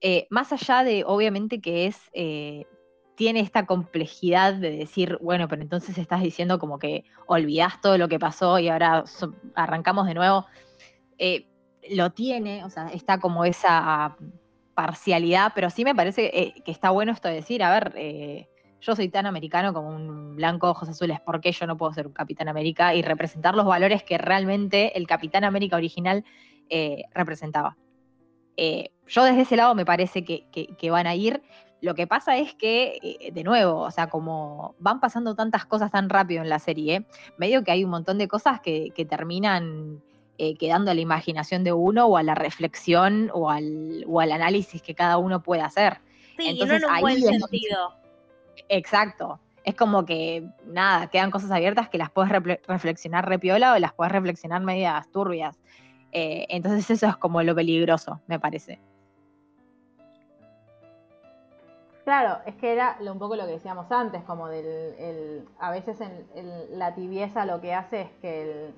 eh, 0.02 0.28
más 0.30 0.52
allá 0.54 0.84
de, 0.84 1.04
obviamente, 1.06 1.60
que 1.60 1.88
es, 1.88 1.98
eh, 2.14 2.66
tiene 3.16 3.42
esta 3.42 3.66
complejidad 3.66 4.54
de 4.54 4.72
decir, 4.72 5.18
bueno, 5.22 5.48
pero 5.48 5.62
entonces 5.62 5.98
estás 5.98 6.22
diciendo 6.22 6.58
como 6.58 6.80
que 6.80 7.04
olvidás 7.28 7.82
todo 7.82 7.98
lo 7.98 8.08
que 8.08 8.20
pasó 8.20 8.60
y 8.60 8.70
ahora 8.70 9.04
arrancamos 9.56 10.08
de 10.08 10.14
nuevo. 10.14 10.46
Eh, 11.18 11.48
lo 11.90 12.12
tiene, 12.12 12.64
o 12.64 12.70
sea, 12.70 12.88
está 12.90 13.20
como 13.20 13.44
esa 13.44 14.16
parcialidad, 14.74 15.52
pero 15.54 15.70
sí 15.70 15.84
me 15.84 15.96
parece 15.96 16.54
que 16.64 16.72
está 16.72 16.92
bueno 16.92 17.12
esto 17.12 17.28
de 17.28 17.36
decir, 17.36 17.62
a 17.64 17.72
ver, 17.72 18.48
yo 18.80 18.96
soy 18.96 19.10
tan 19.10 19.26
americano 19.26 19.74
como 19.74 19.90
un 19.90 20.36
blanco 20.38 20.70
ojos 20.70 20.88
azules, 20.88 21.20
¿por 21.20 21.42
qué 21.42 21.52
yo 21.52 21.68
no 21.68 21.76
puedo 21.76 21.92
ser 21.94 22.08
un 22.08 22.14
Capitán 22.14 22.48
América 22.48 22.96
y 22.96 23.02
representar 23.02 23.56
los 23.56 23.66
valores 23.66 24.04
que 24.04 24.18
realmente 24.18 24.98
el 24.98 25.08
Capitán 25.08 25.44
América 25.44 25.76
original 25.76 26.24
representaba? 27.14 27.76
Eh, 28.58 28.92
yo 29.08 29.24
desde 29.24 29.42
ese 29.42 29.56
lado 29.56 29.74
me 29.76 29.86
parece 29.86 30.24
que, 30.24 30.46
que- 30.52 30.68
que 30.78 30.92
van 30.92 31.08
a 31.08 31.16
ir. 31.16 31.42
Lo 31.82 31.96
que 31.96 32.08
pasa 32.08 32.38
es 32.38 32.54
que, 32.56 33.00
eh, 33.02 33.32
de 33.32 33.44
nuevo, 33.44 33.80
o 33.80 33.92
sea, 33.92 34.08
como 34.10 34.76
van 34.80 35.00
pasando 35.00 35.34
tantas 35.36 35.66
cosas 35.66 35.92
tan 35.92 36.10
rápido 36.10 36.42
en 36.44 36.50
la 36.50 36.60
serie, 36.60 37.06
medio 37.38 37.64
que 37.64 37.72
hay 37.72 37.84
un 37.86 37.90
montón 37.90 38.18
de 38.18 38.28
cosas 38.28 38.60
que, 38.60 38.92
que 38.94 39.06
terminan 39.06 40.02
eh, 40.38 40.56
quedando 40.58 40.92
a 40.92 40.94
la 40.94 41.02
imaginación 41.02 41.64
de 41.64 41.72
uno 41.74 42.06
o 42.08 42.18
a 42.18 42.24
la 42.24 42.36
reflexión 42.36 43.30
o 43.34 43.50
al, 43.50 44.04
o 44.08 44.20
al 44.22 44.32
análisis 44.34 44.82
que 44.82 44.94
cada 44.96 45.18
uno 45.18 45.42
puede 45.42 45.62
hacer. 45.62 46.00
Sí, 46.38 46.50
y 46.52 46.60
no 46.66 46.74
en 46.74 46.86
un 46.86 47.00
buen 47.02 47.20
donde- 47.22 47.40
sentido. 47.40 47.94
Exacto. 48.68 49.40
Es 49.64 49.76
como 49.76 50.06
que, 50.06 50.48
nada, 50.66 51.08
quedan 51.08 51.32
cosas 51.32 51.52
abiertas 51.52 51.90
que 51.90 51.98
las 51.98 52.10
puedes 52.10 52.32
reflexionar 52.68 53.28
repiola 53.28 53.74
o 53.74 53.80
las 53.80 53.94
puedes 53.94 54.12
reflexionar 54.12 54.62
medias 54.62 55.10
turbias. 55.12 55.59
Eh, 56.12 56.46
entonces 56.50 56.90
eso 56.90 57.08
es 57.08 57.18
como 57.18 57.42
lo 57.44 57.54
peligroso, 57.56 58.20
me 58.28 58.40
parece. 58.40 58.80
Claro, 62.04 62.40
es 62.48 62.56
que 62.56 62.74
era 62.74 62.98
un 63.02 63.20
poco 63.20 63.36
lo 63.36 63.46
que 63.46 63.52
decíamos 63.52 63.92
antes, 63.92 64.24
como 64.24 64.48
del, 64.48 64.66
el, 64.66 65.48
a 65.60 65.70
veces 65.70 66.00
la 66.72 66.96
tibieza 66.96 67.46
lo 67.46 67.62
que 67.62 67.74
hace 67.76 68.02
es 68.02 68.12
que, 68.22 68.42
el- 68.42 68.74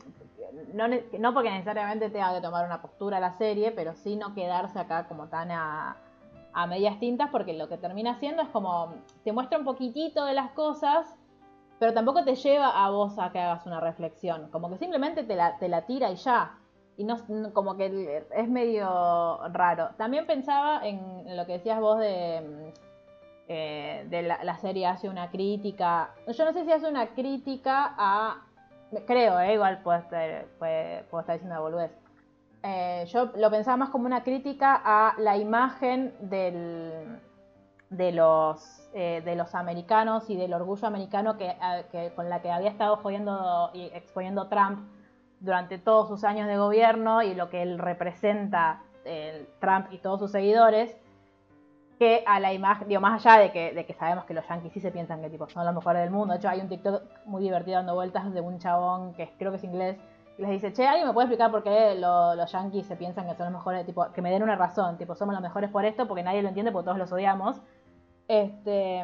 no, 0.74 0.86
no 1.18 1.34
porque 1.34 1.50
necesariamente 1.50 2.10
tenga 2.10 2.34
que 2.34 2.42
tomar 2.42 2.66
una 2.66 2.82
postura 2.82 3.22
la 3.22 3.32
serie, 3.38 3.72
pero 3.72 3.94
sí 3.96 4.18
no 4.18 4.34
quedarse 4.36 4.78
acá 4.80 5.08
como 5.08 5.28
tan 5.28 5.50
a, 5.50 5.96
a 6.52 6.68
medias 6.68 7.00
tintas, 7.00 7.30
porque 7.30 7.54
lo 7.54 7.70
que 7.70 7.78
termina 7.78 8.12
haciendo 8.12 8.42
es 8.42 8.50
como, 8.50 8.96
te 9.24 9.32
muestra 9.32 9.58
un 9.58 9.64
poquitito 9.64 10.26
de 10.26 10.34
las 10.34 10.52
cosas, 10.52 11.08
pero 11.80 11.94
tampoco 11.94 12.26
te 12.26 12.36
lleva 12.36 12.84
a 12.86 12.90
vos 12.90 13.18
a 13.18 13.32
que 13.32 13.40
hagas 13.40 13.66
una 13.66 13.80
reflexión, 13.80 14.50
como 14.52 14.70
que 14.70 14.78
simplemente 14.78 15.24
te 15.24 15.36
la, 15.36 15.58
te 15.58 15.70
la 15.70 15.84
tira 15.84 16.12
y 16.12 16.16
ya. 16.18 16.58
Y 17.02 17.04
no, 17.04 17.18
como 17.52 17.78
que 17.78 18.24
es 18.36 18.48
medio 18.48 19.40
raro. 19.54 19.90
También 19.98 20.28
pensaba 20.28 20.86
en 20.86 21.36
lo 21.36 21.48
que 21.48 21.54
decías 21.54 21.80
vos 21.80 21.98
de, 21.98 22.42
mm, 22.42 22.80
eh, 23.48 24.06
de 24.08 24.22
la, 24.22 24.58
serie 24.60 24.86
hace 24.86 25.10
una 25.10 25.32
crítica. 25.32 26.12
Yo 26.28 26.46
no 26.46 26.54
sé 26.54 26.64
si 26.64 26.72
hace 26.72 26.88
una 26.88 27.08
crítica 27.16 27.96
a. 27.98 28.46
Creo, 29.08 29.40
eh, 29.40 29.56
igual 29.56 29.82
puedo 29.82 29.98
estar, 29.98 30.46
puede- 30.60 31.00
estar 31.00 31.34
diciendo 31.34 31.60
boludez. 31.60 31.92
Eh, 32.62 33.06
yo 33.08 33.32
lo 33.36 33.50
pensaba 33.50 33.78
más 33.78 33.90
como 33.90 34.06
una 34.06 34.22
crítica 34.24 34.80
a 34.86 35.16
la 35.18 35.38
imagen 35.38 36.14
del, 36.20 37.20
de, 37.90 38.12
los, 38.12 38.88
eh, 38.94 39.24
de 39.26 39.36
los 39.36 39.56
americanos 39.56 40.30
y 40.30 40.36
del 40.36 40.54
orgullo 40.54 40.86
americano 40.88 41.36
que, 41.36 41.56
que- 41.92 42.14
con 42.14 42.30
la 42.30 42.44
que 42.44 42.52
había 42.52 42.70
estado 42.70 42.98
jodiendo 42.98 43.72
y 43.74 43.86
exponiendo 43.86 44.48
Trump 44.50 44.88
durante 45.42 45.78
todos 45.78 46.08
sus 46.08 46.24
años 46.24 46.48
de 46.48 46.58
gobierno 46.58 47.22
y 47.22 47.36
lo 47.36 47.50
que 47.50 47.62
él 47.62 47.78
representa, 47.78 48.82
el 49.04 49.48
Trump 49.60 49.88
y 49.92 49.98
todos 49.98 50.20
sus 50.20 50.32
seguidores, 50.32 50.96
que 52.00 52.24
a 52.26 52.40
la 52.40 52.54
imagen, 52.54 52.88
digo, 52.88 53.02
más 53.02 53.24
allá 53.26 53.40
de 53.40 53.52
que, 53.52 53.74
de 53.74 53.86
que 53.86 53.94
sabemos 53.94 54.26
que 54.26 54.34
los 54.34 54.48
yankees 54.48 54.72
sí 54.74 54.80
se 54.80 54.92
piensan 54.92 55.22
que 55.22 55.30
tipo, 55.30 55.48
son 55.50 55.66
los 55.66 55.76
mejores 55.76 56.02
del 56.02 56.10
mundo. 56.10 56.34
De 56.34 56.40
hecho, 56.40 56.50
hay 56.50 56.60
un 56.60 56.68
TikTok 56.70 57.04
muy 57.26 57.44
divertido 57.44 57.78
dando 57.78 57.94
vueltas 57.94 58.34
de 58.34 58.42
un 58.42 58.58
chabón 58.58 59.14
que 59.14 59.32
creo 59.38 59.52
que 59.52 59.58
es 59.58 59.64
inglés, 59.64 59.98
y 60.38 60.42
les 60.42 60.50
dice, 60.52 60.74
che, 60.74 60.88
¿alguien 60.88 61.06
me 61.08 61.14
puede 61.14 61.26
explicar 61.26 61.52
por 61.52 61.62
qué 61.62 61.94
lo- 61.96 62.34
los 62.36 62.52
yankees 62.52 62.88
se 62.88 62.96
piensan 62.96 63.28
que 63.28 63.36
son 63.36 63.46
los 63.46 63.54
mejores? 63.54 63.86
Tipo, 63.86 64.12
que 64.12 64.22
me 64.22 64.32
den 64.32 64.42
una 64.42 64.56
razón, 64.56 64.98
tipo, 64.98 65.14
somos 65.14 65.34
los 65.34 65.42
mejores 65.44 65.70
por 65.70 65.86
esto, 65.86 66.08
porque 66.08 66.24
nadie 66.24 66.42
lo 66.42 66.48
entiende, 66.48 66.72
porque 66.72 66.86
todos 66.86 66.98
los 66.98 67.12
odiamos. 67.12 67.62
Este, 68.28 69.04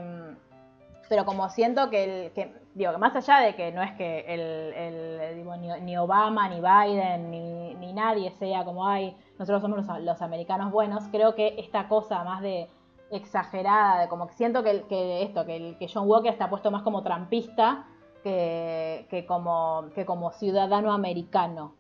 pero 1.09 1.25
como 1.25 1.49
siento 1.49 1.89
que, 1.89 2.03
el, 2.27 2.31
que 2.33 2.53
digo, 2.73 2.91
que 2.91 2.97
más 2.97 3.15
allá 3.15 3.39
de 3.39 3.55
que 3.55 3.71
no 3.71 3.81
es 3.81 3.91
que 3.93 4.19
el, 4.27 4.41
el- 4.73 5.35
digo, 5.37 5.55
ni, 5.57 5.69
ni 5.81 5.97
Obama, 5.97 6.49
ni 6.49 6.59
Biden, 6.61 7.31
ni, 7.31 7.75
ni 7.75 7.93
nadie 7.93 8.31
sea 8.31 8.63
como 8.65 8.87
hay, 8.87 9.15
nosotros 9.39 9.61
somos 9.61 9.85
los, 9.85 9.99
los 10.01 10.21
americanos 10.21 10.71
buenos, 10.71 11.03
creo 11.11 11.35
que 11.35 11.55
esta 11.57 11.87
cosa 11.87 12.23
más 12.23 12.41
de 12.41 12.69
exagerada, 13.11 14.01
de 14.01 14.07
como 14.09 14.27
que 14.27 14.33
siento 14.33 14.63
que, 14.63 14.83
que 14.83 15.23
esto, 15.23 15.45
que, 15.45 15.55
el, 15.55 15.77
que 15.77 15.87
John 15.93 16.07
Walker 16.09 16.31
está 16.31 16.49
puesto 16.49 16.71
más 16.71 16.83
como 16.83 17.03
trampista 17.03 17.87
que, 18.23 19.07
que, 19.09 19.25
como, 19.25 19.85
que 19.95 20.05
como 20.05 20.31
ciudadano 20.31 20.91
americano. 20.93 21.76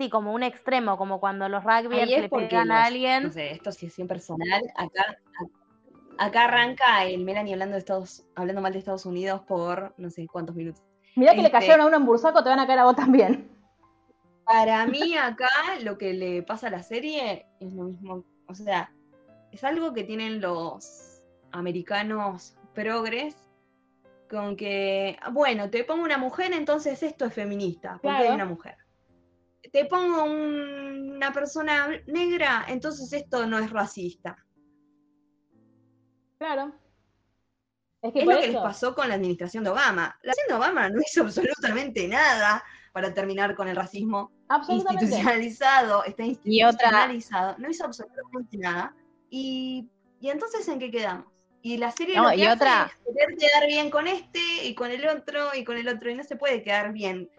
Sí, 0.00 0.08
como 0.08 0.32
un 0.32 0.42
extremo, 0.42 0.96
como 0.96 1.20
cuando 1.20 1.46
los 1.50 1.62
rugbyers 1.62 2.08
le 2.10 2.28
pegan 2.30 2.70
a 2.72 2.84
alguien. 2.84 3.24
No 3.24 3.30
sé, 3.32 3.50
esto 3.50 3.70
sí 3.70 3.84
es 3.84 3.94
bien 3.96 4.08
personal. 4.08 4.62
Acá, 4.74 5.18
acá 6.16 6.44
arranca 6.44 7.04
el 7.04 7.22
Melanie 7.22 7.52
hablando 7.52 7.74
de 7.74 7.80
Estados, 7.80 8.24
hablando 8.34 8.62
mal 8.62 8.72
de 8.72 8.78
Estados 8.78 9.04
Unidos 9.04 9.42
por 9.46 9.92
no 9.98 10.08
sé 10.08 10.26
cuántos 10.26 10.56
minutos. 10.56 10.82
Mirá 11.16 11.32
que 11.32 11.42
le 11.42 11.48
Este- 11.48 11.58
cayeron 11.58 11.82
a 11.82 11.86
uno 11.86 11.98
en 11.98 12.06
Bursaco, 12.06 12.42
te 12.42 12.48
van 12.48 12.60
a 12.60 12.66
caer 12.66 12.78
a 12.78 12.84
vos 12.84 12.96
también. 12.96 13.50
Para 14.46 14.86
mí 14.86 15.14
acá 15.22 15.50
lo 15.82 15.98
que 15.98 16.14
le 16.14 16.42
pasa 16.44 16.68
a 16.68 16.70
la 16.70 16.82
serie 16.82 17.44
es 17.60 17.70
lo 17.74 17.82
mismo. 17.84 18.24
O 18.48 18.54
sea, 18.54 18.90
es 19.52 19.62
algo 19.64 19.92
que 19.92 20.04
tienen 20.04 20.40
los 20.40 21.20
americanos 21.52 22.56
progres 22.74 23.36
con 24.30 24.56
que, 24.56 25.18
bueno, 25.32 25.68
te 25.68 25.84
pongo 25.84 26.04
una 26.04 26.16
mujer, 26.16 26.54
entonces 26.54 27.02
esto 27.02 27.26
es 27.26 27.34
feminista, 27.34 27.98
porque 28.00 28.08
Claro. 28.16 28.28
hay 28.30 28.34
una 28.34 28.46
mujer. 28.46 28.76
Te 29.72 29.84
pongo 29.84 30.24
un- 30.24 31.12
una 31.16 31.32
persona 31.32 31.88
negra, 32.06 32.64
entonces 32.68 33.12
esto 33.12 33.46
no 33.46 33.58
es 33.58 33.70
racista. 33.70 34.36
Claro. 36.38 36.72
Es 38.02 38.12
que 38.14 38.20
Es 38.20 38.24
por 38.24 38.34
lo 38.34 38.40
que 38.40 38.46
les 38.48 38.56
pasó 38.56 38.94
con 38.94 39.08
la 39.08 39.14
administración 39.16 39.62
de 39.64 39.70
Obama. 39.70 40.18
La 40.22 40.32
administración 40.32 40.48
de 40.48 40.54
Obama 40.54 40.88
no 40.88 41.00
hizo 41.02 41.20
absolutamente 41.22 42.08
nada 42.08 42.64
para 42.92 43.12
terminar 43.12 43.54
con 43.54 43.68
el 43.68 43.76
racismo 43.76 44.32
institucionalizado, 44.72 46.04
está 46.04 46.22
institucionalizado, 46.24 47.56
no 47.58 47.68
hizo 47.70 47.84
absolutamente 47.84 48.56
nada. 48.56 48.94
Y, 49.28 49.88
y 50.20 50.30
entonces, 50.30 50.66
¿en 50.68 50.78
qué 50.78 50.90
quedamos? 50.90 51.26
Y 51.62 51.76
la 51.76 51.90
serie 51.90 52.16
No, 52.16 52.24
lo 52.24 52.30
que 52.30 52.36
y 52.36 52.42
hace 52.44 52.52
otra- 52.54 52.86
es 53.06 53.14
querer 53.14 53.36
quedar 53.38 53.66
bien 53.66 53.90
con 53.90 54.06
este 54.08 54.40
y 54.64 54.74
con 54.74 54.90
el 54.90 55.06
otro 55.06 55.54
y 55.54 55.62
con 55.64 55.76
el 55.76 55.86
otro. 55.88 56.10
Y 56.10 56.14
no 56.14 56.24
se 56.24 56.36
puede 56.36 56.62
quedar 56.62 56.92
bien 56.94 57.30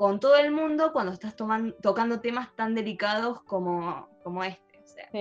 con 0.00 0.18
todo 0.18 0.34
el 0.36 0.50
mundo 0.50 0.94
cuando 0.94 1.12
estás 1.12 1.36
toman- 1.36 1.74
tocando 1.82 2.20
temas 2.20 2.48
tan 2.56 2.74
delicados 2.74 3.42
como, 3.42 4.08
como 4.22 4.42
este. 4.42 4.78
O 4.82 4.86
sea, 4.86 5.06
Sí. 5.12 5.18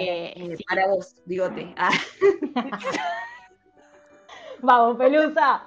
Eh, 0.00 0.32
eh, 0.34 0.56
para 0.68 0.88
vos, 0.88 1.14
digote. 1.24 1.72
Ah. 1.78 1.90
Vamos, 4.60 4.96
Pelusa. 4.96 5.62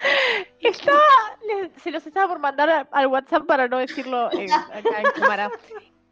Estaba, 0.60 0.98
le- 1.46 1.70
se 1.78 1.92
los 1.92 2.04
estaba 2.04 2.26
por 2.26 2.40
mandar 2.40 2.88
al 2.90 3.06
WhatsApp 3.06 3.46
para 3.46 3.68
no 3.68 3.78
decirlo 3.78 4.28
en- 4.32 4.52
acá 4.52 5.00
en 5.00 5.12
cámara. 5.20 5.50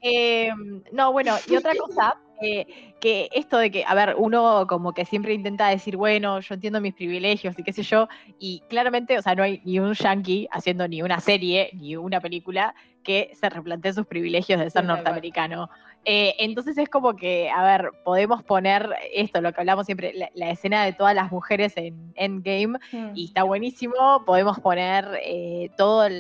Eh, 0.07 0.51
no, 0.93 1.13
bueno, 1.13 1.35
y 1.47 1.57
otra 1.57 1.73
cosa, 1.81 2.19
que 2.41 3.29
esto 3.33 3.59
de 3.59 3.71
que, 3.71 3.85
a 3.85 3.95
ver, 3.95 4.15
uno 4.19 4.67
como 4.69 4.93
que 4.93 5.05
siempre 5.05 5.35
intenta 5.35 5.69
decir, 5.69 5.97
bueno, 5.97 6.41
yo 6.41 6.55
entiendo 6.55 6.81
mis 6.81 6.95
privilegios 6.95 7.59
y 7.59 7.63
qué 7.63 7.73
sé 7.73 7.83
yo, 7.83 8.09
y 8.39 8.63
claramente, 8.69 9.19
o 9.19 9.23
sea, 9.23 9.35
no 9.35 9.43
hay 9.43 9.61
ni 9.65 9.79
un 9.79 9.95
yankee 9.95 10.49
haciendo 10.51 10.87
ni 10.89 11.03
una 11.03 11.21
serie, 11.21 11.71
ni 11.75 11.97
una 11.97 12.21
película 12.21 12.75
que 13.03 13.31
se 13.39 13.49
replantee 13.51 13.93
sus 13.93 14.07
privilegios 14.07 14.59
de 14.61 14.71
ser 14.71 14.85
norteamericano. 14.85 15.69
Eh, 16.07 16.35
entonces 16.39 16.77
es 16.79 16.89
como 16.89 17.17
que, 17.17 17.49
a 17.51 17.63
ver, 17.65 17.91
podemos 18.05 18.43
poner 18.43 18.89
esto, 19.15 19.41
lo 19.41 19.53
que 19.53 19.61
hablamos 19.61 19.87
siempre, 19.87 20.13
la, 20.15 20.31
la 20.35 20.51
escena 20.51 20.85
de 20.85 20.93
todas 20.93 21.15
las 21.15 21.31
mujeres 21.31 21.75
en 21.77 22.13
Endgame, 22.17 22.79
y 23.15 23.27
está 23.27 23.43
buenísimo. 23.43 24.23
Podemos 24.27 24.59
poner 24.61 25.07
eh, 25.23 25.71
toda 25.77 26.11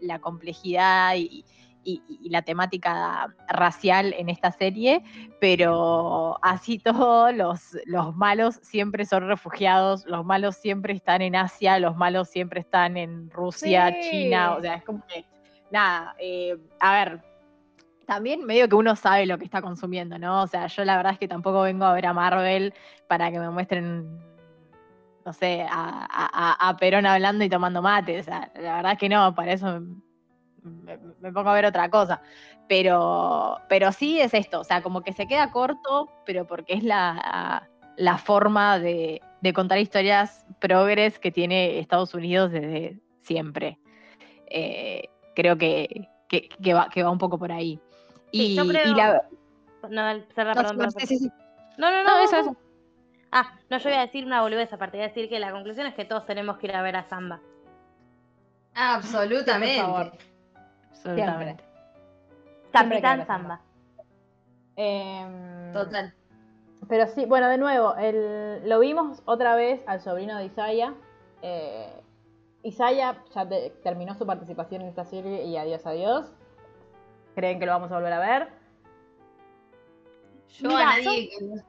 la 0.00 0.18
complejidad 0.20 1.14
y, 1.16 1.20
y- 1.22 1.44
y 1.84 2.28
la 2.30 2.42
temática 2.42 3.34
racial 3.48 4.14
en 4.18 4.28
esta 4.28 4.52
serie, 4.52 5.02
pero 5.40 6.38
así 6.42 6.78
todos 6.84 7.34
los, 7.34 7.76
los 7.86 8.14
malos 8.16 8.56
siempre 8.62 9.04
son 9.06 9.26
refugiados, 9.26 10.04
los 10.06 10.24
malos 10.24 10.56
siempre 10.56 10.92
están 10.94 11.22
en 11.22 11.36
Asia, 11.36 11.78
los 11.78 11.96
malos 11.96 12.28
siempre 12.28 12.60
están 12.60 12.96
en 12.96 13.30
Rusia, 13.30 13.96
Sí. 14.00 14.10
China, 14.10 14.54
o 14.56 14.60
sea, 14.60 14.74
es 14.74 14.84
como 14.84 15.02
que, 15.06 15.24
nada, 15.70 16.14
eh, 16.18 16.56
a 16.80 16.92
ver. 16.92 17.20
También 18.06 18.44
medio 18.44 18.68
que 18.68 18.74
uno 18.74 18.96
sabe 18.96 19.24
lo 19.24 19.38
que 19.38 19.44
está 19.44 19.62
consumiendo, 19.62 20.18
¿no? 20.18 20.42
O 20.42 20.46
sea, 20.48 20.66
yo 20.66 20.84
la 20.84 20.96
verdad 20.96 21.12
es 21.12 21.18
que 21.20 21.28
tampoco 21.28 21.62
vengo 21.62 21.84
a 21.84 21.92
ver 21.94 22.06
a 22.06 22.12
Marvel 22.12 22.74
para 23.06 23.30
que 23.30 23.38
me 23.38 23.50
muestren 23.50 24.18
no 25.24 25.32
sé, 25.32 25.62
a, 25.70 26.06
a- 26.10 26.68
a 26.68 26.76
Perón 26.76 27.06
hablando 27.06 27.44
y 27.44 27.48
tomando 27.48 27.82
mate. 27.82 28.18
O 28.18 28.22
sea, 28.24 28.50
la 28.56 28.76
verdad 28.76 28.92
es 28.92 28.98
que 28.98 29.08
no, 29.08 29.32
para 29.34 29.52
eso 29.52 29.80
me, 30.62 30.98
me 31.20 31.32
pongo 31.32 31.50
a 31.50 31.54
ver 31.54 31.66
otra 31.66 31.88
cosa. 31.90 32.20
Pero, 32.68 33.58
pero 33.68 33.90
sí 33.92 34.20
es 34.20 34.32
esto, 34.34 34.60
o 34.60 34.64
sea, 34.64 34.82
como 34.82 35.02
que 35.02 35.12
se 35.12 35.26
queda 35.26 35.50
corto, 35.50 36.08
pero 36.24 36.46
porque 36.46 36.74
es 36.74 36.84
la, 36.84 37.68
la 37.96 38.18
forma 38.18 38.78
de, 38.78 39.20
de 39.40 39.52
contar 39.52 39.78
historias 39.78 40.46
progres 40.60 41.18
que 41.18 41.32
tiene 41.32 41.78
Estados 41.80 42.14
Unidos 42.14 42.52
desde 42.52 42.98
siempre. 43.22 43.78
Eh, 44.46 45.04
creo 45.34 45.56
que, 45.58 46.08
que, 46.28 46.48
que 46.48 46.74
va, 46.74 46.88
que 46.88 47.02
va 47.02 47.10
un 47.10 47.18
poco 47.18 47.38
por 47.38 47.50
ahí. 47.50 47.80
Sí, 48.32 48.52
Y, 48.52 48.56
yo 48.56 48.66
creo- 48.66 48.86
y 48.86 48.94
la, 48.94 49.22
No, 49.88 50.24
cerra, 50.34 50.54
no, 50.54 50.62
perdón, 50.62 50.76
no, 50.76 50.84
perdón, 50.84 51.00
sí, 51.00 51.06
sí, 51.06 51.18
sí. 51.18 51.32
No, 51.76 51.90
no, 51.90 52.04
no. 52.04 52.22
Eso. 52.22 52.56
Ah, 53.32 53.58
no, 53.70 53.78
yo 53.78 53.88
iba 53.90 53.98
a 53.98 54.06
decir 54.06 54.24
una 54.24 54.42
boludez 54.42 54.72
aparte. 54.72 54.96
Iba 54.96 55.06
a 55.06 55.08
decir 55.08 55.28
que 55.28 55.38
la 55.38 55.52
conclusión 55.52 55.86
es 55.86 55.94
que 55.94 56.04
todos 56.04 56.26
tenemos 56.26 56.58
que 56.58 56.66
ir 56.66 56.74
a 56.76 56.82
ver 56.82 56.96
a 56.96 57.04
Samba. 57.04 57.40
Absolutamente. 58.74 60.18
Absolutamente. 61.04 61.64
Siempre 62.72 63.00
Capitán 63.00 63.00
que 63.00 63.16
ver 63.18 63.20
a 63.22 63.26
Samba. 63.26 63.60
Em, 64.76 65.72
Total. 65.72 66.14
Pero 66.88 67.06
sí, 67.08 67.26
bueno, 67.26 67.48
de 67.48 67.58
nuevo, 67.58 67.94
el- 67.96 68.68
lo 68.68 68.78
vimos 68.80 69.22
otra 69.26 69.54
vez 69.54 69.80
al 69.86 70.00
sobrino 70.00 70.38
de 70.38 70.46
Isaiah. 70.46 70.94
Eh, 71.42 71.92
Isaiah 72.62 73.22
ya 73.34 73.48
te- 73.48 73.70
terminó 73.82 74.14
su 74.14 74.26
participación 74.26 74.82
en 74.82 74.88
esta 74.88 75.04
serie 75.04 75.44
y 75.44 75.56
adiós, 75.56 75.84
adiós. 75.86 76.30
¿Creen 77.34 77.58
que 77.60 77.66
lo 77.66 77.72
vamos 77.72 77.90
a 77.92 77.94
volver 77.96 78.12
a 78.12 78.18
ver? 78.18 78.48
Yo 80.58 80.68
Mira, 80.68 80.80
a 80.80 80.84
nadie 80.96 81.28
que 81.30 81.44
no, 81.44 81.62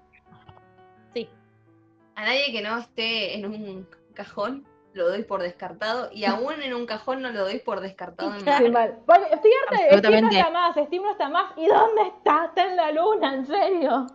Sí. 1.14 1.30
a 2.16 2.26
nadie 2.26 2.52
que 2.52 2.62
no 2.62 2.78
esté 2.80 3.38
en 3.38 3.46
un 3.46 3.88
cajón 4.14 4.66
lo 4.94 5.10
doy 5.10 5.24
por 5.24 5.42
descartado 5.42 6.10
y 6.12 6.26
aún 6.26 6.62
en 6.62 6.74
un 6.74 6.86
cajón 6.86 7.22
no 7.22 7.30
lo 7.30 7.44
doy 7.44 7.60
por 7.60 7.80
descartado 7.80 8.34
en 8.36 8.72
mal. 8.74 9.00
Porque 9.06 9.34
estoy 9.34 9.52
harta 9.64 9.84
de 9.84 9.98
Steve 10.00 10.22
no 10.22 10.30
está 10.30 10.50
más, 10.52 10.72
Steve 10.76 11.04
no 11.04 11.12
está 11.12 11.30
más. 11.30 11.54
¿Y 11.58 11.68
dónde 11.68 12.02
está? 12.08 12.46
Está 12.46 12.70
en 12.70 12.76
la 12.76 12.92
luna, 12.92 13.36
en 13.36 13.46
serio. 13.46 14.08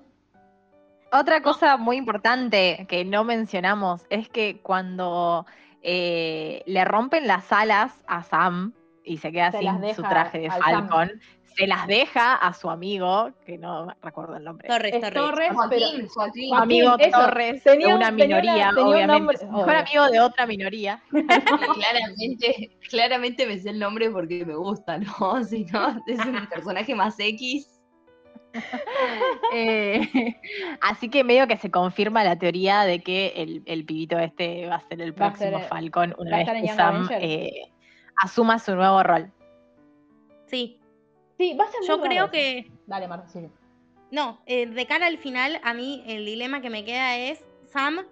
Otra 1.12 1.40
cosa 1.40 1.76
muy 1.76 1.96
importante 1.96 2.86
que 2.88 3.04
no 3.04 3.24
mencionamos 3.24 4.04
es 4.10 4.28
que 4.28 4.60
cuando 4.60 5.46
eh, 5.82 6.62
le 6.66 6.84
rompen 6.84 7.26
las 7.26 7.52
alas 7.52 7.92
a 8.06 8.22
Sam 8.22 8.74
y 9.04 9.18
se 9.18 9.30
queda 9.30 9.52
Se 9.52 9.60
sin 9.60 9.94
su 9.94 10.02
traje 10.02 10.40
de. 10.40 10.50
Falcon. 10.50 11.12
Se 11.56 11.66
las 11.66 11.86
deja 11.86 12.34
a 12.34 12.52
su 12.52 12.68
amigo, 12.68 13.30
que 13.46 13.56
no 13.56 13.88
recuerdo 14.02 14.36
el 14.36 14.44
nombre. 14.44 14.68
Torres, 14.68 14.92
Es 14.94 15.00
Torres. 15.00 15.14
Torres, 15.14 15.48
pero 15.70 15.86
Joaquín, 15.86 16.06
Joaquín. 16.08 16.48
Su 16.50 16.54
amigo 16.54 16.88
Joaquín, 16.88 17.10
Torres, 17.12 17.62
tenía 17.64 17.86
de 17.86 17.92
un- 17.94 17.98
una 17.98 18.06
tenía 18.10 18.26
una- 18.26 18.42
minoría, 18.42 18.68
tenía 18.68 18.70
un 18.82 18.88
obviamente. 18.88 19.12
nombre- 19.18 19.38
su 19.38 19.46
mejor 19.46 19.74
amigo 19.74 20.06
de 20.10 20.20
otra 20.20 20.46
minoría. 20.46 21.02
claramente, 21.74 22.70
claramente 22.90 23.46
me 23.46 23.58
sé 23.58 23.70
el 23.70 23.78
nombre 23.78 24.10
porque 24.10 24.44
me 24.44 24.54
gusta, 24.54 24.98
¿no? 24.98 25.06
Si 25.48 25.64
no, 25.64 25.96
es 26.06 26.18
un 26.26 26.46
personaje 26.46 26.94
más 26.94 27.16
X. 27.18 27.72
Eh, 29.54 30.00
así 30.80 31.08
que 31.08 31.24
medio 31.24 31.46
que 31.46 31.56
se 31.56 31.70
confirma 31.70 32.24
la 32.24 32.36
teoría 32.38 32.82
de 32.82 33.00
que 33.02 33.28
el, 33.36 33.62
el 33.66 33.84
pibito 33.84 34.18
este 34.18 34.66
va 34.66 34.76
a 34.76 34.80
ser 34.88 35.00
el 35.00 35.12
Va 35.12 35.30
ser 35.36 35.50
próximo 35.50 35.58
el- 35.58 35.64
Falcon 35.68 36.14
una 36.18 36.38
vez 36.38 36.48
que 36.62 36.68
Sam 36.68 37.08
eh, 37.20 37.50
asuma 38.16 38.58
su 38.58 38.74
nuevo 38.74 39.02
rol. 39.02 39.30
Sí, 40.46 40.78
Sí, 41.38 41.54
va 41.54 41.64
a 41.64 41.68
ser 41.68 41.80
yo 41.86 42.00
creo 42.00 42.30
que. 42.30 42.70
Dale, 42.86 43.08
Marta, 43.08 43.28
sí. 43.28 43.48
No, 44.10 44.40
eh, 44.46 44.66
de 44.66 44.86
cara 44.86 45.06
al 45.06 45.18
final, 45.18 45.60
a 45.62 45.74
mí 45.74 46.02
el 46.06 46.24
dilema 46.24 46.60
que 46.60 46.70
me 46.70 46.84
queda 46.84 47.16
es: 47.18 47.44
Sam, 47.64 48.06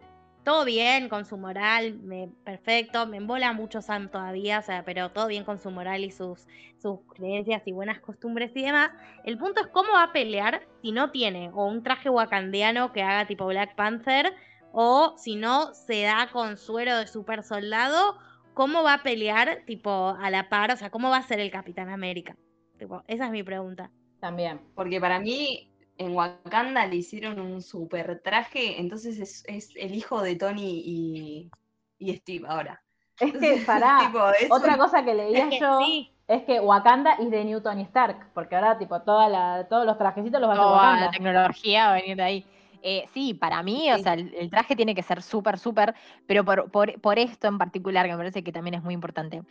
todo 0.45 0.65
bien 0.65 1.09
con 1.09 1.25
su 1.25 1.39
moral, 1.39 1.99
me, 2.03 2.29
perfecto, 2.45 3.07
me 3.07 3.17
embola 3.17 3.53
mucho 3.53 3.81
Sam 3.81 4.11
todavía, 4.11 4.59
o 4.59 4.63
sea, 4.63 4.85
pero 4.85 5.11
todo 5.11 5.27
bien 5.29 5.45
con 5.45 5.59
su 5.59 5.71
moral 5.71 6.05
y 6.05 6.11
sus, 6.11 6.47
sus 6.77 7.01
creencias 7.15 7.63
y 7.65 7.73
buenas 7.73 8.01
costumbres 8.01 8.51
y 8.55 8.63
demás. 8.63 8.91
El 9.25 9.39
punto 9.39 9.63
es 9.63 9.69
cómo 9.69 9.93
va 9.93 10.05
a 10.05 10.13
pelear 10.13 10.67
si 10.83 10.93
no 10.93 11.11
tiene 11.11 11.51
o 11.55 11.65
un 11.67 11.83
traje 11.83 12.11
wakandiano 12.11 12.93
que 12.93 13.03
haga 13.03 13.27
tipo 13.27 13.47
Black 13.47 13.75
Panther, 13.75 14.35
o 14.73 15.15
si 15.17 15.37
no 15.37 15.73
se 15.73 16.03
da 16.03 16.29
con 16.31 16.57
suero 16.57 16.99
de 16.99 17.07
super 17.07 17.43
soldado, 17.43 18.19
cómo 18.53 18.83
va 18.83 18.95
a 18.95 19.03
pelear 19.03 19.63
tipo 19.67 20.17
a 20.21 20.31
la 20.31 20.49
par, 20.49 20.73
o 20.73 20.77
sea, 20.77 20.91
cómo 20.91 21.11
va 21.11 21.19
a 21.19 21.23
ser 21.23 21.41
el 21.41 21.51
Capitán 21.51 21.89
América. 21.89 22.37
Tipo, 22.79 23.03
esa 23.07 23.27
es 23.27 23.31
mi 23.31 23.43
pregunta. 23.43 23.91
También. 24.21 24.61
Porque 24.75 25.01
para 25.01 25.19
mí 25.21 25.69
en 25.99 26.13
Wakanda 26.15 26.87
le 26.87 26.97
hicieron 26.97 27.39
un 27.41 27.63
super 27.63 28.21
traje, 28.23 28.81
entonces 28.81 29.19
es, 29.19 29.45
es 29.47 29.71
el 29.77 29.95
hijo 29.95 30.23
de 30.23 30.37
Tony 30.37 30.83
y, 30.85 31.51
y 31.99 32.17
Steve 32.17 32.47
ahora. 32.49 32.83
Es 33.21 33.33
que, 33.33 33.63
pará, 33.67 33.99
tipo, 34.07 34.29
es 34.31 34.51
otra 34.51 34.73
un- 34.73 34.79
cosa 34.79 35.05
que 35.05 35.15
leía 35.15 35.45
Es 35.45 35.51
que 35.51 35.61
yo 35.61 35.79
sí. 35.85 36.11
es 36.27 36.43
que 36.45 36.59
Wakanda 36.59 37.13
es 37.15 37.31
de 37.31 37.45
Newton 37.45 37.81
y 37.81 37.83
Stark, 37.83 38.33
porque 38.33 38.57
ahora, 38.57 38.79
tipo, 38.79 39.01
toda 39.03 39.29
la, 39.29 39.67
todos 39.69 39.85
los 39.87 39.99
trajecitos 39.99 40.41
los 40.41 40.49
va 40.49 40.55
a 40.55 40.57
hacer 40.57 40.65
Toda 40.67 40.97
la 40.97 41.11
tecnología 41.11 41.87
va 41.87 41.93
a 41.93 41.95
venir 42.01 42.17
de 42.17 42.23
ahí. 42.23 42.47
Eh, 42.87 43.07
sí, 43.15 43.33
para 43.35 43.63
mí, 43.63 43.91
o 43.93 43.99
sea, 43.99 44.13
el, 44.15 44.35
el 44.35 44.51
traje 44.51 44.77
tiene 44.77 44.95
que 44.95 45.03
ser 45.03 45.23
súper, 45.23 45.59
súper, 45.59 45.95
pero 46.27 46.45
por, 46.45 46.71
por, 46.71 47.01
por 47.01 47.19
esto 47.19 47.49
en 47.49 47.57
particular, 47.57 48.05
que 48.05 48.13
me 48.13 48.19
parece 48.19 48.43
que 48.45 48.53
también 48.53 48.75
es 48.75 48.83
muy 48.83 48.93
importante, 48.95 49.43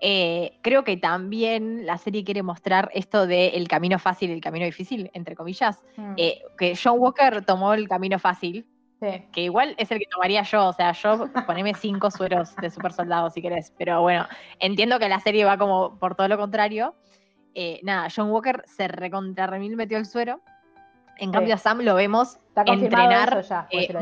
eh, 0.00 0.58
creo 0.62 0.82
que 0.84 0.96
también 0.96 1.84
la 1.86 1.98
serie 1.98 2.24
quiere 2.24 2.42
mostrar 2.42 2.90
esto 2.94 3.26
de 3.26 3.48
el 3.48 3.68
camino 3.68 3.98
fácil 3.98 4.30
y 4.30 4.34
el 4.34 4.40
camino 4.40 4.64
difícil, 4.64 5.10
entre 5.14 5.34
comillas, 5.36 5.78
Mm, 5.96 6.14
eh, 6.16 6.42
que 6.58 6.74
John 6.82 6.98
Walker 6.98 7.44
tomó 7.44 7.74
el 7.74 7.86
camino 7.88 8.18
fácil, 8.18 8.66
sí. 9.00 9.26
que 9.32 9.42
igual 9.42 9.74
es 9.78 9.90
el 9.90 9.98
que 9.98 10.06
tomaría 10.10 10.42
yo, 10.42 10.68
o 10.68 10.72
sea, 10.72 10.92
yo 10.92 11.28
poneme 11.46 11.74
cinco 11.74 12.10
sueros 12.10 12.56
de 12.56 12.70
super 12.70 12.92
soldado 12.92 13.28
si 13.30 13.42
querés, 13.42 13.72
pero 13.78 14.00
bueno, 14.02 14.26
entiendo 14.58 14.98
que 14.98 15.08
la 15.08 15.20
serie 15.20 15.44
va 15.44 15.58
como 15.58 15.98
por 15.98 16.14
todo 16.14 16.28
lo 16.28 16.38
contrario. 16.38 16.94
Eh, 17.54 17.80
nada, 17.82 18.08
John 18.14 18.30
Walker 18.30 18.62
se 18.66 18.88
recontra 18.88 19.46
remil 19.48 19.76
metió 19.76 19.98
el 19.98 20.06
suero. 20.06 20.40
En 21.18 21.28
Sí. 21.28 21.32
cambio, 21.34 21.54
a 21.54 21.58
Sam 21.58 21.80
lo 21.82 21.94
vemos 21.96 22.38
entrenar 22.64 23.42
ya. 23.42 23.68
pues, 23.70 23.92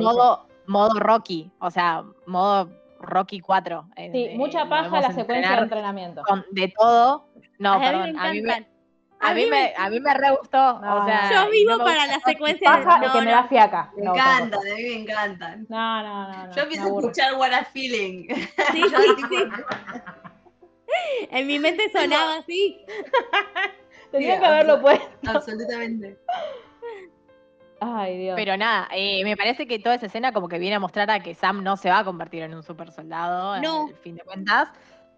modo 0.69 1.01
Rocky, 1.01 1.51
o 1.59 1.71
sea, 1.71 2.05
modo 2.27 2.69
Rocky 3.01 3.41
4. 3.41 3.89
eh, 3.97 4.11
Sí, 4.13 4.25
eh, 4.25 4.35
mucha 4.37 4.69
paja 4.69 5.01
la 5.01 5.13
secuencia 5.13 5.57
de 5.57 5.63
entrenamiento. 5.63 6.23
con 6.27 6.45
de 6.51 6.73
todo. 6.77 7.29
No, 7.59 7.75
Ay, 7.75 7.81
perdón, 7.81 8.19
a 8.19 8.33
mí 8.33 8.41
me, 8.43 8.49
encantan. 8.51 8.67
a 9.21 9.35
mí 9.35 9.47
me, 9.47 9.75
a 9.77 9.91
mí 9.91 10.01
me 10.01 10.15
re 10.15 10.31
gustó. 10.37 10.81
No, 10.81 11.03
o 11.03 11.05
sea, 11.05 11.31
Yo 11.45 11.51
vivo 11.51 11.73
no 11.73 11.79
para 11.79 11.91
gusta 11.95 12.07
la 12.07 12.15
Rocky. 12.19 12.31
secuencia 12.33 12.77
de. 12.77 12.85
No, 13.07 13.13
que 13.13 13.21
me 13.23 13.31
da 13.31 13.45
fiaca. 13.49 13.93
Me 13.97 14.05
encantan, 14.05 14.61
a 14.61 14.75
mí 14.75 14.83
me 14.83 14.95
encantan. 15.03 15.67
No, 15.69 16.03
no, 16.03 16.29
no, 16.33 16.47
no. 16.47 16.53
Yo 16.55 16.63
empiezo 16.63 16.85
a 16.85 16.87
escuchar 16.89 17.35
What 17.35 17.53
a 17.53 17.65
Feeling. 17.67 18.29
Sí, 18.29 18.83
sí, 18.83 19.23
sí. 19.31 19.45
En 21.31 21.47
mi 21.47 21.59
mente 21.59 21.91
sonaba 21.93 22.37
así. 22.39 22.85
Tendría 24.11 24.35
Sí, 24.37 24.41
que 24.41 24.47
haberlo 24.47 24.81
puesto. 24.81 25.07
Absolutamente. 25.31 26.19
Ay, 27.81 28.19
Dios. 28.19 28.35
Pero 28.37 28.57
nada, 28.57 28.89
eh, 28.93 29.23
me 29.25 29.37
parece 29.37 29.67
que 29.67 29.79
toda 29.79 29.95
esa 29.95 30.07
escena 30.07 30.33
como 30.33 30.49
que 30.49 30.59
viene 30.59 30.77
a 30.77 30.81
mostrar 30.81 31.11
a 31.11 31.21
que 31.21 31.35
Sam 31.35 31.63
no 31.63 31.77
se 31.77 31.91
va 31.91 32.01
a 32.01 32.05
convertir 32.05 32.43
en 32.43 32.55
un 32.55 32.63
super 32.63 32.91
soldado 32.91 33.61
No. 33.61 33.87
al 33.89 33.95
fin 33.97 34.17
de 34.17 34.23
cuentas. 34.23 34.69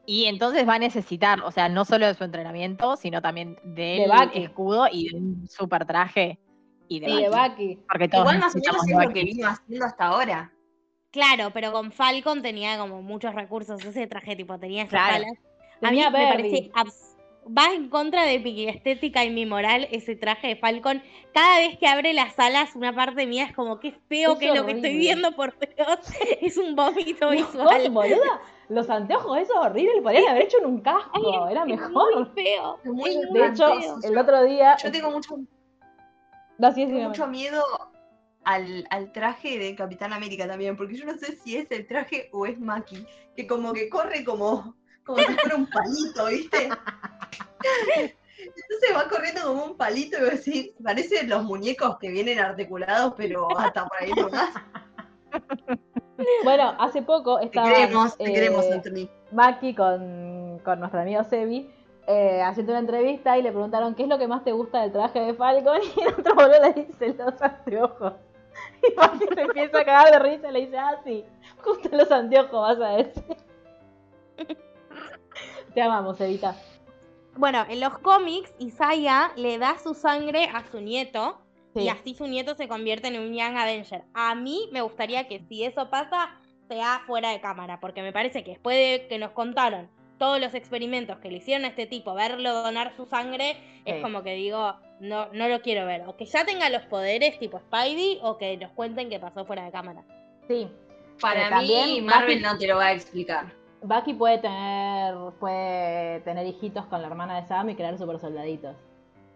Y 0.06 0.26
entonces 0.26 0.68
va 0.68 0.74
a 0.74 0.78
necesitar, 0.78 1.40
o 1.42 1.50
sea, 1.52 1.68
no 1.68 1.84
solo 1.84 2.06
de 2.06 2.14
su 2.14 2.24
entrenamiento, 2.24 2.96
sino 2.96 3.22
también 3.22 3.58
del 3.62 4.10
Bucky. 4.10 4.42
escudo 4.42 4.88
y 4.90 5.08
de 5.10 5.16
un 5.16 5.48
super 5.48 5.84
traje 5.86 6.38
y 6.88 7.00
de 7.00 7.06
Sí, 7.06 7.16
de 7.22 7.28
Bucky. 7.28 7.78
Porque 7.88 8.08
todos 8.08 8.24
Igual 8.24 8.38
más 8.40 8.54
o 8.54 8.58
menos 8.58 8.82
de 8.86 8.92
es 8.92 8.98
lo 9.06 9.12
que 9.12 9.24
vino 9.24 9.48
haciendo 9.48 9.84
hasta 9.86 10.04
ahora. 10.06 10.52
Claro, 11.12 11.50
pero 11.52 11.72
con 11.72 11.92
Falcon 11.92 12.42
tenía 12.42 12.78
como 12.78 13.02
muchos 13.02 13.34
recursos. 13.34 13.84
Ese 13.84 14.06
traje, 14.06 14.36
tipo, 14.36 14.58
tenía 14.58 14.82
esas 14.84 14.90
Claro. 14.90 15.24
A 15.82 15.90
mí 15.90 15.96
me 15.98 16.10
parece 16.10 16.70
abs- 16.74 17.09
Va 17.56 17.72
en 17.74 17.88
contra 17.88 18.22
de 18.24 18.38
mi 18.38 18.68
estética 18.68 19.24
y 19.24 19.30
mi 19.30 19.44
moral 19.46 19.88
ese 19.90 20.14
traje 20.14 20.48
de 20.48 20.56
Falcon. 20.56 21.02
Cada 21.34 21.58
vez 21.58 21.78
que 21.78 21.86
abre 21.88 22.12
las 22.12 22.38
alas, 22.38 22.76
una 22.76 22.94
parte 22.94 23.26
mía 23.26 23.44
es 23.44 23.54
como 23.54 23.80
qué 23.80 23.92
feo 24.08 24.38
que 24.38 24.50
es 24.50 24.54
lo 24.54 24.66
que 24.66 24.72
estoy 24.72 24.96
viendo, 24.98 25.32
por 25.34 25.58
Dios. 25.58 25.98
Es 26.40 26.56
un 26.56 26.76
vómito 26.76 27.26
No, 27.26 27.30
visual. 27.32 27.90
boluda, 27.90 28.40
los 28.68 28.88
anteojos, 28.88 29.38
eso 29.38 29.52
es 29.54 29.66
horrible. 29.66 29.96
Le 29.96 30.02
podrían 30.02 30.28
haber 30.28 30.44
hecho 30.44 30.58
en 30.58 30.66
un 30.66 30.80
casco. 30.80 31.10
Ay, 31.46 31.52
Era 31.52 31.64
mejor. 31.64 32.14
Muy 32.14 32.26
feo. 32.44 32.78
Muy 32.84 33.10
De 33.16 33.26
muy 33.30 33.42
hecho, 33.42 33.66
feo. 33.80 33.98
el 34.04 34.18
otro 34.18 34.44
día. 34.44 34.76
Yo 34.76 34.92
tengo 34.92 35.10
mucho, 35.10 35.36
No, 36.58 36.68
sí, 36.72 36.82
sí, 36.82 36.86
tengo 36.86 36.98
me- 37.00 37.08
mucho 37.08 37.26
miedo 37.26 37.64
al, 38.44 38.86
al 38.90 39.12
traje 39.12 39.58
de 39.58 39.74
Capitán 39.74 40.12
América 40.12 40.46
también, 40.46 40.76
porque 40.76 40.96
yo 40.96 41.04
no 41.04 41.16
sé 41.16 41.36
si 41.36 41.56
es 41.56 41.70
el 41.70 41.86
traje 41.86 42.28
o 42.32 42.46
es 42.46 42.58
Maki, 42.60 43.04
que 43.34 43.46
como 43.46 43.72
que 43.72 43.88
corre 43.88 44.24
como, 44.24 44.74
como 45.04 45.18
si 45.18 45.34
fuera 45.34 45.56
un 45.56 45.66
palito, 45.66 46.26
¿viste? 46.26 46.68
Entonces 48.38 48.96
va 48.96 49.08
corriendo 49.08 49.42
como 49.42 49.64
un 49.64 49.76
palito 49.76 50.18
y 50.18 50.20
vos 50.22 50.44
decís, 50.44 50.70
parecen 50.82 51.28
los 51.28 51.44
muñecos 51.44 51.98
que 51.98 52.10
vienen 52.10 52.38
articulados, 52.38 53.14
pero 53.16 53.56
hasta 53.58 53.86
por 53.86 54.02
ahí 54.02 54.10
nomás. 54.12 54.54
Bueno, 56.44 56.74
hace 56.78 57.02
poco 57.02 57.38
Te 57.38 57.46
estaba 57.46 57.68
queremos, 57.68 58.16
te 58.18 59.02
eh. 59.02 59.10
Maki 59.32 59.74
con, 59.74 60.60
con 60.64 60.80
nuestro 60.80 61.00
amigo 61.00 61.24
Sebi 61.24 61.70
eh, 62.06 62.42
haciendo 62.42 62.72
una 62.72 62.80
entrevista 62.80 63.38
y 63.38 63.42
le 63.42 63.52
preguntaron 63.52 63.94
qué 63.94 64.02
es 64.02 64.08
lo 64.08 64.18
que 64.18 64.26
más 64.26 64.42
te 64.42 64.52
gusta 64.52 64.80
del 64.80 64.90
traje 64.90 65.20
de 65.20 65.34
Falcon 65.34 65.78
y 65.96 66.00
el 66.00 66.14
otro 66.14 66.34
boludo 66.34 66.60
le 66.60 66.72
dice 66.72 67.14
los 67.14 67.40
anteojos. 67.40 68.14
Y 68.82 68.96
Maki 68.96 69.26
se 69.32 69.40
empieza 69.42 69.78
a 69.78 69.84
cagar 69.84 70.10
de 70.10 70.18
risa 70.18 70.48
y 70.48 70.52
le 70.52 70.60
dice, 70.60 70.78
ah, 70.78 71.00
sí, 71.04 71.24
justo 71.62 71.88
los 71.92 72.10
anteojos 72.10 72.78
vas 72.78 72.80
a 72.80 72.96
decir. 72.96 73.36
Te 75.74 75.82
amamos, 75.82 76.20
Evita. 76.20 76.56
Bueno, 77.36 77.64
en 77.68 77.80
los 77.80 77.98
cómics, 77.98 78.52
Isaiah 78.58 79.32
le 79.36 79.58
da 79.58 79.78
su 79.78 79.94
sangre 79.94 80.50
a 80.52 80.64
su 80.70 80.80
nieto 80.80 81.40
Sí. 81.74 81.82
y 81.82 81.88
así 81.88 82.14
su 82.14 82.26
nieto 82.26 82.56
se 82.56 82.66
convierte 82.66 83.08
en 83.08 83.20
un 83.20 83.32
Young 83.32 83.56
Avenger. 83.56 84.02
A 84.12 84.34
mí 84.34 84.68
me 84.72 84.80
gustaría 84.82 85.28
que 85.28 85.40
si 85.48 85.62
eso 85.62 85.88
pasa, 85.88 86.36
sea 86.68 87.02
fuera 87.06 87.30
de 87.30 87.40
cámara, 87.40 87.78
porque 87.78 88.02
me 88.02 88.12
parece 88.12 88.42
que 88.42 88.52
después 88.52 88.76
de 88.76 89.06
que 89.06 89.18
nos 89.18 89.30
contaron 89.30 89.88
todos 90.18 90.40
los 90.40 90.52
experimentos 90.54 91.18
que 91.18 91.30
le 91.30 91.38
hicieron 91.38 91.64
a 91.64 91.68
este 91.68 91.86
tipo, 91.86 92.12
verlo 92.14 92.52
donar 92.62 92.92
su 92.96 93.06
sangre, 93.06 93.56
es 93.84 94.02
como 94.02 94.22
que 94.22 94.34
digo, 94.34 94.74
no, 95.00 95.28
no 95.32 95.48
lo 95.48 95.62
quiero 95.62 95.86
ver. 95.86 96.02
O 96.06 96.16
que 96.16 96.26
ya 96.26 96.44
tenga 96.44 96.68
los 96.68 96.82
poderes 96.82 97.38
tipo 97.38 97.58
Spidey, 97.58 98.18
o 98.22 98.36
que 98.36 98.56
nos 98.56 98.72
cuenten 98.72 99.08
qué 99.08 99.18
pasó 99.18 99.46
fuera 99.46 99.64
de 99.64 99.70
cámara. 99.70 100.02
Sí, 100.46 100.68
Para 101.20 101.42
eh, 101.42 101.44
mí, 101.44 101.50
también 101.50 102.04
Marvel 102.04 102.42
no 102.42 102.58
te 102.58 102.66
lo 102.66 102.76
va 102.76 102.86
a 102.86 102.92
explicar. 102.92 103.59
Bucky 103.82 104.14
puede 104.14 104.38
tener, 104.38 105.14
puede 105.38 106.20
tener 106.20 106.46
hijitos 106.46 106.86
con 106.86 107.00
la 107.00 107.08
hermana 107.08 107.40
de 107.40 107.46
Sam 107.46 107.70
y 107.70 107.76
crear 107.76 107.96
super 107.98 108.18
soldaditos. 108.18 108.76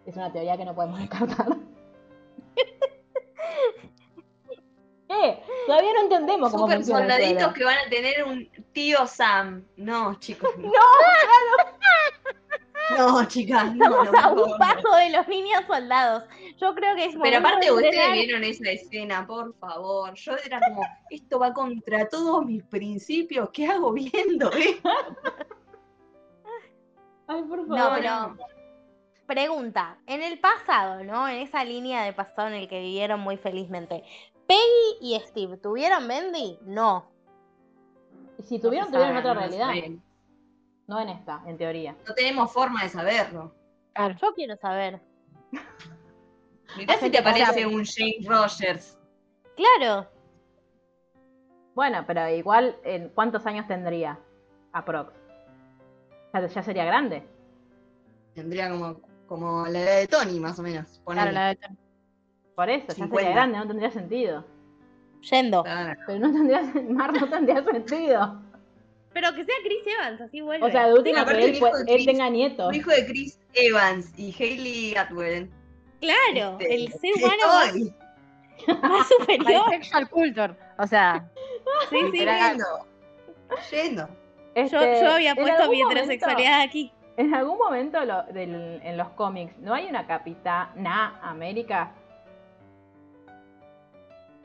Es 0.06 0.16
una 0.16 0.32
teoría 0.32 0.56
que 0.56 0.64
no 0.64 0.74
podemos 0.74 0.98
descartar. 1.00 1.46
¿Qué? 5.08 5.42
Todavía 5.66 5.92
no 5.94 6.00
entendemos 6.02 6.50
cómo 6.50 6.66
Super 6.66 6.84
soldaditos 6.84 7.52
que 7.54 7.64
van 7.64 7.78
a 7.78 7.88
tener 7.88 8.24
un 8.24 8.48
tío 8.72 9.06
Sam. 9.06 9.64
No, 9.76 10.18
chicos. 10.20 10.50
No, 10.58 10.70
no 12.90 13.24
chicas. 13.26 13.74
No, 13.74 13.88
no, 13.88 14.02
Estamos 14.04 14.48
a 14.48 14.52
un 14.52 14.58
paso 14.58 14.94
de 14.96 15.10
los 15.10 15.28
niños 15.28 15.62
soldados. 15.66 16.24
Yo 16.58 16.74
creo 16.74 16.94
que 16.96 17.06
es 17.06 17.16
Pero 17.22 17.38
aparte 17.38 17.66
de 17.66 17.72
ustedes 17.72 17.94
entrenar. 17.94 18.12
vieron 18.18 18.44
esa 18.44 18.70
escena, 18.70 19.26
por 19.26 19.54
favor. 19.58 20.12
Yo 20.14 20.32
era 20.44 20.60
como, 20.60 20.82
esto 21.10 21.38
va 21.38 21.52
contra 21.54 22.08
todos 22.08 22.44
mis 22.44 22.62
principios. 22.64 23.48
¿Qué 23.52 23.66
hago 23.66 23.92
viendo? 23.92 24.50
eh? 24.52 24.80
Ay, 27.26 27.42
por 27.42 27.66
favor. 27.66 27.78
No, 27.78 27.90
pero. 27.94 28.36
Pregunta, 29.26 29.96
en 30.06 30.22
el 30.22 30.38
pasado, 30.38 31.02
¿no? 31.02 31.26
En 31.26 31.36
esa 31.38 31.64
línea 31.64 32.04
de 32.04 32.12
pasado 32.12 32.48
en 32.48 32.54
el 32.54 32.68
que 32.68 32.80
vivieron 32.80 33.20
muy 33.20 33.38
felizmente, 33.38 34.04
¿Peggy 34.46 34.98
y 35.00 35.18
Steve 35.26 35.56
tuvieron 35.56 36.06
Bendy? 36.06 36.58
No. 36.66 37.06
Y 38.38 38.42
si 38.42 38.58
tuvieron, 38.60 38.90
tuvieron 38.92 39.16
otra 39.16 39.32
realidad. 39.32 39.68
sabe. 39.68 39.96
No 40.86 41.00
en 41.00 41.08
esta, 41.08 41.42
en 41.46 41.56
teoría. 41.56 41.96
No 42.06 42.14
tenemos 42.14 42.52
forma 42.52 42.82
de 42.82 42.88
saberlo. 42.90 43.54
Yo 44.20 44.34
quiero 44.34 44.56
saber. 44.56 45.00
Mirá 46.76 46.96
si 46.98 47.10
te 47.10 47.18
aparece 47.18 47.66
un 47.66 47.84
James 47.84 48.26
Rogers. 48.26 48.98
Claro. 49.56 50.08
Bueno, 51.74 52.04
pero 52.06 52.28
igual, 52.28 52.76
¿en 52.84 53.08
¿cuántos 53.10 53.46
años 53.46 53.66
tendría? 53.66 54.18
Aprox. 54.72 55.12
Ya, 56.32 56.46
ya 56.46 56.62
sería 56.62 56.84
grande. 56.84 57.26
Tendría 58.34 58.68
como, 58.70 59.00
como 59.26 59.66
la 59.66 59.78
edad 59.80 59.98
de 60.00 60.06
Tony, 60.08 60.40
más 60.40 60.58
o 60.58 60.62
menos. 60.62 61.00
Claro, 61.06 61.30
la 61.32 61.48
de- 61.54 61.58
Por 62.56 62.68
eso, 62.68 62.88
ya 62.88 62.94
50. 62.94 63.16
sería 63.18 63.34
grande, 63.34 63.58
no 63.58 63.66
tendría 63.68 63.90
sentido. 63.90 64.44
Yendo. 65.22 65.62
Claro. 65.62 66.00
Pero 66.06 66.18
no 66.18 66.32
tendría, 66.32 66.62
Mar 66.90 67.12
no 67.12 67.28
tendría 67.28 67.62
sentido. 67.64 68.42
Pero 69.14 69.32
que 69.34 69.44
sea 69.44 69.54
Chris 69.64 69.86
Evans, 69.86 70.20
así 70.20 70.40
vuelve. 70.42 70.66
O 70.66 70.70
sea, 70.70 70.88
de 70.88 70.94
última 70.94 71.24
que 71.24 71.32
él, 71.44 71.54
él 71.54 71.84
Chris- 71.86 72.06
tenga 72.06 72.28
nietos. 72.28 72.74
Hijo 72.74 72.90
de 72.90 73.06
Chris 73.06 73.40
Evans 73.54 74.12
y 74.18 74.34
Hailey 74.38 74.96
Atwell. 74.96 75.48
claro, 76.00 76.58
Este, 76.60 76.74
el 76.74 76.92
ser 76.92 77.14
humano 77.16 77.46
más, 77.46 78.80
más 78.90 79.08
superior. 79.08 79.70
Bisexual 79.70 80.10
culture. 80.10 80.54
O 80.78 80.86
sea, 80.86 81.24
Sí, 81.90 81.96
sí. 82.12 82.18
yendo. 82.18 82.64
Yendo. 83.70 84.08
Este, 84.54 84.76
Yo, 84.76 85.00
yo 85.02 85.10
había 85.12 85.34
puesto 85.34 85.62
mi 85.70 85.82
momento- 85.82 85.90
heterosexualidad 86.02 86.60
aquí. 86.62 86.92
En 87.16 87.32
algún 87.32 87.56
momento 87.58 88.04
lo- 88.04 88.24
del- 88.24 88.80
en 88.82 88.96
los 88.96 89.08
cómics, 89.10 89.56
¿no 89.58 89.72
hay 89.74 89.86
una 89.86 90.06
capitana 90.06 91.20
América? 91.22 91.92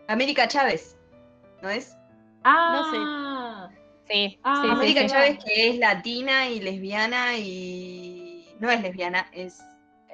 América 0.08 0.48
Chávez. 0.48 0.96
¿No 1.62 1.70
es? 1.70 1.96
Ah, 2.44 2.82
Sí, 4.10 4.40
Ah, 4.44 4.62
sí, 4.64 4.70
América. 4.72 5.06
Chávez 5.06 5.38
que 5.44 5.70
es 5.70 5.78
latina 5.78 6.48
y 6.48 6.60
lesbiana 6.60 7.38
y. 7.38 8.56
No 8.60 8.70
es 8.70 8.82
lesbiana, 8.82 9.28
es. 9.32 9.64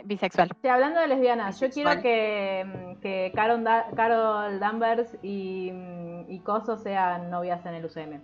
Bisexual. 0.03 0.51
Sí, 0.61 0.67
hablando 0.67 0.99
de 0.99 1.07
lesbianas, 1.07 1.57
yo 1.59 1.69
quiero 1.69 2.01
que, 2.01 2.65
mm, 2.65 2.99
que 3.01 3.31
Carol, 3.33 3.63
Da- 3.63 3.87
Carol 3.95 4.59
Danvers 4.59 5.17
y, 5.23 5.71
mm, 5.71 6.25
y 6.29 6.39
Coso 6.39 6.75
sean 6.77 7.29
novias 7.31 7.65
en 7.65 7.75
el 7.75 7.85
UCM. 7.85 8.19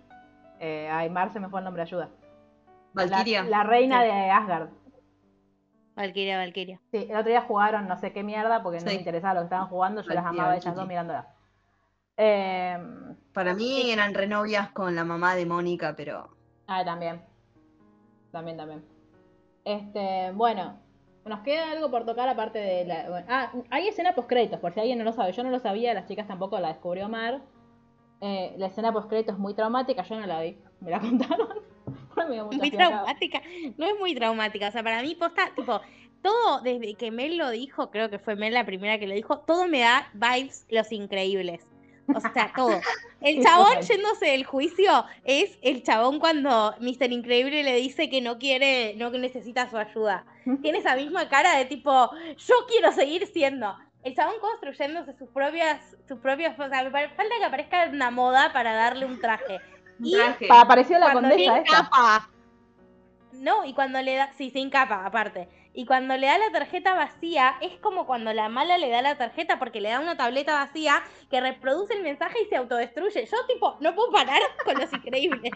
Eh, 0.60 0.90
ay, 0.92 1.10
Mar 1.10 1.32
se 1.32 1.40
me 1.40 1.48
fue 1.50 1.60
el 1.62 1.64
nombre, 1.64 1.82
ayuda. 1.84 2.10
Valkyria. 2.94 3.44
la 3.44 3.64
reina 3.64 4.02
Sí. 4.02 4.08
de 4.10 4.30
Asgard. 4.32 4.70
Valkyria, 5.96 6.38
Valkyria. 6.38 6.80
Sí, 6.92 7.08
el 7.10 7.16
otro 7.16 7.30
día 7.30 7.42
jugaron 7.42 7.88
no 7.88 7.96
sé 7.98 8.12
qué 8.12 8.22
mierda 8.24 8.62
porque 8.64 8.80
no 8.80 8.86
me 8.86 8.94
interesaba 8.94 9.36
lo 9.36 9.40
que 9.42 9.46
estaban 9.46 9.68
jugando, 9.68 10.02
yo 10.02 10.14
las 10.14 10.26
amaba 10.26 10.52
a 10.52 10.58
ellas 10.58 10.76
dos 10.76 10.88
mirándolas. 10.88 11.26
Eh, 12.18 12.78
Para 13.34 13.54
mí 13.54 13.90
eran 13.92 14.14
renovias 14.14 14.70
con 14.72 14.96
la 14.96 15.04
mamá 15.04 15.36
de 15.36 15.46
Mónica, 15.46 15.96
pero. 15.96 16.30
ah, 16.68 16.84
también. 16.86 17.22
También, 18.32 18.58
también. 18.58 18.86
Este, 19.66 20.32
bueno, 20.34 20.80
nos 21.26 21.42
queda 21.42 21.72
algo 21.72 21.92
por 21.92 22.06
tocar 22.06 22.28
aparte 22.30 22.60
de 22.60 22.86
la. 22.86 23.10
bueno, 23.10 23.28
ah, 23.30 23.52
hay 23.70 23.88
escena 23.88 24.14
post 24.16 24.28
créditos, 24.30 24.60
por 24.60 24.74
si 24.74 24.80
alguien 24.80 24.98
no 24.98 25.04
lo 25.04 25.14
sabe. 25.14 25.32
Yo 25.34 25.44
no 25.44 25.50
lo 25.52 25.60
sabía, 25.60 25.94
las 25.94 26.08
chicas 26.08 26.28
tampoco 26.28 26.60
la 26.60 26.70
descubrió 26.70 27.10
Mar. 27.10 27.42
Eh, 28.22 28.54
la 28.58 28.68
escena 28.68 28.94
post 28.94 29.10
créditos 29.10 29.36
es 29.36 29.40
muy 29.40 29.54
traumática, 29.54 30.04
yo 30.04 30.20
no 30.20 30.28
la 30.28 30.42
vi. 30.42 30.58
Me 30.80 30.92
la 30.92 31.00
contaron. 31.02 31.48
Me 32.30 32.44
Muy 32.44 32.70
fiaca. 32.70 32.78
traumática. 32.90 33.42
No 33.78 33.86
es 33.86 33.94
muy 34.00 34.14
traumática. 34.14 34.68
O 34.68 34.72
sea, 34.72 34.84
para 34.84 35.02
mí, 35.02 35.16
posta, 35.16 35.50
tipo, 35.56 35.82
todo 36.22 36.62
desde 36.62 36.94
que 36.94 37.10
Mel 37.10 37.38
lo 37.38 37.50
dijo, 37.50 37.90
creo 37.90 38.10
que 38.10 38.20
fue 38.20 38.36
Mel 38.36 38.54
la 38.54 38.66
primera 38.66 39.00
que 39.00 39.08
lo 39.08 39.16
dijo, 39.16 39.40
todo 39.40 39.68
me 39.68 39.80
da 39.80 40.08
vibes 40.14 40.68
los 40.70 40.92
increíbles. 40.92 41.66
O 42.16 42.20
sea, 42.20 42.52
todo. 42.56 42.80
El 43.22 43.44
chabón 43.44 43.82
yéndose 43.82 44.28
del 44.28 44.46
juicio 44.46 45.06
es 45.24 45.58
el 45.62 45.84
chabón 45.84 46.20
cuando 46.20 46.76
Mr. 46.80 47.12
Increíble 47.12 47.64
le 47.64 47.76
dice 47.76 48.10
que 48.10 48.22
no 48.22 48.40
quiere, 48.40 48.96
no 48.98 49.12
que 49.12 49.20
necesita 49.20 49.70
su 49.70 49.78
ayuda. 49.78 50.26
Tiene 50.62 50.80
esa 50.80 50.96
misma 50.96 51.30
cara 51.30 51.56
de 51.58 51.66
tipo, 51.66 52.10
yo 52.38 52.56
quiero 52.68 52.92
seguir 52.92 53.28
siendo. 53.28 53.76
El 54.04 54.16
chabón 54.16 54.36
construyéndose 54.42 55.16
sus 55.18 55.30
propias, 55.30 55.96
sus 56.08 56.20
propias, 56.20 56.60
o 56.60 56.68
sea, 56.68 56.90
falta 56.90 57.36
que 57.38 57.46
aparezca 57.46 57.90
una 57.92 58.10
moda 58.10 58.52
para 58.52 58.74
darle 58.74 59.06
un 59.06 59.20
traje. 59.20 59.60
Y 60.00 60.16
Traje. 60.16 60.48
Apareció 60.50 60.98
la 60.98 61.14
condesa 61.14 61.36
vi 61.36 61.46
esa. 61.46 62.30
no, 63.34 63.66
y 63.66 63.74
cuando 63.74 64.02
le 64.02 64.16
da, 64.16 64.34
sí, 64.34 64.50
sin 64.50 64.72
capa, 64.72 65.06
aparte. 65.06 65.48
Y 65.74 65.86
cuando 65.86 66.18
le 66.18 66.28
da 66.28 66.38
la 66.38 66.52
tarjeta 66.52 66.94
vacía, 66.94 67.56
es 67.62 67.80
como 67.80 68.06
cuando 68.06 68.34
la 68.34 68.50
mala 68.50 68.78
le 68.78 68.90
da 68.90 69.02
la 69.02 69.18
tarjeta 69.18 69.58
porque 69.58 69.80
le 69.80 69.90
da 69.90 70.02
una 70.02 70.18
tableta 70.18 70.54
vacía 70.54 71.02
que 71.30 71.40
reproduce 71.40 71.94
el 71.94 72.04
mensaje 72.04 72.40
y 72.44 72.50
se 72.50 72.58
autodestruye. 72.58 73.26
Yo, 73.26 73.38
tipo, 73.48 73.78
no 73.80 73.96
puedo 73.96 74.12
parar 74.12 74.42
con 74.66 74.76
los 74.76 74.92
increíbles. 74.92 75.52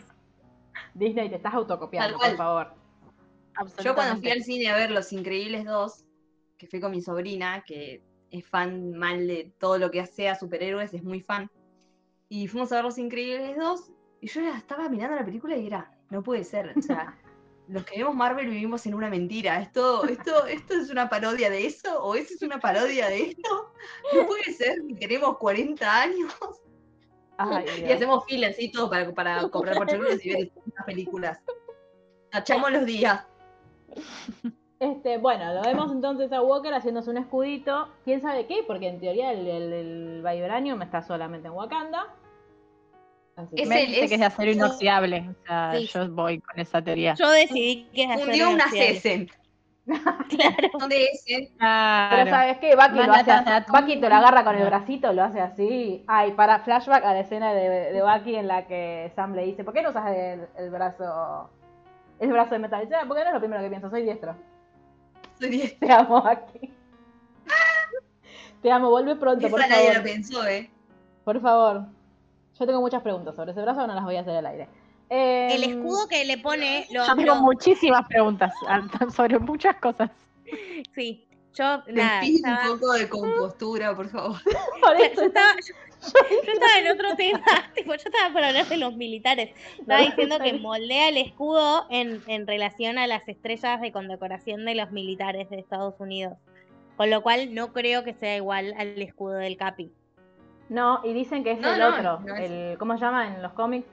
Disney, 0.93 1.29
te 1.29 1.35
estás 1.35 1.53
autocopiando, 1.53 2.17
por 2.17 2.35
favor. 2.37 2.73
Yo 3.83 3.93
cuando 3.93 4.21
fui 4.21 4.31
al 4.31 4.43
cine 4.43 4.69
a 4.69 4.75
ver 4.75 4.91
Los 4.91 5.11
Increíbles 5.13 5.65
2, 5.65 6.05
que 6.57 6.67
fui 6.67 6.79
con 6.79 6.91
mi 6.91 7.01
sobrina, 7.01 7.63
que 7.65 8.03
es 8.31 8.45
fan 8.47 8.91
mal 8.91 9.27
de 9.27 9.53
todo 9.59 9.77
lo 9.77 9.91
que 9.91 10.05
sea 10.05 10.35
superhéroes, 10.35 10.93
es 10.93 11.03
muy 11.03 11.21
fan. 11.21 11.49
Y 12.27 12.47
fuimos 12.47 12.71
a 12.71 12.75
ver 12.75 12.85
Los 12.85 12.97
Increíbles 12.97 13.57
2, 13.57 13.91
y 14.21 14.27
yo 14.27 14.41
ya 14.41 14.57
estaba 14.57 14.89
mirando 14.89 15.15
la 15.15 15.25
película 15.25 15.55
y 15.55 15.67
era, 15.67 15.91
no 16.09 16.23
puede 16.23 16.43
ser, 16.43 16.73
o 16.77 16.81
sea, 16.81 17.17
los 17.67 17.83
que 17.85 17.97
vemos 17.97 18.15
Marvel 18.15 18.47
vivimos 18.47 18.85
en 18.85 18.93
una 18.93 19.09
mentira. 19.09 19.59
¿Esto, 19.59 20.05
esto, 20.05 20.45
¿Esto 20.45 20.73
es 20.75 20.89
una 20.89 21.09
parodia 21.09 21.49
de 21.49 21.65
eso? 21.65 22.03
¿O 22.03 22.15
eso 22.15 22.33
es 22.33 22.41
una 22.41 22.59
parodia 22.59 23.07
de 23.07 23.29
esto? 23.29 23.73
No 24.13 24.25
puede 24.27 24.53
ser 24.53 24.77
que 24.87 25.07
tenemos 25.07 25.37
40 25.37 26.01
años 26.01 26.33
Ay, 27.37 27.65
y 27.87 27.91
hacemos 27.91 28.25
filas 28.25 28.51
así 28.51 28.71
todo 28.71 28.89
para, 28.89 29.11
para 29.13 29.49
comprar 29.49 29.77
pochoclos 29.77 30.25
y 30.25 30.33
ver 30.33 30.51
las 30.75 30.85
películas. 30.85 31.39
Tachamos 32.31 32.71
los 32.71 32.85
días. 32.85 33.25
Este, 34.79 35.17
bueno, 35.17 35.53
lo 35.53 35.61
vemos 35.61 35.91
entonces 35.91 36.31
a 36.31 36.41
Walker 36.41 36.73
haciéndose 36.73 37.09
un 37.09 37.17
escudito. 37.17 37.89
¿Quién 38.03 38.21
sabe 38.21 38.45
qué? 38.45 38.63
Porque 38.67 38.87
en 38.89 38.99
teoría 38.99 39.31
el, 39.31 39.47
el, 39.47 39.73
el 39.73 40.23
Vibranium 40.23 40.81
está 40.81 41.01
solamente 41.01 41.47
en 41.47 41.53
Wakanda. 41.53 42.13
Así 43.35 43.55
Es 43.57 43.69
el- 43.69 43.87
dice 43.87 44.07
que 44.07 44.13
es 44.15 44.19
de 44.19 44.25
acero 44.25 44.51
es- 44.51 44.57
inoxidable. 44.57 45.29
O 45.29 45.45
sea, 45.47 45.73
Sí. 45.75 45.87
yo 45.93 46.09
voy 46.11 46.39
con 46.39 46.59
esa 46.59 46.81
teoría. 46.81 47.13
Yo 47.15 47.29
decidí 47.31 47.87
que 47.93 48.03
es 48.03 48.09
hacer 48.11 48.25
Fundió 48.25 48.49
una. 48.49 48.69
Cesen. 48.69 49.29
Claro. 50.29 50.69
Son 50.79 50.89
de 50.89 51.03
ese. 51.13 51.51
Claro. 51.59 52.15
Pero 52.17 52.29
¿sabes 52.31 52.57
qué? 52.57 52.75
Bucky 52.75 53.05
lo 53.05 53.13
hace 53.13 53.31
así. 53.31 53.71
Bucky 53.71 54.01
te 54.01 54.09
lo 54.09 54.15
agarra 54.15 54.43
con 54.43 54.55
el 54.55 54.65
bracito, 54.65 55.13
lo 55.13 55.23
hace 55.23 55.39
así. 55.41 56.03
Ay, 56.07 56.31
para 56.31 56.57
flashback 56.61 57.03
a 57.05 57.13
la 57.13 57.19
escena 57.19 57.53
de, 57.53 57.69
de 57.93 58.01
Bucky 58.01 58.35
en 58.35 58.47
la 58.47 58.65
que 58.65 59.11
Sam 59.15 59.35
le 59.35 59.45
dice, 59.45 59.63
¿por 59.63 59.75
qué 59.75 59.83
no 59.83 59.91
usas 59.91 60.07
el, 60.15 60.47
el 60.57 60.71
brazo 60.71 61.51
el 62.19 62.31
brazo 62.31 62.51
de 62.55 62.59
metal? 62.59 62.81
Dice, 62.81 62.95
"Ah, 62.95 63.03
porque 63.07 63.21
no 63.23 63.27
es 63.27 63.33
lo 63.35 63.39
primero 63.41 63.61
que 63.61 63.69
pienso, 63.69 63.89
soy 63.91 64.01
diestro. 64.01 64.35
Soy 65.39 65.49
de- 65.55 65.67
Te 65.79 65.91
amo, 65.91 66.21
Bucky. 66.23 66.73
Te 68.63 68.71
amo, 68.71 68.89
vuelve 68.89 69.15
pronto, 69.17 69.47
por 69.49 69.59
Esa 69.59 69.69
nadie 69.69 69.87
la 69.89 69.93
favor. 69.95 70.09
pensó, 70.11 70.47
¿eh? 70.47 70.71
Por 71.23 71.41
favor. 71.41 71.85
Yo 72.59 72.65
tengo 72.65 72.79
muchas 72.81 73.01
preguntas 73.01 73.35
sobre 73.35 73.51
ese 73.51 73.61
brazo, 73.61 73.85
no 73.85 73.93
las 73.93 74.03
voy 74.03 74.15
a 74.15 74.21
hacer 74.21 74.35
al 74.37 74.45
aire. 74.45 74.67
El 75.09 75.63
Em, 75.63 75.71
escudo 75.71 76.07
que 76.07 76.25
le 76.25 76.37
pone. 76.37 76.87
Lo, 76.91 77.05
Yo 77.05 77.15
tengo 77.15 77.35
lo- 77.35 77.41
muchísimas 77.41 78.07
preguntas 78.07 78.53
sobre 79.15 79.37
muchas 79.39 79.75
cosas. 79.77 80.09
sí. 80.93 81.21
Yo, 81.53 81.63
nada. 81.87 82.21
estaba- 82.21 82.71
un 82.73 82.79
poco 82.79 82.91
de 82.93 83.07
compostura, 83.07 83.95
por 83.95 84.09
favor. 84.09 84.35
por 84.81 84.97
Yo 84.97 85.03
eso 85.05 85.21
estaba, 85.21 85.53
yo, 85.65 85.73
yo 86.45 86.51
estaba 86.53 86.79
en 86.79 86.91
otro 86.91 87.15
tema, 87.15 87.41
tipo, 87.75 87.91
yo 87.95 88.03
estaba 88.03 88.33
por 88.33 88.43
hablar 88.43 88.65
de 88.67 88.75
los 88.77 88.93
militares. 88.97 89.51
Estaba 89.79 90.01
diciendo 90.01 90.37
que 90.39 90.51
moldea 90.53 91.07
el 91.07 91.15
escudo 91.17 91.85
en, 91.89 92.21
en 92.27 92.45
relación 92.45 92.97
a 92.97 93.07
las 93.07 93.25
estrellas 93.29 93.79
de 93.79 93.93
condecoración 93.93 94.65
de 94.65 94.75
los 94.75 94.91
militares 94.91 95.49
de 95.49 95.57
Estados 95.59 95.95
Unidos. 95.99 96.33
Con 96.97 97.09
lo 97.09 97.21
cual 97.21 97.53
no 97.53 97.71
creo 97.71 98.03
que 98.03 98.13
sea 98.15 98.35
igual 98.35 98.73
al 98.77 99.01
escudo 99.01 99.35
del 99.35 99.55
Capi. 99.55 99.91
No, 100.69 100.99
y 101.03 101.13
dicen 101.13 101.43
que 101.43 101.51
es 101.51 101.59
No, 101.59 101.73
el 101.73 101.79
no, 101.79 101.89
otro. 101.89 102.19
no 102.25 102.35
es- 102.35 102.49
el, 102.49 102.77
¿Cómo 102.77 102.93
se 102.95 102.99
llama 103.05 103.27
en 103.27 103.41
los 103.41 103.53
cómics? 103.53 103.87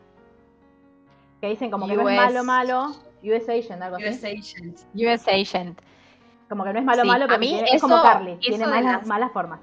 Que 1.41 1.49
dicen 1.49 1.71
como 1.71 1.87
que 1.87 1.97
no 1.97 2.09
es 2.09 2.17
malo, 2.17 2.45
malo. 2.45 2.87
US 3.23 3.49
Agent, 3.49 3.83
algo 3.83 3.97
así. 3.97 4.07
US 4.07 4.25
Agent. 4.25 4.79
US 4.95 5.29
Agent. 5.29 5.81
Como 6.49 6.65
que 6.65 6.73
no 6.73 6.79
es 6.79 6.85
malo, 6.85 7.03
Sí, 7.03 7.09
malo, 7.09 7.25
a 7.25 7.29
pero 7.29 7.39
mí 7.41 7.49
tiene- 7.49 7.69
es 7.69 7.75
eso- 7.75 7.89
como 7.89 8.03
Carly. 8.03 8.37
Tiene 8.39 8.67
malas, 8.67 8.85
las- 8.99 9.07
malas 9.07 9.33
formas. 9.33 9.61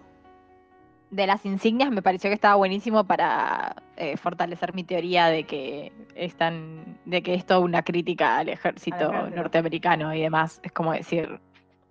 De 1.11 1.25
las 1.25 1.43
insignias 1.45 1.89
me 1.89 2.01
pareció 2.03 2.29
que 2.29 2.35
estaba 2.35 2.55
buenísimo 2.55 3.03
para 3.03 3.75
eh, 3.97 4.15
fortalecer 4.15 4.73
mi 4.75 4.83
teoría 4.83 5.25
de 5.27 5.43
que 5.45 5.91
están, 6.15 6.99
de 7.05 7.21
que 7.23 7.33
es 7.33 7.45
toda 7.45 7.59
una 7.59 7.81
crítica 7.83 8.37
al 8.37 8.47
ejército, 8.49 8.95
Al 8.97 9.11
ejército. 9.15 9.35
norteamericano 9.35 10.13
y 10.13 10.21
demás. 10.21 10.59
Es 10.63 10.71
como 10.71 10.93
decir, 10.93 11.39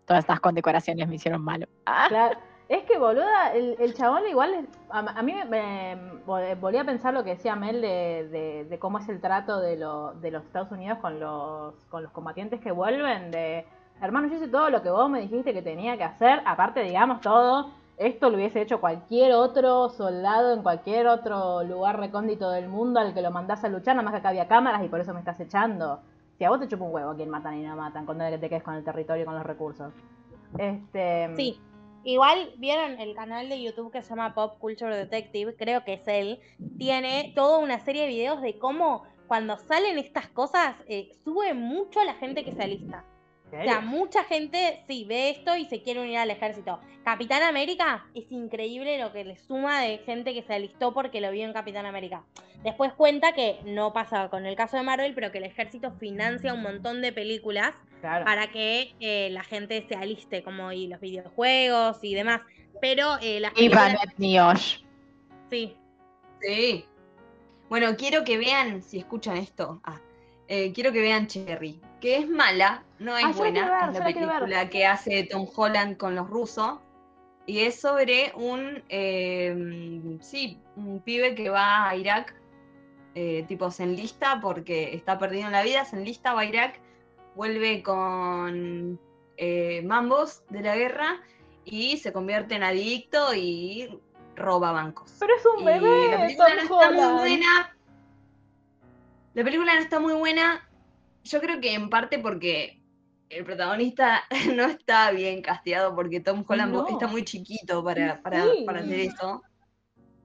todas 0.07 0.21
estas 0.23 0.41
condecoraciones 0.41 1.07
me 1.09 1.17
hicieron 1.17 1.43
malo. 1.43 1.67
Ah, 1.85 2.07
Claro. 2.09 2.39
Es 2.69 2.85
que, 2.85 2.99
boluda, 2.99 3.53
el, 3.55 3.77
el 3.79 3.95
chabón 3.95 4.27
igual, 4.29 4.67
a, 4.91 4.99
a 4.99 5.23
mí 5.23 5.33
me, 5.33 5.45
me- 5.47 5.97
vol- 6.27 6.61
volví 6.61 6.77
a 6.77 6.85
pensar 6.85 7.15
lo 7.15 7.25
que 7.25 7.31
decía 7.31 7.57
Mel 7.57 7.81
de, 7.81 8.29
de- 8.31 8.65
de 8.69 8.79
cómo 8.79 8.99
es 8.99 9.09
el 9.09 9.21
trato 9.23 9.59
de, 9.61 9.77
de 9.77 10.31
los 10.31 10.45
Estados 10.45 10.71
Unidos 10.71 10.99
con 10.99 11.19
los, 11.19 11.75
con 11.87 12.03
los 12.03 12.13
combatientes 12.13 12.61
que 12.61 12.71
vuelven, 12.71 13.31
de, 13.31 13.65
hermano, 14.03 14.29
yo 14.29 14.35
hice 14.37 14.49
todo 14.49 14.69
lo 14.69 14.83
que 14.83 14.91
vos 14.91 15.09
me 15.09 15.21
dijiste 15.21 15.55
que 15.55 15.63
tenía 15.63 15.97
que 15.97 16.05
hacer, 16.05 16.43
aparte, 16.45 16.83
digamos, 16.83 17.23
todo, 17.23 17.71
esto 17.97 18.29
lo 18.29 18.37
hubiese 18.37 18.61
hecho 18.61 18.81
cualquier 18.81 19.33
otro 19.33 19.89
soldado 19.89 20.53
en 20.53 20.63
cualquier 20.63 21.07
otro 21.07 21.63
lugar 21.65 21.99
recóndito 21.99 22.51
del 22.51 22.69
mundo 22.69 23.01
al 23.01 23.15
que 23.15 23.23
lo 23.23 23.31
mandás 23.31 23.65
a 23.65 23.69
luchar, 23.71 23.97
nada 23.97 24.05
más 24.05 24.13
que 24.13 24.19
acá 24.19 24.29
había 24.29 24.47
cámaras 24.47 24.85
y 24.85 24.89
por 24.89 25.01
eso 25.01 25.15
me 25.15 25.21
estás 25.21 25.41
echando. 25.41 26.01
Si 26.37 26.45
a 26.45 26.51
vos 26.51 26.61
te 26.61 26.69
chupa 26.69 26.85
un 26.85 26.95
huevo 26.95 27.15
quién 27.17 27.31
matan 27.31 27.55
y 27.57 27.63
no 27.65 27.75
matan, 27.77 28.05
con 28.05 28.19
que 28.19 28.39
te 28.39 28.49
quedes 28.51 28.63
con 28.63 28.75
el 28.75 28.85
territorio 28.85 29.23
y 29.23 29.27
con 29.27 29.35
los 29.35 29.45
recursos. 29.45 29.93
Este. 30.57 31.35
Sí. 31.37 31.61
Igual, 32.05 32.53
¿vieron 32.57 33.01
el 33.01 33.15
canal 33.15 33.49
de 33.49 33.63
YouTube 33.63 33.93
que 33.93 34.03
se 34.03 34.11
llama 34.11 34.35
Pop 34.35 34.59
Culture 34.59 34.97
Detective? 34.97 35.57
Creo 35.57 35.85
que 35.85 35.95
es 35.95 36.07
él. 36.07 36.41
Tiene 36.79 37.33
toda 37.35 37.59
una 37.59 37.81
serie 37.81 38.03
de 38.03 38.09
videos 38.09 38.41
de 38.41 38.59
cómo 38.59 39.05
cuando 39.27 39.59
salen 39.59 39.99
estas 39.99 40.29
cosas, 40.29 40.75
eh, 40.89 41.11
sube 41.23 41.53
mucho 41.53 42.01
a 42.01 42.05
la 42.05 42.15
gente 42.15 42.45
que 42.45 42.55
se 42.55 42.63
alista. 42.63 43.05
O 43.49 43.63
sea, 43.63 43.81
mucha 43.81 44.25
gente 44.25 44.83
sí 44.87 45.05
ve 45.05 45.31
esto 45.31 45.57
y 45.57 45.65
se 45.67 45.83
quiere 45.83 46.01
unir 46.01 46.19
al 46.19 46.31
ejército. 46.31 46.81
Capitán 47.03 47.43
América 47.43 48.07
es 48.15 48.31
increíble 48.31 48.99
lo 48.99 49.11
que 49.13 49.25
le 49.25 49.37
suma 49.37 49.81
de 49.81 49.99
gente 49.99 50.35
que 50.35 50.43
se 50.43 50.53
alistó 50.53 50.93
porque 50.93 51.23
lo 51.23 51.31
vio 51.31 51.47
en 51.47 51.55
Capitán 51.55 51.87
América. 51.87 52.25
Después 52.63 52.93
cuenta 52.93 53.33
que 53.33 53.61
no 53.65 53.93
pasa 53.95 54.29
con 54.29 54.45
el 54.45 54.57
caso 54.57 54.77
de 54.77 54.83
Marvel, 54.83 55.15
pero 55.15 55.33
que 55.33 55.39
el 55.39 55.45
ejército 55.45 55.93
financia 55.93 56.53
un 56.53 56.63
montón 56.63 57.01
de 57.01 57.13
películas 57.13 57.75
Claro. 58.01 58.25
para 58.25 58.47
que 58.49 58.95
eh, 59.01 59.29
la 59.31 59.43
gente 59.43 59.85
se 59.89 59.95
aliste, 59.95 60.43
como 60.43 60.71
y 60.73 60.87
los 60.87 61.01
videojuegos 61.01 61.99
y 62.03 62.15
demás. 62.15 62.41
Pero 62.81 63.19
eh, 63.21 63.41
las 63.41 63.53
Y 63.57 63.71
Niosh. 64.19 64.79
sí, 65.51 65.75
Sí. 66.41 66.85
Bueno, 67.69 67.97
quiero 67.97 68.25
que 68.25 68.39
vean, 68.39 68.83
si 68.83 68.99
escuchan 68.99 69.37
esto, 69.37 69.81
ah, 69.85 70.01
eh, 70.47 70.73
quiero 70.73 70.93
que 70.93 71.01
vean 71.01 71.27
Cherry, 71.27 71.81
que 72.01 72.17
es 72.17 72.29
mala, 72.29 72.85
no 72.99 73.19
es 73.19 73.25
Ah, 73.27 73.33
buena, 73.37 73.69
ver, 73.69 73.91
es 73.91 73.95
yo 73.95 73.99
la 73.99 74.05
película 74.07 74.71
que 74.71 74.87
hace 74.87 75.25
Tom 75.25 75.47
Holland 75.55 75.97
con 75.99 76.15
los 76.15 76.31
rusos, 76.31 76.79
y 77.47 77.61
es 77.61 77.81
sobre 77.81 78.33
un, 78.37 78.83
eh, 78.89 80.17
sí, 80.21 80.61
un 80.77 81.01
pibe 81.01 81.35
que 81.35 81.51
va 81.51 81.89
a 81.89 81.97
Irak, 81.97 82.35
eh, 83.15 83.45
tipo 83.49 83.71
se 83.71 83.83
enlista 83.83 84.41
porque 84.41 84.95
está 84.95 85.19
perdido 85.19 85.47
en 85.47 85.53
la 85.53 85.63
vida, 85.63 85.85
se 85.85 85.97
enlista, 85.97 86.33
va 86.35 86.43
a 86.43 86.45
Irak, 86.47 86.81
vuelve 87.39 87.85
con 87.85 88.99
eh, 89.37 89.81
mambos 89.85 90.43
de 90.49 90.61
la 90.61 90.75
guerra 90.77 91.21
y 91.65 91.97
se 91.99 92.13
convierte 92.13 92.57
en 92.57 92.65
adicto 92.65 93.33
y 93.33 94.01
roba 94.35 94.73
bancos. 94.73 95.15
Pero 95.21 95.37
es 95.37 95.47
un 95.47 95.63
Y 95.63 95.65
bebé, 95.65 96.09
la 96.11 96.21
película 96.21 96.55
no 96.57 96.63
está 96.63 96.91
muy 96.91 97.13
buena. 97.21 97.77
La 99.35 99.45
película 99.45 99.75
no 99.75 99.81
está 99.81 100.01
muy 100.01 100.15
buena. 100.15 100.69
Yo 101.23 101.41
creo 101.41 101.61
que 101.61 101.75
en 101.75 101.89
parte 101.91 102.19
porque 102.19 102.83
el 103.29 103.45
protagonista 103.45 104.25
no 104.57 104.65
está 104.65 105.13
bien 105.13 105.41
casteado 105.41 105.95
porque 105.95 106.19
Tom 106.19 106.45
Holland 106.49 106.73
No. 106.73 106.89
está 106.89 107.07
muy 107.07 107.25
chiquito 107.25 107.85
para, 107.85 108.21
para, 108.21 108.43
Sí. 108.47 108.65
para 108.67 108.81
hacer 108.81 108.99
eso. 108.99 109.43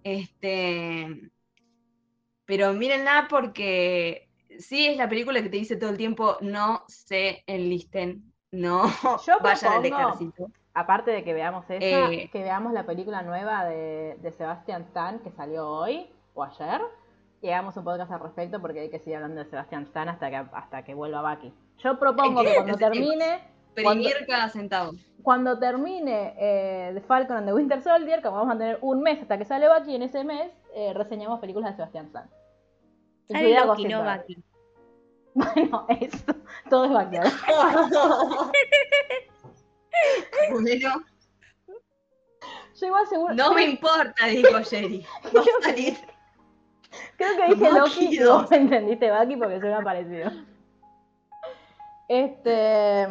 Este. 0.04 1.30
Pero 2.46 2.74
mírenla 2.74 3.28
porque 3.30 4.23
sí 4.60 4.88
es 4.88 4.98
la 4.98 5.08
película 5.10 5.42
que 5.42 5.50
te 5.50 5.58
dice 5.58 5.76
todo 5.76 5.90
el 5.90 5.98
tiempo: 5.98 6.38
no 6.42 6.84
se 6.88 7.44
enlisten, 7.48 8.32
no 8.52 8.84
Yo 9.26 9.40
vayan 9.42 9.74
al 9.74 9.86
ejército. 9.86 10.48
Aparte 10.76 11.12
de 11.12 11.24
que 11.24 11.34
veamos 11.34 11.66
esa, 11.70 12.12
Eh. 12.12 12.30
que 12.32 12.42
veamos 12.44 12.74
la 12.74 12.86
película 12.86 13.22
nueva 13.22 13.66
de, 13.66 14.18
de 14.22 14.32
Sebastian 14.32 14.82
Stan 14.84 15.20
que 15.20 15.32
salió 15.32 15.70
hoy 15.70 16.10
o 16.34 16.44
ayer 16.44 16.82
y 17.42 17.50
hagamos 17.50 17.78
un 17.78 17.84
podcast 17.84 18.12
al 18.12 18.22
respecto 18.22 18.60
porque 18.60 18.80
hay 18.80 18.90
que 18.90 18.98
seguir 19.00 19.18
hablando 19.18 19.44
de 19.44 19.50
Sebastian 19.50 19.84
Stan 19.84 20.10
hasta 20.10 20.30
que, 20.32 20.36
hasta 20.38 20.84
que 20.84 20.94
vuelva 20.96 21.22
Bucky. 21.36 21.54
Yo 21.78 22.00
propongo 22.00 22.42
que 22.42 22.48
que- 22.48 22.56
cuando 22.56 22.78
termine, 22.78 23.40
cuando, 23.84 24.10
cada 24.28 24.50
centavo. 24.50 24.92
cuando 25.22 25.60
termine 25.60 26.34
eh, 26.40 26.92
The 26.96 27.02
Falcon 27.02 27.38
and 27.38 27.48
the 27.48 27.54
Winter 27.54 27.82
Soldier, 27.82 28.22
como 28.24 28.38
vamos 28.38 28.56
a 28.56 28.58
tener 28.58 28.80
un 28.82 29.02
mes 29.04 29.22
hasta 29.22 29.38
que 29.38 29.46
sale 29.46 29.68
Bucky, 29.70 29.96
en 29.96 30.04
ese 30.04 30.24
mes 30.24 30.52
eh, 30.74 30.94
reseñamos 30.96 31.40
películas 31.40 31.72
de 31.72 31.76
Sebastian 31.76 32.06
Stan. 32.08 32.30
Incluida 33.30 33.66
Loki, 33.66 33.86
no. 33.86 34.04
Bucky. 34.04 34.44
Bueno, 35.36 35.86
eso, 35.90 36.36
todo 36.70 36.86
es 36.86 36.92
ahora. 36.92 37.32
Bueno, 40.52 41.04
Yo 42.76 42.88
igual 42.88 43.08
seguro... 43.08 43.34
no 43.34 43.54
me 43.54 43.64
importa, 43.64 44.26
dijo 44.28 44.64
Jerry. 44.64 45.06
Va 45.36 45.42
a 45.42 45.64
salir. 45.64 45.98
Creo 47.18 47.38
que 47.38 47.56
dije 47.56 47.72
Loki 47.72 48.16
y 48.16 48.24
vos 48.24 48.52
entendiste 48.52 49.12
Bucky 49.12 49.36
porque 49.38 49.60
suena 49.60 49.82
parecido. 49.82 50.32
Este. 52.08 53.08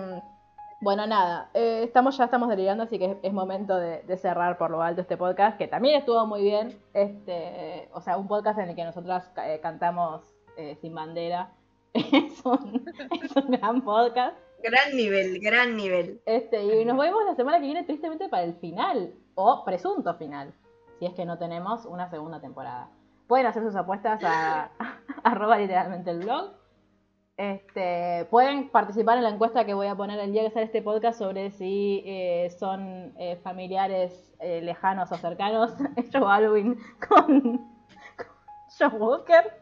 Bueno, 0.82 1.06
nada. 1.06 1.48
eh, 1.54 1.84
estamos, 1.84 2.16
ya 2.18 2.24
estamos 2.24 2.48
delirando, 2.48 2.82
así 2.82 2.98
que 2.98 3.12
es, 3.12 3.16
es 3.22 3.32
momento 3.32 3.76
de, 3.76 4.02
de 4.02 4.16
cerrar 4.16 4.58
por 4.58 4.72
lo 4.72 4.82
alto 4.82 5.00
este 5.00 5.16
podcast, 5.16 5.56
que 5.56 5.68
también 5.68 5.94
estuvo 5.94 6.26
muy 6.26 6.42
bien. 6.42 6.76
Este, 6.92 7.88
o 7.92 8.00
sea, 8.00 8.16
un 8.16 8.26
podcast 8.26 8.58
en 8.58 8.70
el 8.70 8.74
que 8.74 8.82
nosotras 8.82 9.30
eh, 9.46 9.60
cantamos 9.62 10.22
eh, 10.56 10.76
sin 10.80 10.92
bandera. 10.92 11.52
Es 11.94 12.44
un, 12.44 12.84
es 13.22 13.36
un 13.36 13.50
gran 13.52 13.82
podcast. 13.82 14.36
Gran 14.60 14.96
nivel, 14.96 15.38
gran 15.38 15.76
nivel. 15.76 16.20
Este, 16.26 16.80
y 16.80 16.84
nos 16.84 16.98
vemos 16.98 17.24
la 17.26 17.36
semana 17.36 17.60
que 17.60 17.66
viene, 17.66 17.84
tristemente, 17.84 18.28
para 18.28 18.42
el 18.42 18.54
final. 18.54 19.14
O 19.36 19.64
presunto 19.64 20.14
final. 20.14 20.52
Si 20.98 21.06
es 21.06 21.14
que 21.14 21.24
no 21.24 21.38
tenemos 21.38 21.86
una 21.86 22.10
segunda 22.10 22.40
temporada. 22.40 22.88
Pueden 23.28 23.46
hacer 23.46 23.62
sus 23.62 23.76
apuestas 23.76 24.20
a, 24.24 24.72
arroba 25.22 25.58
literalmente 25.58 26.10
el 26.10 26.18
blog. 26.24 26.54
Este, 27.36 28.26
pueden 28.30 28.68
participar 28.68 29.16
en 29.16 29.24
la 29.24 29.30
encuesta 29.30 29.64
que 29.64 29.72
voy 29.74 29.86
a 29.86 29.94
poner 29.96 30.20
el 30.20 30.32
día 30.32 30.42
que 30.44 30.50
sale 30.50 30.66
este 30.66 30.82
podcast 30.82 31.18
sobre 31.18 31.50
si 31.50 32.02
eh, 32.06 32.50
son 32.58 33.14
eh, 33.18 33.36
familiares 33.42 34.34
eh, 34.38 34.60
lejanos 34.60 35.10
o 35.10 35.16
cercanos 35.16 35.74
Joe 36.12 36.30
Alwyn 36.30 36.78
con, 37.08 37.40
con 38.16 38.26
John 38.78 39.00
Walker. 39.00 39.60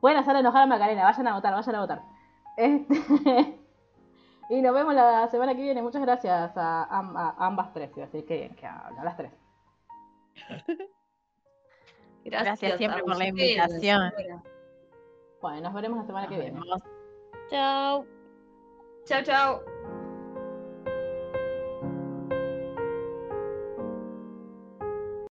Pueden 0.00 0.18
hacer 0.18 0.36
enojar 0.36 0.62
a 0.62 0.66
Macarena, 0.66 1.04
vayan 1.04 1.28
a 1.28 1.34
votar, 1.34 1.54
vayan 1.54 1.74
a 1.76 1.80
votar. 1.80 2.02
Este, 2.56 2.94
y 4.50 4.60
nos 4.60 4.74
vemos 4.74 4.92
la 4.94 5.26
semana 5.28 5.54
que 5.54 5.62
viene. 5.62 5.82
Muchas 5.82 6.02
gracias 6.02 6.56
a, 6.56 6.84
am- 6.84 7.16
a 7.16 7.36
ambas 7.38 7.72
tres. 7.72 7.90
Iba 7.96 8.04
a 8.04 8.06
decir 8.06 8.26
que, 8.26 8.54
que 8.56 8.66
hablan, 8.66 8.98
a 8.98 9.04
las 9.04 9.16
tres. 9.16 9.32
Gracias 12.24 12.78
siempre 12.78 13.02
por 13.02 13.16
la 13.18 13.28
invitación. 13.28 14.12
Bueno, 15.44 15.60
nos 15.60 15.74
veremos 15.74 15.98
la 15.98 16.06
semana 16.06 16.26
que 16.26 16.38
viene. 16.38 16.58
Chao. 17.50 18.06
Chao, 19.04 19.22
chao. 19.22 19.73